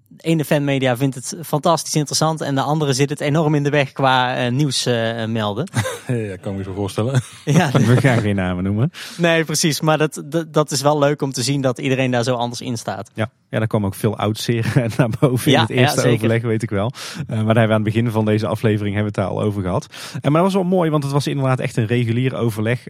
de 0.09 0.23
ene 0.23 0.45
fanmedia 0.45 0.97
vindt 0.97 1.15
het 1.15 1.37
fantastisch 1.43 1.95
interessant 1.95 2.41
en 2.41 2.55
de 2.55 2.61
andere 2.61 2.93
zit 2.93 3.11
het 3.11 3.21
enorm 3.21 3.55
in 3.55 3.63
de 3.63 3.71
weg 3.71 3.93
qua 3.93 4.45
uh, 4.45 4.53
nieuws 4.53 4.87
uh, 4.87 5.25
melden. 5.25 5.69
ja, 6.07 6.37
kan 6.37 6.57
me 6.57 6.63
zo 6.63 6.73
voorstellen. 6.73 7.21
Ja, 7.45 7.71
we 7.71 7.97
gaan 8.01 8.19
geen 8.19 8.35
namen 8.35 8.65
noemen. 8.65 8.91
Nee, 9.17 9.45
precies. 9.45 9.81
Maar 9.81 9.99
dat, 9.99 10.23
dat, 10.25 10.53
dat, 10.53 10.71
is 10.71 10.81
wel 10.81 10.99
leuk 10.99 11.23
om 11.23 11.33
te 11.33 11.43
zien 11.43 11.61
dat 11.61 11.79
iedereen 11.79 12.11
daar 12.11 12.23
zo 12.23 12.35
anders 12.35 12.61
in 12.61 12.77
staat. 12.77 13.11
Ja, 13.15 13.31
ja 13.51 13.59
daar 13.59 13.67
kwam 13.67 13.87
ook 13.87 13.95
veel 13.95 14.17
oud 14.17 14.49
naar 14.97 15.09
boven 15.21 15.53
in 15.53 15.59
het 15.59 15.71
eerste 15.71 16.09
overleg, 16.09 16.43
weet 16.43 16.63
ik 16.63 16.71
wel. 16.71 16.93
Uh, 16.95 17.27
maar 17.27 17.37
daar 17.37 17.45
hebben 17.45 17.55
we 17.55 17.75
aan 17.75 17.83
het 17.83 17.95
begin 17.95 18.11
van 18.11 18.25
deze 18.25 18.47
aflevering 18.47 18.95
hebben 18.95 19.13
we 19.15 19.21
het 19.21 19.29
daar 19.29 19.39
al 19.39 19.47
over 19.47 19.63
gehad. 19.63 19.87
En 20.21 20.33
maar 20.33 20.43
dat 20.43 20.53
was 20.53 20.63
wel 20.63 20.71
mooi, 20.71 20.91
want 20.91 21.03
het 21.03 21.13
was 21.13 21.27
inderdaad 21.27 21.61
echt 21.61 21.77
een 21.77 21.87
regulier 21.87 22.35
overleg 22.35 22.87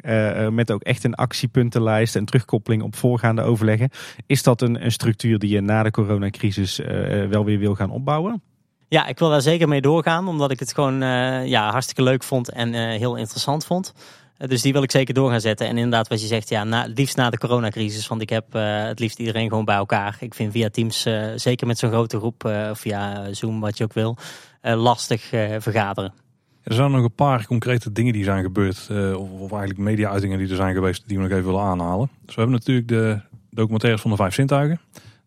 met 0.50 0.70
ook 0.70 0.82
echt 0.82 1.04
een 1.04 1.14
actiepuntenlijst 1.14 2.16
en 2.16 2.24
terugkoppeling 2.24 2.82
op 2.82 2.96
voorgaande 2.96 3.42
overleggen. 3.42 3.90
Is 4.26 4.42
dat 4.42 4.62
een, 4.62 4.84
een 4.84 4.92
structuur 4.92 5.38
die 5.38 5.50
je 5.50 5.60
na 5.60 5.82
de 5.82 5.90
coronacrisis 5.90 6.80
eh, 6.80 7.05
wel 7.28 7.44
weer 7.44 7.58
wil 7.58 7.74
gaan 7.74 7.90
opbouwen? 7.90 8.42
Ja, 8.88 9.06
ik 9.06 9.18
wil 9.18 9.30
daar 9.30 9.42
zeker 9.42 9.68
mee 9.68 9.80
doorgaan, 9.80 10.28
omdat 10.28 10.50
ik 10.50 10.60
het 10.60 10.74
gewoon 10.74 11.02
uh, 11.02 11.46
ja, 11.46 11.70
hartstikke 11.70 12.02
leuk 12.02 12.22
vond 12.22 12.50
en 12.50 12.72
uh, 12.72 12.80
heel 12.80 13.16
interessant 13.16 13.66
vond. 13.66 13.94
dus 14.38 14.62
die 14.62 14.72
wil 14.72 14.82
ik 14.82 14.90
zeker 14.90 15.14
door 15.14 15.30
gaan 15.30 15.40
zetten. 15.40 15.66
En 15.66 15.76
inderdaad, 15.76 16.08
wat 16.08 16.20
je 16.20 16.26
zegt, 16.26 16.48
ja, 16.48 16.64
na, 16.64 16.86
liefst 16.94 17.16
na 17.16 17.30
de 17.30 17.38
coronacrisis. 17.38 18.06
Want 18.06 18.22
ik 18.22 18.28
heb 18.28 18.52
het 18.52 18.98
liefst 18.98 19.18
iedereen 19.18 19.48
gewoon 19.48 19.64
bij 19.64 19.76
elkaar. 19.76 20.16
Ik 20.20 20.34
vind 20.34 20.52
via 20.52 20.68
Teams, 20.68 21.06
zeker 21.36 21.66
met 21.66 21.78
zo'n 21.78 21.90
grote 21.90 22.18
groep, 22.18 22.44
of 22.44 22.78
via 22.78 23.32
Zoom, 23.32 23.60
wat 23.60 23.78
je 23.78 23.84
ook 23.84 23.92
wil, 23.92 24.16
lastig 24.62 25.22
vergaderen. 25.58 26.12
Er 26.62 26.74
zijn 26.74 26.90
nog 26.90 27.02
een 27.02 27.14
paar 27.14 27.46
concrete 27.46 27.92
dingen 27.92 28.12
die 28.12 28.24
zijn 28.24 28.42
gebeurd, 28.42 28.86
of, 28.90 29.30
of, 29.30 29.50
eigenlijk 29.50 29.78
media-uitingen 29.78 30.38
die 30.38 30.48
er 30.48 30.56
zijn 30.56 30.74
geweest, 30.74 31.02
die 31.06 31.16
we 31.16 31.22
nog 31.22 31.32
even 31.32 31.44
willen 31.44 31.60
aanhalen. 31.60 32.10
Dus 32.24 32.34
we 32.34 32.40
hebben 32.40 32.58
natuurlijk 32.58 32.88
de 32.88 33.20
documentaires 33.50 34.00
van 34.00 34.10
de 34.10 34.16
Vijf 34.16 34.34
Zintuigen. 34.34 34.80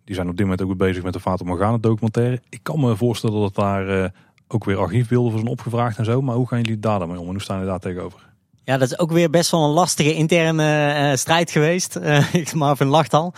Die 0.10 0.18
zijn 0.18 0.30
op 0.30 0.38
dit 0.38 0.46
moment 0.46 0.62
ook 0.62 0.78
weer 0.78 0.88
bezig 0.88 1.04
met 1.04 1.14
de 1.14 1.20
Fata 1.20 1.44
Morgana 1.44 1.78
documentaire. 1.78 2.42
Ik 2.50 2.60
kan 2.64 2.80
me 2.80 2.96
voorstellen 2.96 3.42
dat 3.42 3.56
daar 3.56 3.90
uh, 3.90 4.06
ook 4.48 4.64
weer 4.66 4.78
archiefbeelden 4.78 5.32
voor 5.32 5.40
zijn 5.40 5.52
opgevraagd 5.52 5.98
en 5.98 6.06
zo. 6.06 6.22
Maar 6.22 6.36
hoe 6.36 6.48
gaan 6.48 6.62
jullie 6.62 6.80
daar 6.80 7.00
dan 7.00 7.08
mee 7.08 7.20
om 7.20 7.26
en 7.26 7.32
hoe 7.32 7.42
staan 7.42 7.56
jullie 7.56 7.72
daar 7.72 7.80
tegenover? 7.80 8.20
Ja, 8.64 8.78
dat 8.78 8.92
is 8.92 9.00
ook 9.00 9.12
weer 9.12 9.30
best 9.30 9.52
wel 9.52 9.64
een 9.64 9.70
lastige 9.70 10.14
interne 10.14 10.96
uh, 11.10 11.16
strijd 11.16 11.52
geweest. 11.52 12.00
Uh, 12.02 12.54
Marvin 12.54 12.88
lacht 12.88 13.14
al. 13.14 13.34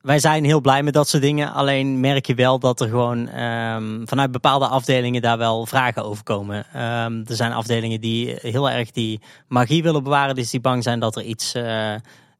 Wij 0.00 0.18
zijn 0.18 0.44
heel 0.44 0.60
blij 0.60 0.82
met 0.82 0.94
dat 0.94 1.08
soort 1.08 1.22
dingen. 1.22 1.52
Alleen 1.52 2.00
merk 2.00 2.26
je 2.26 2.34
wel 2.34 2.58
dat 2.58 2.80
er 2.80 2.88
gewoon 2.88 3.40
um, 3.40 4.08
vanuit 4.08 4.30
bepaalde 4.30 4.66
afdelingen 4.66 5.22
daar 5.22 5.38
wel 5.38 5.66
vragen 5.66 6.04
over 6.04 6.24
komen. 6.24 6.56
Um, 6.56 7.22
er 7.26 7.36
zijn 7.36 7.52
afdelingen 7.52 8.00
die 8.00 8.36
heel 8.40 8.70
erg 8.70 8.90
die 8.90 9.20
magie 9.48 9.82
willen 9.82 10.02
bewaren. 10.02 10.34
Dus 10.34 10.50
die 10.50 10.60
bang 10.60 10.82
zijn 10.82 11.00
dat 11.00 11.16
er 11.16 11.22
iets 11.22 11.54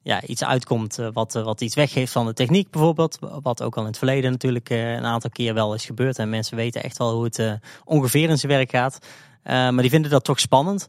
ja, 0.03 0.21
iets 0.21 0.43
uitkomt 0.43 0.99
uh, 0.99 1.07
wat, 1.13 1.35
uh, 1.35 1.43
wat 1.43 1.61
iets 1.61 1.75
weggeeft 1.75 2.11
van 2.11 2.25
de 2.25 2.33
techniek 2.33 2.69
bijvoorbeeld. 2.69 3.17
Wat 3.41 3.61
ook 3.61 3.75
al 3.75 3.81
in 3.81 3.87
het 3.87 3.97
verleden 3.97 4.31
natuurlijk 4.31 4.69
uh, 4.69 4.91
een 4.91 5.05
aantal 5.05 5.29
keer 5.29 5.53
wel 5.53 5.73
is 5.73 5.85
gebeurd. 5.85 6.19
En 6.19 6.29
mensen 6.29 6.57
weten 6.57 6.83
echt 6.83 6.97
wel 6.97 7.13
hoe 7.13 7.23
het 7.23 7.59
ongeveer 7.85 8.29
in 8.29 8.37
zijn 8.37 8.51
werk 8.51 8.69
gaat. 8.69 8.97
maar 9.43 9.81
die 9.81 9.89
vinden 9.89 10.11
dat 10.11 10.23
toch 10.23 10.39
spannend. 10.39 10.87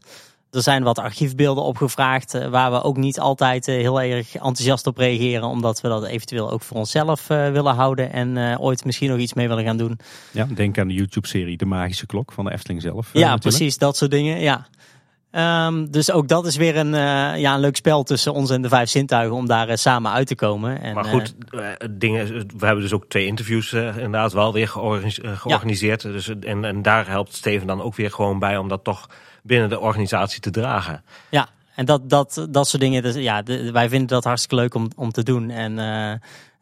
Er 0.51 0.61
zijn 0.61 0.83
wat 0.83 0.99
archiefbeelden 0.99 1.63
opgevraagd 1.63 2.49
waar 2.49 2.71
we 2.71 2.81
ook 2.81 2.97
niet 2.97 3.19
altijd 3.19 3.65
heel 3.65 4.01
erg 4.01 4.35
enthousiast 4.35 4.87
op 4.87 4.97
reageren. 4.97 5.47
Omdat 5.47 5.81
we 5.81 5.87
dat 5.87 6.05
eventueel 6.05 6.51
ook 6.51 6.61
voor 6.61 6.77
onszelf 6.77 7.27
willen 7.27 7.75
houden 7.75 8.11
en 8.11 8.59
ooit 8.59 8.85
misschien 8.85 9.09
nog 9.09 9.19
iets 9.19 9.33
mee 9.33 9.47
willen 9.47 9.63
gaan 9.63 9.77
doen. 9.77 9.99
Ja, 10.31 10.45
denk 10.45 10.77
aan 10.77 10.87
de 10.87 10.93
YouTube-serie 10.93 11.57
De 11.57 11.65
Magische 11.65 12.05
Klok 12.05 12.31
van 12.31 12.45
de 12.45 12.51
Efteling 12.51 12.81
zelf. 12.81 13.09
ja, 13.13 13.19
natuurlijk. 13.19 13.41
precies, 13.41 13.77
dat 13.77 13.97
soort 13.97 14.11
dingen. 14.11 14.39
Ja. 14.39 14.67
Um, 15.37 15.91
dus 15.91 16.11
ook 16.11 16.27
dat 16.27 16.45
is 16.45 16.55
weer 16.55 16.77
een, 16.77 16.93
uh, 16.93 17.39
ja, 17.39 17.53
een 17.53 17.59
leuk 17.59 17.75
spel 17.75 18.03
tussen 18.03 18.33
ons 18.33 18.49
en 18.49 18.61
de 18.61 18.69
vijf 18.69 18.89
zintuigen 18.89 19.35
om 19.35 19.47
daar 19.47 19.69
uh, 19.69 19.75
samen 19.75 20.11
uit 20.11 20.27
te 20.27 20.35
komen. 20.35 20.81
En, 20.81 20.93
maar 20.93 21.05
goed, 21.05 21.35
uh, 21.51 21.67
dingen, 21.91 22.27
we 22.57 22.65
hebben 22.65 22.83
dus 22.83 22.93
ook 22.93 23.05
twee 23.07 23.25
interviews 23.25 23.73
inderdaad 23.73 24.33
wel 24.33 24.53
weer 24.53 24.67
georganiseerd. 24.67 26.01
Ja. 26.01 26.09
Dus, 26.09 26.29
en, 26.39 26.65
en 26.65 26.81
daar 26.81 27.07
helpt 27.07 27.33
Steven 27.33 27.67
dan 27.67 27.81
ook 27.81 27.95
weer 27.95 28.11
gewoon 28.11 28.39
bij 28.39 28.57
om 28.57 28.67
dat 28.67 28.83
toch 28.83 29.09
binnen 29.43 29.69
de 29.69 29.79
organisatie 29.79 30.39
te 30.39 30.51
dragen. 30.51 31.03
Ja, 31.29 31.47
en 31.75 31.85
dat, 31.85 32.09
dat, 32.09 32.47
dat 32.49 32.67
soort 32.67 32.81
dingen, 32.81 33.01
dus, 33.01 33.15
ja, 33.15 33.41
de, 33.41 33.71
wij 33.71 33.89
vinden 33.89 34.07
dat 34.07 34.23
hartstikke 34.23 34.55
leuk 34.55 34.75
om, 34.75 34.87
om 34.95 35.11
te 35.11 35.23
doen. 35.23 35.49
En 35.49 35.79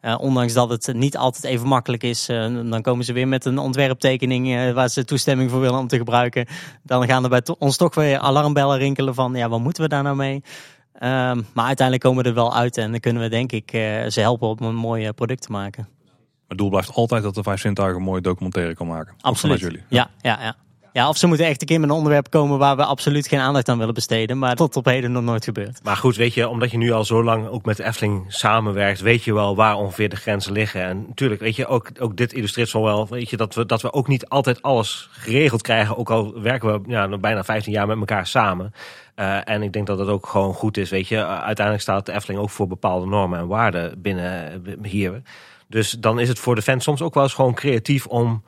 uh, 0.04 0.14
ondanks 0.18 0.52
dat 0.52 0.70
het 0.70 0.92
niet 0.92 1.16
altijd 1.16 1.44
even 1.44 1.66
makkelijk 1.66 2.02
is, 2.02 2.28
uh, 2.28 2.70
dan 2.70 2.82
komen 2.82 3.04
ze 3.04 3.12
weer 3.12 3.28
met 3.28 3.44
een 3.44 3.58
ontwerptekening 3.58 4.48
uh, 4.48 4.72
waar 4.72 4.88
ze 4.88 5.04
toestemming 5.04 5.50
voor 5.50 5.60
willen 5.60 5.78
om 5.78 5.86
te 5.86 5.96
gebruiken. 5.96 6.46
Dan 6.82 7.06
gaan 7.06 7.22
er 7.22 7.28
bij 7.28 7.42
ons 7.58 7.76
toch 7.76 7.94
weer 7.94 8.18
alarmbellen 8.18 8.78
rinkelen 8.78 9.14
van, 9.14 9.34
ja, 9.34 9.48
wat 9.48 9.60
moeten 9.60 9.82
we 9.82 9.88
daar 9.88 10.02
nou 10.02 10.16
mee? 10.16 10.42
Ehm, 10.92 11.42
maar 11.52 11.66
uiteindelijk 11.66 12.06
komen 12.06 12.22
we 12.22 12.28
er 12.28 12.34
wel 12.34 12.54
uit 12.54 12.76
en 12.76 12.90
dan 12.90 13.00
kunnen 13.00 13.22
we 13.22 13.28
denk 13.28 13.52
ik 13.52 13.70
ze 14.08 14.20
helpen 14.20 14.48
om 14.48 14.58
een 14.60 14.74
mooi 14.74 15.12
product 15.12 15.42
te 15.42 15.50
maken. 15.50 15.88
Het 16.48 16.58
doel 16.58 16.68
blijft 16.68 16.94
altijd 16.94 17.22
dat 17.22 17.34
de 17.34 17.42
Vijf 17.42 17.60
Zintuigen 17.60 17.98
een 17.98 18.04
mooie 18.06 18.20
documentaire 18.20 18.74
kan 18.74 18.86
maken. 18.86 19.14
Absoluut. 19.20 19.60
Jullie. 19.60 19.82
Ja, 19.88 20.10
ja, 20.20 20.38
ja. 20.42 20.56
Ja, 20.94 21.08
of 21.08 21.16
ze 21.16 21.26
moeten 21.26 21.46
echt 21.46 21.60
een 21.60 21.66
keer 21.66 21.80
met 21.80 21.88
een 21.88 21.94
onderwerp 21.94 22.30
komen 22.30 22.58
waar 22.58 22.76
we 22.76 22.84
absoluut 22.84 23.26
geen 23.26 23.40
aandacht 23.40 23.68
aan 23.68 23.78
willen 23.78 23.94
besteden. 23.94 24.38
Maar 24.38 24.56
tot 24.56 24.76
op 24.76 24.84
heden 24.84 25.12
nog 25.12 25.22
nooit 25.22 25.44
gebeurd. 25.44 25.80
Maar 25.82 25.96
goed, 25.96 26.16
weet 26.16 26.34
je, 26.34 26.48
omdat 26.48 26.70
je 26.70 26.76
nu 26.76 26.92
al 26.92 27.04
zo 27.04 27.24
lang 27.24 27.48
ook 27.48 27.64
met 27.64 27.76
de 27.76 27.84
Efteling 27.84 28.24
samenwerkt, 28.28 29.00
weet 29.00 29.24
je 29.24 29.34
wel 29.34 29.56
waar 29.56 29.76
ongeveer 29.76 30.08
de 30.08 30.16
grenzen 30.16 30.52
liggen. 30.52 30.82
En 30.82 31.04
natuurlijk, 31.08 31.40
weet 31.40 31.56
je, 31.56 31.66
ook, 31.66 31.90
ook 31.98 32.16
dit 32.16 32.32
illustreert 32.32 32.68
zo 32.68 32.82
wel, 32.82 33.08
weet 33.08 33.30
je, 33.30 33.36
dat 33.36 33.54
we, 33.54 33.66
dat 33.66 33.82
we 33.82 33.92
ook 33.92 34.08
niet 34.08 34.28
altijd 34.28 34.62
alles 34.62 35.08
geregeld 35.12 35.62
krijgen. 35.62 35.96
Ook 35.96 36.10
al 36.10 36.40
werken 36.40 36.72
we 36.72 36.90
ja, 36.90 37.18
bijna 37.18 37.44
15 37.44 37.72
jaar 37.72 37.86
met 37.86 37.98
elkaar 37.98 38.26
samen. 38.26 38.72
Uh, 39.16 39.48
en 39.48 39.62
ik 39.62 39.72
denk 39.72 39.86
dat 39.86 39.98
dat 39.98 40.08
ook 40.08 40.26
gewoon 40.26 40.54
goed 40.54 40.76
is, 40.76 40.90
weet 40.90 41.08
je. 41.08 41.26
uiteindelijk 41.26 41.80
staat 41.80 42.06
de 42.06 42.12
Efteling 42.12 42.42
ook 42.42 42.50
voor 42.50 42.66
bepaalde 42.66 43.06
normen 43.06 43.38
en 43.38 43.46
waarden 43.46 44.02
binnen 44.02 44.62
hier. 44.82 45.22
Dus 45.68 45.90
dan 45.90 46.20
is 46.20 46.28
het 46.28 46.38
voor 46.38 46.54
de 46.54 46.62
fans 46.62 46.84
soms 46.84 47.02
ook 47.02 47.14
wel 47.14 47.22
eens 47.22 47.34
gewoon 47.34 47.54
creatief 47.54 48.06
om 48.06 48.42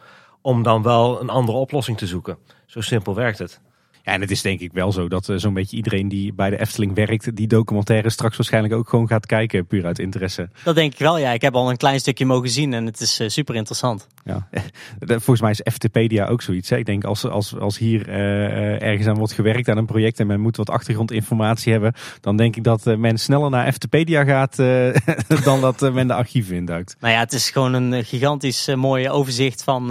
om 0.46 0.62
dan 0.62 0.82
wel 0.82 1.20
een 1.20 1.30
andere 1.30 1.58
oplossing 1.58 1.98
te 1.98 2.06
zoeken. 2.06 2.38
Zo 2.66 2.80
simpel 2.80 3.14
werkt 3.14 3.38
het. 3.38 3.60
Ja, 4.06 4.12
en 4.12 4.20
het 4.20 4.30
is 4.30 4.42
denk 4.42 4.60
ik 4.60 4.72
wel 4.72 4.92
zo 4.92 5.08
dat 5.08 5.28
uh, 5.28 5.36
zo'n 5.36 5.54
beetje 5.54 5.76
iedereen 5.76 6.08
die 6.08 6.32
bij 6.32 6.50
de 6.50 6.60
Efteling 6.60 6.94
werkt, 6.94 7.36
die 7.36 7.46
documentaire 7.46 8.10
straks 8.10 8.36
waarschijnlijk 8.36 8.74
ook 8.74 8.88
gewoon 8.88 9.08
gaat 9.08 9.26
kijken, 9.26 9.66
puur 9.66 9.86
uit 9.86 9.98
interesse. 9.98 10.48
Dat 10.62 10.74
denk 10.74 10.92
ik 10.92 10.98
wel, 10.98 11.18
ja. 11.18 11.32
Ik 11.32 11.42
heb 11.42 11.54
al 11.54 11.70
een 11.70 11.76
klein 11.76 12.00
stukje 12.00 12.26
mogen 12.26 12.50
zien 12.50 12.74
en 12.74 12.86
het 12.86 13.00
is 13.00 13.20
uh, 13.20 13.28
super 13.28 13.54
interessant. 13.54 14.06
Ja. 14.24 14.48
Volgens 15.06 15.40
mij 15.40 15.50
is 15.50 15.60
FTpedia 15.72 16.26
ook 16.26 16.42
zoiets. 16.42 16.70
Hè? 16.70 16.76
Ik 16.76 16.86
denk 16.86 17.04
als, 17.04 17.24
als, 17.24 17.58
als 17.58 17.78
hier 17.78 18.08
uh, 18.08 18.82
ergens 18.82 19.06
aan 19.06 19.16
wordt 19.16 19.32
gewerkt 19.32 19.68
aan 19.68 19.76
een 19.76 19.86
project 19.86 20.20
en 20.20 20.26
men 20.26 20.40
moet 20.40 20.56
wat 20.56 20.70
achtergrondinformatie 20.70 21.72
hebben, 21.72 21.92
dan 22.20 22.36
denk 22.36 22.56
ik 22.56 22.64
dat 22.64 22.84
men 22.84 23.18
sneller 23.18 23.50
naar 23.50 23.72
FTpedia 23.72 24.24
gaat 24.24 24.56
dan 25.44 25.60
dat 25.60 25.92
men 25.92 26.06
de 26.06 26.14
archieven 26.14 26.56
induikt. 26.56 26.96
Nou 27.00 27.12
ja, 27.12 27.18
het 27.18 27.32
is 27.32 27.50
gewoon 27.50 27.72
een 27.72 28.04
gigantisch 28.04 28.68
mooi 28.74 29.10
overzicht 29.10 29.62
van 29.62 29.90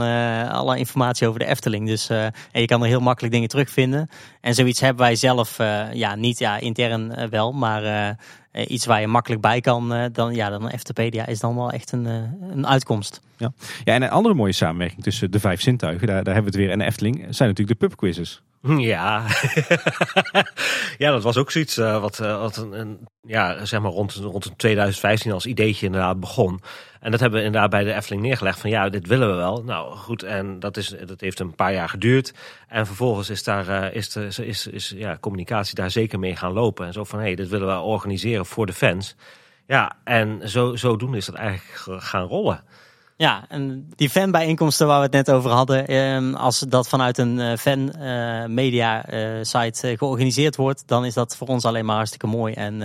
alle 0.49 0.77
informatie 0.77 1.27
over 1.27 1.39
de 1.39 1.45
Efteling. 1.45 1.87
Dus 1.87 2.09
en 2.09 2.33
je 2.51 2.65
kan 2.65 2.81
er 2.81 2.87
heel 2.87 2.99
makkelijk 2.99 3.33
dingen 3.33 3.49
terugvinden. 3.49 4.04
En 4.41 4.53
zoiets 4.53 4.79
hebben 4.79 5.05
wij 5.05 5.15
zelf 5.15 5.59
uh, 5.59 5.93
ja, 5.93 6.15
niet 6.15 6.39
ja, 6.39 6.57
intern 6.57 7.11
uh, 7.11 7.25
wel, 7.25 7.51
maar 7.51 7.83
uh, 7.83 8.65
iets 8.67 8.85
waar 8.85 9.01
je 9.01 9.07
makkelijk 9.07 9.41
bij 9.41 9.61
kan, 9.61 10.09
dan, 10.11 10.35
ja, 10.35 10.49
dan 10.49 10.71
FTpedia 10.77 11.25
is 11.25 11.39
dan 11.39 11.55
wel 11.55 11.71
echt 11.71 11.91
een, 11.91 12.05
een 12.51 12.67
uitkomst. 12.67 13.21
Ja. 13.37 13.51
ja, 13.83 13.93
en 13.93 14.01
een 14.01 14.09
andere 14.09 14.35
mooie 14.35 14.51
samenwerking 14.51 15.03
tussen 15.03 15.31
de 15.31 15.39
vijf 15.39 15.61
zintuigen, 15.61 16.07
daar, 16.07 16.15
hebben 16.15 16.35
we 16.35 16.45
het 16.45 16.55
weer, 16.55 16.69
en 16.71 16.81
Efteling, 16.81 17.15
zijn 17.15 17.49
natuurlijk 17.49 17.79
de 17.79 17.87
pubquizzes. 17.87 18.41
Ja, 18.67 19.25
ja 20.97 21.11
dat 21.11 21.23
was 21.23 21.37
ook 21.37 21.51
zoiets 21.51 21.77
uh, 21.77 22.01
wat, 22.01 22.19
uh, 22.19 22.39
wat 22.39 22.57
een, 22.57 23.07
ja, 23.21 23.65
zeg 23.65 23.81
maar 23.81 23.91
rond, 23.91 24.13
rond 24.13 24.53
2015 24.57 25.31
als 25.31 25.45
ideetje 25.45 25.85
inderdaad 25.85 26.19
begon. 26.19 26.61
En 26.99 27.11
dat 27.11 27.19
hebben 27.19 27.39
we 27.39 27.45
inderdaad 27.45 27.69
bij 27.69 27.83
de 27.83 27.93
Efteling 27.93 28.23
neergelegd 28.23 28.59
van 28.59 28.69
ja, 28.69 28.89
dit 28.89 29.07
willen 29.07 29.29
we 29.29 29.35
wel. 29.35 29.63
Nou 29.63 29.95
goed, 29.95 30.23
en 30.23 30.59
dat, 30.59 30.77
is, 30.77 30.95
dat 31.05 31.21
heeft 31.21 31.39
een 31.39 31.55
paar 31.55 31.73
jaar 31.73 31.89
geduurd. 31.89 32.33
En 32.67 32.85
vervolgens 32.85 33.29
is, 33.29 33.43
daar, 33.43 33.67
uh, 33.67 33.95
is, 33.95 34.09
de, 34.09 34.27
is, 34.45 34.67
is 34.67 34.93
ja, 34.95 35.17
communicatie 35.19 35.75
daar 35.75 35.91
zeker 35.91 36.19
mee 36.19 36.35
gaan 36.35 36.53
lopen. 36.53 36.85
En 36.85 36.93
zo 36.93 37.03
van 37.03 37.19
hé, 37.19 37.25
hey, 37.25 37.35
dit 37.35 37.49
willen 37.49 37.67
we 37.67 37.79
organiseren 37.79 38.45
voor 38.45 38.65
de 38.65 38.73
fans. 38.73 39.15
Ja, 39.67 39.97
en 40.03 40.49
zo, 40.49 40.75
zodoende 40.75 41.17
is 41.17 41.25
dat 41.25 41.35
eigenlijk 41.35 42.03
gaan 42.03 42.27
rollen. 42.27 42.63
Ja, 43.17 43.45
en 43.47 43.89
die 43.95 44.09
fanbijeenkomsten 44.09 44.87
waar 44.87 44.97
we 44.97 45.03
het 45.03 45.13
net 45.13 45.31
over 45.31 45.51
hadden, 45.51 45.87
ehm, 45.87 46.33
als 46.33 46.59
dat 46.59 46.87
vanuit 46.87 47.17
een 47.17 47.37
uh, 47.39 47.55
fan 47.55 47.91
uh, 47.99 48.45
media 48.45 49.13
uh, 49.13 49.43
site 49.43 49.97
georganiseerd 49.97 50.55
wordt, 50.55 50.87
dan 50.87 51.05
is 51.05 51.13
dat 51.13 51.37
voor 51.37 51.47
ons 51.47 51.65
alleen 51.65 51.85
maar 51.85 51.95
hartstikke 51.95 52.27
mooi. 52.27 52.53
En 52.53 52.75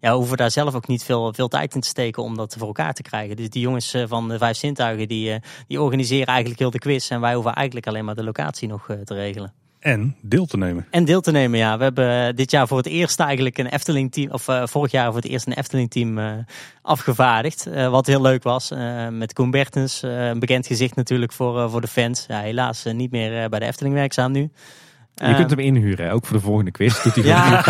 ja, 0.00 0.10
we 0.10 0.16
hoeven 0.16 0.36
daar 0.36 0.50
zelf 0.50 0.74
ook 0.74 0.86
niet 0.86 1.04
veel, 1.04 1.34
veel 1.34 1.48
tijd 1.48 1.74
in 1.74 1.80
te 1.80 1.88
steken 1.88 2.22
om 2.22 2.36
dat 2.36 2.54
voor 2.58 2.66
elkaar 2.66 2.94
te 2.94 3.02
krijgen. 3.02 3.36
Dus 3.36 3.50
die 3.50 3.62
jongens 3.62 3.94
van 4.06 4.28
de 4.28 4.38
Vijf 4.38 4.56
Zintuigen, 4.56 5.08
die, 5.08 5.40
die 5.66 5.80
organiseren 5.80 6.26
eigenlijk 6.26 6.58
heel 6.58 6.70
de 6.70 6.78
quiz 6.78 7.10
en 7.10 7.20
wij 7.20 7.34
hoeven 7.34 7.54
eigenlijk 7.54 7.86
alleen 7.86 8.04
maar 8.04 8.14
de 8.14 8.24
locatie 8.24 8.68
nog 8.68 8.86
te 9.04 9.14
regelen. 9.14 9.67
En 9.78 10.16
deel 10.20 10.46
te 10.46 10.56
nemen. 10.56 10.86
En 10.90 11.04
deel 11.04 11.20
te 11.20 11.30
nemen, 11.30 11.58
ja. 11.58 11.76
We 11.76 11.82
hebben 11.82 12.36
dit 12.36 12.50
jaar 12.50 12.68
voor 12.68 12.76
het 12.76 12.86
eerst 12.86 13.20
eigenlijk 13.20 13.58
een 13.58 13.66
Efteling 13.66 14.12
team, 14.12 14.30
of 14.30 14.48
uh, 14.48 14.66
vorig 14.66 14.90
jaar 14.90 15.06
voor 15.06 15.20
het 15.20 15.30
eerst 15.30 15.46
een 15.46 15.52
Efteling 15.52 15.90
team 15.90 16.18
uh, 16.18 16.32
afgevaardigd. 16.82 17.68
Wat 17.90 18.06
heel 18.06 18.20
leuk 18.20 18.42
was. 18.42 18.72
met 19.10 19.32
Koen 19.32 19.50
Bertens, 19.50 20.02
een 20.02 20.38
bekend 20.38 20.66
gezicht 20.66 20.96
natuurlijk 20.96 21.32
voor, 21.32 21.70
voor 21.70 21.80
de 21.80 21.88
fans. 21.88 22.24
Ja, 22.28 22.40
helaas 22.40 22.84
niet 22.84 23.10
meer 23.10 23.48
bij 23.48 23.58
de 23.58 23.66
Efteling 23.66 23.94
werkzaam 23.94 24.32
nu. 24.32 24.50
Je 25.26 25.34
kunt 25.34 25.50
hem 25.50 25.58
inhuren, 25.58 26.10
ook 26.10 26.26
voor 26.26 26.36
de 26.36 26.42
volgende 26.42 26.70
quiz. 26.70 27.02
Doet 27.02 27.14
hij 27.14 27.24
ja. 27.34 27.62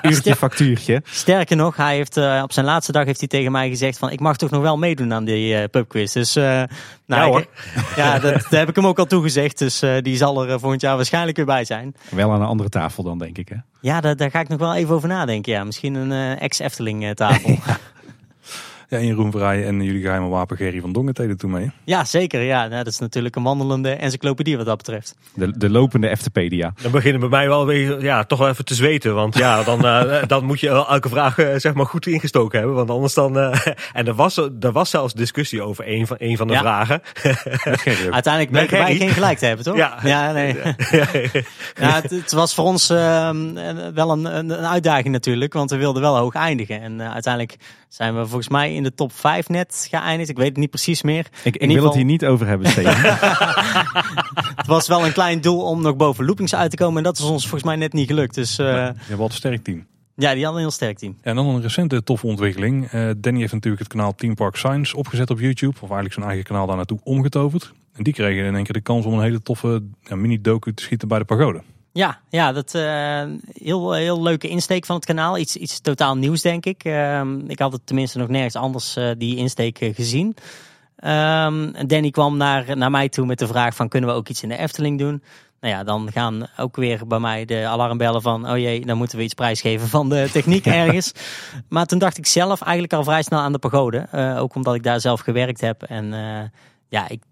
een 0.00 0.10
uurtje 0.10 0.36
factuurtje. 0.36 1.02
Sterker 1.04 1.56
nog, 1.56 1.76
hij 1.76 1.94
heeft, 1.94 2.16
uh, 2.16 2.40
op 2.42 2.52
zijn 2.52 2.66
laatste 2.66 2.92
dag 2.92 3.04
heeft 3.04 3.18
hij 3.18 3.28
tegen 3.28 3.52
mij 3.52 3.68
gezegd 3.68 3.98
van... 3.98 4.10
ik 4.10 4.20
mag 4.20 4.36
toch 4.36 4.50
nog 4.50 4.62
wel 4.62 4.78
meedoen 4.78 5.12
aan 5.12 5.24
die 5.24 5.54
uh, 5.54 5.64
pubquiz. 5.70 6.12
Dus 6.12 6.36
uh, 6.36 6.44
nou, 6.44 6.68
ja, 7.06 7.24
hoor. 7.24 7.46
ja 7.96 8.18
dat, 8.18 8.34
dat, 8.34 8.50
heb 8.50 8.68
ik 8.68 8.76
hem 8.76 8.86
ook 8.86 8.98
al 8.98 9.06
toegezegd. 9.06 9.58
Dus 9.58 9.82
die 10.00 10.16
zal 10.16 10.46
er 10.46 10.60
volgend 10.60 10.80
jaar 10.80 10.96
waarschijnlijk 10.96 11.36
weer 11.36 11.46
bij 11.46 11.64
zijn. 11.64 11.94
Wel 12.10 12.32
aan 12.32 12.40
een 12.40 12.46
andere 12.46 12.68
tafel 12.68 13.02
dan, 13.02 13.18
denk 13.18 13.38
ik, 13.38 13.48
hè? 13.48 13.56
Ja, 13.80 14.00
daar, 14.00 14.16
daar 14.16 14.30
ga 14.30 14.40
ik 14.40 14.48
nog 14.48 14.58
wel 14.58 14.74
even 14.74 14.94
over 14.94 15.08
nadenken. 15.08 15.52
Ja, 15.52 15.64
misschien 15.64 15.94
een 15.94 16.38
ex-Efteling 16.38 17.14
tafel. 17.14 17.50
Ja, 17.50 17.78
in 18.98 19.06
Jeroen 19.06 19.30
Verrijen 19.30 19.66
en 19.66 19.82
jullie 19.82 20.02
geheime 20.02 20.28
wapen 20.28 20.56
Gerry 20.56 20.80
van 20.80 20.92
Dongen 20.92 21.14
deden 21.14 21.36
toen 21.36 21.50
mee. 21.50 21.70
Ja, 21.84 22.04
zeker. 22.04 22.42
Ja, 22.42 22.60
nou, 22.66 22.84
dat 22.84 22.92
is 22.92 22.98
natuurlijk 22.98 23.36
een 23.36 23.42
wandelende 23.42 23.90
encyclopedie 23.90 24.56
wat 24.56 24.66
dat 24.66 24.76
betreft. 24.76 25.14
De, 25.34 25.58
de 25.58 25.70
lopende 25.70 26.08
Eftepedia. 26.08 26.72
Dan 26.82 26.90
beginnen 26.90 27.20
bij 27.20 27.28
mij 27.28 27.48
wel 27.48 27.66
weer 27.66 28.02
ja, 28.02 28.24
toch 28.24 28.38
wel 28.38 28.48
even 28.48 28.64
te 28.64 28.74
zweten. 28.74 29.14
Want 29.14 29.36
ja, 29.36 29.62
dan, 29.62 29.86
uh, 29.86 30.22
dan 30.26 30.44
moet 30.44 30.60
je 30.60 30.68
elke 30.68 31.08
vraag 31.08 31.38
uh, 31.38 31.48
zeg 31.56 31.74
maar 31.74 31.86
goed 31.86 32.06
ingestoken 32.06 32.58
hebben. 32.58 32.76
Want 32.76 32.90
anders 32.90 33.14
dan... 33.14 33.38
Uh, 33.38 33.66
en 33.92 34.06
er 34.06 34.14
was, 34.14 34.36
er 34.36 34.72
was 34.72 34.90
zelfs 34.90 35.14
discussie 35.14 35.62
over 35.62 35.88
een 35.88 36.06
van, 36.06 36.16
een 36.20 36.36
van 36.36 36.46
de 36.46 36.52
ja. 36.52 36.60
vragen. 36.60 37.02
Uiteindelijk 38.10 38.50
bleken 38.50 38.78
wij 38.78 38.96
geen 38.96 39.10
gelijk 39.10 39.38
te 39.38 39.46
hebben, 39.46 39.64
toch? 39.64 39.76
Ja. 39.76 39.98
ja 40.02 40.32
nee. 40.32 40.56
ja, 41.74 41.94
het, 42.00 42.10
het, 42.10 42.32
was 42.32 42.54
voor 42.54 42.64
ons 42.64 42.90
ehm, 42.90 43.54
wel 43.94 44.10
een, 44.10 44.24
een, 44.24 44.50
een, 44.50 44.66
uitdaging 44.66 45.08
natuurlijk. 45.08 45.52
Want 45.52 45.70
we 45.70 45.76
wilden 45.76 46.02
wel 46.02 46.16
hoog 46.16 46.34
eindigen. 46.34 46.80
En 46.80 47.02
uiteindelijk 47.12 47.56
zijn 47.90 48.14
we 48.14 48.20
volgens 48.20 48.48
mij 48.48 48.74
in 48.74 48.82
de 48.82 48.94
top 48.94 49.12
5 49.12 49.48
net 49.48 49.86
geëindigd. 49.90 50.30
Ik 50.30 50.36
weet 50.36 50.48
het 50.48 50.56
niet 50.56 50.70
precies 50.70 51.02
meer. 51.02 51.26
Ik, 51.44 51.56
ik 51.56 51.60
wil 51.60 51.68
geval... 51.68 51.84
het 51.84 51.96
hier 51.96 52.04
niet 52.04 52.24
over 52.24 52.46
hebben, 52.46 52.68
Steven. 52.68 52.96
het 54.60 54.66
was 54.66 54.88
wel 54.88 55.06
een 55.06 55.12
klein 55.12 55.40
doel 55.40 55.62
om 55.62 55.82
nog 55.82 55.96
boven 55.96 56.24
loopings 56.24 56.54
uit 56.54 56.70
te 56.70 56.76
komen. 56.76 56.96
En 56.96 57.02
dat 57.02 57.18
is 57.18 57.24
ons 57.24 57.42
volgens 57.42 57.62
mij 57.62 57.76
net 57.76 57.92
niet 57.92 58.08
gelukt. 58.08 58.34
Dus, 58.34 58.58
uh... 58.58 58.66
Je 58.66 58.94
hebt 59.08 59.20
een 59.20 59.30
sterk 59.30 59.64
team. 59.64 59.86
Ja, 60.14 60.34
die 60.34 60.44
hadden 60.44 60.62
een 60.62 60.68
heel 60.68 60.70
sterk 60.70 60.98
team. 60.98 61.16
En 61.22 61.36
dan 61.36 61.46
een 61.46 61.62
recente 61.62 62.02
toffe 62.02 62.26
ontwikkeling. 62.26 62.92
Uh, 62.92 63.10
Danny 63.16 63.40
heeft 63.40 63.52
natuurlijk 63.52 63.82
het 63.82 63.92
kanaal 63.92 64.14
Team 64.14 64.34
Park 64.34 64.56
Science 64.56 64.96
opgezet 64.96 65.30
op 65.30 65.40
YouTube. 65.40 65.72
Of 65.74 65.80
eigenlijk 65.80 66.12
zijn 66.12 66.26
eigen 66.26 66.44
kanaal 66.44 66.66
daar 66.66 66.76
naartoe 66.76 67.00
omgetoverd. 67.02 67.72
En 67.92 68.02
die 68.02 68.12
kregen 68.12 68.44
in 68.44 68.54
één 68.54 68.64
keer 68.64 68.72
de 68.72 68.80
kans 68.80 69.04
om 69.04 69.12
een 69.12 69.22
hele 69.22 69.42
toffe 69.42 69.82
ja, 70.02 70.16
mini-docu 70.16 70.74
te 70.74 70.82
schieten 70.82 71.08
bij 71.08 71.18
de 71.18 71.24
pagode. 71.24 71.62
Ja, 71.92 72.20
ja 72.28 72.52
dat 72.52 72.74
uh, 72.74 73.22
heel, 73.52 73.92
heel 73.92 74.22
leuke 74.22 74.48
insteek 74.48 74.86
van 74.86 74.96
het 74.96 75.04
kanaal. 75.04 75.38
Iets, 75.38 75.56
iets 75.56 75.80
totaal 75.80 76.16
nieuws, 76.16 76.42
denk 76.42 76.66
ik. 76.66 76.84
Uh, 76.84 77.22
ik 77.46 77.58
had 77.58 77.72
het 77.72 77.86
tenminste 77.86 78.18
nog 78.18 78.28
nergens 78.28 78.56
anders 78.56 78.96
uh, 78.96 79.10
die 79.18 79.36
insteek 79.36 79.78
gezien. 79.94 80.36
Um, 81.04 81.86
Danny 81.86 82.10
kwam 82.10 82.36
naar, 82.36 82.76
naar 82.76 82.90
mij 82.90 83.08
toe 83.08 83.26
met 83.26 83.38
de 83.38 83.46
vraag 83.46 83.74
van 83.74 83.88
kunnen 83.88 84.10
we 84.10 84.16
ook 84.16 84.28
iets 84.28 84.42
in 84.42 84.48
de 84.48 84.56
Efteling 84.56 84.98
doen? 84.98 85.22
Nou 85.60 85.74
ja, 85.74 85.84
dan 85.84 86.12
gaan 86.12 86.46
ook 86.56 86.76
weer 86.76 87.06
bij 87.06 87.18
mij 87.18 87.44
de 87.44 87.66
alarmbellen 87.66 88.22
van 88.22 88.50
oh 88.50 88.58
jee, 88.58 88.86
dan 88.86 88.96
moeten 88.96 89.18
we 89.18 89.24
iets 89.24 89.34
prijsgeven 89.34 89.88
van 89.88 90.08
de 90.08 90.28
techniek 90.32 90.66
ergens. 90.82 91.12
maar 91.68 91.86
toen 91.86 91.98
dacht 91.98 92.18
ik 92.18 92.26
zelf 92.26 92.60
eigenlijk 92.60 92.92
al 92.92 93.04
vrij 93.04 93.22
snel 93.22 93.40
aan 93.40 93.52
de 93.52 93.58
pagode. 93.58 94.08
ook 94.38 94.54
omdat 94.54 94.74
ik 94.74 94.82
daar 94.82 95.00
zelf 95.00 95.20
gewerkt 95.20 95.60
heb. 95.60 95.82
En 95.82 96.14
ja, 96.88 97.08
ik 97.08 97.22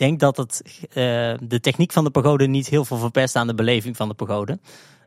denk 0.00 0.20
dat 0.20 0.36
het, 0.36 0.62
uh, 0.82 0.94
de 1.42 1.60
techniek 1.60 1.92
van 1.92 2.04
de 2.04 2.10
pagode 2.10 2.46
niet 2.46 2.68
heel 2.68 2.84
veel 2.84 2.96
verpest 2.96 3.36
aan 3.36 3.46
de 3.46 3.54
beleving 3.54 3.96
van 3.96 4.08
de 4.08 4.14
pagode. 4.14 4.58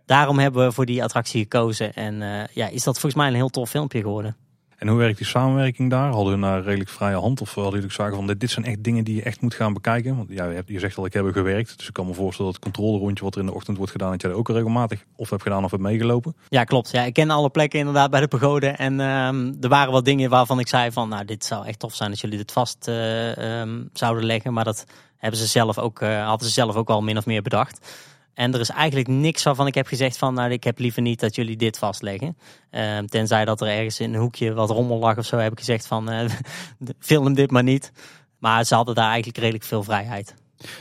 Daarom 0.06 0.40
hebben 0.40 0.66
we 0.66 0.72
voor 0.72 0.86
die 0.86 1.04
attractie 1.04 1.42
gekozen. 1.42 1.94
En 1.94 2.22
uh, 2.22 2.44
ja, 2.54 2.68
is 2.68 2.84
dat 2.84 3.00
volgens 3.00 3.16
mij 3.16 3.28
een 3.28 3.36
heel 3.36 3.50
tof 3.50 3.70
filmpje 3.70 4.02
geworden. 4.02 4.36
En 4.84 4.90
hoe 4.90 4.98
werkt 4.98 5.18
die 5.18 5.28
samenwerking 5.28 5.90
daar? 5.90 6.12
Hadden 6.12 6.34
we 6.34 6.40
daar 6.42 6.64
redelijk 6.64 6.90
vrije 6.90 7.16
hand? 7.16 7.42
Of 7.42 7.54
hadden 7.54 7.74
jullie 7.74 7.92
zagen 7.92 8.16
van 8.16 8.28
dit, 8.28 8.52
zijn 8.52 8.66
echt 8.66 8.84
dingen 8.84 9.04
die 9.04 9.16
je 9.16 9.24
echt 9.24 9.42
moet 9.42 9.54
gaan 9.54 9.74
bekijken? 9.74 10.18
Want 10.18 10.30
ja, 10.30 10.46
je, 10.46 10.56
hebt, 10.56 10.70
je 10.70 10.80
zegt 10.80 10.98
al, 10.98 11.06
ik 11.06 11.14
heb 11.14 11.26
er 11.26 11.32
gewerkt. 11.32 11.78
Dus 11.78 11.88
ik 11.88 11.94
kan 11.94 12.08
me 12.08 12.14
voorstellen 12.14 12.52
dat 12.52 12.62
het 12.62 12.72
controlerondje 12.72 13.24
wat 13.24 13.34
er 13.34 13.40
in 13.40 13.46
de 13.46 13.54
ochtend 13.54 13.78
wordt 13.78 13.92
gedaan, 13.92 14.12
dat 14.12 14.22
jij 14.22 14.32
er 14.32 14.38
ook 14.38 14.50
regelmatig 14.50 15.06
of 15.16 15.30
hebt 15.30 15.42
gedaan 15.42 15.64
of 15.64 15.72
hebt 15.72 15.84
meegelopen. 15.84 16.36
Ja, 16.50 16.64
klopt. 16.64 16.92
Ja, 16.92 17.04
ik 17.04 17.14
ken 17.14 17.30
alle 17.30 17.50
plekken 17.50 17.80
inderdaad 17.80 18.12
bij 18.12 18.20
de 18.20 18.28
pagode. 18.28 18.68
En 18.68 19.00
um, 19.00 19.58
er 19.62 19.70
waren 19.70 19.92
wat 19.92 20.06
dingen 20.06 20.30
waarvan 20.30 20.60
ik 20.60 20.68
zei 20.68 20.92
van, 20.92 21.10
nou, 21.10 21.26
dit 21.26 21.46
zou 21.46 21.66
echt 21.66 21.80
tof 21.80 21.96
zijn 21.96 22.10
als 22.10 22.22
jullie 22.22 22.38
dit 22.38 22.52
vast 22.52 22.88
uh, 22.88 23.60
um, 23.62 23.90
zouden 23.94 24.26
leggen. 24.26 24.54
Maar 24.54 24.64
dat 24.64 24.86
hebben 25.18 25.40
ze 25.40 25.48
zelf 25.48 25.78
ook, 25.78 26.02
uh, 26.02 26.28
hadden 26.28 26.48
ze 26.48 26.54
zelf 26.54 26.76
ook 26.76 26.90
al 26.90 27.02
min 27.02 27.18
of 27.18 27.26
meer 27.26 27.42
bedacht. 27.42 27.88
En 28.34 28.54
er 28.54 28.60
is 28.60 28.70
eigenlijk 28.70 29.08
niks 29.08 29.44
waarvan 29.44 29.68
ik 29.68 29.76
heb 29.76 29.88
gezegd 29.88 30.18
van, 30.18 30.34
nou, 30.34 30.52
ik 30.52 30.64
heb 30.64 30.80
liever 30.80 31.02
niet 31.02 31.20
dat 31.20 31.36
jullie 31.36 31.58
dit 31.58 31.78
vastleggen. 31.78 32.38
Uh, 32.72 32.98
tenzij 32.98 33.46
dat 33.46 33.62
er 33.62 33.68
ergens 33.68 34.00
in 34.00 34.14
een 34.14 34.20
hoekje 34.20 34.54
wat 34.54 34.70
rommel 34.70 35.00
lag 35.00 35.18
of 35.18 35.26
zo, 35.26 35.38
heb 35.38 35.52
ik 35.52 35.60
gezegd 35.60 35.88
van, 35.88 36.14
uh, 36.14 36.30
film 37.00 37.34
dit 37.34 37.52
maar 37.52 37.64
niet. 37.64 37.92
Maar 38.40 38.64
ze 38.64 38.76
hadden 38.76 38.96
daar 38.96 39.08
eigenlijk 39.08 39.38
redelijk 39.38 39.64
veel 39.64 39.84
vrijheid. 39.84 40.34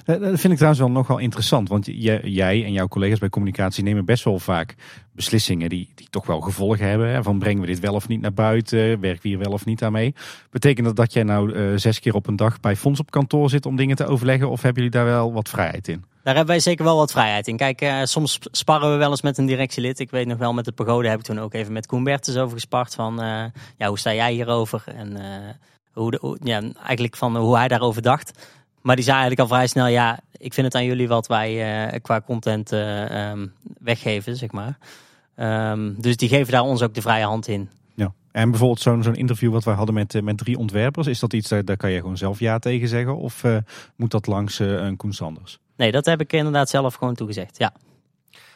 Dat 0.04 0.18
vind 0.20 0.44
ik 0.44 0.54
trouwens 0.54 0.78
wel 0.78 0.90
nogal 0.90 1.18
interessant. 1.18 1.68
Want 1.68 1.86
jij 2.22 2.64
en 2.64 2.72
jouw 2.72 2.88
collega's 2.88 3.18
bij 3.18 3.28
communicatie 3.28 3.84
nemen 3.84 4.04
best 4.04 4.24
wel 4.24 4.38
vaak 4.38 4.74
beslissingen 5.14 5.68
die, 5.68 5.88
die 5.94 6.06
toch 6.10 6.26
wel 6.26 6.40
gevolgen 6.40 6.88
hebben. 6.88 7.24
Van 7.24 7.38
brengen 7.38 7.60
we 7.60 7.66
dit 7.66 7.80
wel 7.80 7.94
of 7.94 8.08
niet 8.08 8.20
naar 8.20 8.32
buiten? 8.32 9.00
Werken 9.00 9.22
we 9.22 9.28
hier 9.28 9.38
wel 9.38 9.52
of 9.52 9.64
niet 9.64 9.82
aan 9.82 9.92
mee? 9.92 10.14
Betekent 10.50 10.86
dat 10.86 10.96
dat 10.96 11.12
jij 11.12 11.22
nou 11.22 11.52
uh, 11.52 11.78
zes 11.78 12.00
keer 12.00 12.14
op 12.14 12.26
een 12.26 12.36
dag 12.36 12.60
bij 12.60 12.76
Fonds 12.76 13.00
op 13.00 13.10
kantoor 13.10 13.50
zit 13.50 13.66
om 13.66 13.76
dingen 13.76 13.96
te 13.96 14.06
overleggen? 14.06 14.50
Of 14.50 14.62
hebben 14.62 14.82
jullie 14.82 14.98
daar 14.98 15.08
wel 15.08 15.32
wat 15.32 15.48
vrijheid 15.48 15.88
in? 15.88 16.04
Daar 16.22 16.34
hebben 16.34 16.54
wij 16.54 16.62
zeker 16.62 16.84
wel 16.84 16.96
wat 16.96 17.12
vrijheid 17.12 17.48
in. 17.48 17.56
Kijk, 17.56 17.82
uh, 17.82 18.00
soms 18.04 18.38
sparren 18.42 18.90
we 18.90 18.96
wel 18.96 19.10
eens 19.10 19.22
met 19.22 19.38
een 19.38 19.46
directielid. 19.46 19.98
Ik 19.98 20.10
weet 20.10 20.26
nog 20.26 20.38
wel, 20.38 20.52
met 20.52 20.64
de 20.64 20.72
pagode 20.72 21.08
heb 21.08 21.18
ik 21.18 21.24
toen 21.24 21.40
ook 21.40 21.54
even 21.54 21.72
met 21.72 21.86
Koen 21.86 22.04
Bertens 22.04 22.36
over 22.36 22.54
gespart. 22.54 22.94
Van, 22.94 23.24
uh, 23.24 23.44
ja, 23.76 23.88
hoe 23.88 23.98
sta 23.98 24.14
jij 24.14 24.32
hierover? 24.32 24.82
En 24.86 25.16
hoe, 25.92 26.10
de, 26.10 26.38
ja, 26.42 26.62
eigenlijk 26.84 27.16
van 27.16 27.36
hoe 27.36 27.56
hij 27.56 27.68
daarover 27.68 28.02
dacht. 28.02 28.32
Maar 28.82 28.96
die 28.96 29.04
zei 29.04 29.16
eigenlijk 29.16 29.48
al 29.48 29.56
vrij 29.56 29.66
snel, 29.66 29.86
ja, 29.86 30.20
ik 30.42 30.54
vind 30.54 30.66
het 30.66 30.74
aan 30.74 30.84
jullie 30.84 31.08
wat 31.08 31.26
wij 31.26 31.84
uh, 31.92 32.00
qua 32.02 32.20
content 32.20 32.72
uh, 32.72 33.30
um, 33.30 33.52
weggeven, 33.78 34.36
zeg 34.36 34.50
maar. 34.50 34.78
Um, 35.70 35.94
dus 36.00 36.16
die 36.16 36.28
geven 36.28 36.52
daar 36.52 36.62
ons 36.62 36.82
ook 36.82 36.94
de 36.94 37.00
vrije 37.00 37.24
hand 37.24 37.48
in. 37.48 37.68
Ja. 37.94 38.12
En 38.32 38.50
bijvoorbeeld 38.50 38.80
zo'n 38.80 39.02
zo'n 39.02 39.14
interview 39.14 39.52
wat 39.52 39.64
wij 39.64 39.74
hadden 39.74 39.94
met, 39.94 40.14
uh, 40.14 40.22
met 40.22 40.38
drie 40.38 40.58
ontwerpers, 40.58 41.06
is 41.06 41.18
dat 41.18 41.32
iets, 41.32 41.48
daar, 41.48 41.64
daar 41.64 41.76
kan 41.76 41.90
je 41.90 42.00
gewoon 42.00 42.16
zelf 42.16 42.38
ja 42.38 42.58
tegen 42.58 42.88
zeggen? 42.88 43.16
Of 43.16 43.44
moet 43.96 44.10
dat 44.10 44.26
langs 44.26 44.58
een 44.58 44.96
Koen 44.96 45.12
Sanders? 45.12 45.58
Nee, 45.76 45.92
dat 45.92 46.06
heb 46.06 46.20
ik 46.20 46.32
inderdaad 46.32 46.68
zelf 46.68 46.94
gewoon 46.94 47.14
toegezegd, 47.14 47.58
ja. 47.58 47.72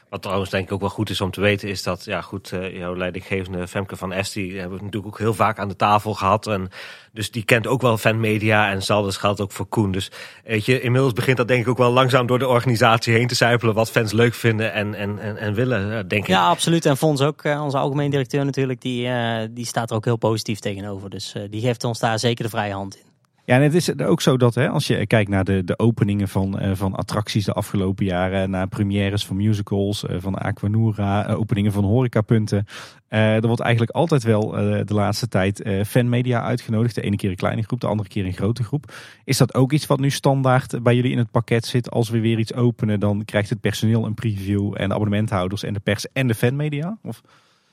Wat 0.08 0.22
trouwens 0.22 0.50
denk 0.50 0.64
ik 0.64 0.72
ook 0.72 0.80
wel 0.80 0.88
goed 0.88 1.10
is 1.10 1.20
om 1.20 1.30
te 1.30 1.40
weten 1.40 1.68
is 1.68 1.82
dat, 1.82 2.04
ja 2.04 2.20
goed, 2.20 2.52
uh, 2.52 2.76
jouw 2.76 2.96
leidinggevende 2.96 3.68
Femke 3.68 3.96
van 3.96 4.12
Est, 4.12 4.32
die 4.32 4.58
hebben 4.58 4.78
we 4.78 4.84
natuurlijk 4.84 5.12
ook 5.12 5.18
heel 5.18 5.34
vaak 5.34 5.58
aan 5.58 5.68
de 5.68 5.76
tafel 5.76 6.14
gehad. 6.14 6.46
En 6.46 6.68
dus 7.12 7.30
die 7.30 7.44
kent 7.44 7.66
ook 7.66 7.80
wel 7.80 7.98
fanmedia 7.98 8.70
en 8.70 8.82
zal 8.82 9.02
dus 9.02 9.16
geldt 9.16 9.40
ook 9.40 9.52
voor 9.52 9.66
Koen. 9.66 9.92
Dus 9.92 10.10
weet 10.44 10.64
je, 10.64 10.80
inmiddels 10.80 11.12
begint 11.12 11.36
dat 11.36 11.48
denk 11.48 11.62
ik 11.62 11.68
ook 11.68 11.78
wel 11.78 11.92
langzaam 11.92 12.26
door 12.26 12.38
de 12.38 12.48
organisatie 12.48 13.14
heen 13.14 13.26
te 13.26 13.34
zijpelen 13.34 13.74
wat 13.74 13.90
fans 13.90 14.12
leuk 14.12 14.34
vinden 14.34 14.72
en, 14.72 14.94
en, 14.94 15.18
en, 15.18 15.36
en 15.36 15.54
willen, 15.54 16.08
denk 16.08 16.22
ik. 16.22 16.28
Ja, 16.28 16.46
absoluut. 16.46 16.86
En 16.86 16.96
Fons 16.96 17.20
ook, 17.20 17.44
uh, 17.44 17.62
onze 17.64 17.78
algemeen 17.78 18.10
directeur 18.10 18.44
natuurlijk, 18.44 18.80
die, 18.80 19.08
die 19.50 19.66
staat 19.66 19.90
er 19.90 19.96
ook 19.96 20.04
heel 20.04 20.16
positief 20.16 20.58
tegenover. 20.58 21.10
Dus 21.10 21.34
die 21.50 21.60
geeft 21.60 21.84
ons 21.84 21.98
daar 21.98 22.18
zeker 22.18 22.44
de 22.44 22.50
vrije 22.50 22.72
hand 22.72 22.96
in. 22.96 23.05
Ja, 23.46 23.54
en 23.54 23.62
het 23.62 23.74
is 23.74 23.98
ook 23.98 24.20
zo 24.20 24.36
dat 24.36 24.54
hè, 24.54 24.68
als 24.68 24.86
je 24.86 25.06
kijkt 25.06 25.30
naar 25.30 25.44
de, 25.44 25.64
de 25.64 25.78
openingen 25.78 26.28
van, 26.28 26.62
uh, 26.62 26.70
van 26.74 26.94
attracties 26.94 27.44
de 27.44 27.52
afgelopen 27.52 28.04
jaren, 28.04 28.50
naar 28.50 28.68
premières 28.68 29.26
van 29.26 29.36
musicals, 29.36 30.04
uh, 30.04 30.16
van 30.18 30.34
Aquanura, 30.34 31.26
openingen 31.26 31.72
van 31.72 31.84
horecapunten. 31.84 32.66
er 33.08 33.46
wordt 33.46 33.62
eigenlijk 33.62 33.96
altijd 33.96 34.22
wel 34.22 34.50
de 34.84 34.94
laatste 34.94 35.28
tijd 35.28 35.68
fanmedia 35.86 36.42
uitgenodigd. 36.42 36.94
De 36.94 37.00
ene 37.00 37.16
keer 37.16 37.30
een 37.30 37.36
kleine 37.36 37.62
groep, 37.62 37.80
de 37.80 37.86
andere 37.86 38.08
keer 38.08 38.24
een 38.24 38.32
grote 38.32 38.62
groep. 38.62 38.92
Is 39.24 39.36
dat 39.36 39.54
ook 39.54 39.72
iets 39.72 39.86
wat 39.86 40.00
nu 40.00 40.10
standaard 40.10 40.82
bij 40.82 40.94
jullie 40.94 41.12
in 41.12 41.18
het 41.18 41.30
pakket 41.30 41.66
zit? 41.66 41.90
Als 41.90 42.08
we 42.08 42.20
weer 42.20 42.38
iets 42.38 42.54
openen, 42.54 43.00
dan 43.00 43.24
krijgt 43.24 43.50
het 43.50 43.60
personeel 43.60 44.04
een 44.04 44.14
preview 44.14 44.74
en 44.76 44.88
de 44.88 44.94
abonnementhouders 44.94 45.62
en 45.62 45.72
de 45.72 45.80
pers 45.80 46.06
en 46.12 46.26
de 46.26 46.34
fanmedia? 46.34 46.98
Of? 47.02 47.22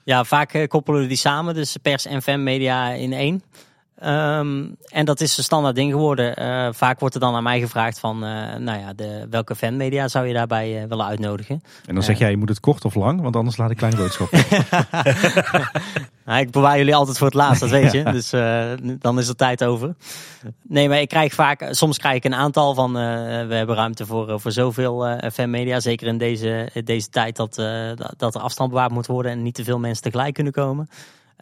Ja, 0.03 0.23
vaak 0.23 0.65
koppelen 0.67 1.01
we 1.01 1.07
die 1.07 1.17
samen, 1.17 1.53
dus 1.53 1.77
pers 1.81 2.05
en 2.05 2.21
fanmedia 2.21 2.89
in 2.89 3.13
één. 3.13 3.43
Ehm, 4.03 4.63
en 4.88 5.05
dat 5.05 5.21
is 5.21 5.38
een 5.38 5.43
standaard 5.43 5.75
ding 5.75 5.91
geworden. 5.91 6.35
Eh, 6.35 6.67
vaak 6.71 6.99
wordt 6.99 7.15
er 7.15 7.21
dan 7.21 7.35
aan 7.35 7.43
mij 7.43 7.59
gevraagd 7.59 7.99
van, 7.99 8.23
eh, 8.23 8.55
nou 8.55 8.80
ja, 8.80 8.93
de, 8.93 9.27
welke 9.30 9.55
fanmedia 9.55 10.07
zou 10.07 10.27
je 10.27 10.34
daarbij 10.34 10.81
eh, 10.81 10.88
willen 10.88 11.05
uitnodigen? 11.05 11.63
En 11.85 11.93
dan 11.93 12.03
zeg 12.03 12.17
jij, 12.17 12.30
je 12.30 12.38
moet 12.38 12.49
het 12.49 12.59
kort 12.59 12.85
of 12.85 12.95
lang, 12.95 13.21
want 13.21 13.35
anders 13.35 13.57
laat 13.57 13.71
ik 13.71 13.77
kleine 13.77 13.99
boodschap. 13.99 14.30
Nou, 16.25 16.39
ik 16.39 16.51
bewaar 16.51 16.77
jullie 16.77 16.95
altijd 16.95 17.17
voor 17.17 17.27
het 17.27 17.35
laatst, 17.35 17.59
dat 17.59 17.69
weet 17.69 17.91
je. 17.91 18.03
Dus 18.03 18.30
dan 18.99 19.19
is 19.19 19.27
er 19.27 19.35
tijd 19.35 19.63
over. 19.63 19.95
Nee, 20.61 20.89
maar 20.89 20.99
ik 21.01 21.07
krijg 21.07 21.34
vaak, 21.34 21.67
soms 21.69 21.97
krijg 21.97 22.15
ik 22.15 22.23
een 22.23 22.34
aantal 22.35 22.73
van, 22.73 22.93
we 22.93 23.53
hebben 23.55 23.75
ruimte 23.75 24.05
voor, 24.05 24.39
voor 24.39 24.51
zoveel 24.51 25.17
fanmedia. 25.34 25.80
Zeker 25.80 26.07
in 26.07 26.17
deze, 26.17 26.69
deze 26.84 27.09
tijd 27.09 27.35
dat, 27.35 27.55
dat- 27.55 28.13
dat 28.17 28.35
er 28.35 28.41
afstand 28.41 28.69
bewaard 28.69 28.91
moet 28.91 29.07
worden 29.07 29.31
en 29.31 29.41
niet 29.43 29.55
te 29.55 29.63
veel 29.63 29.80
mensen 29.80 30.03
tegelijk 30.03 30.34
kunnen 30.34 30.53
komen. 30.53 30.89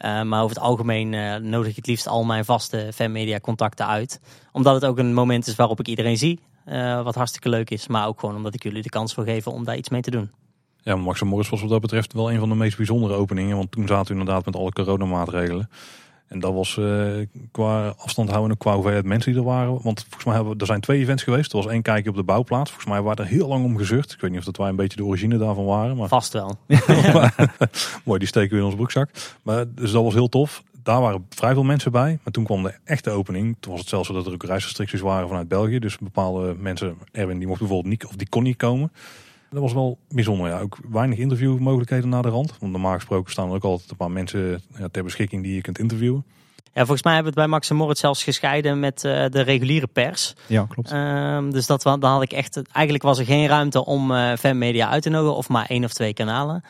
Eh, 0.02 0.22
maar 0.22 0.42
over 0.42 0.56
het 0.56 0.64
algemeen 0.64 1.14
eh, 1.14 1.36
nodig 1.36 1.70
ik 1.70 1.76
het 1.76 1.86
liefst 1.86 2.06
al 2.06 2.24
mijn 2.24 2.44
vaste 2.44 2.90
fanmedia 2.94 3.40
contacten 3.40 3.86
uit. 3.86 4.20
Omdat 4.52 4.74
het 4.74 4.84
ook 4.84 4.98
een 4.98 5.14
moment 5.14 5.46
is 5.46 5.54
waarop 5.54 5.80
ik 5.80 5.88
iedereen 5.88 6.16
zie. 6.16 6.40
eh, 6.64 7.02
wat 7.02 7.14
hartstikke 7.14 7.48
leuk 7.48 7.70
is. 7.70 7.86
Maar 7.88 8.06
ook 8.06 8.20
gewoon 8.20 8.36
omdat 8.36 8.54
ik 8.54 8.62
jullie 8.62 8.82
de 8.82 8.88
kans 8.88 9.14
wil 9.14 9.24
geven 9.24 9.52
om 9.52 9.64
daar 9.64 9.76
iets 9.76 9.88
mee 9.88 10.00
te 10.00 10.10
doen. 10.10 10.30
Ja, 10.80 10.96
Max 10.96 11.22
Morris 11.22 11.48
was 11.48 11.60
wat 11.60 11.70
dat 11.70 11.80
betreft 11.80 12.12
wel 12.12 12.32
een 12.32 12.38
van 12.38 12.48
de 12.48 12.54
meest 12.54 12.76
bijzondere 12.76 13.14
openingen. 13.14 13.56
Want 13.56 13.70
toen 13.70 13.86
zaten 13.86 14.14
we 14.14 14.20
inderdaad 14.20 14.44
met 14.44 14.56
alle 14.56 14.72
coronamaatregelen. 14.72 15.68
En 16.32 16.40
dat 16.40 16.52
was 16.52 16.78
eh, 16.78 17.26
qua 17.50 17.94
afstand 17.96 18.28
houden 18.30 18.50
en 18.50 18.56
qua 18.56 18.74
hoeveelheid 18.74 19.04
mensen 19.04 19.32
die 19.32 19.40
er 19.40 19.46
waren. 19.46 19.82
Want 19.82 20.00
volgens 20.00 20.24
mij 20.24 20.34
hebben 20.34 20.52
we, 20.52 20.60
er 20.60 20.66
zijn 20.66 20.80
twee 20.80 21.00
events 21.00 21.22
geweest. 21.22 21.52
Er 21.52 21.56
was 21.56 21.66
één 21.66 21.82
kijkje 21.82 22.10
op 22.10 22.16
de 22.16 22.22
bouwplaats. 22.22 22.70
Volgens 22.70 22.90
mij 22.90 23.02
waren 23.02 23.24
er 23.24 23.30
heel 23.30 23.48
lang 23.48 23.64
om 23.64 23.76
gezeurd. 23.76 24.12
Ik 24.12 24.20
weet 24.20 24.30
niet 24.30 24.38
of 24.38 24.44
dat 24.44 24.56
wij 24.56 24.68
een 24.68 24.76
beetje 24.76 24.96
de 24.96 25.04
origine 25.04 25.38
daarvan 25.38 25.64
waren. 25.64 25.96
Maar 25.96 26.08
Vast 26.08 26.32
wel. 26.32 26.58
mooi, 28.04 28.18
die 28.18 28.28
steken 28.28 28.50
we 28.50 28.58
in 28.58 28.64
ons 28.64 28.74
broekzak. 28.74 29.10
Maar, 29.42 29.64
dus 29.74 29.90
dat 29.90 30.02
was 30.02 30.14
heel 30.14 30.28
tof. 30.28 30.62
Daar 30.82 31.00
waren 31.00 31.26
vrij 31.28 31.52
veel 31.52 31.62
mensen 31.62 31.92
bij. 31.92 32.18
Maar 32.22 32.32
toen 32.32 32.44
kwam 32.44 32.62
de 32.62 32.74
echte 32.84 33.10
opening. 33.10 33.56
Toen 33.60 33.70
was 33.70 33.80
het 33.80 33.88
zelfs 33.88 34.08
zo 34.08 34.14
dat 34.14 34.26
er 34.26 34.32
ook 34.32 34.44
reisrestricties 34.44 35.00
waren 35.00 35.28
vanuit 35.28 35.48
België. 35.48 35.78
Dus 35.78 35.98
bepaalde 35.98 36.54
mensen, 36.58 36.96
Erwin, 37.12 37.38
die 37.38 37.46
mocht 37.46 37.60
bijvoorbeeld 37.60 37.90
niet, 37.90 38.06
of 38.06 38.16
die 38.16 38.28
kon 38.28 38.42
niet 38.42 38.56
komen. 38.56 38.92
Dat 39.52 39.62
was 39.62 39.72
wel 39.72 39.98
bijzonder. 40.08 40.48
Ja. 40.48 40.60
Ook 40.60 40.78
weinig 40.90 41.18
interviewmogelijkheden 41.18 42.08
naar 42.08 42.22
de 42.22 42.28
rand. 42.28 42.58
Want 42.58 42.72
normaal 42.72 42.94
gesproken 42.94 43.32
staan 43.32 43.48
er 43.48 43.54
ook 43.54 43.64
altijd 43.64 43.90
een 43.90 43.96
paar 43.96 44.10
mensen 44.10 44.62
ja, 44.78 44.88
ter 44.88 45.04
beschikking 45.04 45.42
die 45.42 45.54
je 45.54 45.60
kunt 45.60 45.78
interviewen. 45.78 46.24
Ja, 46.74 46.80
volgens 46.80 47.02
mij 47.02 47.14
hebben 47.14 47.32
we 47.32 47.40
het 47.40 47.48
bij 47.48 47.58
Max 47.58 47.70
en 47.70 47.76
Moritz 47.76 48.00
zelfs 48.00 48.24
gescheiden 48.24 48.80
met 48.80 49.04
eh, 49.04 49.26
de 49.28 49.40
reguliere 49.40 49.86
pers. 49.86 50.34
Ja, 50.46 50.66
klopt. 50.68 50.90
Ehm, 50.90 51.50
dus 51.50 51.66
dat, 51.66 51.82
dan 51.82 52.04
had 52.04 52.22
ik 52.22 52.32
echt. 52.32 52.62
Eigenlijk 52.72 53.04
was 53.04 53.18
er 53.18 53.24
geen 53.24 53.46
ruimte 53.46 53.84
om 53.84 54.12
eh 54.12 54.36
fanmedia 54.36 54.88
uit 54.88 55.02
te 55.02 55.10
nodigen, 55.10 55.36
of 55.36 55.48
maar 55.48 55.66
één 55.66 55.84
of 55.84 55.92
twee 55.92 56.12
kanalen. 56.12 56.62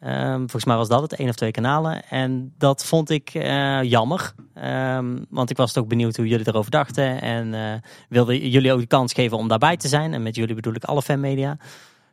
Ehm, 0.00 0.38
volgens 0.38 0.64
mij 0.64 0.76
was 0.76 0.88
dat 0.88 1.02
het, 1.02 1.14
één 1.14 1.28
of 1.28 1.34
twee 1.34 1.50
kanalen. 1.50 2.08
En 2.08 2.54
dat 2.58 2.84
vond 2.84 3.10
ik 3.10 3.30
eh, 3.34 3.82
jammer. 3.82 4.32
Ehm, 4.54 5.16
want 5.28 5.50
ik 5.50 5.56
was 5.56 5.72
toch 5.72 5.86
benieuwd 5.86 6.16
hoe 6.16 6.28
jullie 6.28 6.48
erover 6.48 6.70
dachten. 6.70 7.20
En 7.20 7.54
eh, 7.54 7.72
wilde 8.08 8.50
jullie 8.50 8.72
ook 8.72 8.80
de 8.80 8.86
kans 8.86 9.12
geven 9.12 9.36
om 9.36 9.48
daarbij 9.48 9.76
te 9.76 9.88
zijn. 9.88 10.14
En 10.14 10.22
met 10.22 10.36
jullie 10.36 10.54
bedoel 10.54 10.74
ik 10.74 10.84
alle 10.84 11.02
fanmedia. 11.02 11.56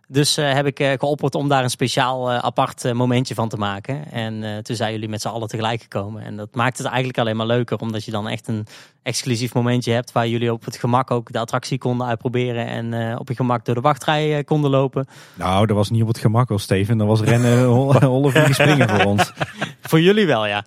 Dus 0.08 0.38
eh, 0.38 0.54
heb 0.54 0.66
ik 0.66 0.80
eh, 0.80 0.92
geopperd 0.98 1.36
om 1.36 1.50
daar 1.50 1.64
een 1.64 1.70
speciaal 1.70 2.32
eh, 2.32 2.38
apart 2.38 2.94
momentje 2.94 3.34
van 3.34 3.50
te 3.50 3.58
maken. 3.58 4.12
En 4.12 4.64
toen 4.64 4.76
zijn 4.76 4.92
jullie 4.92 5.10
met 5.10 5.22
z'n 5.22 5.28
allen 5.28 5.48
tegelijk 5.48 5.82
gekomen. 5.82 6.24
En 6.24 6.36
dat 6.36 6.56
maakt 6.56 6.78
het 6.78 6.88
eigenlijk 6.88 7.18
alleen 7.18 7.36
maar 7.36 7.46
leuker, 7.46 7.78
omdat 7.78 8.06
je 8.06 8.12
dan 8.12 8.28
echt 8.28 8.48
een 8.48 8.68
exclusief 9.04 9.54
momentje 9.54 9.92
hebt 9.92 10.12
waar 10.12 10.28
jullie 10.28 10.54
op 10.54 10.66
het 10.66 10.76
gemak 10.76 11.12
ook 11.12 11.32
de 11.32 11.40
attractie 11.40 11.78
konden 11.78 12.08
uitproberen. 12.08 12.68
En 12.68 13.20
op 13.20 13.28
je 13.28 13.36
gemak 13.36 13.66
door 13.66 13.76
de 13.76 13.82
wachtrij 13.82 14.44
konden 14.44 14.72
lopen. 14.72 15.08
Nou, 15.34 15.66
dat 15.66 15.76
was 15.76 15.90
niet 15.90 16.02
op 16.02 16.08
het 16.08 16.18
gemak 16.18 16.50
hoor, 16.50 16.60
Steven. 16.60 16.98
Dat 16.98 17.08
was 17.08 17.22
rennen, 17.22 17.66
hol- 17.76 18.00
hollen, 18.00 18.54
springen 18.54 18.90
voor 18.90 19.04
ons. 19.04 19.32
Voor 19.82 20.02
jullie 20.02 20.26
wel, 20.26 20.46
ja. 20.46 20.66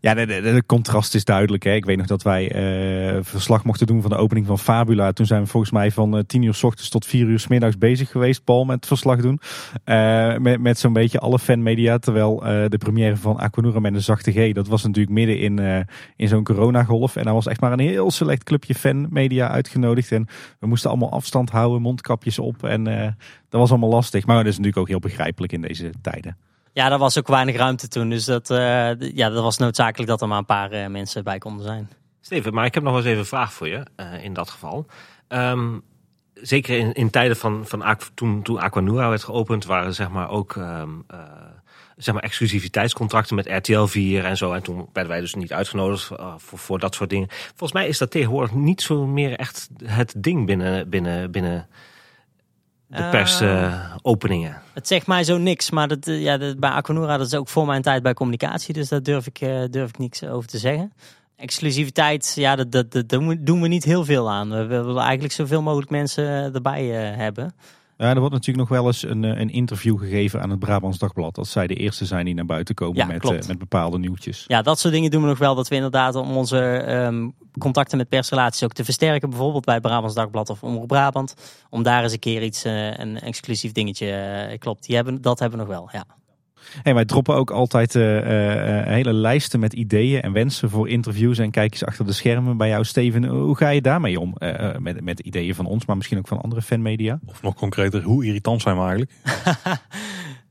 Ja, 0.00 0.14
de 0.14 0.62
contrast 0.66 1.14
is 1.14 1.24
duidelijk. 1.24 1.62
Hè. 1.62 1.74
Ik 1.74 1.84
weet 1.84 1.96
nog 1.96 2.06
dat 2.06 2.22
wij 2.22 2.50
eh, 2.50 3.18
verslag 3.22 3.64
mochten 3.64 3.86
doen 3.86 4.00
van 4.00 4.10
de 4.10 4.16
opening 4.16 4.46
van 4.46 4.58
Fabula. 4.58 5.12
Toen 5.12 5.26
zijn 5.26 5.42
we 5.42 5.48
volgens 5.48 5.72
mij 5.72 5.90
van 5.90 6.16
eh, 6.16 6.22
10 6.26 6.42
uur 6.42 6.54
s 6.54 6.62
ochtends 6.62 6.88
tot 6.90 7.06
4 7.06 7.26
uur 7.26 7.38
s 7.38 7.46
middags 7.46 7.78
bezig 7.78 8.10
geweest, 8.10 8.44
Paul, 8.44 8.64
met 8.64 8.76
het 8.76 8.86
verslag 8.86 9.20
doen. 9.20 9.40
Eh, 9.84 10.36
met 10.36 10.60
met 10.60 10.78
zo'n 10.78 10.92
beetje 10.92 11.18
alle 11.18 11.38
fanmedia. 11.38 11.98
Terwijl 11.98 12.36
de 12.68 12.78
première 12.78 13.16
van 13.16 13.38
Aquanura 13.38 13.80
met 13.80 13.94
een 13.94 14.02
zachte 14.02 14.32
G, 14.32 14.52
dat 14.52 14.68
was 14.68 14.82
natuurlijk 14.82 15.14
midden 15.14 15.38
in, 15.38 15.86
in 16.16 16.28
zo'n 16.28 16.44
coronagolf. 16.44 17.16
En 17.16 17.24
daar 17.24 17.34
was 17.34 17.46
echt 17.46 17.60
maar 17.60 17.72
een 17.72 17.78
heel 17.78 18.10
select 18.10 18.44
clubje 18.44 18.74
fanmedia 18.74 19.48
uitgenodigd. 19.48 20.12
En 20.12 20.26
we 20.58 20.66
moesten 20.66 20.90
allemaal 20.90 21.12
afstand 21.12 21.50
houden, 21.50 21.82
mondkapjes 21.82 22.38
op. 22.38 22.64
En 22.64 22.84
dat 23.48 23.60
was 23.60 23.70
allemaal 23.70 23.88
lastig. 23.88 24.26
Maar 24.26 24.36
dat 24.36 24.46
is 24.46 24.58
natuurlijk 24.58 24.78
ook 24.78 24.88
heel 24.88 24.98
begrijpelijk 24.98 25.52
in 25.52 25.60
deze 25.60 25.90
tijden. 26.02 26.47
Ja, 26.72 26.90
er 26.90 26.98
was 26.98 27.18
ook 27.18 27.26
weinig 27.26 27.56
ruimte 27.56 27.88
toen. 27.88 28.08
Dus 28.08 28.24
dat, 28.24 28.50
eh, 28.50 29.00
ja, 29.00 29.30
dat 29.30 29.42
was 29.42 29.58
noodzakelijk 29.58 30.10
dat 30.10 30.20
er 30.20 30.28
maar 30.28 30.38
een 30.38 30.44
paar 30.44 30.70
eh, 30.70 30.86
mensen 30.86 31.24
bij 31.24 31.38
konden 31.38 31.64
zijn. 31.64 31.90
Steven, 32.20 32.54
maar 32.54 32.64
ik 32.64 32.74
heb 32.74 32.82
nog 32.82 32.96
eens 32.96 33.04
even 33.04 33.18
een 33.18 33.24
vraag 33.24 33.52
voor 33.52 33.68
je 33.68 33.82
eh, 33.96 34.24
in 34.24 34.32
dat 34.32 34.50
geval. 34.50 34.86
Ehm, 35.28 35.78
zeker 36.34 36.78
in, 36.78 36.92
in 36.92 37.10
tijden 37.10 37.36
van, 37.36 37.66
van 37.66 37.98
toen, 38.14 38.42
toen 38.42 38.58
Aquanura 38.58 39.08
werd 39.08 39.24
geopend, 39.24 39.64
waren 39.64 39.94
zeg 39.94 40.08
maar 40.08 40.30
ook 40.30 40.56
ehm, 40.56 40.90
eh, 41.06 41.18
zeg 41.96 42.14
maar 42.14 42.22
exclusiviteitscontracten 42.22 43.36
met 43.36 43.46
RTL 43.46 43.84
4 43.84 44.24
en 44.24 44.36
zo. 44.36 44.52
En 44.52 44.62
toen 44.62 44.88
werden 44.92 45.12
wij 45.12 45.20
dus 45.20 45.34
niet 45.34 45.52
uitgenodigd 45.52 46.10
voor, 46.36 46.58
voor 46.58 46.78
dat 46.78 46.94
soort 46.94 47.10
dingen. 47.10 47.28
Volgens 47.30 47.72
mij 47.72 47.88
is 47.88 47.98
dat 47.98 48.10
tegenwoordig 48.10 48.52
niet 48.52 48.82
zo 48.82 49.06
meer 49.06 49.36
echt 49.36 49.68
het 49.84 50.14
ding 50.16 50.46
binnen, 50.46 50.88
binnen, 50.88 51.30
binnen 51.30 51.68
de 52.88 52.96
Eh, 52.96 53.10
persopeningen. 53.10 54.62
Het 54.74 54.86
zegt 54.88 55.06
mij 55.06 55.24
zo 55.24 55.38
niks, 55.38 55.70
maar 55.70 55.88
dat, 55.88 56.06
eh, 56.06 56.22
ja, 56.22 56.36
dat, 56.36 56.58
bij 56.60 56.70
Aquanura 56.70 57.16
dat 57.16 57.26
is 57.26 57.34
ook 57.34 57.48
voor 57.48 57.66
mijn 57.66 57.82
tijd 57.82 58.02
bij 58.02 58.14
communicatie. 58.14 58.74
Dus 58.74 58.88
daar 58.88 59.02
durf 59.02 59.26
ik, 59.26 59.40
eh, 59.40 59.62
durf 59.70 59.88
ik 59.88 59.98
niks 59.98 60.24
over 60.24 60.48
te 60.48 60.58
zeggen. 60.58 60.92
Exclusiviteit, 61.36 62.32
ja, 62.34 62.56
dat, 62.56 62.72
dat, 62.72 62.92
dat, 62.92 63.08
daar 63.08 63.36
doen 63.38 63.60
we 63.60 63.68
niet 63.68 63.84
heel 63.84 64.04
veel 64.04 64.30
aan. 64.30 64.50
We 64.50 64.66
willen 64.66 65.02
eigenlijk 65.02 65.32
zoveel 65.32 65.62
mogelijk 65.62 65.90
mensen 65.90 66.54
erbij 66.54 66.84
hebben. 67.16 67.54
Ja, 67.98 68.08
er 68.08 68.18
wordt 68.18 68.34
natuurlijk 68.34 68.68
nog 68.68 68.78
wel 68.78 68.86
eens 68.86 69.02
een, 69.02 69.24
eh, 69.24 69.40
een 69.40 69.50
interview 69.50 69.98
gegeven 69.98 70.42
aan 70.42 70.50
het 70.50 70.58
Brabants 70.58 70.98
Dagblad. 70.98 71.34
Dat 71.34 71.48
zij 71.48 71.66
de 71.66 71.74
eerste 71.74 72.04
zijn 72.04 72.24
die 72.24 72.34
naar 72.34 72.46
buiten 72.46 72.74
komen 72.74 72.96
Ja, 72.96 73.06
met, 73.06 73.24
eh, 73.24 73.48
met 73.48 73.58
bepaalde 73.58 73.98
nieuwtjes. 73.98 74.44
Ja, 74.46 74.62
dat 74.62 74.78
soort 74.78 74.94
dingen 74.94 75.10
doen 75.10 75.22
we 75.22 75.28
nog 75.28 75.38
wel. 75.38 75.54
Dat 75.54 75.68
we 75.68 75.74
inderdaad 75.74 76.14
om 76.14 76.36
onze 76.36 76.58
ehm, 76.58 77.28
contacten 77.58 77.98
met 77.98 78.08
persrelaties 78.08 78.64
ook 78.64 78.72
te 78.72 78.84
versterken. 78.84 79.30
Bijvoorbeeld 79.30 79.64
bij 79.64 79.80
Brabants 79.80 80.14
Dagblad 80.14 80.50
of 80.50 80.62
Omroep 80.62 80.88
Brabant. 80.88 81.34
Om 81.70 81.82
daar 81.82 82.02
eens 82.02 82.12
een 82.12 82.18
keer 82.18 82.42
iets, 82.42 82.64
eh, 82.64 82.98
een 82.98 83.20
exclusief 83.20 83.72
dingetje, 83.72 84.56
klopt. 84.58 84.86
Die 84.86 84.96
hebben, 84.96 85.22
dat 85.22 85.38
hebben 85.38 85.58
we 85.58 85.64
nog 85.64 85.74
wel, 85.74 85.88
ja. 85.92 86.17
Hey, 86.82 86.94
wij 86.94 87.04
droppen 87.04 87.34
ook 87.34 87.50
altijd 87.50 87.94
eh, 87.94 88.18
eh, 88.18 88.78
eh, 88.78 88.86
hele 88.86 89.12
lijsten 89.12 89.60
met 89.60 89.72
ideeën 89.72 90.22
en 90.22 90.32
wensen 90.32 90.70
voor 90.70 90.88
interviews 90.88 91.38
en 91.38 91.50
kijkjes 91.50 91.84
achter 91.84 92.06
de 92.06 92.12
schermen 92.12 92.56
bij 92.56 92.68
jou, 92.68 92.84
Steven. 92.84 93.24
Hoe 93.24 93.56
ga 93.56 93.68
je 93.68 93.82
daarmee 93.82 94.20
om? 94.20 94.34
Met, 94.78 95.00
met 95.04 95.20
ideeën 95.20 95.54
van 95.54 95.66
ons, 95.66 95.86
maar 95.86 95.96
misschien 95.96 96.18
ook 96.18 96.28
van 96.28 96.40
andere 96.40 96.62
fanmedia? 96.62 97.18
Of 97.26 97.42
nog 97.42 97.54
concreter, 97.54 98.02
hoe 98.02 98.24
irritant 98.24 98.62
zijn 98.62 98.76
we 98.76 98.82
eigenlijk? 98.82 99.12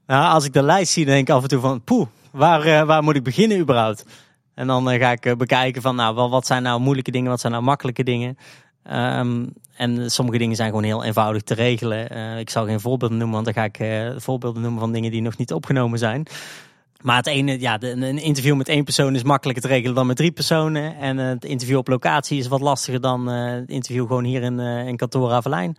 Nou, 0.07 0.34
als 0.34 0.45
ik 0.45 0.53
de 0.53 0.64
lijst 0.64 0.91
zie, 0.91 1.06
dan 1.06 1.14
denk 1.14 1.27
ik 1.27 1.34
af 1.34 1.41
en 1.41 1.49
toe 1.49 1.60
van, 1.60 1.84
poeh, 1.84 2.07
waar, 2.31 2.61
eh, 2.61 2.84
waar 2.84 3.03
moet 3.03 3.15
ik 3.15 3.23
beginnen 3.23 3.60
überhaupt? 3.60 4.06
En 4.53 4.68
dan 4.68 4.89
ga 4.89 5.11
ik 5.11 5.38
bekijken 5.38 5.81
van, 5.81 5.95
nou, 5.95 6.30
wat 6.30 6.45
zijn 6.45 6.64
nou 6.64 6.80
moeilijke 6.80 7.11
dingen, 7.11 7.30
wat 7.30 7.39
zijn 7.39 7.53
nou 7.53 7.64
makkelijke 7.64 8.03
dingen? 8.03 8.38
Ehm, 8.84 9.45
en 9.77 10.11
sommige 10.11 10.37
dingen 10.37 10.55
zijn 10.55 10.69
gewoon 10.69 10.83
heel 10.83 11.03
eenvoudig 11.03 11.41
te 11.41 11.53
regelen. 11.53 12.09
Eh, 12.09 12.39
ik 12.39 12.49
zal 12.49 12.65
geen 12.65 12.79
voorbeelden 12.79 13.17
noemen, 13.17 13.35
want 13.35 13.45
dan 13.45 13.53
ga 13.53 13.63
ik 13.63 13.79
eh, 13.79 14.19
voorbeelden 14.21 14.61
noemen 14.61 14.79
van 14.79 14.91
dingen 14.91 15.11
die 15.11 15.21
nog 15.21 15.37
niet 15.37 15.53
opgenomen 15.53 15.99
zijn. 15.99 16.25
Maar 17.01 17.17
het 17.17 17.27
ene, 17.27 17.59
ja, 17.59 17.77
een 17.81 18.17
interview 18.17 18.55
met 18.55 18.67
één 18.67 18.83
persoon 18.83 19.15
is 19.15 19.23
makkelijker 19.23 19.63
te 19.63 19.69
regelen 19.69 19.95
dan 19.95 20.07
met 20.07 20.15
drie 20.15 20.31
personen. 20.31 20.97
En 20.97 21.19
eh, 21.19 21.27
het 21.27 21.45
interview 21.45 21.77
op 21.77 21.87
locatie 21.87 22.39
is 22.39 22.47
wat 22.47 22.61
lastiger 22.61 23.01
dan 23.01 23.27
het 23.27 23.69
interview 23.69 24.07
gewoon 24.07 24.23
hier 24.23 24.41
in, 24.41 24.59
in 24.59 24.97
kantoor 24.97 25.31
Avelijn 25.31 25.77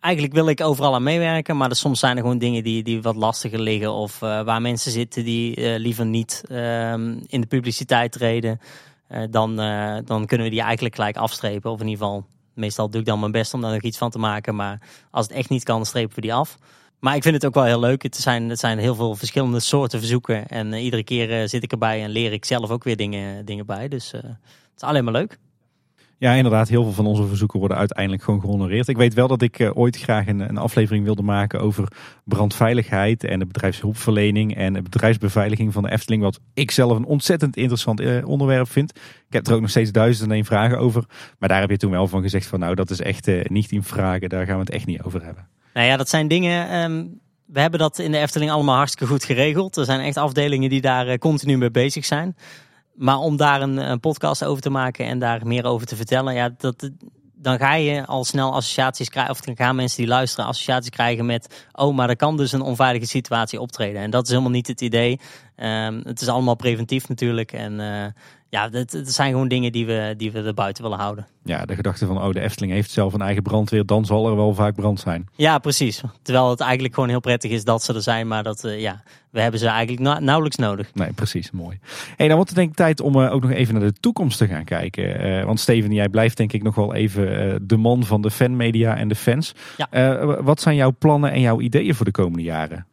eigenlijk 0.00 0.34
wil 0.34 0.48
ik 0.48 0.60
overal 0.60 0.94
aan 0.94 1.02
meewerken, 1.02 1.56
maar 1.56 1.70
er, 1.70 1.76
soms 1.76 2.00
zijn 2.00 2.16
er 2.16 2.22
gewoon 2.22 2.38
dingen 2.38 2.62
die, 2.62 2.82
die 2.82 3.02
wat 3.02 3.16
lastiger 3.16 3.60
liggen. 3.60 3.92
Of 3.92 4.18
waar 4.18 4.60
mensen 4.60 4.92
zitten 4.92 5.24
die 5.24 5.78
liever 5.78 6.06
niet 6.06 6.42
ehm, 6.48 7.18
in 7.26 7.40
de 7.40 7.46
publiciteit 7.46 8.12
treden. 8.12 8.60
Dan, 9.30 9.56
dan 10.04 10.26
kunnen 10.26 10.46
we 10.46 10.52
die 10.52 10.62
eigenlijk 10.62 10.94
gelijk 10.94 11.16
afstrepen. 11.16 11.70
Of 11.70 11.80
in 11.80 11.88
ieder 11.88 12.04
geval, 12.04 12.24
meestal 12.60 12.90
doe 12.90 13.00
ik 13.00 13.06
dan 13.06 13.20
mijn 13.20 13.32
best 13.32 13.54
om 13.54 13.60
daar 13.60 13.72
nog 13.72 13.82
iets 13.82 13.98
van 13.98 14.10
te 14.10 14.18
maken. 14.18 14.54
Maar 14.54 14.80
als 15.10 15.26
het 15.26 15.36
echt 15.36 15.48
niet 15.48 15.64
kan, 15.64 15.86
strepen 15.86 16.14
we 16.14 16.20
die 16.20 16.34
af. 16.34 16.58
Maar 17.00 17.16
ik 17.16 17.22
vind 17.22 17.34
het 17.34 17.46
ook 17.46 17.54
wel 17.54 17.64
heel 17.64 17.80
leuk. 17.80 18.02
Het 18.02 18.16
zijn, 18.16 18.48
het 18.48 18.58
zijn 18.58 18.78
heel 18.78 18.94
veel 18.94 19.14
verschillende 19.14 19.60
soorten 19.60 19.98
verzoeken. 19.98 20.48
En 20.48 20.72
eh, 20.72 20.84
iedere 20.84 21.04
keer 21.04 21.40
eh, 21.40 21.48
zit 21.48 21.62
ik 21.62 21.72
erbij 21.72 22.02
en 22.02 22.10
leer 22.10 22.32
ik 22.32 22.44
zelf 22.44 22.70
ook 22.70 22.84
weer 22.84 22.96
dingen, 22.96 23.44
dingen 23.44 23.66
bij. 23.66 23.88
Dus 23.88 24.12
eh, 24.12 24.22
het 24.22 24.76
is 24.76 24.82
alleen 24.82 25.04
maar 25.04 25.12
leuk. 25.12 25.38
Ja, 26.20 26.32
inderdaad. 26.32 26.68
Heel 26.68 26.82
veel 26.82 26.92
van 26.92 27.06
onze 27.06 27.26
verzoeken 27.26 27.58
worden 27.58 27.78
uiteindelijk 27.78 28.22
gewoon 28.22 28.40
gehonoreerd. 28.40 28.88
Ik 28.88 28.96
weet 28.96 29.14
wel 29.14 29.28
dat 29.28 29.42
ik 29.42 29.58
eh, 29.58 29.70
ooit 29.76 29.96
graag 29.96 30.26
een, 30.26 30.40
een 30.40 30.58
aflevering 30.58 31.04
wilde 31.04 31.22
maken 31.22 31.60
over 31.60 31.88
brandveiligheid 32.24 33.24
en 33.24 33.38
de 33.38 33.46
bedrijfshulpverlening 33.46 34.56
en 34.56 34.72
de 34.72 34.82
bedrijfsbeveiliging 34.82 35.72
van 35.72 35.82
de 35.82 35.90
Efteling. 35.90 36.22
Wat 36.22 36.40
ik 36.54 36.70
zelf 36.70 36.96
een 36.96 37.04
ontzettend 37.04 37.56
interessant 37.56 38.00
eh, 38.00 38.28
onderwerp 38.28 38.70
vind. 38.70 38.90
Ik 38.96 39.32
heb 39.32 39.46
er 39.46 39.54
ook 39.54 39.60
nog 39.60 39.70
steeds 39.70 39.92
duizend 39.92 40.28
en 40.28 40.34
één 40.34 40.44
vragen 40.44 40.78
over. 40.78 41.04
Maar 41.38 41.48
daar 41.48 41.60
heb 41.60 41.70
je 41.70 41.76
toen 41.76 41.90
wel 41.90 42.08
van 42.08 42.22
gezegd 42.22 42.46
van 42.46 42.58
nou, 42.58 42.74
dat 42.74 42.90
is 42.90 43.00
echt 43.00 43.28
eh, 43.28 43.44
niet 43.44 43.72
in 43.72 43.82
vragen. 43.82 44.28
Daar 44.28 44.46
gaan 44.46 44.54
we 44.54 44.60
het 44.60 44.70
echt 44.70 44.86
niet 44.86 45.02
over 45.02 45.24
hebben. 45.24 45.48
Nou 45.74 45.86
ja, 45.86 45.96
dat 45.96 46.08
zijn 46.08 46.28
dingen. 46.28 46.68
ehm, 46.68 47.04
we 47.46 47.60
hebben 47.60 47.80
dat 47.80 47.98
in 47.98 48.12
de 48.12 48.18
Efteling 48.18 48.50
allemaal 48.50 48.76
hartstikke 48.76 49.12
goed 49.12 49.24
geregeld. 49.24 49.76
Er 49.76 49.84
zijn 49.84 50.00
echt 50.00 50.16
afdelingen 50.16 50.70
die 50.70 50.80
daar 50.80 51.18
continu 51.18 51.58
mee 51.58 51.70
bezig 51.70 52.04
zijn. 52.04 52.36
Maar 53.00 53.18
om 53.18 53.36
daar 53.36 53.62
een, 53.62 53.90
een, 53.90 54.00
podcast 54.00 54.44
over 54.44 54.62
te 54.62 54.70
maken 54.70 55.06
en 55.06 55.18
daar 55.18 55.46
meer 55.46 55.64
over 55.64 55.86
te 55.86 55.96
vertellen, 55.96 56.34
ja, 56.34 56.54
dat, 56.58 56.90
dan 57.34 57.58
ga 57.58 57.74
je 57.74 58.06
al 58.06 58.24
snel 58.24 58.54
associaties 58.54 59.08
krijgen, 59.08 59.32
of 59.32 59.40
dan 59.40 59.56
gaan 59.56 59.76
mensen 59.76 59.98
die 59.98 60.06
luisteren 60.06 60.46
associaties 60.46 60.90
krijgen 60.90 61.26
met, 61.26 61.66
oh, 61.72 61.94
maar 61.94 62.08
er 62.08 62.16
kan 62.16 62.36
dus 62.36 62.52
een 62.52 62.60
onveilige 62.60 63.06
situatie 63.06 63.60
optreden. 63.60 64.02
En 64.02 64.10
dat 64.10 64.24
is 64.24 64.30
helemaal 64.30 64.50
niet 64.50 64.66
het 64.66 64.80
idee. 64.80 65.20
Um, 65.56 66.00
het 66.04 66.20
is 66.20 66.28
allemaal 66.28 66.54
preventief 66.54 67.08
natuurlijk. 67.08 67.52
En 67.52 67.80
uh, 67.80 68.04
ja, 68.50 68.68
het, 68.70 69.00
zijn 69.04 69.30
gewoon 69.32 69.48
dingen 69.48 69.72
die 69.72 69.86
we, 69.86 70.14
die 70.16 70.32
we 70.32 70.42
er 70.42 70.54
buiten 70.54 70.82
willen 70.82 70.98
houden. 70.98 71.26
Ja, 71.44 71.64
de 71.64 71.74
gedachte 71.74 72.06
van, 72.06 72.22
oh, 72.22 72.32
de 72.32 72.40
Efteling 72.40 72.72
heeft 72.72 72.90
zelf 72.90 73.12
een 73.12 73.20
eigen 73.20 73.42
brandweer, 73.42 73.86
dan 73.86 74.04
zal 74.04 74.28
er 74.28 74.36
wel 74.36 74.54
vaak 74.54 74.74
brand 74.74 75.00
zijn. 75.00 75.28
Ja, 75.36 75.58
precies. 75.58 76.02
Terwijl 76.22 76.50
het 76.50 76.60
eigenlijk 76.60 76.94
gewoon 76.94 77.08
heel 77.08 77.20
prettig 77.20 77.50
is 77.50 77.64
dat 77.64 77.82
ze 77.82 77.94
er 77.94 78.02
zijn, 78.02 78.28
maar 78.28 78.42
dat, 78.42 78.64
uh, 78.64 78.80
ja, 78.80 79.02
we 79.30 79.40
hebben 79.40 79.60
ze 79.60 79.66
eigenlijk 79.66 80.20
nauwelijks 80.20 80.56
nodig. 80.56 80.94
Nee, 80.94 81.12
precies. 81.12 81.50
Mooi. 81.50 81.78
Hey, 82.16 82.26
dan 82.26 82.36
wordt 82.36 82.50
het 82.50 82.58
denk 82.58 82.70
ik 82.70 82.76
tijd 82.76 83.00
om 83.00 83.16
uh, 83.16 83.32
ook 83.32 83.42
nog 83.42 83.50
even 83.50 83.74
naar 83.74 83.82
de 83.82 84.00
toekomst 84.00 84.38
te 84.38 84.46
gaan 84.46 84.64
kijken. 84.64 85.26
Uh, 85.26 85.44
want 85.44 85.60
Steven, 85.60 85.92
jij 85.92 86.08
blijft 86.08 86.36
denk 86.36 86.52
ik 86.52 86.62
nog 86.62 86.74
wel 86.74 86.94
even 86.94 87.58
de 87.68 87.76
man 87.76 88.04
van 88.04 88.20
de 88.20 88.30
fanmedia 88.30 88.96
en 88.96 89.08
de 89.08 89.14
fans. 89.14 89.54
Ja. 89.76 90.42
wat 90.42 90.60
zijn 90.60 90.76
jouw 90.76 90.94
plannen 90.98 91.32
en 91.32 91.40
jouw 91.40 91.60
ideeën 91.60 91.94
voor 91.94 92.04
de 92.04 92.10
komende 92.10 92.42
jaren? 92.42 92.86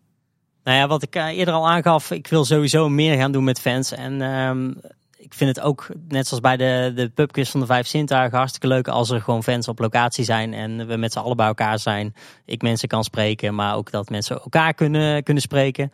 Nou 0.64 0.78
ja, 0.78 0.88
wat 0.88 1.04
ik 1.04 1.16
eerder 1.16 1.54
al 1.54 1.70
aangaf, 1.70 2.12
ik 2.12 2.28
wil 2.28 2.46
sowieso 2.46 2.90
meer 2.90 3.18
gaan 3.18 3.32
doen 3.32 3.44
met 3.44 3.60
fans. 3.60 3.92
En 3.92 4.22
um, 4.22 4.82
ik 5.18 5.34
vind 5.34 5.56
het 5.56 5.66
ook, 5.66 5.88
net 6.08 6.28
zoals 6.28 6.44
bij 6.44 6.58
de, 6.58 6.92
de 6.96 7.10
pubquiz 7.10 7.50
van 7.50 7.60
de 7.60 7.66
Vijf 7.66 7.88
Zintuigen, 7.88 8.38
hartstikke 8.38 8.68
leuk 8.68 8.88
als 8.88 9.10
er 9.10 9.22
gewoon 9.22 9.44
fans 9.44 9.68
op 9.68 9.80
locatie 9.80 10.24
zijn 10.24 10.54
en 10.54 10.88
we 10.88 10.98
met 10.98 11.12
z'n 11.12 11.20
allen 11.20 11.38
bij 11.38 11.48
elkaar 11.48 11.80
zijn. 11.80 12.16
Ik 12.46 12.62
mensen 12.62 12.88
kan 12.88 13.04
spreken, 13.04 13.56
maar 13.56 13.76
ook 13.76 13.92
dat 13.92 14.10
mensen 14.10 14.42
elkaar 14.42 14.74
kunnen, 14.74 15.24
kunnen 15.24 15.44
spreken. 15.44 15.92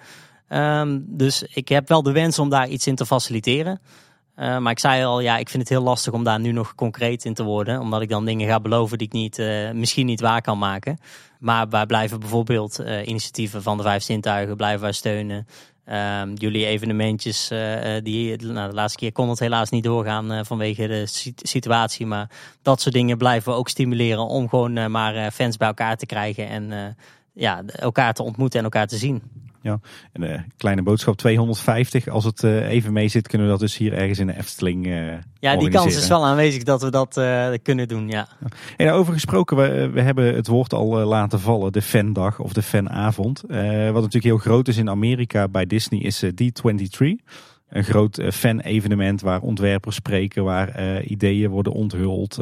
Um, 0.49 1.05
dus 1.07 1.43
ik 1.43 1.69
heb 1.69 1.87
wel 1.87 2.03
de 2.03 2.11
wens 2.11 2.39
om 2.39 2.49
daar 2.49 2.67
iets 2.67 2.87
in 2.87 2.95
te 2.95 3.05
faciliteren. 3.05 3.81
Uh, 4.35 4.57
maar 4.57 4.71
ik 4.71 4.79
zei 4.79 5.03
al, 5.03 5.19
ja, 5.19 5.37
ik 5.37 5.49
vind 5.49 5.63
het 5.63 5.71
heel 5.71 5.83
lastig 5.83 6.13
om 6.13 6.23
daar 6.23 6.39
nu 6.39 6.51
nog 6.51 6.75
concreet 6.75 7.25
in 7.25 7.33
te 7.33 7.43
worden. 7.43 7.79
Omdat 7.79 8.01
ik 8.01 8.09
dan 8.09 8.25
dingen 8.25 8.47
ga 8.47 8.59
beloven 8.59 8.97
die 8.97 9.07
ik 9.07 9.13
niet, 9.13 9.37
uh, 9.39 9.71
misschien 9.71 10.05
niet 10.05 10.21
waar 10.21 10.41
kan 10.41 10.57
maken. 10.57 10.97
Maar 11.39 11.69
wij 11.69 11.85
blijven 11.85 12.19
bijvoorbeeld 12.19 12.79
uh, 12.79 13.07
initiatieven 13.07 13.63
van 13.63 13.77
de 13.77 13.83
Vijf 13.83 14.03
Zintuigen 14.03 14.55
blijven 14.55 14.81
wij 14.81 14.91
steunen. 14.91 15.47
Um, 15.91 16.33
jullie 16.33 16.65
evenementjes, 16.65 17.51
uh, 17.51 17.59
die, 18.03 18.45
nou, 18.45 18.69
de 18.69 18.75
laatste 18.75 18.99
keer 18.99 19.11
kon 19.11 19.29
het 19.29 19.39
helaas 19.39 19.69
niet 19.69 19.83
doorgaan 19.83 20.33
uh, 20.33 20.39
vanwege 20.43 20.87
de 20.87 21.03
situatie. 21.35 22.05
Maar 22.05 22.29
dat 22.61 22.81
soort 22.81 22.95
dingen 22.95 23.17
blijven 23.17 23.51
we 23.51 23.57
ook 23.57 23.69
stimuleren 23.69 24.27
om 24.27 24.49
gewoon 24.49 24.91
maar 24.91 25.31
fans 25.31 25.57
bij 25.57 25.67
elkaar 25.67 25.97
te 25.97 26.05
krijgen. 26.05 26.49
En 26.49 26.95
ja, 27.33 27.63
elkaar 27.65 28.13
te 28.13 28.23
ontmoeten 28.23 28.59
en 28.59 28.65
elkaar 28.65 28.87
te 28.87 28.97
zien. 28.97 29.21
Ja, 29.63 29.79
en 30.11 30.21
een 30.21 30.29
uh, 30.29 30.39
kleine 30.57 30.81
boodschap 30.81 31.17
250. 31.17 32.07
Als 32.07 32.23
het 32.23 32.43
uh, 32.43 32.69
even 32.69 32.93
mee 32.93 33.07
zit, 33.07 33.27
kunnen 33.27 33.47
we 33.47 33.53
dat 33.53 33.61
dus 33.61 33.77
hier 33.77 33.93
ergens 33.93 34.19
in 34.19 34.27
de 34.27 34.37
Efteling 34.37 34.87
uh, 34.87 35.13
Ja, 35.39 35.55
die 35.55 35.69
kans 35.69 35.95
is 35.95 36.07
wel 36.07 36.25
aanwezig 36.25 36.63
dat 36.63 36.81
we 36.81 36.89
dat 36.89 37.21
kunnen 37.61 37.87
doen, 37.87 38.07
ja. 38.07 38.27
En 38.77 38.91
over 38.91 39.13
gesproken, 39.13 39.57
we, 39.57 39.89
we 39.89 40.01
hebben 40.01 40.35
het 40.35 40.47
woord 40.47 40.73
al 40.73 40.87
laten 40.87 41.39
vallen, 41.39 41.71
de 41.71 41.81
fandag 41.81 42.39
of 42.39 42.53
de 42.53 42.61
fanavond. 42.61 43.41
wat 43.47 43.93
natuurlijk 43.93 44.23
heel 44.23 44.37
groot 44.37 44.67
is 44.67 44.77
in 44.77 44.89
Amerika 44.89 45.47
bij 45.47 45.65
Disney 45.65 45.99
is 45.99 46.23
D23. 46.25 47.07
Een 47.69 47.83
groot 47.83 48.21
fan-evenement 48.33 49.21
waar 49.21 49.41
ontwerpers 49.41 49.95
spreken, 49.95 50.43
waar 50.43 51.03
ideeën 51.03 51.49
worden 51.49 51.73
onthuld. 51.73 52.39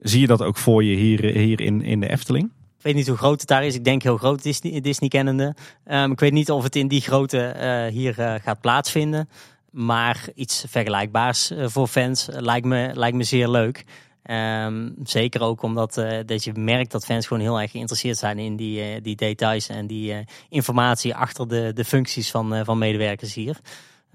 zie 0.00 0.20
je 0.20 0.26
dat 0.26 0.42
ook 0.42 0.56
voor 0.56 0.84
je 0.84 0.96
hier, 0.96 1.24
hier 1.24 1.60
in, 1.60 1.82
in 1.82 2.00
de 2.00 2.08
Efteling? 2.08 2.50
Ik 2.84 2.90
weet 2.90 2.98
niet 2.98 3.08
hoe 3.08 3.18
groot 3.18 3.40
het 3.40 3.48
daar 3.48 3.64
is. 3.64 3.74
Ik 3.74 3.84
denk 3.84 4.02
heel 4.02 4.16
groot 4.16 4.42
Disney, 4.42 4.80
Disney 4.80 5.08
kennende. 5.08 5.54
Um, 5.86 6.12
ik 6.12 6.20
weet 6.20 6.32
niet 6.32 6.50
of 6.50 6.62
het 6.62 6.76
in 6.76 6.88
die 6.88 7.00
grootte 7.00 7.54
uh, 7.56 7.92
hier 7.92 8.18
uh, 8.18 8.34
gaat 8.42 8.60
plaatsvinden. 8.60 9.28
Maar 9.70 10.26
iets 10.34 10.64
vergelijkbaars 10.68 11.50
uh, 11.50 11.64
voor 11.68 11.86
fans 11.86 12.28
lijkt, 12.30 12.66
me, 12.66 12.90
lijkt 12.94 13.16
me 13.16 13.22
zeer 13.22 13.48
leuk. 13.48 13.84
Um, 14.30 14.94
zeker 15.02 15.40
ook 15.40 15.62
omdat 15.62 15.94
dat 16.26 16.44
je 16.44 16.52
merkt 16.54 16.90
dat 16.90 17.04
fans 17.04 17.26
gewoon 17.26 17.42
heel 17.42 17.60
erg 17.60 17.70
geïnteresseerd 17.70 18.16
zijn 18.16 18.38
in 18.38 18.56
die, 18.56 19.00
die 19.00 19.16
details 19.16 19.68
en 19.68 19.86
die 19.86 20.24
informatie 20.48 21.14
achter 21.14 21.48
de, 21.48 21.72
de 21.74 21.84
functies 21.84 22.30
van, 22.30 22.64
van 22.64 22.78
medewerkers 22.78 23.34
hier. 23.34 23.56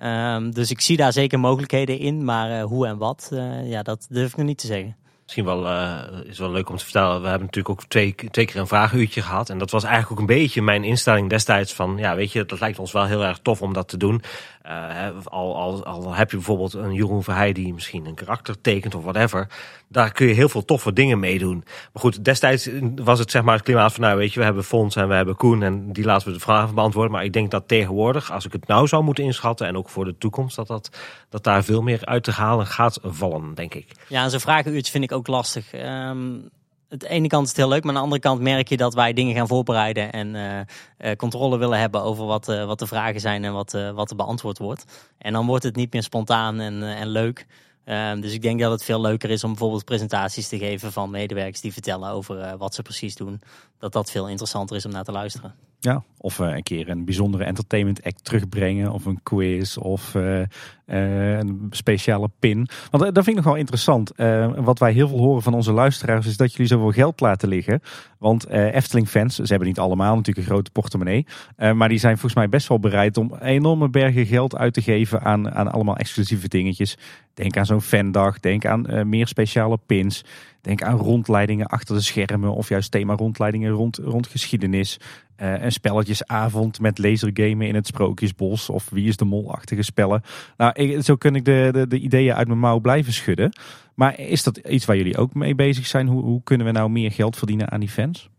Um, 0.03 0.53
dus 0.53 0.71
ik 0.71 0.81
zie 0.81 0.97
daar 0.97 1.13
zeker 1.13 1.39
mogelijkheden 1.39 1.99
in, 1.99 2.23
maar 2.23 2.61
hoe 2.61 2.87
en 2.87 2.97
wat, 2.97 3.31
ja, 3.63 3.81
dat 3.81 4.07
durf 4.09 4.31
ik 4.31 4.37
nog 4.37 4.45
niet 4.45 4.57
te 4.57 4.67
zeggen 4.67 4.95
misschien 5.29 5.45
wel, 5.45 5.71
uh, 5.71 6.29
is 6.29 6.39
wel 6.39 6.51
leuk 6.51 6.69
om 6.69 6.77
te 6.77 6.83
vertellen. 6.83 7.21
We 7.21 7.27
hebben 7.27 7.45
natuurlijk 7.45 7.69
ook 7.79 7.83
twee, 7.87 8.15
twee 8.31 8.45
keer 8.45 8.59
een 8.59 8.67
vragenuurtje 8.67 9.21
gehad. 9.21 9.49
En 9.49 9.57
dat 9.57 9.71
was 9.71 9.83
eigenlijk 9.83 10.13
ook 10.13 10.19
een 10.19 10.35
beetje 10.35 10.61
mijn 10.61 10.83
instelling 10.83 11.29
destijds 11.29 11.73
van, 11.73 11.97
ja, 11.97 12.15
weet 12.15 12.31
je, 12.31 12.45
dat 12.45 12.59
lijkt 12.59 12.79
ons 12.79 12.91
wel 12.91 13.05
heel 13.05 13.23
erg 13.23 13.39
tof 13.41 13.61
om 13.61 13.73
dat 13.73 13.87
te 13.87 13.97
doen. 13.97 14.21
Uh, 14.69 15.07
al, 15.23 15.57
al, 15.57 15.85
al 15.85 16.13
heb 16.13 16.31
je 16.31 16.35
bijvoorbeeld 16.37 16.73
een 16.73 16.93
Jeroen 16.93 17.23
Verheij 17.23 17.53
die 17.53 17.73
misschien 17.73 18.05
een 18.05 18.15
karakter 18.15 18.61
tekent 18.61 18.95
of 18.95 19.03
whatever. 19.03 19.47
Daar 19.87 20.11
kun 20.11 20.27
je 20.27 20.33
heel 20.33 20.49
veel 20.49 20.65
toffe 20.65 20.93
dingen 20.93 21.19
mee 21.19 21.39
doen. 21.39 21.63
Maar 21.65 22.01
goed, 22.01 22.25
destijds 22.25 22.69
was 22.95 23.19
het 23.19 23.31
zeg 23.31 23.41
maar 23.41 23.55
het 23.55 23.63
klimaat 23.63 23.93
van, 23.93 24.03
nou 24.03 24.17
weet 24.17 24.33
je, 24.33 24.39
we 24.39 24.45
hebben 24.45 24.63
Fons 24.63 24.95
en 24.95 25.07
we 25.07 25.13
hebben 25.13 25.35
Koen 25.35 25.63
en 25.63 25.93
die 25.93 26.03
laten 26.03 26.27
we 26.27 26.33
de 26.33 26.39
vragen 26.39 26.75
beantwoorden. 26.75 27.11
Maar 27.11 27.23
ik 27.23 27.33
denk 27.33 27.51
dat 27.51 27.67
tegenwoordig, 27.67 28.31
als 28.31 28.45
ik 28.45 28.51
het 28.51 28.67
nou 28.67 28.87
zou 28.87 29.03
moeten 29.03 29.23
inschatten 29.23 29.67
en 29.67 29.77
ook 29.77 29.89
voor 29.89 30.05
de 30.05 30.17
toekomst, 30.17 30.55
dat, 30.55 30.67
dat, 30.67 30.89
dat 31.29 31.43
daar 31.43 31.63
veel 31.63 31.81
meer 31.81 32.05
uit 32.05 32.23
te 32.23 32.31
halen 32.31 32.67
gaat 32.67 32.99
vallen, 33.03 33.53
denk 33.53 33.73
ik. 33.73 33.91
Ja, 34.07 34.29
zo'n 34.29 34.39
vragenuurtje 34.39 34.91
vind 34.91 35.03
ik 35.03 35.11
ook 35.11 35.27
lastig. 35.27 35.73
Um, 35.73 36.49
het 36.89 37.03
ene 37.03 37.27
kant 37.27 37.43
is 37.43 37.49
het 37.49 37.57
heel 37.57 37.67
leuk, 37.67 37.83
maar 37.83 37.89
aan 37.89 37.97
de 37.97 38.03
andere 38.03 38.21
kant 38.21 38.41
merk 38.41 38.69
je 38.69 38.77
dat 38.77 38.93
wij 38.93 39.13
dingen 39.13 39.35
gaan 39.35 39.47
voorbereiden 39.47 40.11
en 40.11 40.35
uh, 40.35 41.11
controle 41.15 41.57
willen 41.57 41.79
hebben 41.79 42.03
over 42.03 42.25
wat, 42.25 42.49
uh, 42.49 42.65
wat 42.65 42.79
de 42.79 42.87
vragen 42.87 43.19
zijn 43.19 43.43
en 43.43 43.53
wat, 43.53 43.77
wat 43.93 44.09
er 44.09 44.15
beantwoord 44.15 44.57
wordt. 44.57 44.85
En 45.17 45.33
dan 45.33 45.45
wordt 45.45 45.63
het 45.63 45.75
niet 45.75 45.93
meer 45.93 46.03
spontaan 46.03 46.59
en, 46.59 46.83
en 46.83 47.07
leuk. 47.07 47.45
Ehm, 47.83 48.21
dus 48.21 48.33
ik 48.33 48.41
denk 48.41 48.59
dat 48.59 48.71
het 48.71 48.83
veel 48.83 49.01
leuker 49.01 49.29
is 49.29 49.43
om 49.43 49.49
bijvoorbeeld 49.49 49.85
presentaties 49.85 50.47
te 50.47 50.57
geven 50.57 50.91
van 50.91 51.09
medewerkers 51.09 51.61
die 51.61 51.73
vertellen 51.73 52.09
over 52.09 52.57
wat 52.57 52.75
ze 52.75 52.81
precies 52.81 53.15
doen. 53.15 53.41
Dat 53.77 53.93
dat 53.93 54.11
veel 54.11 54.27
interessanter 54.27 54.75
is 54.75 54.85
om 54.85 54.91
naar 54.91 55.03
te 55.03 55.11
luisteren. 55.11 55.55
Ja, 55.79 56.03
of 56.21 56.39
een 56.39 56.63
keer 56.63 56.89
een 56.89 57.05
bijzondere 57.05 57.43
entertainment 57.43 58.03
act 58.03 58.23
terugbrengen. 58.23 58.91
Of 58.91 59.05
een 59.05 59.19
quiz 59.23 59.77
of 59.77 60.15
uh, 60.15 60.39
uh, 60.39 61.37
een 61.37 61.67
speciale 61.69 62.29
pin. 62.39 62.67
Want 62.91 63.03
dat 63.03 63.23
vind 63.23 63.27
ik 63.27 63.35
nog 63.35 63.43
wel 63.43 63.55
interessant. 63.55 64.11
Wat 64.55 64.79
wij 64.79 64.91
heel 64.91 65.07
veel 65.07 65.17
horen 65.17 65.41
van 65.41 65.53
onze 65.53 65.71
luisteraars 65.71 66.25
is 66.25 66.37
dat 66.37 66.51
jullie 66.51 66.67
zoveel 66.67 66.91
geld 66.91 67.19
laten 67.19 67.49
liggen. 67.49 67.81
Want 68.17 68.47
Efteling 68.49 69.09
fans, 69.09 69.35
ze 69.35 69.43
hebben 69.47 69.67
niet 69.67 69.79
allemaal 69.79 70.15
natuurlijk 70.15 70.47
een 70.47 70.53
grote 70.53 70.71
portemonnee. 70.71 71.25
maar 71.73 71.89
die 71.89 71.97
zijn 71.97 72.13
volgens 72.13 72.35
mij 72.35 72.49
best 72.49 72.67
wel 72.67 72.79
bereid 72.79 73.17
om 73.17 73.35
enorme 73.41 73.89
bergen 73.89 74.25
geld 74.25 74.55
uit 74.55 74.73
te 74.73 74.81
geven 74.81 75.21
aan, 75.21 75.51
aan 75.51 75.71
allemaal 75.71 75.97
exclusieve 75.97 76.47
dingetjes. 76.47 76.97
Denk 77.33 77.57
aan 77.57 77.65
zo'n 77.65 77.81
fandag, 77.81 78.39
denk 78.39 78.65
aan 78.65 79.09
meer 79.09 79.27
speciale 79.27 79.79
pins. 79.85 80.23
Denk 80.61 80.83
aan 80.83 80.97
rondleidingen 80.97 81.67
achter 81.67 81.95
de 81.95 82.01
schermen 82.01 82.53
of 82.53 82.69
juist 82.69 82.91
thema 82.91 83.15
rondleidingen 83.15 83.71
rond, 83.71 83.97
rond 83.97 84.27
geschiedenis. 84.27 84.99
Een 85.35 85.71
spelletjesavond 86.15 86.79
met 86.79 86.97
lasergamen 86.97 87.67
in 87.67 87.75
het 87.75 87.87
Sprookjesbos 87.87 88.69
of 88.69 88.89
Wie 88.89 89.07
is 89.07 89.17
de 89.17 89.25
Mol-achtige 89.25 89.81
spellen. 89.81 90.21
Nou, 90.57 90.71
ik, 90.73 91.03
zo 91.03 91.15
kun 91.15 91.35
ik 91.35 91.45
de, 91.45 91.69
de, 91.71 91.87
de, 91.87 91.99
ideeën 91.99 92.33
uit 92.33 92.47
mijn 92.47 92.59
mouw 92.59 92.79
blijven 92.79 93.13
schudden. 93.13 93.51
Maar 93.95 94.19
is 94.19 94.43
dat 94.43 94.57
iets 94.57 94.85
waar 94.85 94.97
jullie 94.97 95.17
ook 95.17 95.33
mee 95.33 95.55
bezig 95.55 95.87
zijn? 95.87 96.07
Hoe, 96.07 96.23
hoe 96.23 96.43
kunnen 96.43 96.65
we 96.65 96.71
nou 96.71 96.89
meer 96.89 97.11
geld 97.11 97.37
verdienen 97.37 97.71
aan 97.71 97.79
die 97.79 97.89
fans? 97.89 98.29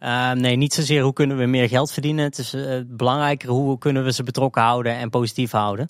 Uh, 0.00 0.32
nee, 0.32 0.56
niet 0.56 0.74
zozeer 0.74 1.02
hoe 1.02 1.12
kunnen 1.12 1.36
we 1.36 1.46
meer 1.46 1.68
geld 1.68 1.92
verdienen. 1.92 2.24
Het 2.24 2.38
is 2.38 2.54
uh, 2.54 2.80
belangrijker 2.86 3.48
hoe 3.48 3.78
kunnen 3.78 4.04
we 4.04 4.12
ze 4.12 4.22
betrokken 4.22 4.62
houden 4.62 4.96
en 4.96 5.10
positief 5.10 5.50
houden. 5.50 5.88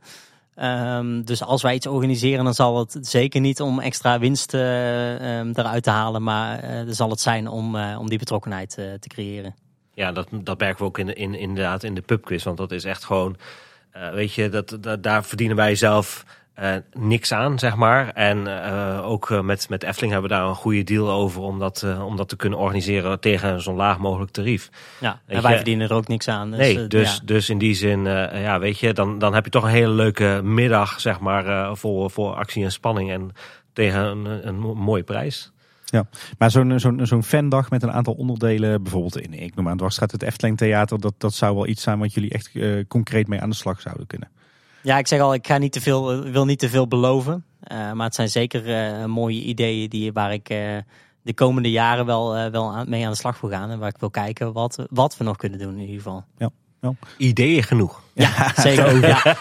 Um, 0.57 1.25
dus 1.25 1.43
als 1.43 1.63
wij 1.63 1.75
iets 1.75 1.87
organiseren, 1.87 2.45
dan 2.45 2.55
zal 2.55 2.79
het 2.79 2.99
zeker 3.01 3.41
niet 3.41 3.61
om 3.61 3.81
extra 3.81 4.19
winst 4.19 4.55
uh, 4.55 5.41
eruit 5.41 5.83
te 5.83 5.91
halen, 5.91 6.23
maar 6.23 6.65
uh, 6.65 6.85
dan 6.85 6.95
zal 6.95 7.11
het 7.11 7.21
zijn 7.21 7.49
om, 7.49 7.77
om 7.77 8.09
die 8.09 8.19
betrokkenheid 8.19 8.71
te 8.71 9.09
creëren. 9.09 9.55
Ja, 9.95 10.13
dat, 10.13 10.29
dat 10.31 10.59
merken 10.59 10.79
we 10.79 10.85
ook 10.85 10.99
in, 10.99 11.17
in, 11.17 11.35
inderdaad 11.35 11.83
in 11.83 11.95
de 11.95 12.01
pubquiz, 12.01 12.45
want 12.45 12.57
dat 12.57 12.73
is 12.73 12.85
echt 12.85 13.05
gewoon, 13.05 13.37
weet 14.13 14.35
je, 14.35 14.49
dat, 14.49 14.79
dat, 14.81 15.03
daar 15.03 15.25
verdienen 15.25 15.57
wij 15.57 15.75
zelf 15.75 16.25
uh, 16.61 16.75
niks 16.93 17.33
aan, 17.33 17.59
zeg 17.59 17.77
maar. 17.77 18.09
En 18.09 18.39
uh, 18.39 19.11
ook 19.11 19.43
met, 19.43 19.69
met 19.69 19.83
Efteling 19.83 20.13
hebben 20.13 20.31
we 20.31 20.37
daar 20.37 20.47
een 20.47 20.55
goede 20.55 20.85
deal 20.85 21.11
over 21.11 21.43
om 21.43 21.59
dat, 21.59 21.87
om 22.03 22.17
dat 22.17 22.29
te 22.29 22.37
kunnen 22.37 22.59
organiseren 22.59 23.21
tegen 23.21 23.63
zo'n 23.63 23.77
laag 23.77 23.99
mogelijk 23.99 24.31
tarief. 24.31 24.71
Ja, 25.01 25.21
en 25.27 25.43
wij 25.43 25.55
verdienen 25.55 25.89
er 25.89 25.95
ook 25.95 26.09
niks 26.09 26.29
aan. 26.29 26.51
Dus, 26.51 26.59
nee, 26.59 26.87
dus, 26.87 27.15
ja. 27.15 27.21
dus 27.25 27.51
in 27.51 27.59
die 27.59 27.75
zin, 27.75 28.05
ja, 28.05 28.59
weet 28.59 28.79
je, 28.79 28.93
dan, 28.93 29.19
dan 29.19 29.35
heb 29.35 29.45
je 29.45 29.51
toch 29.51 29.65
een 29.65 29.71
hele 29.71 29.93
leuke 29.93 30.41
middag, 30.45 31.01
zeg 31.01 31.21
maar, 31.21 31.77
voor, 31.77 32.11
voor 32.11 32.35
actie 32.35 32.65
en 32.65 32.73
spanning 32.73 33.11
en 33.11 33.33
tegen 33.73 34.01
een, 34.05 34.49
een 34.49 34.59
mooie 34.59 35.03
prijs. 35.03 35.53
Ja, 35.93 36.07
maar 36.39 36.51
zo'n 36.51 36.79
zo'n 36.81 37.07
zo'n 37.07 37.23
fandag 37.23 37.71
met 37.71 37.83
een 37.83 37.93
aantal 37.93 38.15
onderdelen, 38.15 38.83
bijvoorbeeld 38.83 39.21
in, 39.21 39.33
ik 39.33 39.55
noem 39.55 39.69
aan 39.69 39.77
dwarsstraat 39.77 40.11
het 40.11 40.23
Efteling 40.23 40.57
Theater, 40.57 41.01
dat, 41.01 41.15
dat 41.19 41.35
zou 41.35 41.55
wel 41.55 41.67
iets 41.67 41.83
zijn 41.83 41.99
wat 41.99 42.15
jullie 42.15 42.31
echt 42.31 42.51
concreet 42.89 43.29
mee 43.29 43.41
aan 43.41 43.51
de 43.51 43.57
slag 43.57 43.81
zouden 43.81 44.07
kunnen. 44.07 44.29
Ja, 44.83 44.99
ik 44.99 45.07
zeg 45.07 45.21
al, 45.21 45.35
ik 45.35 45.47
ga 45.47 45.59
niet 45.59 45.73
te 45.73 45.81
veel, 45.81 46.23
wil 46.23 46.45
niet 46.45 46.59
te 46.59 46.69
veel 46.69 46.89
beloven. 46.89 47.45
Uh, 47.73 47.93
maar 47.93 48.07
het 48.07 48.15
zijn 48.15 48.29
zeker 48.29 48.69
uh, 48.69 49.05
mooie 49.05 49.43
ideeën 49.43 49.89
die, 49.89 50.13
waar 50.13 50.33
ik 50.33 50.47
de 51.23 51.35
komende 51.35 51.71
jaren 51.71 52.07
wel, 52.07 52.51
wel 52.51 52.73
aan, 52.73 52.89
mee 52.89 53.05
aan 53.05 53.11
de 53.11 53.17
slag 53.17 53.41
wil 53.41 53.51
gaan. 53.51 53.71
En 53.71 53.79
waar 53.79 53.89
ik 53.89 53.99
wil 54.01 54.11
kijken 54.11 54.53
wat, 54.53 54.87
wat 54.91 55.17
we 55.17 55.25
nog 55.25 55.37
kunnen 55.37 55.59
doen 55.59 55.75
in 55.75 55.81
ieder 55.81 55.97
geval. 55.97 56.25
Ja. 56.39 56.51
Ideeën 57.17 57.63
genoeg. 57.63 58.03
Ja, 58.13 58.53
zeker. 58.63 59.09
Ja. 59.09 59.23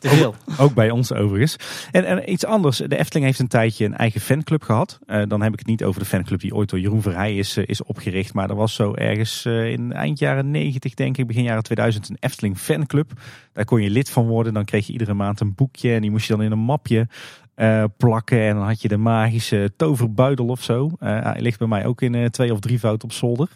Te 0.00 0.08
veel. 0.08 0.34
Ook 0.58 0.74
bij 0.74 0.90
ons 0.90 1.12
overigens. 1.12 1.56
En, 1.90 2.04
en 2.04 2.32
iets 2.32 2.44
anders. 2.44 2.76
De 2.76 2.96
Efteling 2.96 3.26
heeft 3.26 3.38
een 3.38 3.48
tijdje 3.48 3.84
een 3.84 3.96
eigen 3.96 4.20
fanclub 4.20 4.62
gehad. 4.62 4.98
Eh, 5.06 5.22
dan 5.28 5.42
heb 5.42 5.52
ik 5.52 5.58
het 5.58 5.68
niet 5.68 5.84
over 5.84 6.00
de 6.00 6.06
fanclub 6.06 6.40
die 6.40 6.54
ooit 6.54 6.70
door 6.70 6.80
Jeroen 6.80 7.02
Verheij 7.02 7.36
is, 7.36 7.56
eh, 7.56 7.64
is 7.66 7.82
opgericht. 7.82 8.34
Maar 8.34 8.50
er 8.50 8.56
was 8.56 8.74
zo 8.74 8.94
ergens 8.94 9.44
eh, 9.44 9.70
in 9.70 9.92
eind 9.92 10.18
jaren 10.18 10.50
90, 10.50 10.94
denk 10.94 11.16
ik, 11.16 11.26
begin 11.26 11.42
jaren 11.42 11.62
2000, 11.62 12.08
een 12.08 12.16
Efteling 12.20 12.58
fanclub. 12.58 13.12
Daar 13.52 13.64
kon 13.64 13.82
je 13.82 13.90
lid 13.90 14.10
van 14.10 14.26
worden. 14.26 14.54
Dan 14.54 14.64
kreeg 14.64 14.86
je 14.86 14.92
iedere 14.92 15.14
maand 15.14 15.40
een 15.40 15.54
boekje. 15.54 15.94
En 15.94 16.00
die 16.00 16.10
moest 16.10 16.26
je 16.26 16.32
dan 16.32 16.42
in 16.44 16.52
een 16.52 16.58
mapje 16.58 17.08
eh, 17.54 17.84
plakken. 17.96 18.40
En 18.40 18.54
dan 18.54 18.64
had 18.64 18.82
je 18.82 18.88
de 18.88 18.96
magische 18.96 19.72
toverbuidel 19.76 20.46
of 20.46 20.62
zo. 20.62 20.90
Eh, 20.98 21.22
hij 21.22 21.40
ligt 21.40 21.58
bij 21.58 21.68
mij 21.68 21.86
ook 21.86 22.02
in 22.02 22.30
twee 22.30 22.52
of 22.52 22.60
drie 22.60 22.78
fout 22.78 23.04
op 23.04 23.12
zolder. 23.12 23.48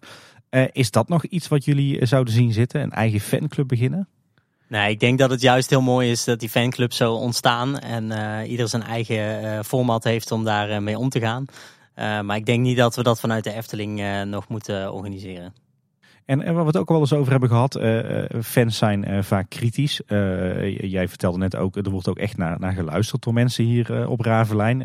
Eh, 0.50 0.64
is 0.72 0.90
dat 0.90 1.08
nog 1.08 1.24
iets 1.24 1.48
wat 1.48 1.64
jullie 1.64 2.00
eh, 2.00 2.06
zouden 2.06 2.34
zien 2.34 2.52
zitten? 2.52 2.80
Een 2.80 2.92
eigen 2.92 3.20
fanclub 3.20 3.68
beginnen? 3.68 4.08
Nee, 4.68 4.90
ik 4.90 5.00
denk 5.00 5.18
dat 5.18 5.30
het 5.30 5.40
juist 5.40 5.70
heel 5.70 5.80
mooi 5.80 6.10
is 6.10 6.24
dat 6.24 6.40
die 6.40 6.48
fanclubs 6.48 6.96
zo 6.96 7.14
ontstaan. 7.14 7.78
En 7.78 8.10
eh, 8.10 8.50
ieder 8.50 8.68
zijn 8.68 8.82
eigen 8.82 9.42
eh, 9.42 9.62
format 9.64 10.04
heeft 10.04 10.30
om 10.30 10.44
daar 10.44 10.82
mee 10.82 10.98
om 10.98 11.08
te 11.08 11.20
gaan. 11.20 11.44
Maar 12.24 12.36
ik 12.36 12.46
denk 12.46 12.60
niet 12.60 12.76
dat 12.76 12.96
we 12.96 13.02
dat 13.02 13.20
vanuit 13.20 13.44
de 13.44 13.52
Efteling 13.52 14.24
nog 14.24 14.48
moeten 14.48 14.92
organiseren. 14.92 15.54
En, 16.28 16.42
en 16.42 16.55
waar 16.55 16.62
we 16.62 16.68
het 16.68 16.76
ook 16.76 16.88
wel 16.88 17.00
eens 17.00 17.12
over 17.12 17.30
hebben 17.30 17.48
gehad, 17.48 17.74
eh, 17.74 18.24
eh, 18.24 18.42
fans 18.42 18.76
zijn 18.78 19.05
eh, 19.05 19.22
vaak 19.22 19.48
kritisch. 19.48 20.00
Jij 20.80 21.09
vertelde 21.09 21.38
net 21.38 21.56
ook, 21.56 21.76
er 21.76 21.90
wordt 21.90 22.09
ook 22.09 22.18
echt 22.18 22.36
naar, 22.36 22.60
naar 22.60 22.72
geluisterd 22.72 23.22
door 23.22 23.32
mensen 23.32 23.64
hier 23.64 24.09
op 24.09 24.20
Ravelijn. 24.20 24.78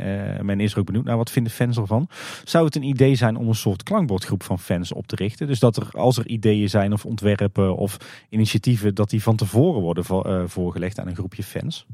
Men 0.46 0.60
is 0.60 0.74
er 0.74 0.80
ook 0.80 0.86
benieuwd 0.86 1.06
naar 1.06 1.18
wat 1.18 1.32
vinden 1.32 1.52
fans 1.52 1.78
ervan. 1.78 2.08
Zou 2.44 2.66
het 2.66 2.76
een 2.76 2.84
idee 2.84 3.16
zijn 3.16 3.36
om 3.36 3.48
een 3.48 3.56
soort 3.56 3.84
klankbordgroep 3.84 4.44
van 4.44 4.60
fans 4.60 4.94
op 4.94 5.08
te 5.08 5.16
richten? 5.16 5.48
Dus 5.48 5.60
dat 5.60 5.78
er, 5.78 5.88
als 5.92 6.18
er 6.18 6.28
ideeën 6.28 6.70
zijn 6.70 6.94
of 6.94 7.06
ontwerpen 7.06 7.76
of 7.76 7.98
initiatieven, 8.30 8.96
dat 8.96 9.10
die 9.10 9.24
van 9.24 9.36
tevoren 9.36 9.82
worden 9.82 10.06
vo- 10.06 10.48
voorgelegd 10.48 11.00
aan 11.00 11.08
een 11.08 11.16
groepje 11.16 11.44
fans? 11.44 11.86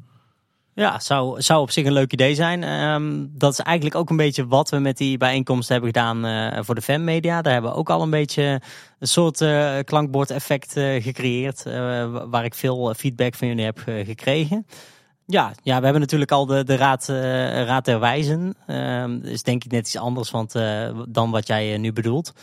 Ja, 0.80 1.00
zou, 1.00 1.42
zou 1.42 1.62
op 1.62 1.72
zich 1.72 1.86
een 1.86 1.94
leuk 1.94 2.14
idee 2.14 2.36
zijn. 2.36 2.64
Ehm, 2.64 3.26
dat 3.30 3.52
is 3.52 3.60
eigenlijk 3.60 3.96
ook 3.96 4.10
een 4.10 4.18
beetje 4.18 4.48
wat 4.48 4.70
we 4.70 4.78
met 4.80 4.98
die 4.98 5.18
bijeenkomst 5.18 5.70
hebben 5.70 5.90
gedaan 5.90 6.26
eh, 6.26 6.64
voor 6.64 6.76
de 6.76 6.82
fanmedia. 6.82 7.42
Daar 7.42 7.54
hebben 7.54 7.72
we 7.72 7.78
ook 7.78 7.90
al 7.90 8.02
een 8.02 8.10
beetje 8.10 8.62
een 9.00 9.08
soort 9.08 9.42
eh 9.42 9.78
klankbordeffect 9.84 10.78
eh, 10.78 11.04
gecreëerd. 11.04 11.64
wa- 11.64 12.28
waar 12.28 12.46
ik 12.46 12.54
veel 12.54 12.94
feedback 12.94 13.36
van 13.36 13.48
jullie 13.48 13.66
heb 13.66 13.80
gekregen. 13.86 14.66
Ja, 15.26 15.52
ja, 15.64 15.78
we 15.78 15.84
hebben 15.84 16.02
natuurlijk 16.02 16.32
al 16.32 16.46
de, 16.46 16.64
de 16.64 16.76
raad, 16.76 17.06
raad 17.68 17.86
der 17.86 18.00
wijzen. 18.00 18.56
Ehm 18.68 19.20
is 19.24 19.44
denk 19.44 19.64
ik 19.64 19.72
net 19.72 19.80
iets 19.88 19.98
anders 19.98 20.32
want, 20.32 20.52
dan 21.10 21.32
wat 21.32 21.48
jij 21.48 21.78
nu 21.78 21.94
bedoelt. 21.94 22.34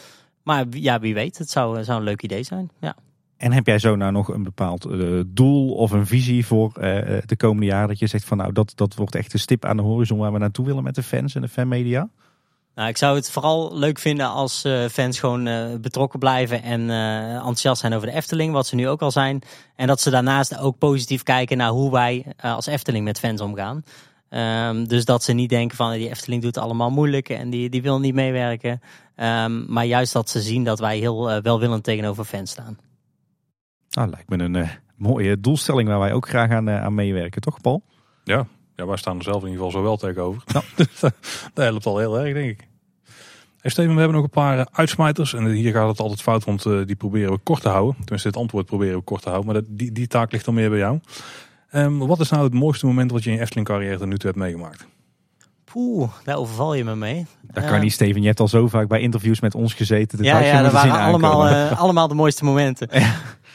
Maar 0.42 0.64
ja, 0.70 0.98
wie 1.00 1.14
weet, 1.14 1.38
het 1.38 1.50
zou, 1.50 1.84
zou 1.84 1.98
een 1.98 2.04
leuk 2.04 2.22
idee 2.22 2.42
zijn. 2.42 2.70
Ja. 2.80 2.96
En 3.36 3.52
heb 3.52 3.66
jij 3.66 3.78
zo 3.78 3.96
nou 3.96 4.12
nog 4.12 4.28
een 4.28 4.42
bepaald 4.42 4.84
eh, 4.84 5.20
doel 5.26 5.74
of 5.74 5.90
een 5.90 6.06
visie 6.06 6.46
voor 6.46 6.72
eh, 6.76 7.22
de 7.26 7.36
komende 7.36 7.66
jaren? 7.66 7.88
Dat 7.88 7.98
je 7.98 8.06
zegt 8.06 8.24
van 8.24 8.36
nou, 8.36 8.52
dat, 8.52 8.72
dat 8.74 8.94
wordt 8.94 9.14
echt 9.14 9.32
een 9.32 9.38
stip 9.38 9.64
aan 9.64 9.76
de 9.76 9.82
horizon 9.82 10.18
waar 10.18 10.32
we 10.32 10.38
naartoe 10.38 10.66
willen 10.66 10.82
met 10.82 10.94
de 10.94 11.02
fans 11.02 11.34
en 11.34 11.40
de 11.40 11.48
fanmedia? 11.48 12.08
Nou, 12.76 12.88
ik 12.88 12.96
zou 12.96 13.16
het 13.16 13.30
vooral 13.30 13.78
leuk 13.78 13.98
vinden 13.98 14.26
als 14.26 14.64
eh, 14.64 14.84
fans 14.84 15.18
gewoon 15.18 15.46
eh, 15.46 15.74
betrokken 15.80 16.18
blijven 16.18 16.62
en 16.62 16.90
eh, 16.90 17.34
enthousiast 17.34 17.80
zijn 17.80 17.94
over 17.94 18.06
de 18.06 18.14
Efteling, 18.14 18.52
wat 18.52 18.66
ze 18.66 18.74
nu 18.74 18.88
ook 18.88 19.02
al 19.02 19.10
zijn. 19.10 19.42
En 19.76 19.86
dat 19.86 20.00
ze 20.00 20.10
daarnaast 20.10 20.58
ook 20.58 20.78
positief 20.78 21.22
kijken 21.22 21.56
naar 21.56 21.70
hoe 21.70 21.90
wij 21.90 22.24
eh, 22.36 22.54
als 22.54 22.66
Efteling 22.66 23.04
met 23.04 23.18
fans 23.18 23.40
omgaan. 23.40 23.84
Ehm, 24.28 24.84
dus 24.84 25.04
dat 25.04 25.24
ze 25.24 25.32
niet 25.32 25.48
denken 25.48 25.76
van 25.76 25.92
die 25.92 26.08
Efteling 26.08 26.42
doet 26.42 26.56
allemaal 26.56 26.90
moeilijk 26.90 27.28
en 27.28 27.50
die, 27.50 27.68
die 27.68 27.82
wil 27.82 28.00
niet 28.00 28.14
meewerken. 28.14 28.80
Ehm, 29.14 29.72
maar 29.72 29.84
juist 29.84 30.12
dat 30.12 30.30
ze 30.30 30.40
zien 30.40 30.64
dat 30.64 30.78
wij 30.78 30.98
heel 30.98 31.30
eh, 31.30 31.42
welwillend 31.42 31.84
tegenover 31.84 32.24
fans 32.24 32.50
staan. 32.50 32.78
Nou, 33.96 34.10
lijkt 34.10 34.28
me 34.28 34.38
een 34.38 34.56
eh, 34.56 34.68
mooie 34.96 35.40
doelstelling 35.40 35.88
waar 35.88 35.98
wij 35.98 36.12
ook 36.12 36.28
graag 36.28 36.50
aan, 36.50 36.68
eh, 36.68 36.82
aan 36.82 36.94
meewerken, 36.94 37.40
toch 37.40 37.60
Paul? 37.60 37.82
Ja, 38.24 38.46
ja, 38.74 38.86
wij 38.86 38.96
staan 38.96 39.16
er 39.18 39.24
zelf 39.24 39.42
in 39.42 39.48
ieder 39.48 39.64
geval 39.64 39.80
zo 39.80 39.82
wel 39.82 39.96
tegenover. 39.96 40.42
Dus 40.76 41.00
dat 41.00 41.12
helpt 41.54 41.86
al 41.86 41.98
heel 41.98 42.18
erg, 42.18 42.34
denk 42.34 42.50
ik. 42.50 42.68
Hey 43.60 43.70
Steven, 43.70 43.92
we 43.92 43.98
hebben 43.98 44.16
nog 44.16 44.24
een 44.24 44.30
paar 44.30 44.68
uitsmijters. 44.72 45.34
En 45.34 45.46
hier 45.46 45.72
gaat 45.72 45.88
het 45.88 46.00
altijd 46.00 46.22
fout, 46.22 46.44
want 46.44 46.66
eh, 46.66 46.80
die 46.84 46.96
proberen 46.96 47.32
we 47.32 47.38
kort 47.38 47.62
te 47.62 47.68
houden. 47.68 47.94
Tenminste, 47.94 48.28
dit 48.28 48.40
antwoord 48.40 48.66
proberen 48.66 48.98
we 48.98 49.04
kort 49.04 49.22
te 49.22 49.28
houden. 49.28 49.52
Maar 49.52 49.62
dat, 49.62 49.78
die, 49.78 49.92
die 49.92 50.06
taak 50.06 50.32
ligt 50.32 50.44
dan 50.44 50.54
meer 50.54 50.70
bij 50.70 50.78
jou. 50.78 51.00
Ehm, 51.70 51.96
wat 51.96 52.20
is 52.20 52.30
nou 52.30 52.44
het 52.44 52.54
mooiste 52.54 52.86
moment 52.86 53.10
wat 53.10 53.24
je 53.24 53.30
in 53.30 53.36
je 53.36 53.42
Efteling 53.42 53.66
carrière 53.66 53.98
tot 53.98 54.06
nu 54.06 54.16
toe 54.16 54.30
hebt 54.30 54.42
meegemaakt? 54.42 54.86
Poeh, 55.64 56.10
daar 56.24 56.36
overval 56.36 56.74
je 56.74 56.84
me 56.84 56.96
mee. 56.96 57.26
Dat 57.42 57.64
kan 57.64 57.80
niet, 57.80 57.92
Steven. 57.92 58.20
Je 58.20 58.26
hebt 58.26 58.40
al 58.40 58.48
zo 58.48 58.68
vaak 58.68 58.88
bij 58.88 59.00
interviews 59.00 59.40
met 59.40 59.54
ons 59.54 59.74
gezeten. 59.74 60.18
Dat 60.18 60.26
ja, 60.26 60.40
ja, 60.40 60.62
dat 60.62 60.72
waren 60.72 61.00
allemaal, 61.00 61.48
allemaal 61.74 62.08
de 62.08 62.14
mooiste 62.14 62.44
momenten. 62.44 62.88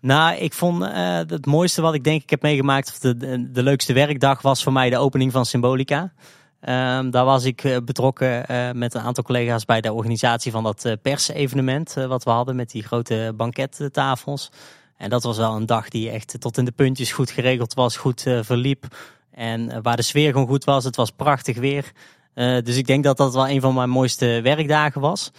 Nou, 0.00 0.36
ik 0.36 0.52
vond 0.52 0.82
eh, 0.82 1.16
het 1.16 1.46
mooiste 1.46 1.82
wat 1.82 1.94
ik 1.94 2.04
denk 2.04 2.22
ik 2.22 2.30
heb 2.30 2.42
meegemaakt, 2.42 2.88
of 2.88 2.98
de, 2.98 3.50
de, 3.50 3.62
leukste 3.62 3.92
werkdag, 3.92 4.42
was 4.42 4.62
voor 4.62 4.72
mij 4.72 4.90
de 4.90 4.98
opening 4.98 5.32
van 5.32 5.46
Symbolica. 5.46 6.12
Ehm, 6.60 7.10
daar 7.10 7.24
was 7.24 7.44
ik 7.44 7.64
eh, 7.64 7.76
betrokken 7.84 8.46
eh, 8.46 8.72
met 8.72 8.94
een 8.94 9.00
aantal 9.00 9.24
collega's 9.24 9.64
bij 9.64 9.80
de 9.80 9.92
organisatie 9.92 10.52
van 10.52 10.62
dat 10.62 10.96
persevenement 11.02 11.94
wat 11.94 12.24
we 12.24 12.30
hadden 12.30 12.56
met 12.56 12.70
die 12.70 12.82
grote 12.82 13.32
bankettafels. 13.36 14.50
En 14.96 15.10
dat 15.10 15.22
was 15.22 15.36
wel 15.36 15.54
een 15.54 15.66
dag 15.66 15.88
die 15.88 16.10
echt 16.10 16.40
tot 16.40 16.58
in 16.58 16.64
de 16.64 16.72
puntjes 16.72 17.12
goed 17.12 17.30
geregeld 17.30 17.74
was, 17.74 17.96
goed 17.96 18.22
verliep. 18.40 18.86
En 19.30 19.82
waar 19.82 19.96
de 19.96 20.02
sfeer 20.02 20.32
gewoon 20.32 20.46
goed 20.46 20.64
was. 20.64 20.84
Het 20.84 20.96
was 20.96 21.10
prachtig 21.10 21.58
weer. 21.58 21.92
Dus 22.34 22.76
ik 22.76 22.86
denk 22.86 23.04
dat 23.04 23.16
dat 23.16 23.34
wel 23.34 23.48
een 23.48 23.60
van 23.60 23.74
mijn 23.74 23.90
mooiste 23.90 24.40
werkdagen 24.42 25.00
was. 25.00 25.30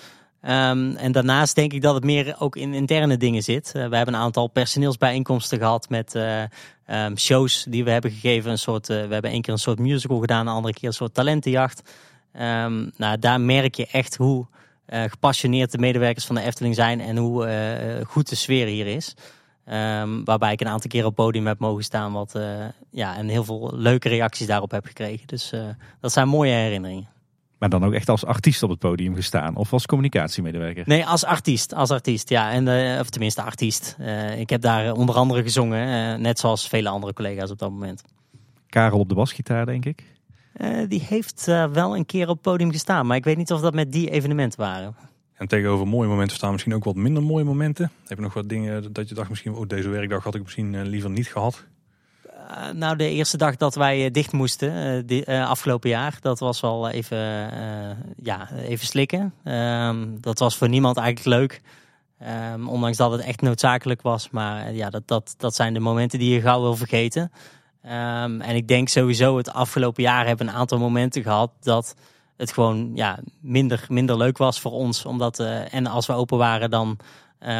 Ehm, 0.41 0.95
en 0.95 1.11
daarnaast 1.11 1.55
denk 1.55 1.73
ik 1.73 1.81
dat 1.81 1.93
het 1.93 2.03
meer 2.03 2.35
ook 2.39 2.55
in 2.55 2.73
interne 2.73 3.17
dingen 3.17 3.43
zit. 3.43 3.71
Eh, 3.75 3.87
we 3.87 3.95
hebben 3.95 4.13
een 4.13 4.21
aantal 4.21 4.47
personeelsbijeenkomsten 4.47 5.57
gehad 5.57 5.89
met 5.89 6.15
eh, 6.15 6.43
ehm, 6.85 7.15
shows 7.15 7.65
die 7.69 7.83
we 7.83 7.91
hebben 7.91 8.11
gegeven. 8.11 8.51
Een 8.51 8.57
soort, 8.57 8.89
eh, 8.89 8.95
we 9.07 9.13
hebben 9.13 9.31
één 9.31 9.41
keer 9.41 9.53
een 9.53 9.59
soort 9.59 9.79
musical 9.79 10.19
gedaan, 10.19 10.47
een 10.47 10.53
andere 10.53 10.73
keer 10.73 10.87
een 10.87 10.93
soort 10.93 11.13
talentenjacht. 11.13 11.81
Ehm, 12.33 12.89
nou, 12.97 13.19
daar 13.19 13.41
merk 13.41 13.75
je 13.75 13.87
echt 13.91 14.15
hoe 14.15 14.45
gepassioneerd 14.91 15.71
de 15.71 15.77
medewerkers 15.77 16.25
van 16.25 16.35
de 16.35 16.41
Efteling 16.41 16.75
zijn 16.75 17.01
en 17.01 17.17
hoe 17.17 17.47
goed 18.07 18.29
de 18.29 18.35
sfeer 18.35 18.67
hier 18.67 18.87
is. 18.87 19.13
Waarbij 20.23 20.51
ik 20.51 20.61
een 20.61 20.67
aantal 20.67 20.89
keer 20.89 21.05
op 21.05 21.15
podium 21.15 21.47
heb 21.47 21.59
mogen 21.59 21.83
staan 21.83 22.13
wat, 22.13 22.39
ja, 22.91 23.17
en 23.17 23.27
heel 23.27 23.43
veel 23.43 23.71
leuke 23.73 24.09
reacties 24.09 24.47
daarop 24.47 24.71
heb 24.71 24.85
gekregen. 24.85 25.27
Dus 25.27 25.53
dat 25.99 26.11
zijn 26.11 26.27
mooie 26.27 26.51
herinneringen. 26.51 27.07
Maar 27.59 27.69
dan 27.69 27.83
ook 27.85 27.93
echt 27.93 28.09
als 28.09 28.25
artiest 28.25 28.63
op 28.63 28.69
het 28.69 28.79
podium 28.79 29.15
gestaan. 29.15 29.55
Of 29.55 29.73
als 29.73 29.85
communicatiemedewerker. 29.85 30.83
Nee, 30.87 31.05
als 31.05 31.25
artiest. 31.25 31.73
Als 31.73 31.91
artiest, 31.91 32.29
ja. 32.29 32.51
En, 32.51 32.67
eh, 32.67 32.99
of 32.99 33.09
tenminste 33.09 33.41
artiest. 33.41 33.95
Eh, 33.99 34.39
ik 34.39 34.49
heb 34.49 34.61
daar 34.61 34.91
onder 34.91 35.15
andere 35.15 35.43
gezongen. 35.43 36.13
eh, 36.13 36.19
net 36.19 36.39
zoals 36.39 36.67
vele 36.67 36.89
andere 36.89 37.13
collega's 37.13 37.51
op 37.51 37.59
dat 37.59 37.69
moment. 37.71 38.01
Karel 38.69 38.99
op 38.99 39.09
de 39.09 39.15
basgitaar, 39.15 39.65
denk 39.65 39.85
ik. 39.85 40.03
Eh, 40.53 40.69
die 40.87 41.01
heeft 41.01 41.47
eh, 41.47 41.65
wel 41.65 41.95
een 41.95 42.05
keer 42.05 42.23
op 42.27 42.33
het 42.33 42.41
podium 42.41 42.71
gestaan. 42.71 43.07
Maar 43.07 43.17
ik 43.17 43.23
weet 43.23 43.37
niet 43.37 43.51
of 43.51 43.61
dat 43.61 43.73
met 43.73 43.91
die 43.91 44.09
evenementen 44.09 44.59
waren. 44.59 44.95
En 45.33 45.47
tegenover 45.47 45.87
mooie 45.87 46.09
momenten 46.09 46.37
staan 46.37 46.51
misschien 46.51 46.73
ook 46.73 46.83
wat 46.83 46.95
minder 46.95 47.23
mooie 47.23 47.43
momenten. 47.43 47.91
Heb 48.07 48.17
je 48.17 48.23
nog 48.23 48.33
wat 48.33 48.49
dingen 48.49 48.93
dat 48.93 49.09
je 49.09 49.15
dacht 49.15 49.29
misschien, 49.29 49.53
oh 49.53 49.67
deze 49.67 49.89
werkdag 49.89 50.23
had 50.23 50.35
ik 50.35 50.43
misschien 50.43 50.81
liever 50.87 51.09
niet 51.09 51.27
gehad? 51.27 51.65
Eh, 52.49 52.69
nou, 52.73 52.95
de 52.95 53.09
eerste 53.09 53.37
dag 53.37 53.55
dat 53.55 53.75
wij 53.75 54.05
eh, 54.05 54.11
dicht 54.11 54.31
moesten, 54.31 55.05
eh, 55.07 55.49
afgelopen 55.49 55.89
jaar, 55.89 56.17
dat 56.21 56.39
was 56.39 56.59
wel 56.59 56.89
even, 56.89 57.17
ja, 58.23 58.49
even 58.51 58.85
slikken. 58.85 59.33
Ehm, 59.43 60.07
dat 60.21 60.39
was 60.39 60.57
voor 60.57 60.69
niemand 60.69 60.97
eigenlijk 60.97 61.35
leuk. 61.37 61.61
Ehm, 62.19 62.67
ondanks 62.67 62.97
dat 62.97 63.11
het 63.11 63.21
echt 63.21 63.41
noodzakelijk 63.41 64.01
was. 64.01 64.29
Maar 64.29 64.73
ja, 64.73 64.89
dat, 64.89 65.07
dat, 65.07 65.33
dat 65.37 65.55
zijn 65.55 65.73
de 65.73 65.79
momenten 65.79 66.19
die 66.19 66.33
je 66.33 66.41
gauw 66.41 66.61
wil 66.61 66.75
vergeten. 66.75 67.31
Ehm, 67.81 68.41
en 68.41 68.55
ik 68.55 68.67
denk 68.67 68.89
sowieso 68.89 69.37
het 69.37 69.53
afgelopen 69.53 70.03
jaar 70.03 70.27
hebben 70.27 70.47
een 70.47 70.53
aantal 70.53 70.77
momenten 70.77 71.23
gehad 71.23 71.51
dat 71.59 71.95
het 72.37 72.51
gewoon 72.51 72.91
ja, 72.93 73.19
minder, 73.41 73.85
minder 73.87 74.17
leuk 74.17 74.37
was 74.37 74.59
voor 74.59 74.71
ons. 74.71 75.05
Omdat, 75.05 75.39
en 75.69 75.87
als 75.87 76.07
we 76.07 76.13
open 76.13 76.37
waren, 76.37 76.69
dan 76.69 76.99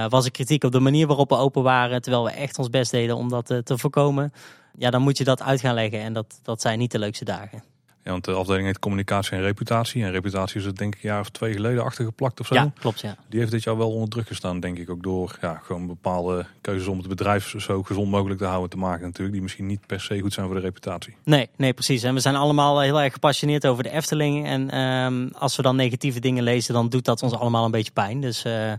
was 0.10 0.26
er 0.26 0.32
kritiek 0.32 0.64
op 0.64 0.72
de 0.72 0.80
manier 0.80 1.07
waarop 1.07 1.30
we 1.30 1.36
open 1.36 1.64
waren. 1.64 2.02
Terwijl 2.02 2.24
we 2.24 2.32
echt 2.32 2.57
ons 2.57 2.70
best 2.70 2.91
deden 2.91 3.16
om 3.16 3.30
dat 3.30 3.45
te 3.45 3.78
voorkomen. 3.78 4.32
Ja, 4.78 4.90
dan 4.90 5.02
moet 5.02 5.18
je 5.18 5.24
dat 5.24 5.41
uit 5.41 5.60
gaan 5.60 5.74
leggen. 5.74 6.00
En 6.00 6.14
dat, 6.14 6.40
dat 6.44 6.62
zijn 6.62 6.80
niet 6.80 6.91
de 6.91 7.00
leukste 7.00 7.26
dagen. 7.26 7.64
Ja, 8.04 8.12
want 8.12 8.26
de 8.26 8.32
afdeling 8.32 8.66
heet 8.66 8.80
communicatie 8.80 9.32
en 9.32 9.41
reputatie. 9.41 10.04
En 10.04 10.12
reputatie 10.12 10.60
is 10.60 10.66
het 10.66 10.78
denk 10.78 10.96
ik 10.96 11.04
een 11.04 11.10
jaar 11.10 11.20
of 11.20 11.30
twee 11.30 11.54
geleden 11.54 11.84
achtergeplakt 11.84 12.40
of 12.40 12.48
zo. 12.48 12.56
Ja, 12.56 12.72
klopt 12.80 13.00
ja. 13.02 13.16
Die 13.28 13.40
heeft 13.40 13.52
dit 13.52 13.64
jaar 13.64 13.78
wel 13.78 13.91
onder 13.91 14.10
druk 14.10 14.28
gestaan, 14.28 14.60
denk 14.60 14.78
ik. 14.78 14.90
Ook 14.90 15.04
door 15.04 15.38
ja, 15.41 15.62
gewoon 15.64 15.88
bepaalde 15.88 16.46
keuzes 16.62 16.88
om 16.88 16.98
het 16.98 17.08
bedrijf 17.08 17.54
zo 17.58 17.84
gezond 17.84 18.10
mogelijk 18.10 18.40
te 18.40 18.46
houden 18.46 18.70
te 18.70 18.78
maken 18.78 19.06
natuurlijk. 19.06 19.34
Die 19.34 19.41
misschien 19.41 19.66
niet 19.66 19.86
per 19.86 20.02
se 20.02 20.20
goed 20.20 20.34
zijn 20.34 20.46
voor 20.46 20.56
de 20.56 20.62
reputatie. 20.62 21.16
Nee, 21.24 21.50
nee, 21.56 21.74
precies. 21.74 22.04
En 22.04 22.14
we 22.14 22.20
zijn 22.20 22.36
allemaal 22.36 22.82
heel 22.82 23.02
erg 23.02 23.14
gepassioneerd 23.14 23.68
over 23.68 23.84
de 23.84 23.90
Efteling. 23.90 24.48
En 24.48 24.70
ehm, 24.70 25.28
als 25.34 25.56
we 25.56 25.62
dan 25.62 25.76
negatieve 25.76 26.20
dingen 26.20 26.44
lezen, 26.44 26.74
dan 26.74 26.90
doet 26.90 27.06
dat 27.06 27.24
ons 27.24 27.34
allemaal 27.34 27.66
een 27.66 27.72
beetje 27.72 27.91
pijn. 27.91 28.22
Dus 28.22 28.44
eh, 28.44 28.72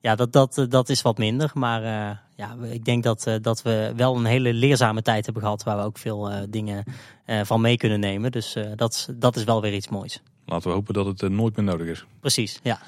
ja, 0.00 0.14
dat, 0.14 0.32
dat, 0.32 0.66
dat 0.68 0.88
is 0.88 1.02
wat 1.02 1.18
minder. 1.18 1.50
Maar 1.54 1.82
eh, 1.82 2.16
ja, 2.36 2.56
ik 2.70 2.84
denk 2.84 3.02
dat, 3.02 3.26
eh, 3.26 3.34
dat 3.40 3.62
we 3.62 3.92
wel 3.96 4.16
een 4.16 4.24
hele 4.24 4.52
leerzame 4.52 5.02
tijd 5.02 5.24
hebben 5.24 5.42
gehad. 5.42 5.62
Waar 5.62 5.76
we 5.76 5.82
ook 5.82 5.98
veel 5.98 6.30
eh, 6.30 6.42
dingen 6.48 6.84
eh, 7.24 7.40
van 7.44 7.60
mee 7.60 7.76
kunnen 7.76 8.00
nemen. 8.00 8.32
Dus 8.32 8.56
dat, 8.74 8.92
is- 8.94 9.08
dat 9.14 9.36
is 9.36 9.44
wel 9.44 9.60
weer 9.60 9.74
iets 9.74 9.88
moois. 9.88 10.22
Laten 10.46 10.68
we 10.68 10.74
hopen 10.74 10.94
dat 10.94 11.06
het 11.06 11.30
nooit 11.32 11.56
meer 11.56 11.64
nodig 11.64 11.86
is. 11.86 12.04
Precies, 12.20 12.60
ja. 12.62 12.78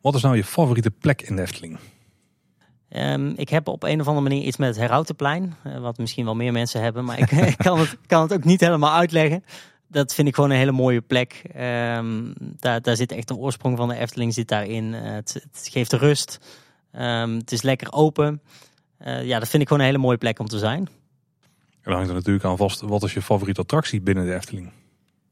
Wat 0.00 0.14
is 0.14 0.22
nou 0.22 0.36
je 0.36 0.44
favoriete 0.44 0.90
plek 0.90 1.22
in 1.22 1.36
de 1.36 1.42
Efteling? 1.42 1.78
Ehm, 2.88 3.28
ik 3.36 3.48
heb 3.48 3.68
op 3.68 3.82
een 3.82 4.00
of 4.00 4.06
andere 4.06 4.28
manier 4.28 4.42
iets 4.46 4.56
met 4.56 4.68
het 4.68 4.78
Herautenplein. 4.78 5.54
wat 5.80 5.98
misschien 5.98 6.24
wel 6.24 6.34
meer 6.34 6.52
mensen 6.52 6.80
hebben. 6.82 7.04
Maar 7.04 7.18
ik, 7.18 7.30
ik 7.52 7.56
kan, 7.58 7.78
het, 7.78 7.96
kan 8.06 8.22
het 8.22 8.32
ook 8.32 8.44
niet 8.44 8.60
helemaal 8.60 8.92
uitleggen. 8.94 9.44
Dat 9.88 10.14
vind 10.14 10.28
ik 10.28 10.34
gewoon 10.34 10.50
een 10.50 10.56
hele 10.56 10.72
mooie 10.72 11.00
plek. 11.00 11.42
Ehm, 11.54 12.32
daar, 12.38 12.82
daar 12.82 12.96
zit 12.96 13.12
echt 13.12 13.28
de 13.28 13.36
oorsprong 13.36 13.76
van 13.76 13.88
de 13.88 13.96
Efteling 13.96 14.34
zit 14.34 14.48
daarin. 14.48 14.92
Het, 14.92 15.32
het 15.52 15.68
geeft 15.72 15.92
rust. 15.92 16.38
Ehm, 16.96 17.34
het 17.34 17.52
is 17.52 17.62
lekker 17.62 17.92
open. 17.92 18.42
Eh, 18.98 19.24
ja, 19.24 19.38
dat 19.38 19.48
vind 19.48 19.62
ik 19.62 19.68
gewoon 19.68 19.82
een 19.82 19.88
hele 19.88 20.02
mooie 20.02 20.16
plek 20.16 20.38
om 20.38 20.46
te 20.46 20.58
zijn. 20.58 20.78
En 20.78 21.92
dan 21.92 21.94
hangt 21.94 22.08
er 22.08 22.14
natuurlijk 22.14 22.44
aan 22.44 22.56
vast, 22.56 22.80
wat 22.80 23.02
is 23.02 23.14
je 23.14 23.22
favoriete 23.22 23.60
attractie 23.60 24.00
binnen 24.00 24.26
de 24.26 24.34
Efteling? 24.34 24.70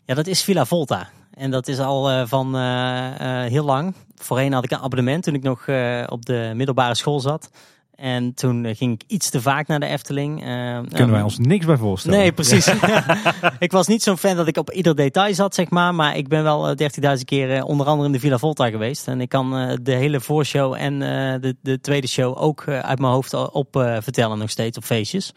Ja, 0.05 0.15
dat 0.15 0.27
is 0.27 0.43
Villa 0.43 0.65
Volta. 0.65 1.09
En 1.35 1.51
dat 1.51 1.69
is 1.69 1.79
al 1.79 2.11
eh, 2.11 2.23
van 2.27 2.57
eh, 2.57 3.43
heel 3.43 3.65
lang. 3.65 3.95
Voorheen 4.15 4.53
had 4.53 4.65
ik 4.65 4.71
een 4.71 4.79
abonnement 4.79 5.23
toen 5.23 5.35
ik 5.35 5.43
nog 5.43 5.61
op 6.09 6.27
de 6.27 6.53
middelbare 6.55 6.95
school 6.95 7.21
zat. 7.21 7.51
En 7.97 8.35
toen 8.35 8.65
eh, 8.65 8.77
ging 8.77 8.93
ik 8.93 9.03
iets 9.07 9.31
te 9.31 9.41
vaak 9.41 9.67
naar 9.67 9.81
de 9.81 9.87
Efteling. 9.87 10.41
Eh, 10.41 10.47
Kunnen 10.47 10.89
nou, 10.91 11.11
wij 11.11 11.23
ons 11.23 11.39
niks 11.39 11.67
bij 11.67 11.77
voorstellen. 11.77 12.19
Nee, 12.19 12.33
precies. 12.33 12.67
ik 13.59 13.73
was 13.73 13.87
niet 13.87 14.03
zo'n 14.03 14.19
fan 14.19 14.37
dat 14.37 14.47
ik 14.47 14.57
op 14.57 14.71
ieder 14.71 14.97
detail 14.97 15.35
zat, 15.35 15.55
zeg 15.55 15.71
maar. 15.71 15.95
Maar 15.95 16.17
ik 16.17 16.29
ben 16.29 16.43
wel 16.43 16.69
eh, 16.69 16.91
13.000 17.17 17.25
keer 17.25 17.55
eh, 17.55 17.65
onder 17.65 17.87
andere 17.87 18.07
in 18.07 18.13
de 18.13 18.21
Villa 18.21 18.39
Volta 18.39 18.71
geweest. 18.71 19.09
En 19.09 19.21
ik 19.21 19.29
kan 19.29 19.79
de 19.83 19.93
hele 19.93 20.21
voorshow 20.21 20.75
en 20.75 20.99
de, 21.41 21.57
de 21.63 21.81
tweede 21.81 22.07
show 22.07 22.43
ook 22.43 22.69
uit 22.69 22.99
mijn 22.99 23.13
hoofd 23.13 23.35
op 23.35 23.69
vertellen 24.01 24.39
nog 24.39 24.51
steeds 24.51 24.77
op 24.77 24.85
feestjes. 24.85 25.33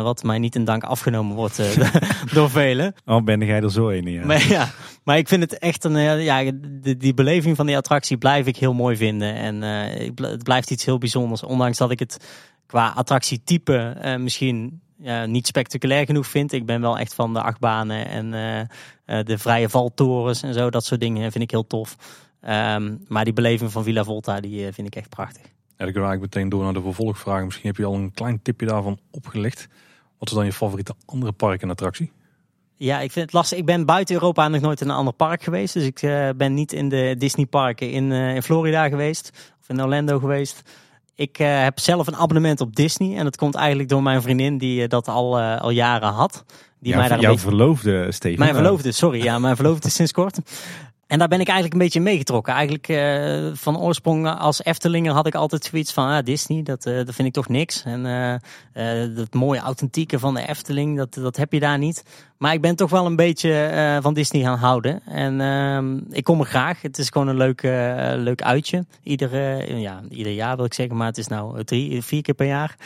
Wat 0.00 0.22
mij 0.22 0.38
niet 0.38 0.54
in 0.54 0.64
dank 0.64 0.84
afgenomen 0.84 1.36
wordt 1.36 1.58
eh, 1.58 1.94
door 2.34 2.50
velen. 2.50 2.94
Oh, 3.04 3.24
ben 3.24 3.40
jij 3.40 3.62
er 3.62 3.70
zo 3.70 3.88
een? 3.88 4.06
Ja. 4.06 4.24
Maar 4.26 4.48
ja, 4.48 4.70
maar 5.04 5.18
ik 5.18 5.28
vind 5.28 5.42
het 5.42 5.58
echt 5.58 5.84
een, 5.84 5.96
eh, 5.96 6.24
ja, 6.24 6.52
die, 6.54 6.96
die 6.96 7.14
beleving 7.14 7.56
van 7.56 7.66
die 7.66 7.76
attractie 7.76 8.16
blijf 8.16 8.46
ik 8.46 8.56
heel 8.56 8.74
mooi 8.74 8.96
vinden. 8.96 9.34
En 9.34 9.62
eh, 9.62 10.10
het 10.30 10.42
blijft 10.42 10.70
iets 10.70 10.84
heel 10.84 10.98
bijzonders. 10.98 11.42
Ondanks 11.42 11.78
dat 11.78 11.90
ik 11.90 11.98
het 11.98 12.16
qua 12.66 12.88
attractietype 12.88 13.96
misschien 14.18 14.80
ja, 14.98 15.26
niet 15.26 15.46
spectaculair 15.46 16.06
genoeg 16.06 16.26
vind. 16.26 16.52
Ik 16.52 16.66
ben 16.66 16.80
wel 16.80 16.98
echt 16.98 17.14
van 17.14 17.32
de 17.32 17.42
achtbanen 17.42 18.08
en 18.08 18.30
de 19.24 19.38
vrije 19.38 19.68
valtorens 19.68 20.42
en 20.42 20.54
zo. 20.54 20.70
Dat 20.70 20.84
soort 20.84 21.00
dingen 21.00 21.32
vind 21.32 21.44
ik 21.44 21.50
heel 21.50 21.66
tof. 21.66 21.96
Ehm, 22.40 22.96
maar 23.08 23.24
die 23.24 23.32
beleving 23.32 23.72
van 23.72 23.84
Villa 23.84 24.04
Volta, 24.04 24.40
die 24.40 24.72
vind 24.72 24.86
ik 24.86 24.96
echt 24.96 25.08
prachtig. 25.08 25.42
Ja, 25.82 25.88
dan 25.88 25.96
kunnen 25.96 26.10
we 26.10 26.16
eigenlijk 26.16 26.34
meteen 26.34 26.48
door 26.48 26.64
naar 26.64 26.82
de 26.82 26.94
vervolgvragen. 26.94 27.44
Misschien 27.44 27.66
heb 27.66 27.76
je 27.76 27.84
al 27.84 27.94
een 27.94 28.12
klein 28.12 28.42
tipje 28.42 28.66
daarvan 28.66 28.98
opgelegd. 29.10 29.68
Wat 30.18 30.28
is 30.28 30.34
dan 30.34 30.44
je 30.44 30.52
favoriete 30.52 30.94
andere 31.04 31.32
park 31.32 31.62
en 31.62 31.70
attractie? 31.70 32.12
Ja, 32.76 33.00
ik 33.00 33.12
vind 33.12 33.24
het 33.24 33.34
lastig. 33.34 33.58
Ik 33.58 33.64
ben 33.64 33.86
buiten 33.86 34.14
Europa 34.14 34.48
nog 34.48 34.60
nooit 34.60 34.80
in 34.80 34.88
een 34.88 34.94
ander 34.94 35.14
park 35.14 35.42
geweest. 35.42 35.74
Dus 35.74 35.84
ik 35.84 36.02
eh, 36.02 36.28
ben 36.36 36.54
niet 36.54 36.72
in 36.72 36.88
de 36.88 37.14
Disney 37.18 37.46
parken 37.46 37.90
in, 37.90 38.12
eh, 38.12 38.34
in 38.34 38.42
Florida 38.42 38.88
geweest. 38.88 39.52
Of 39.60 39.68
in 39.68 39.82
Orlando 39.82 40.18
geweest. 40.18 40.62
Ik 41.14 41.38
eh, 41.38 41.62
heb 41.62 41.78
zelf 41.78 42.06
een 42.06 42.16
abonnement 42.16 42.60
op 42.60 42.76
Disney. 42.76 43.16
En 43.16 43.24
dat 43.24 43.36
komt 43.36 43.54
eigenlijk 43.54 43.88
door 43.88 44.02
mijn 44.02 44.22
vriendin 44.22 44.58
die 44.58 44.88
dat 44.88 45.08
al, 45.08 45.38
eh, 45.38 45.60
al 45.60 45.70
jaren 45.70 46.12
had. 46.12 46.44
Die 46.80 46.96
mij 46.96 47.08
daar 47.08 47.20
jouw 47.20 47.30
beetje... 47.30 47.48
verloofde, 47.48 48.12
Steven. 48.12 48.38
Mijn 48.38 48.54
verloofde, 48.54 48.92
sorry. 48.92 49.22
Ja, 49.22 49.38
mijn 49.38 49.56
verloofde 49.56 49.90
sinds 49.90 50.12
kort. 50.12 50.38
En 51.12 51.18
daar 51.18 51.28
ben 51.28 51.40
ik 51.40 51.46
eigenlijk 51.46 51.74
een 51.74 51.82
beetje 51.82 52.00
meegetrokken. 52.00 52.52
Eigenlijk 52.52 52.88
eh, 52.88 53.50
van 53.52 53.78
oorsprong 53.78 54.28
als 54.28 54.62
Eftelinger 54.62 55.12
had 55.12 55.26
ik 55.26 55.34
altijd 55.34 55.64
zoiets 55.64 55.92
van 55.92 56.08
ah, 56.08 56.24
Disney, 56.24 56.62
dat, 56.62 56.86
eh, 56.86 56.96
dat 56.96 57.14
vind 57.14 57.28
ik 57.28 57.34
toch 57.34 57.48
niks. 57.48 57.82
En 57.84 58.06
eh, 58.72 59.16
dat 59.16 59.34
mooie 59.34 59.60
authentieke 59.60 60.18
van 60.18 60.34
de 60.34 60.46
Efteling, 60.46 60.96
dat, 60.96 61.14
dat 61.14 61.36
heb 61.36 61.52
je 61.52 61.60
daar 61.60 61.78
niet. 61.78 62.04
Maar 62.38 62.52
ik 62.52 62.60
ben 62.60 62.76
toch 62.76 62.90
wel 62.90 63.06
een 63.06 63.16
beetje 63.16 63.98
van 64.02 64.14
Disney 64.14 64.42
gaan 64.42 64.58
houden. 64.58 65.02
En 65.06 65.40
ehm, 65.40 65.96
ik 66.10 66.24
kom 66.24 66.40
er 66.40 66.46
graag. 66.46 66.82
Het 66.82 66.98
is 66.98 67.08
gewoon 67.08 67.28
een 67.28 67.36
leuk, 67.36 67.62
leuk 68.16 68.42
uitje. 68.42 68.84
Ieder, 69.02 69.36
ja, 69.78 70.00
ieder 70.10 70.32
jaar 70.32 70.56
wil 70.56 70.64
ik 70.64 70.74
zeggen, 70.74 70.96
maar 70.96 71.06
het 71.06 71.18
is 71.18 71.26
nou 71.26 71.64
drie, 71.64 72.02
vier 72.02 72.22
keer 72.22 72.34
per 72.34 72.46
jaar. 72.46 72.76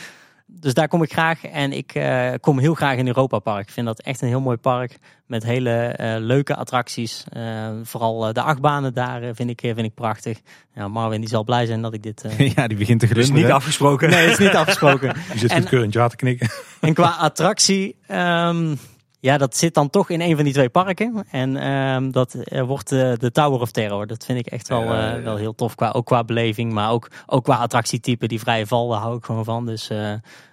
Dus 0.49 0.73
daar 0.73 0.87
kom 0.87 1.03
ik 1.03 1.11
graag. 1.11 1.45
En 1.45 1.71
ik 1.73 1.91
eh, 1.95 2.29
kom 2.41 2.59
heel 2.59 2.73
graag 2.73 2.97
in 2.97 3.07
Europa 3.07 3.39
Park. 3.39 3.67
Ik 3.67 3.73
vind 3.73 3.85
dat 3.85 3.99
echt 4.01 4.21
een 4.21 4.27
heel 4.27 4.41
mooi 4.41 4.57
park. 4.57 4.97
Met 5.25 5.43
hele 5.43 5.71
eh, 5.71 6.15
leuke 6.19 6.55
attracties. 6.55 7.23
Eh, 7.29 7.67
vooral 7.83 8.33
de 8.33 8.41
achtbanen 8.41 8.93
daar 8.93 9.21
vind, 9.35 9.49
ik, 9.49 9.59
vind 9.59 9.77
ik 9.79 9.93
prachtig. 9.93 10.39
Ja, 10.75 10.87
Marvin 10.87 11.19
die 11.19 11.29
zal 11.29 11.43
blij 11.43 11.65
zijn 11.65 11.81
dat 11.81 11.93
ik 11.93 12.03
dit... 12.03 12.23
eh, 12.23 12.53
ja, 12.55 12.67
die 12.67 12.77
begint 12.77 12.99
te 12.99 13.05
Dus 13.05 13.13
glunderen. 13.15 13.43
niet 13.43 13.51
afgesproken. 13.51 14.09
Nee, 14.09 14.21
het 14.21 14.31
is 14.39 14.45
niet 14.45 14.55
afgesproken. 14.55 15.07
Je 15.33 15.39
zit 15.39 15.51
En- 15.51 15.57
goedkeurend 15.59 15.93
ja 15.93 16.07
te 16.07 16.15
knikken. 16.15 16.49
En 16.79 16.93
qua 16.93 17.09
attractie, 17.09 17.95
ehm, 18.07 18.75
ja, 19.19 19.37
dat 19.37 19.55
zit 19.55 19.73
dan 19.73 19.89
toch 19.89 20.09
in 20.09 20.21
een 20.21 20.35
van 20.35 20.43
die 20.43 20.53
twee 20.53 20.69
parken. 20.69 21.25
En 21.31 21.57
ehm, 21.57 22.11
dat 22.11 22.33
eh, 22.33 22.61
wordt 22.61 22.91
eh, 22.91 23.13
de 23.13 23.31
Tower 23.31 23.61
of 23.61 23.71
Terror. 23.71 24.07
Dat 24.07 24.25
vind 24.25 24.39
ik 24.39 24.45
echt 24.45 24.67
wel, 24.67 24.93
eh, 24.93 25.23
wel 25.23 25.35
heel 25.35 25.55
tof. 25.55 25.75
Qua, 25.75 25.91
ook 25.91 26.05
qua 26.05 26.23
beleving, 26.23 26.73
maar 26.73 26.91
ook, 26.91 27.09
ook 27.25 27.43
qua 27.43 27.55
attractietype. 27.55 28.27
Die 28.27 28.39
vrije 28.39 28.67
val, 28.67 28.89
daar 28.89 28.99
hou 28.99 29.17
ik 29.17 29.25
gewoon 29.25 29.43
van. 29.43 29.65
Dus 29.65 29.87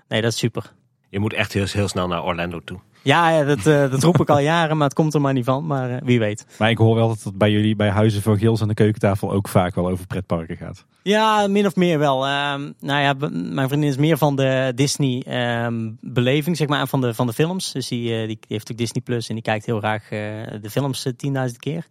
nee, 0.09 0.23
dat 0.23 0.33
is 0.33 0.39
super. 0.39 0.73
Je 1.09 1.19
moet 1.19 1.33
echt 1.33 1.53
heel, 1.53 1.67
heel 1.69 1.89
snel 1.89 2.07
naar 2.07 2.25
Orlando 2.25 2.61
toe. 2.65 2.79
Ja, 3.05 3.31
ja, 3.31 3.45
dat, 3.45 3.59
eh, 3.59 3.91
dat 3.91 4.03
roep 4.03 4.21
ik 4.21 4.31
al 4.31 4.39
jaren, 4.39 4.77
maar 4.77 4.87
het 4.87 4.97
komt 4.97 5.15
er 5.15 5.21
maar 5.21 5.33
niet 5.33 5.45
van. 5.45 5.67
Maar 5.67 5.91
eh, 5.91 5.97
wie 6.05 6.19
weet. 6.19 6.47
Maar 6.59 6.71
ik 6.71 6.79
hoor 6.79 6.95
wel 6.95 7.09
dat 7.09 7.23
het 7.23 7.39
bij 7.39 7.51
jullie, 7.51 7.77
bij 7.77 7.89
Huizen 7.89 8.23
van 8.23 8.39
Gils 8.39 8.63
aan 8.63 8.69
de 8.69 8.75
keukentafel 8.75 9.33
ook 9.33 9.49
vaak 9.49 9.75
wel 9.75 9.89
over 9.89 10.07
pretparken 10.07 10.57
gaat. 10.57 10.85
Ja, 11.03 11.47
min 11.47 11.67
of 11.67 11.77
meer 11.77 11.99
wel. 11.99 12.27
Ehm, 12.27 12.71
nou 12.81 13.01
ja, 13.01 13.15
mijn 13.31 13.69
vriendin 13.69 13.91
is 13.91 13.97
meer 13.97 14.19
van 14.19 14.37
de 14.37 14.73
Disney 14.75 15.23
ehm, 15.27 15.91
beleving, 16.01 16.57
zeg 16.57 16.69
maar, 16.69 16.87
van 16.87 17.01
de, 17.01 17.15
van 17.15 17.27
de 17.27 17.33
films. 17.33 17.73
Dus 17.73 17.89
die, 17.89 18.13
eh, 18.13 18.19
die, 18.19 18.27
die 18.27 18.39
heeft 18.49 18.71
ook 18.71 18.79
Disney 18.79 19.03
Plus 19.03 19.29
en 19.29 19.35
die 19.35 19.45
kijkt 19.45 19.67
heel 19.67 19.79
graag 19.79 20.09
de 20.09 20.71
films 20.71 21.05
eh, 21.05 21.13
10.000 21.49 21.57
keer. 21.59 21.87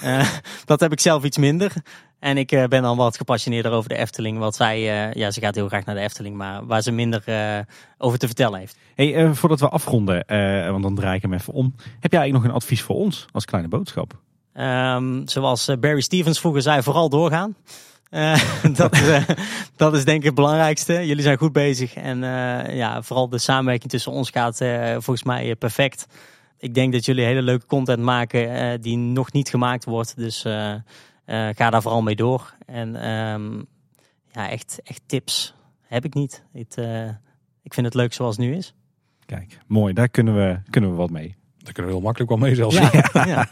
Dat 0.64 0.80
heb 0.80 0.92
ik 0.92 1.00
zelf 1.00 1.24
iets 1.24 1.38
minder. 1.38 1.72
En 2.22 2.38
ik 2.38 2.52
eh, 2.52 2.64
ben 2.64 2.82
dan 2.82 2.96
wat 2.96 3.16
gepassioneerder 3.16 3.72
over 3.72 3.88
de 3.88 3.96
Efteling. 3.96 4.38
Wat 4.38 4.56
zij, 4.56 4.76
eh, 4.76 5.12
ja, 5.12 5.30
ze 5.30 5.40
gaat 5.40 5.54
heel 5.54 5.68
graag 5.68 5.84
naar 5.84 5.94
de 5.94 6.00
Efteling, 6.00 6.36
maar 6.36 6.66
waar 6.66 6.82
ze 6.82 6.90
minder 6.90 7.22
eh, 7.24 7.58
over 7.98 8.18
te 8.18 8.26
vertellen 8.26 8.58
heeft. 8.58 8.76
Hey, 8.94 9.34
voordat 9.34 9.60
we 9.60 9.68
afronden, 9.68 10.24
want 10.70 10.82
dan 10.82 10.94
draai 10.94 11.16
ik 11.16 11.22
hem 11.22 11.32
even 11.32 11.52
om. 11.52 11.74
Heb 12.00 12.12
jij 12.12 12.20
eigenlijk 12.20 12.32
nog 12.32 12.44
een 12.44 12.60
advies 12.60 12.82
voor 12.82 12.96
ons 12.96 13.26
als 13.32 13.44
kleine 13.44 13.68
boodschap? 13.68 14.18
Ehm, 14.52 15.26
zoals 15.26 15.70
Barry 15.80 16.00
Stevens 16.00 16.40
vroeger 16.40 16.62
zei, 16.62 16.82
vooral 16.82 17.08
doorgaan. 17.08 17.56
Dat, 18.76 18.92
is, 18.92 19.24
dat 19.76 19.94
is 19.94 20.04
denk 20.04 20.18
ik 20.18 20.24
het 20.24 20.34
belangrijkste. 20.34 21.06
Jullie 21.06 21.22
zijn 21.22 21.38
goed 21.38 21.52
bezig. 21.52 21.94
En 21.94 22.18
ja, 22.74 23.02
vooral 23.02 23.28
de 23.28 23.38
samenwerking 23.38 23.90
tussen 23.90 24.12
ons 24.12 24.30
gaat 24.30 24.56
volgens 24.92 25.22
mij 25.22 25.56
perfect. 25.56 26.06
Ik 26.58 26.74
denk 26.74 26.92
dat 26.92 27.04
jullie 27.04 27.24
hele 27.24 27.42
leuke 27.42 27.66
content 27.66 28.02
maken 28.02 28.80
die 28.80 28.96
nog 28.96 29.32
niet 29.32 29.48
gemaakt 29.48 29.84
wordt. 29.84 30.16
Dus 30.16 30.44
eh, 31.24 31.48
ga 31.54 31.70
daar 31.70 31.82
vooral 31.82 32.02
mee 32.02 32.16
door. 32.16 32.54
En 32.66 32.96
ehm, 32.96 33.54
ja, 34.32 34.50
echt, 34.50 34.80
echt 34.84 35.02
tips 35.06 35.54
heb 35.80 36.04
ik 36.04 36.14
niet. 36.14 36.44
Het, 36.52 36.78
eh, 36.78 37.08
ik 37.62 37.74
vind 37.74 37.86
het 37.86 37.94
leuk 37.94 38.12
zoals 38.12 38.36
het 38.36 38.46
nu 38.46 38.54
is. 38.54 38.74
Kijk, 39.26 39.58
mooi, 39.66 39.92
daar 39.94 40.08
kunnen 40.08 40.34
we, 40.34 40.58
kunnen 40.70 40.90
we 40.90 40.96
wat 40.96 41.10
mee. 41.10 41.36
Daar 41.58 41.72
kunnen 41.72 41.92
we 41.92 41.96
heel 41.98 42.06
makkelijk 42.06 42.30
wel 42.30 42.40
mee 42.40 42.54
zelfs. 42.54 42.76
ja. 43.12 43.48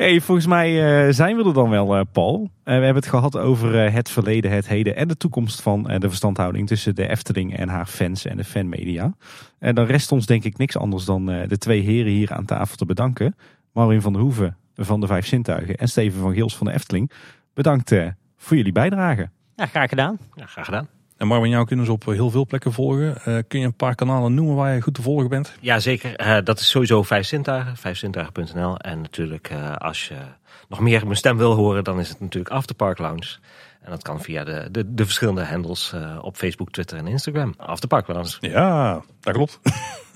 Hey, 0.00 0.20
volgens 0.20 0.46
mij 0.46 0.68
eh, 1.06 1.14
zijn 1.14 1.36
we 1.36 1.44
er 1.44 1.52
dan 1.52 1.70
wel, 1.70 1.96
eh, 1.96 2.00
Paul. 2.12 2.50
We 2.64 2.70
hebben 2.70 2.94
het 2.94 3.06
gehad 3.06 3.36
over 3.36 3.84
eh, 3.84 3.92
het 3.94 4.10
verleden, 4.10 4.50
het 4.50 4.68
heden 4.68 4.96
en 4.96 5.08
de 5.08 5.16
toekomst 5.16 5.62
van 5.62 5.88
eh, 5.88 6.00
de 6.00 6.08
verstandhouding 6.08 6.66
tussen 6.66 6.94
de 6.94 7.08
Efteling 7.08 7.56
en 7.56 7.68
haar 7.68 7.86
fans 7.86 8.24
en 8.24 8.36
de 8.36 8.44
fanmedia. 8.44 9.14
En 9.58 9.74
dan 9.74 9.84
rest 9.84 10.12
ons 10.12 10.26
denk 10.26 10.44
ik 10.44 10.58
niks 10.58 10.76
anders 10.76 11.04
dan 11.04 11.30
eh, 11.30 11.48
de 11.48 11.58
twee 11.58 11.80
heren 11.80 12.12
hier 12.12 12.32
aan 12.32 12.44
tafel 12.44 12.76
te 12.76 12.86
bedanken. 12.86 13.36
Marvin 13.72 14.00
van 14.00 14.12
der 14.12 14.22
Hoeven 14.22 14.56
van 14.84 15.00
de 15.00 15.06
Vijf 15.06 15.26
Zintuigen 15.26 15.76
en 15.76 15.88
Steven 15.88 16.20
van 16.20 16.34
Gils 16.34 16.56
van 16.56 16.66
de 16.66 16.72
Efteling. 16.72 17.10
Bedankt 17.54 17.92
eh, 17.92 18.08
voor 18.36 18.56
jullie 18.56 18.72
bijdrage. 18.72 19.30
ja, 19.56 19.66
graag 19.66 19.88
gedaan. 19.88 20.18
Ja, 20.34 20.46
graag 20.46 20.64
gedaan. 20.64 20.88
En 21.16 21.26
Marvin, 21.26 21.50
jou 21.50 21.66
kunnen 21.66 21.86
ze 21.86 21.92
op 21.92 22.04
heel 22.04 22.30
veel 22.30 22.46
plekken 22.46 22.72
volgen. 22.72 23.16
Eh, 23.24 23.38
kun 23.48 23.60
je 23.60 23.66
een 23.66 23.74
paar 23.74 23.94
kanalen 23.94 24.34
noemen 24.34 24.54
waar 24.54 24.74
je 24.74 24.80
goed 24.80 24.94
te 24.94 25.02
volgen 25.02 25.28
bent? 25.28 25.52
Ja, 25.60 25.78
zeker. 25.78 26.16
Eh, 26.16 26.38
dat 26.44 26.60
is 26.60 26.68
sowieso 26.68 27.02
Vijf 27.02 27.26
Zintuigen, 27.26 27.76
vijfzintuigen.nl. 27.76 28.76
En 28.76 29.00
natuurlijk, 29.00 29.50
eh, 29.50 29.76
als 29.76 30.08
je 30.08 30.16
nog 30.68 30.80
meer 30.80 31.04
mijn 31.04 31.16
stem 31.16 31.36
wil 31.36 31.54
horen, 31.54 31.84
dan 31.84 32.00
is 32.00 32.08
het 32.08 32.20
natuurlijk 32.20 32.54
Afterpark 32.54 32.98
Lounge. 32.98 33.38
En 33.80 33.90
dat 33.90 34.02
kan 34.02 34.20
via 34.20 34.44
de, 34.44 34.68
de, 34.70 34.94
de 34.94 35.04
verschillende 35.04 35.44
handles 35.44 35.92
eh, 35.92 36.18
op 36.20 36.36
Facebook, 36.36 36.70
Twitter 36.70 36.98
en 36.98 37.06
Instagram. 37.06 37.54
Afterpark 37.56 38.08
Lounge. 38.08 38.36
Ja, 38.40 39.02
dat 39.20 39.34
klopt. 39.34 39.60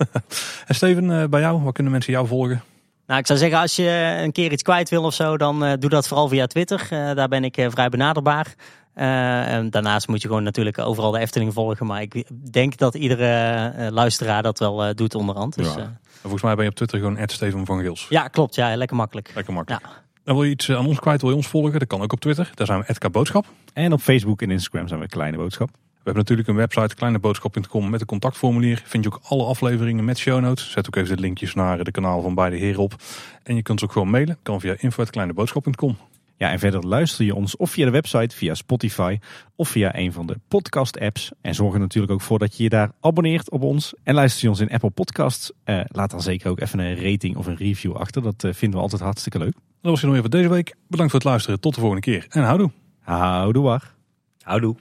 en 0.67 0.75
Steven, 0.75 1.21
eh, 1.21 1.27
bij 1.27 1.39
jou, 1.39 1.61
waar 1.61 1.73
kunnen 1.73 1.91
mensen 1.91 2.13
jou 2.13 2.27
volgen? 2.27 2.63
Nou, 3.07 3.19
ik 3.19 3.25
zou 3.27 3.39
zeggen, 3.39 3.59
als 3.59 3.75
je 3.75 4.19
een 4.23 4.31
keer 4.31 4.51
iets 4.51 4.63
kwijt 4.63 4.89
wil 4.89 5.03
of 5.03 5.13
zo, 5.13 5.37
dan 5.37 5.63
eh, 5.65 5.73
doe 5.79 5.89
dat 5.89 6.07
vooral 6.07 6.27
via 6.27 6.45
Twitter. 6.47 6.87
Eh, 6.89 7.13
daar 7.13 7.27
ben 7.27 7.43
ik 7.43 7.57
eh, 7.57 7.67
vrij 7.69 7.89
benaderbaar. 7.89 8.55
Eh, 8.93 9.53
en 9.53 9.69
daarnaast 9.69 10.07
moet 10.07 10.21
je 10.21 10.27
gewoon 10.27 10.43
natuurlijk 10.43 10.77
overal 10.79 11.11
de 11.11 11.19
Efteling 11.19 11.53
volgen. 11.53 11.85
Maar 11.85 12.01
ik 12.01 12.23
denk 12.51 12.77
dat 12.77 12.95
iedere 12.95 13.71
luisteraar 13.91 14.43
dat 14.43 14.59
wel 14.59 14.83
eh, 14.83 14.93
doet 14.95 15.15
onderhand. 15.15 15.55
Dus, 15.55 15.67
Ja. 15.67 15.77
ja. 15.77 15.83
En 15.83 15.99
volgens 16.21 16.41
mij 16.43 16.55
ben 16.55 16.63
je 16.63 16.69
op 16.69 16.75
Twitter 16.75 16.99
gewoon 16.99 17.17
Steven 17.25 17.65
van 17.65 17.79
Gils. 17.79 18.05
ja, 18.09 18.27
klopt. 18.27 18.55
Ja, 18.55 18.75
lekker 18.75 18.95
makkelijk. 18.97 19.31
Lekker 19.35 19.53
makkelijk. 19.53 19.83
Ja. 19.85 19.91
En 20.23 20.33
wil 20.33 20.43
je 20.43 20.49
iets 20.51 20.71
aan 20.71 20.85
ons 20.85 20.99
kwijt, 20.99 21.21
wil 21.21 21.29
je 21.29 21.35
ons 21.35 21.47
volgen? 21.47 21.79
Dat 21.79 21.87
kan 21.87 22.01
ook 22.01 22.13
op 22.13 22.19
Twitter. 22.19 22.51
Daar 22.55 22.67
zijn 22.67 22.79
we 22.79 22.85
Edka 22.89 23.09
Boodschap. 23.09 23.45
En 23.73 23.93
op 23.93 23.99
Facebook 24.01 24.41
en 24.41 24.51
Instagram 24.51 24.87
zijn 24.87 24.99
we 24.99 25.07
Kleine 25.07 25.37
Boodschap. 25.37 25.69
We 26.05 26.11
hebben 26.11 26.35
natuurlijk 26.35 26.47
een 26.59 26.67
website, 26.67 26.95
kleineboodschap.com, 26.95 27.89
met 27.89 28.01
een 28.01 28.07
contactformulier. 28.07 28.83
Vind 28.85 29.03
je 29.03 29.13
ook 29.13 29.19
alle 29.23 29.43
afleveringen 29.43 30.05
met 30.05 30.17
show 30.17 30.41
notes. 30.41 30.71
Zet 30.71 30.87
ook 30.87 30.95
even 30.95 31.15
de 31.15 31.21
linkjes 31.21 31.53
naar 31.53 31.83
de 31.83 31.91
kanaal 31.91 32.21
van 32.21 32.35
beide 32.35 32.55
heren 32.55 32.81
op. 32.81 32.95
En 33.43 33.55
je 33.55 33.61
kunt 33.61 33.79
ze 33.79 33.85
ook 33.85 33.91
gewoon 33.91 34.09
mailen. 34.09 34.37
Kan 34.43 34.59
via 34.59 34.75
info.kleineboodschap.com. 34.77 35.97
Ja, 36.37 36.51
en 36.51 36.59
verder 36.59 36.87
luister 36.87 37.25
je 37.25 37.35
ons 37.35 37.55
of 37.55 37.71
via 37.71 37.85
de 37.85 37.91
website, 37.91 38.35
via 38.35 38.53
Spotify 38.53 39.19
of 39.55 39.69
via 39.69 39.95
een 39.95 40.13
van 40.13 40.25
de 40.25 40.39
podcast 40.47 40.99
apps. 40.99 41.31
En 41.41 41.55
zorg 41.55 41.73
er 41.73 41.79
natuurlijk 41.79 42.13
ook 42.13 42.21
voor 42.21 42.39
dat 42.39 42.57
je 42.57 42.63
je 42.63 42.69
daar 42.69 42.91
abonneert 42.99 43.49
op 43.49 43.61
ons. 43.61 43.93
En 44.03 44.13
luister 44.13 44.43
je 44.43 44.49
ons 44.49 44.59
in 44.59 44.69
Apple 44.69 44.89
Podcasts, 44.89 45.51
eh, 45.63 45.79
laat 45.85 46.11
dan 46.11 46.21
zeker 46.21 46.49
ook 46.49 46.59
even 46.59 46.79
een 46.79 47.11
rating 47.11 47.35
of 47.35 47.45
een 47.47 47.57
review 47.57 47.95
achter. 47.95 48.21
Dat 48.21 48.43
eh, 48.43 48.53
vinden 48.53 48.77
we 48.77 48.83
altijd 48.83 49.01
hartstikke 49.01 49.37
leuk. 49.37 49.53
Dat 49.53 49.91
was 49.91 50.01
het 50.01 50.11
nog 50.11 50.19
voor 50.19 50.29
deze 50.29 50.49
week. 50.49 50.75
Bedankt 50.87 51.11
voor 51.11 51.19
het 51.19 51.29
luisteren. 51.29 51.59
Tot 51.59 51.73
de 51.73 51.79
volgende 51.79 52.03
keer. 52.03 52.25
En 52.29 52.43
houdoe. 52.43 52.71
Houdoe 52.99 53.63
war. 53.63 53.93
Houdoe. 54.41 54.75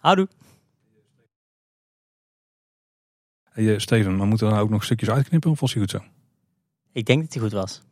Houdoe. 0.00 0.28
Hey, 3.58 3.74
eh, 3.74 3.78
Steven, 3.78 4.16
maar 4.16 4.26
moeten 4.26 4.46
we 4.46 4.52
nou 4.52 4.64
ook 4.64 4.70
nog 4.70 4.84
stukjes 4.84 5.10
uitknippen 5.10 5.50
of 5.50 5.60
was 5.60 5.72
hij 5.72 5.80
goed 5.80 5.90
zo? 5.90 5.98
Ik 6.92 7.06
denk 7.06 7.22
dat 7.22 7.32
hij 7.32 7.42
goed 7.42 7.52
was. 7.52 7.82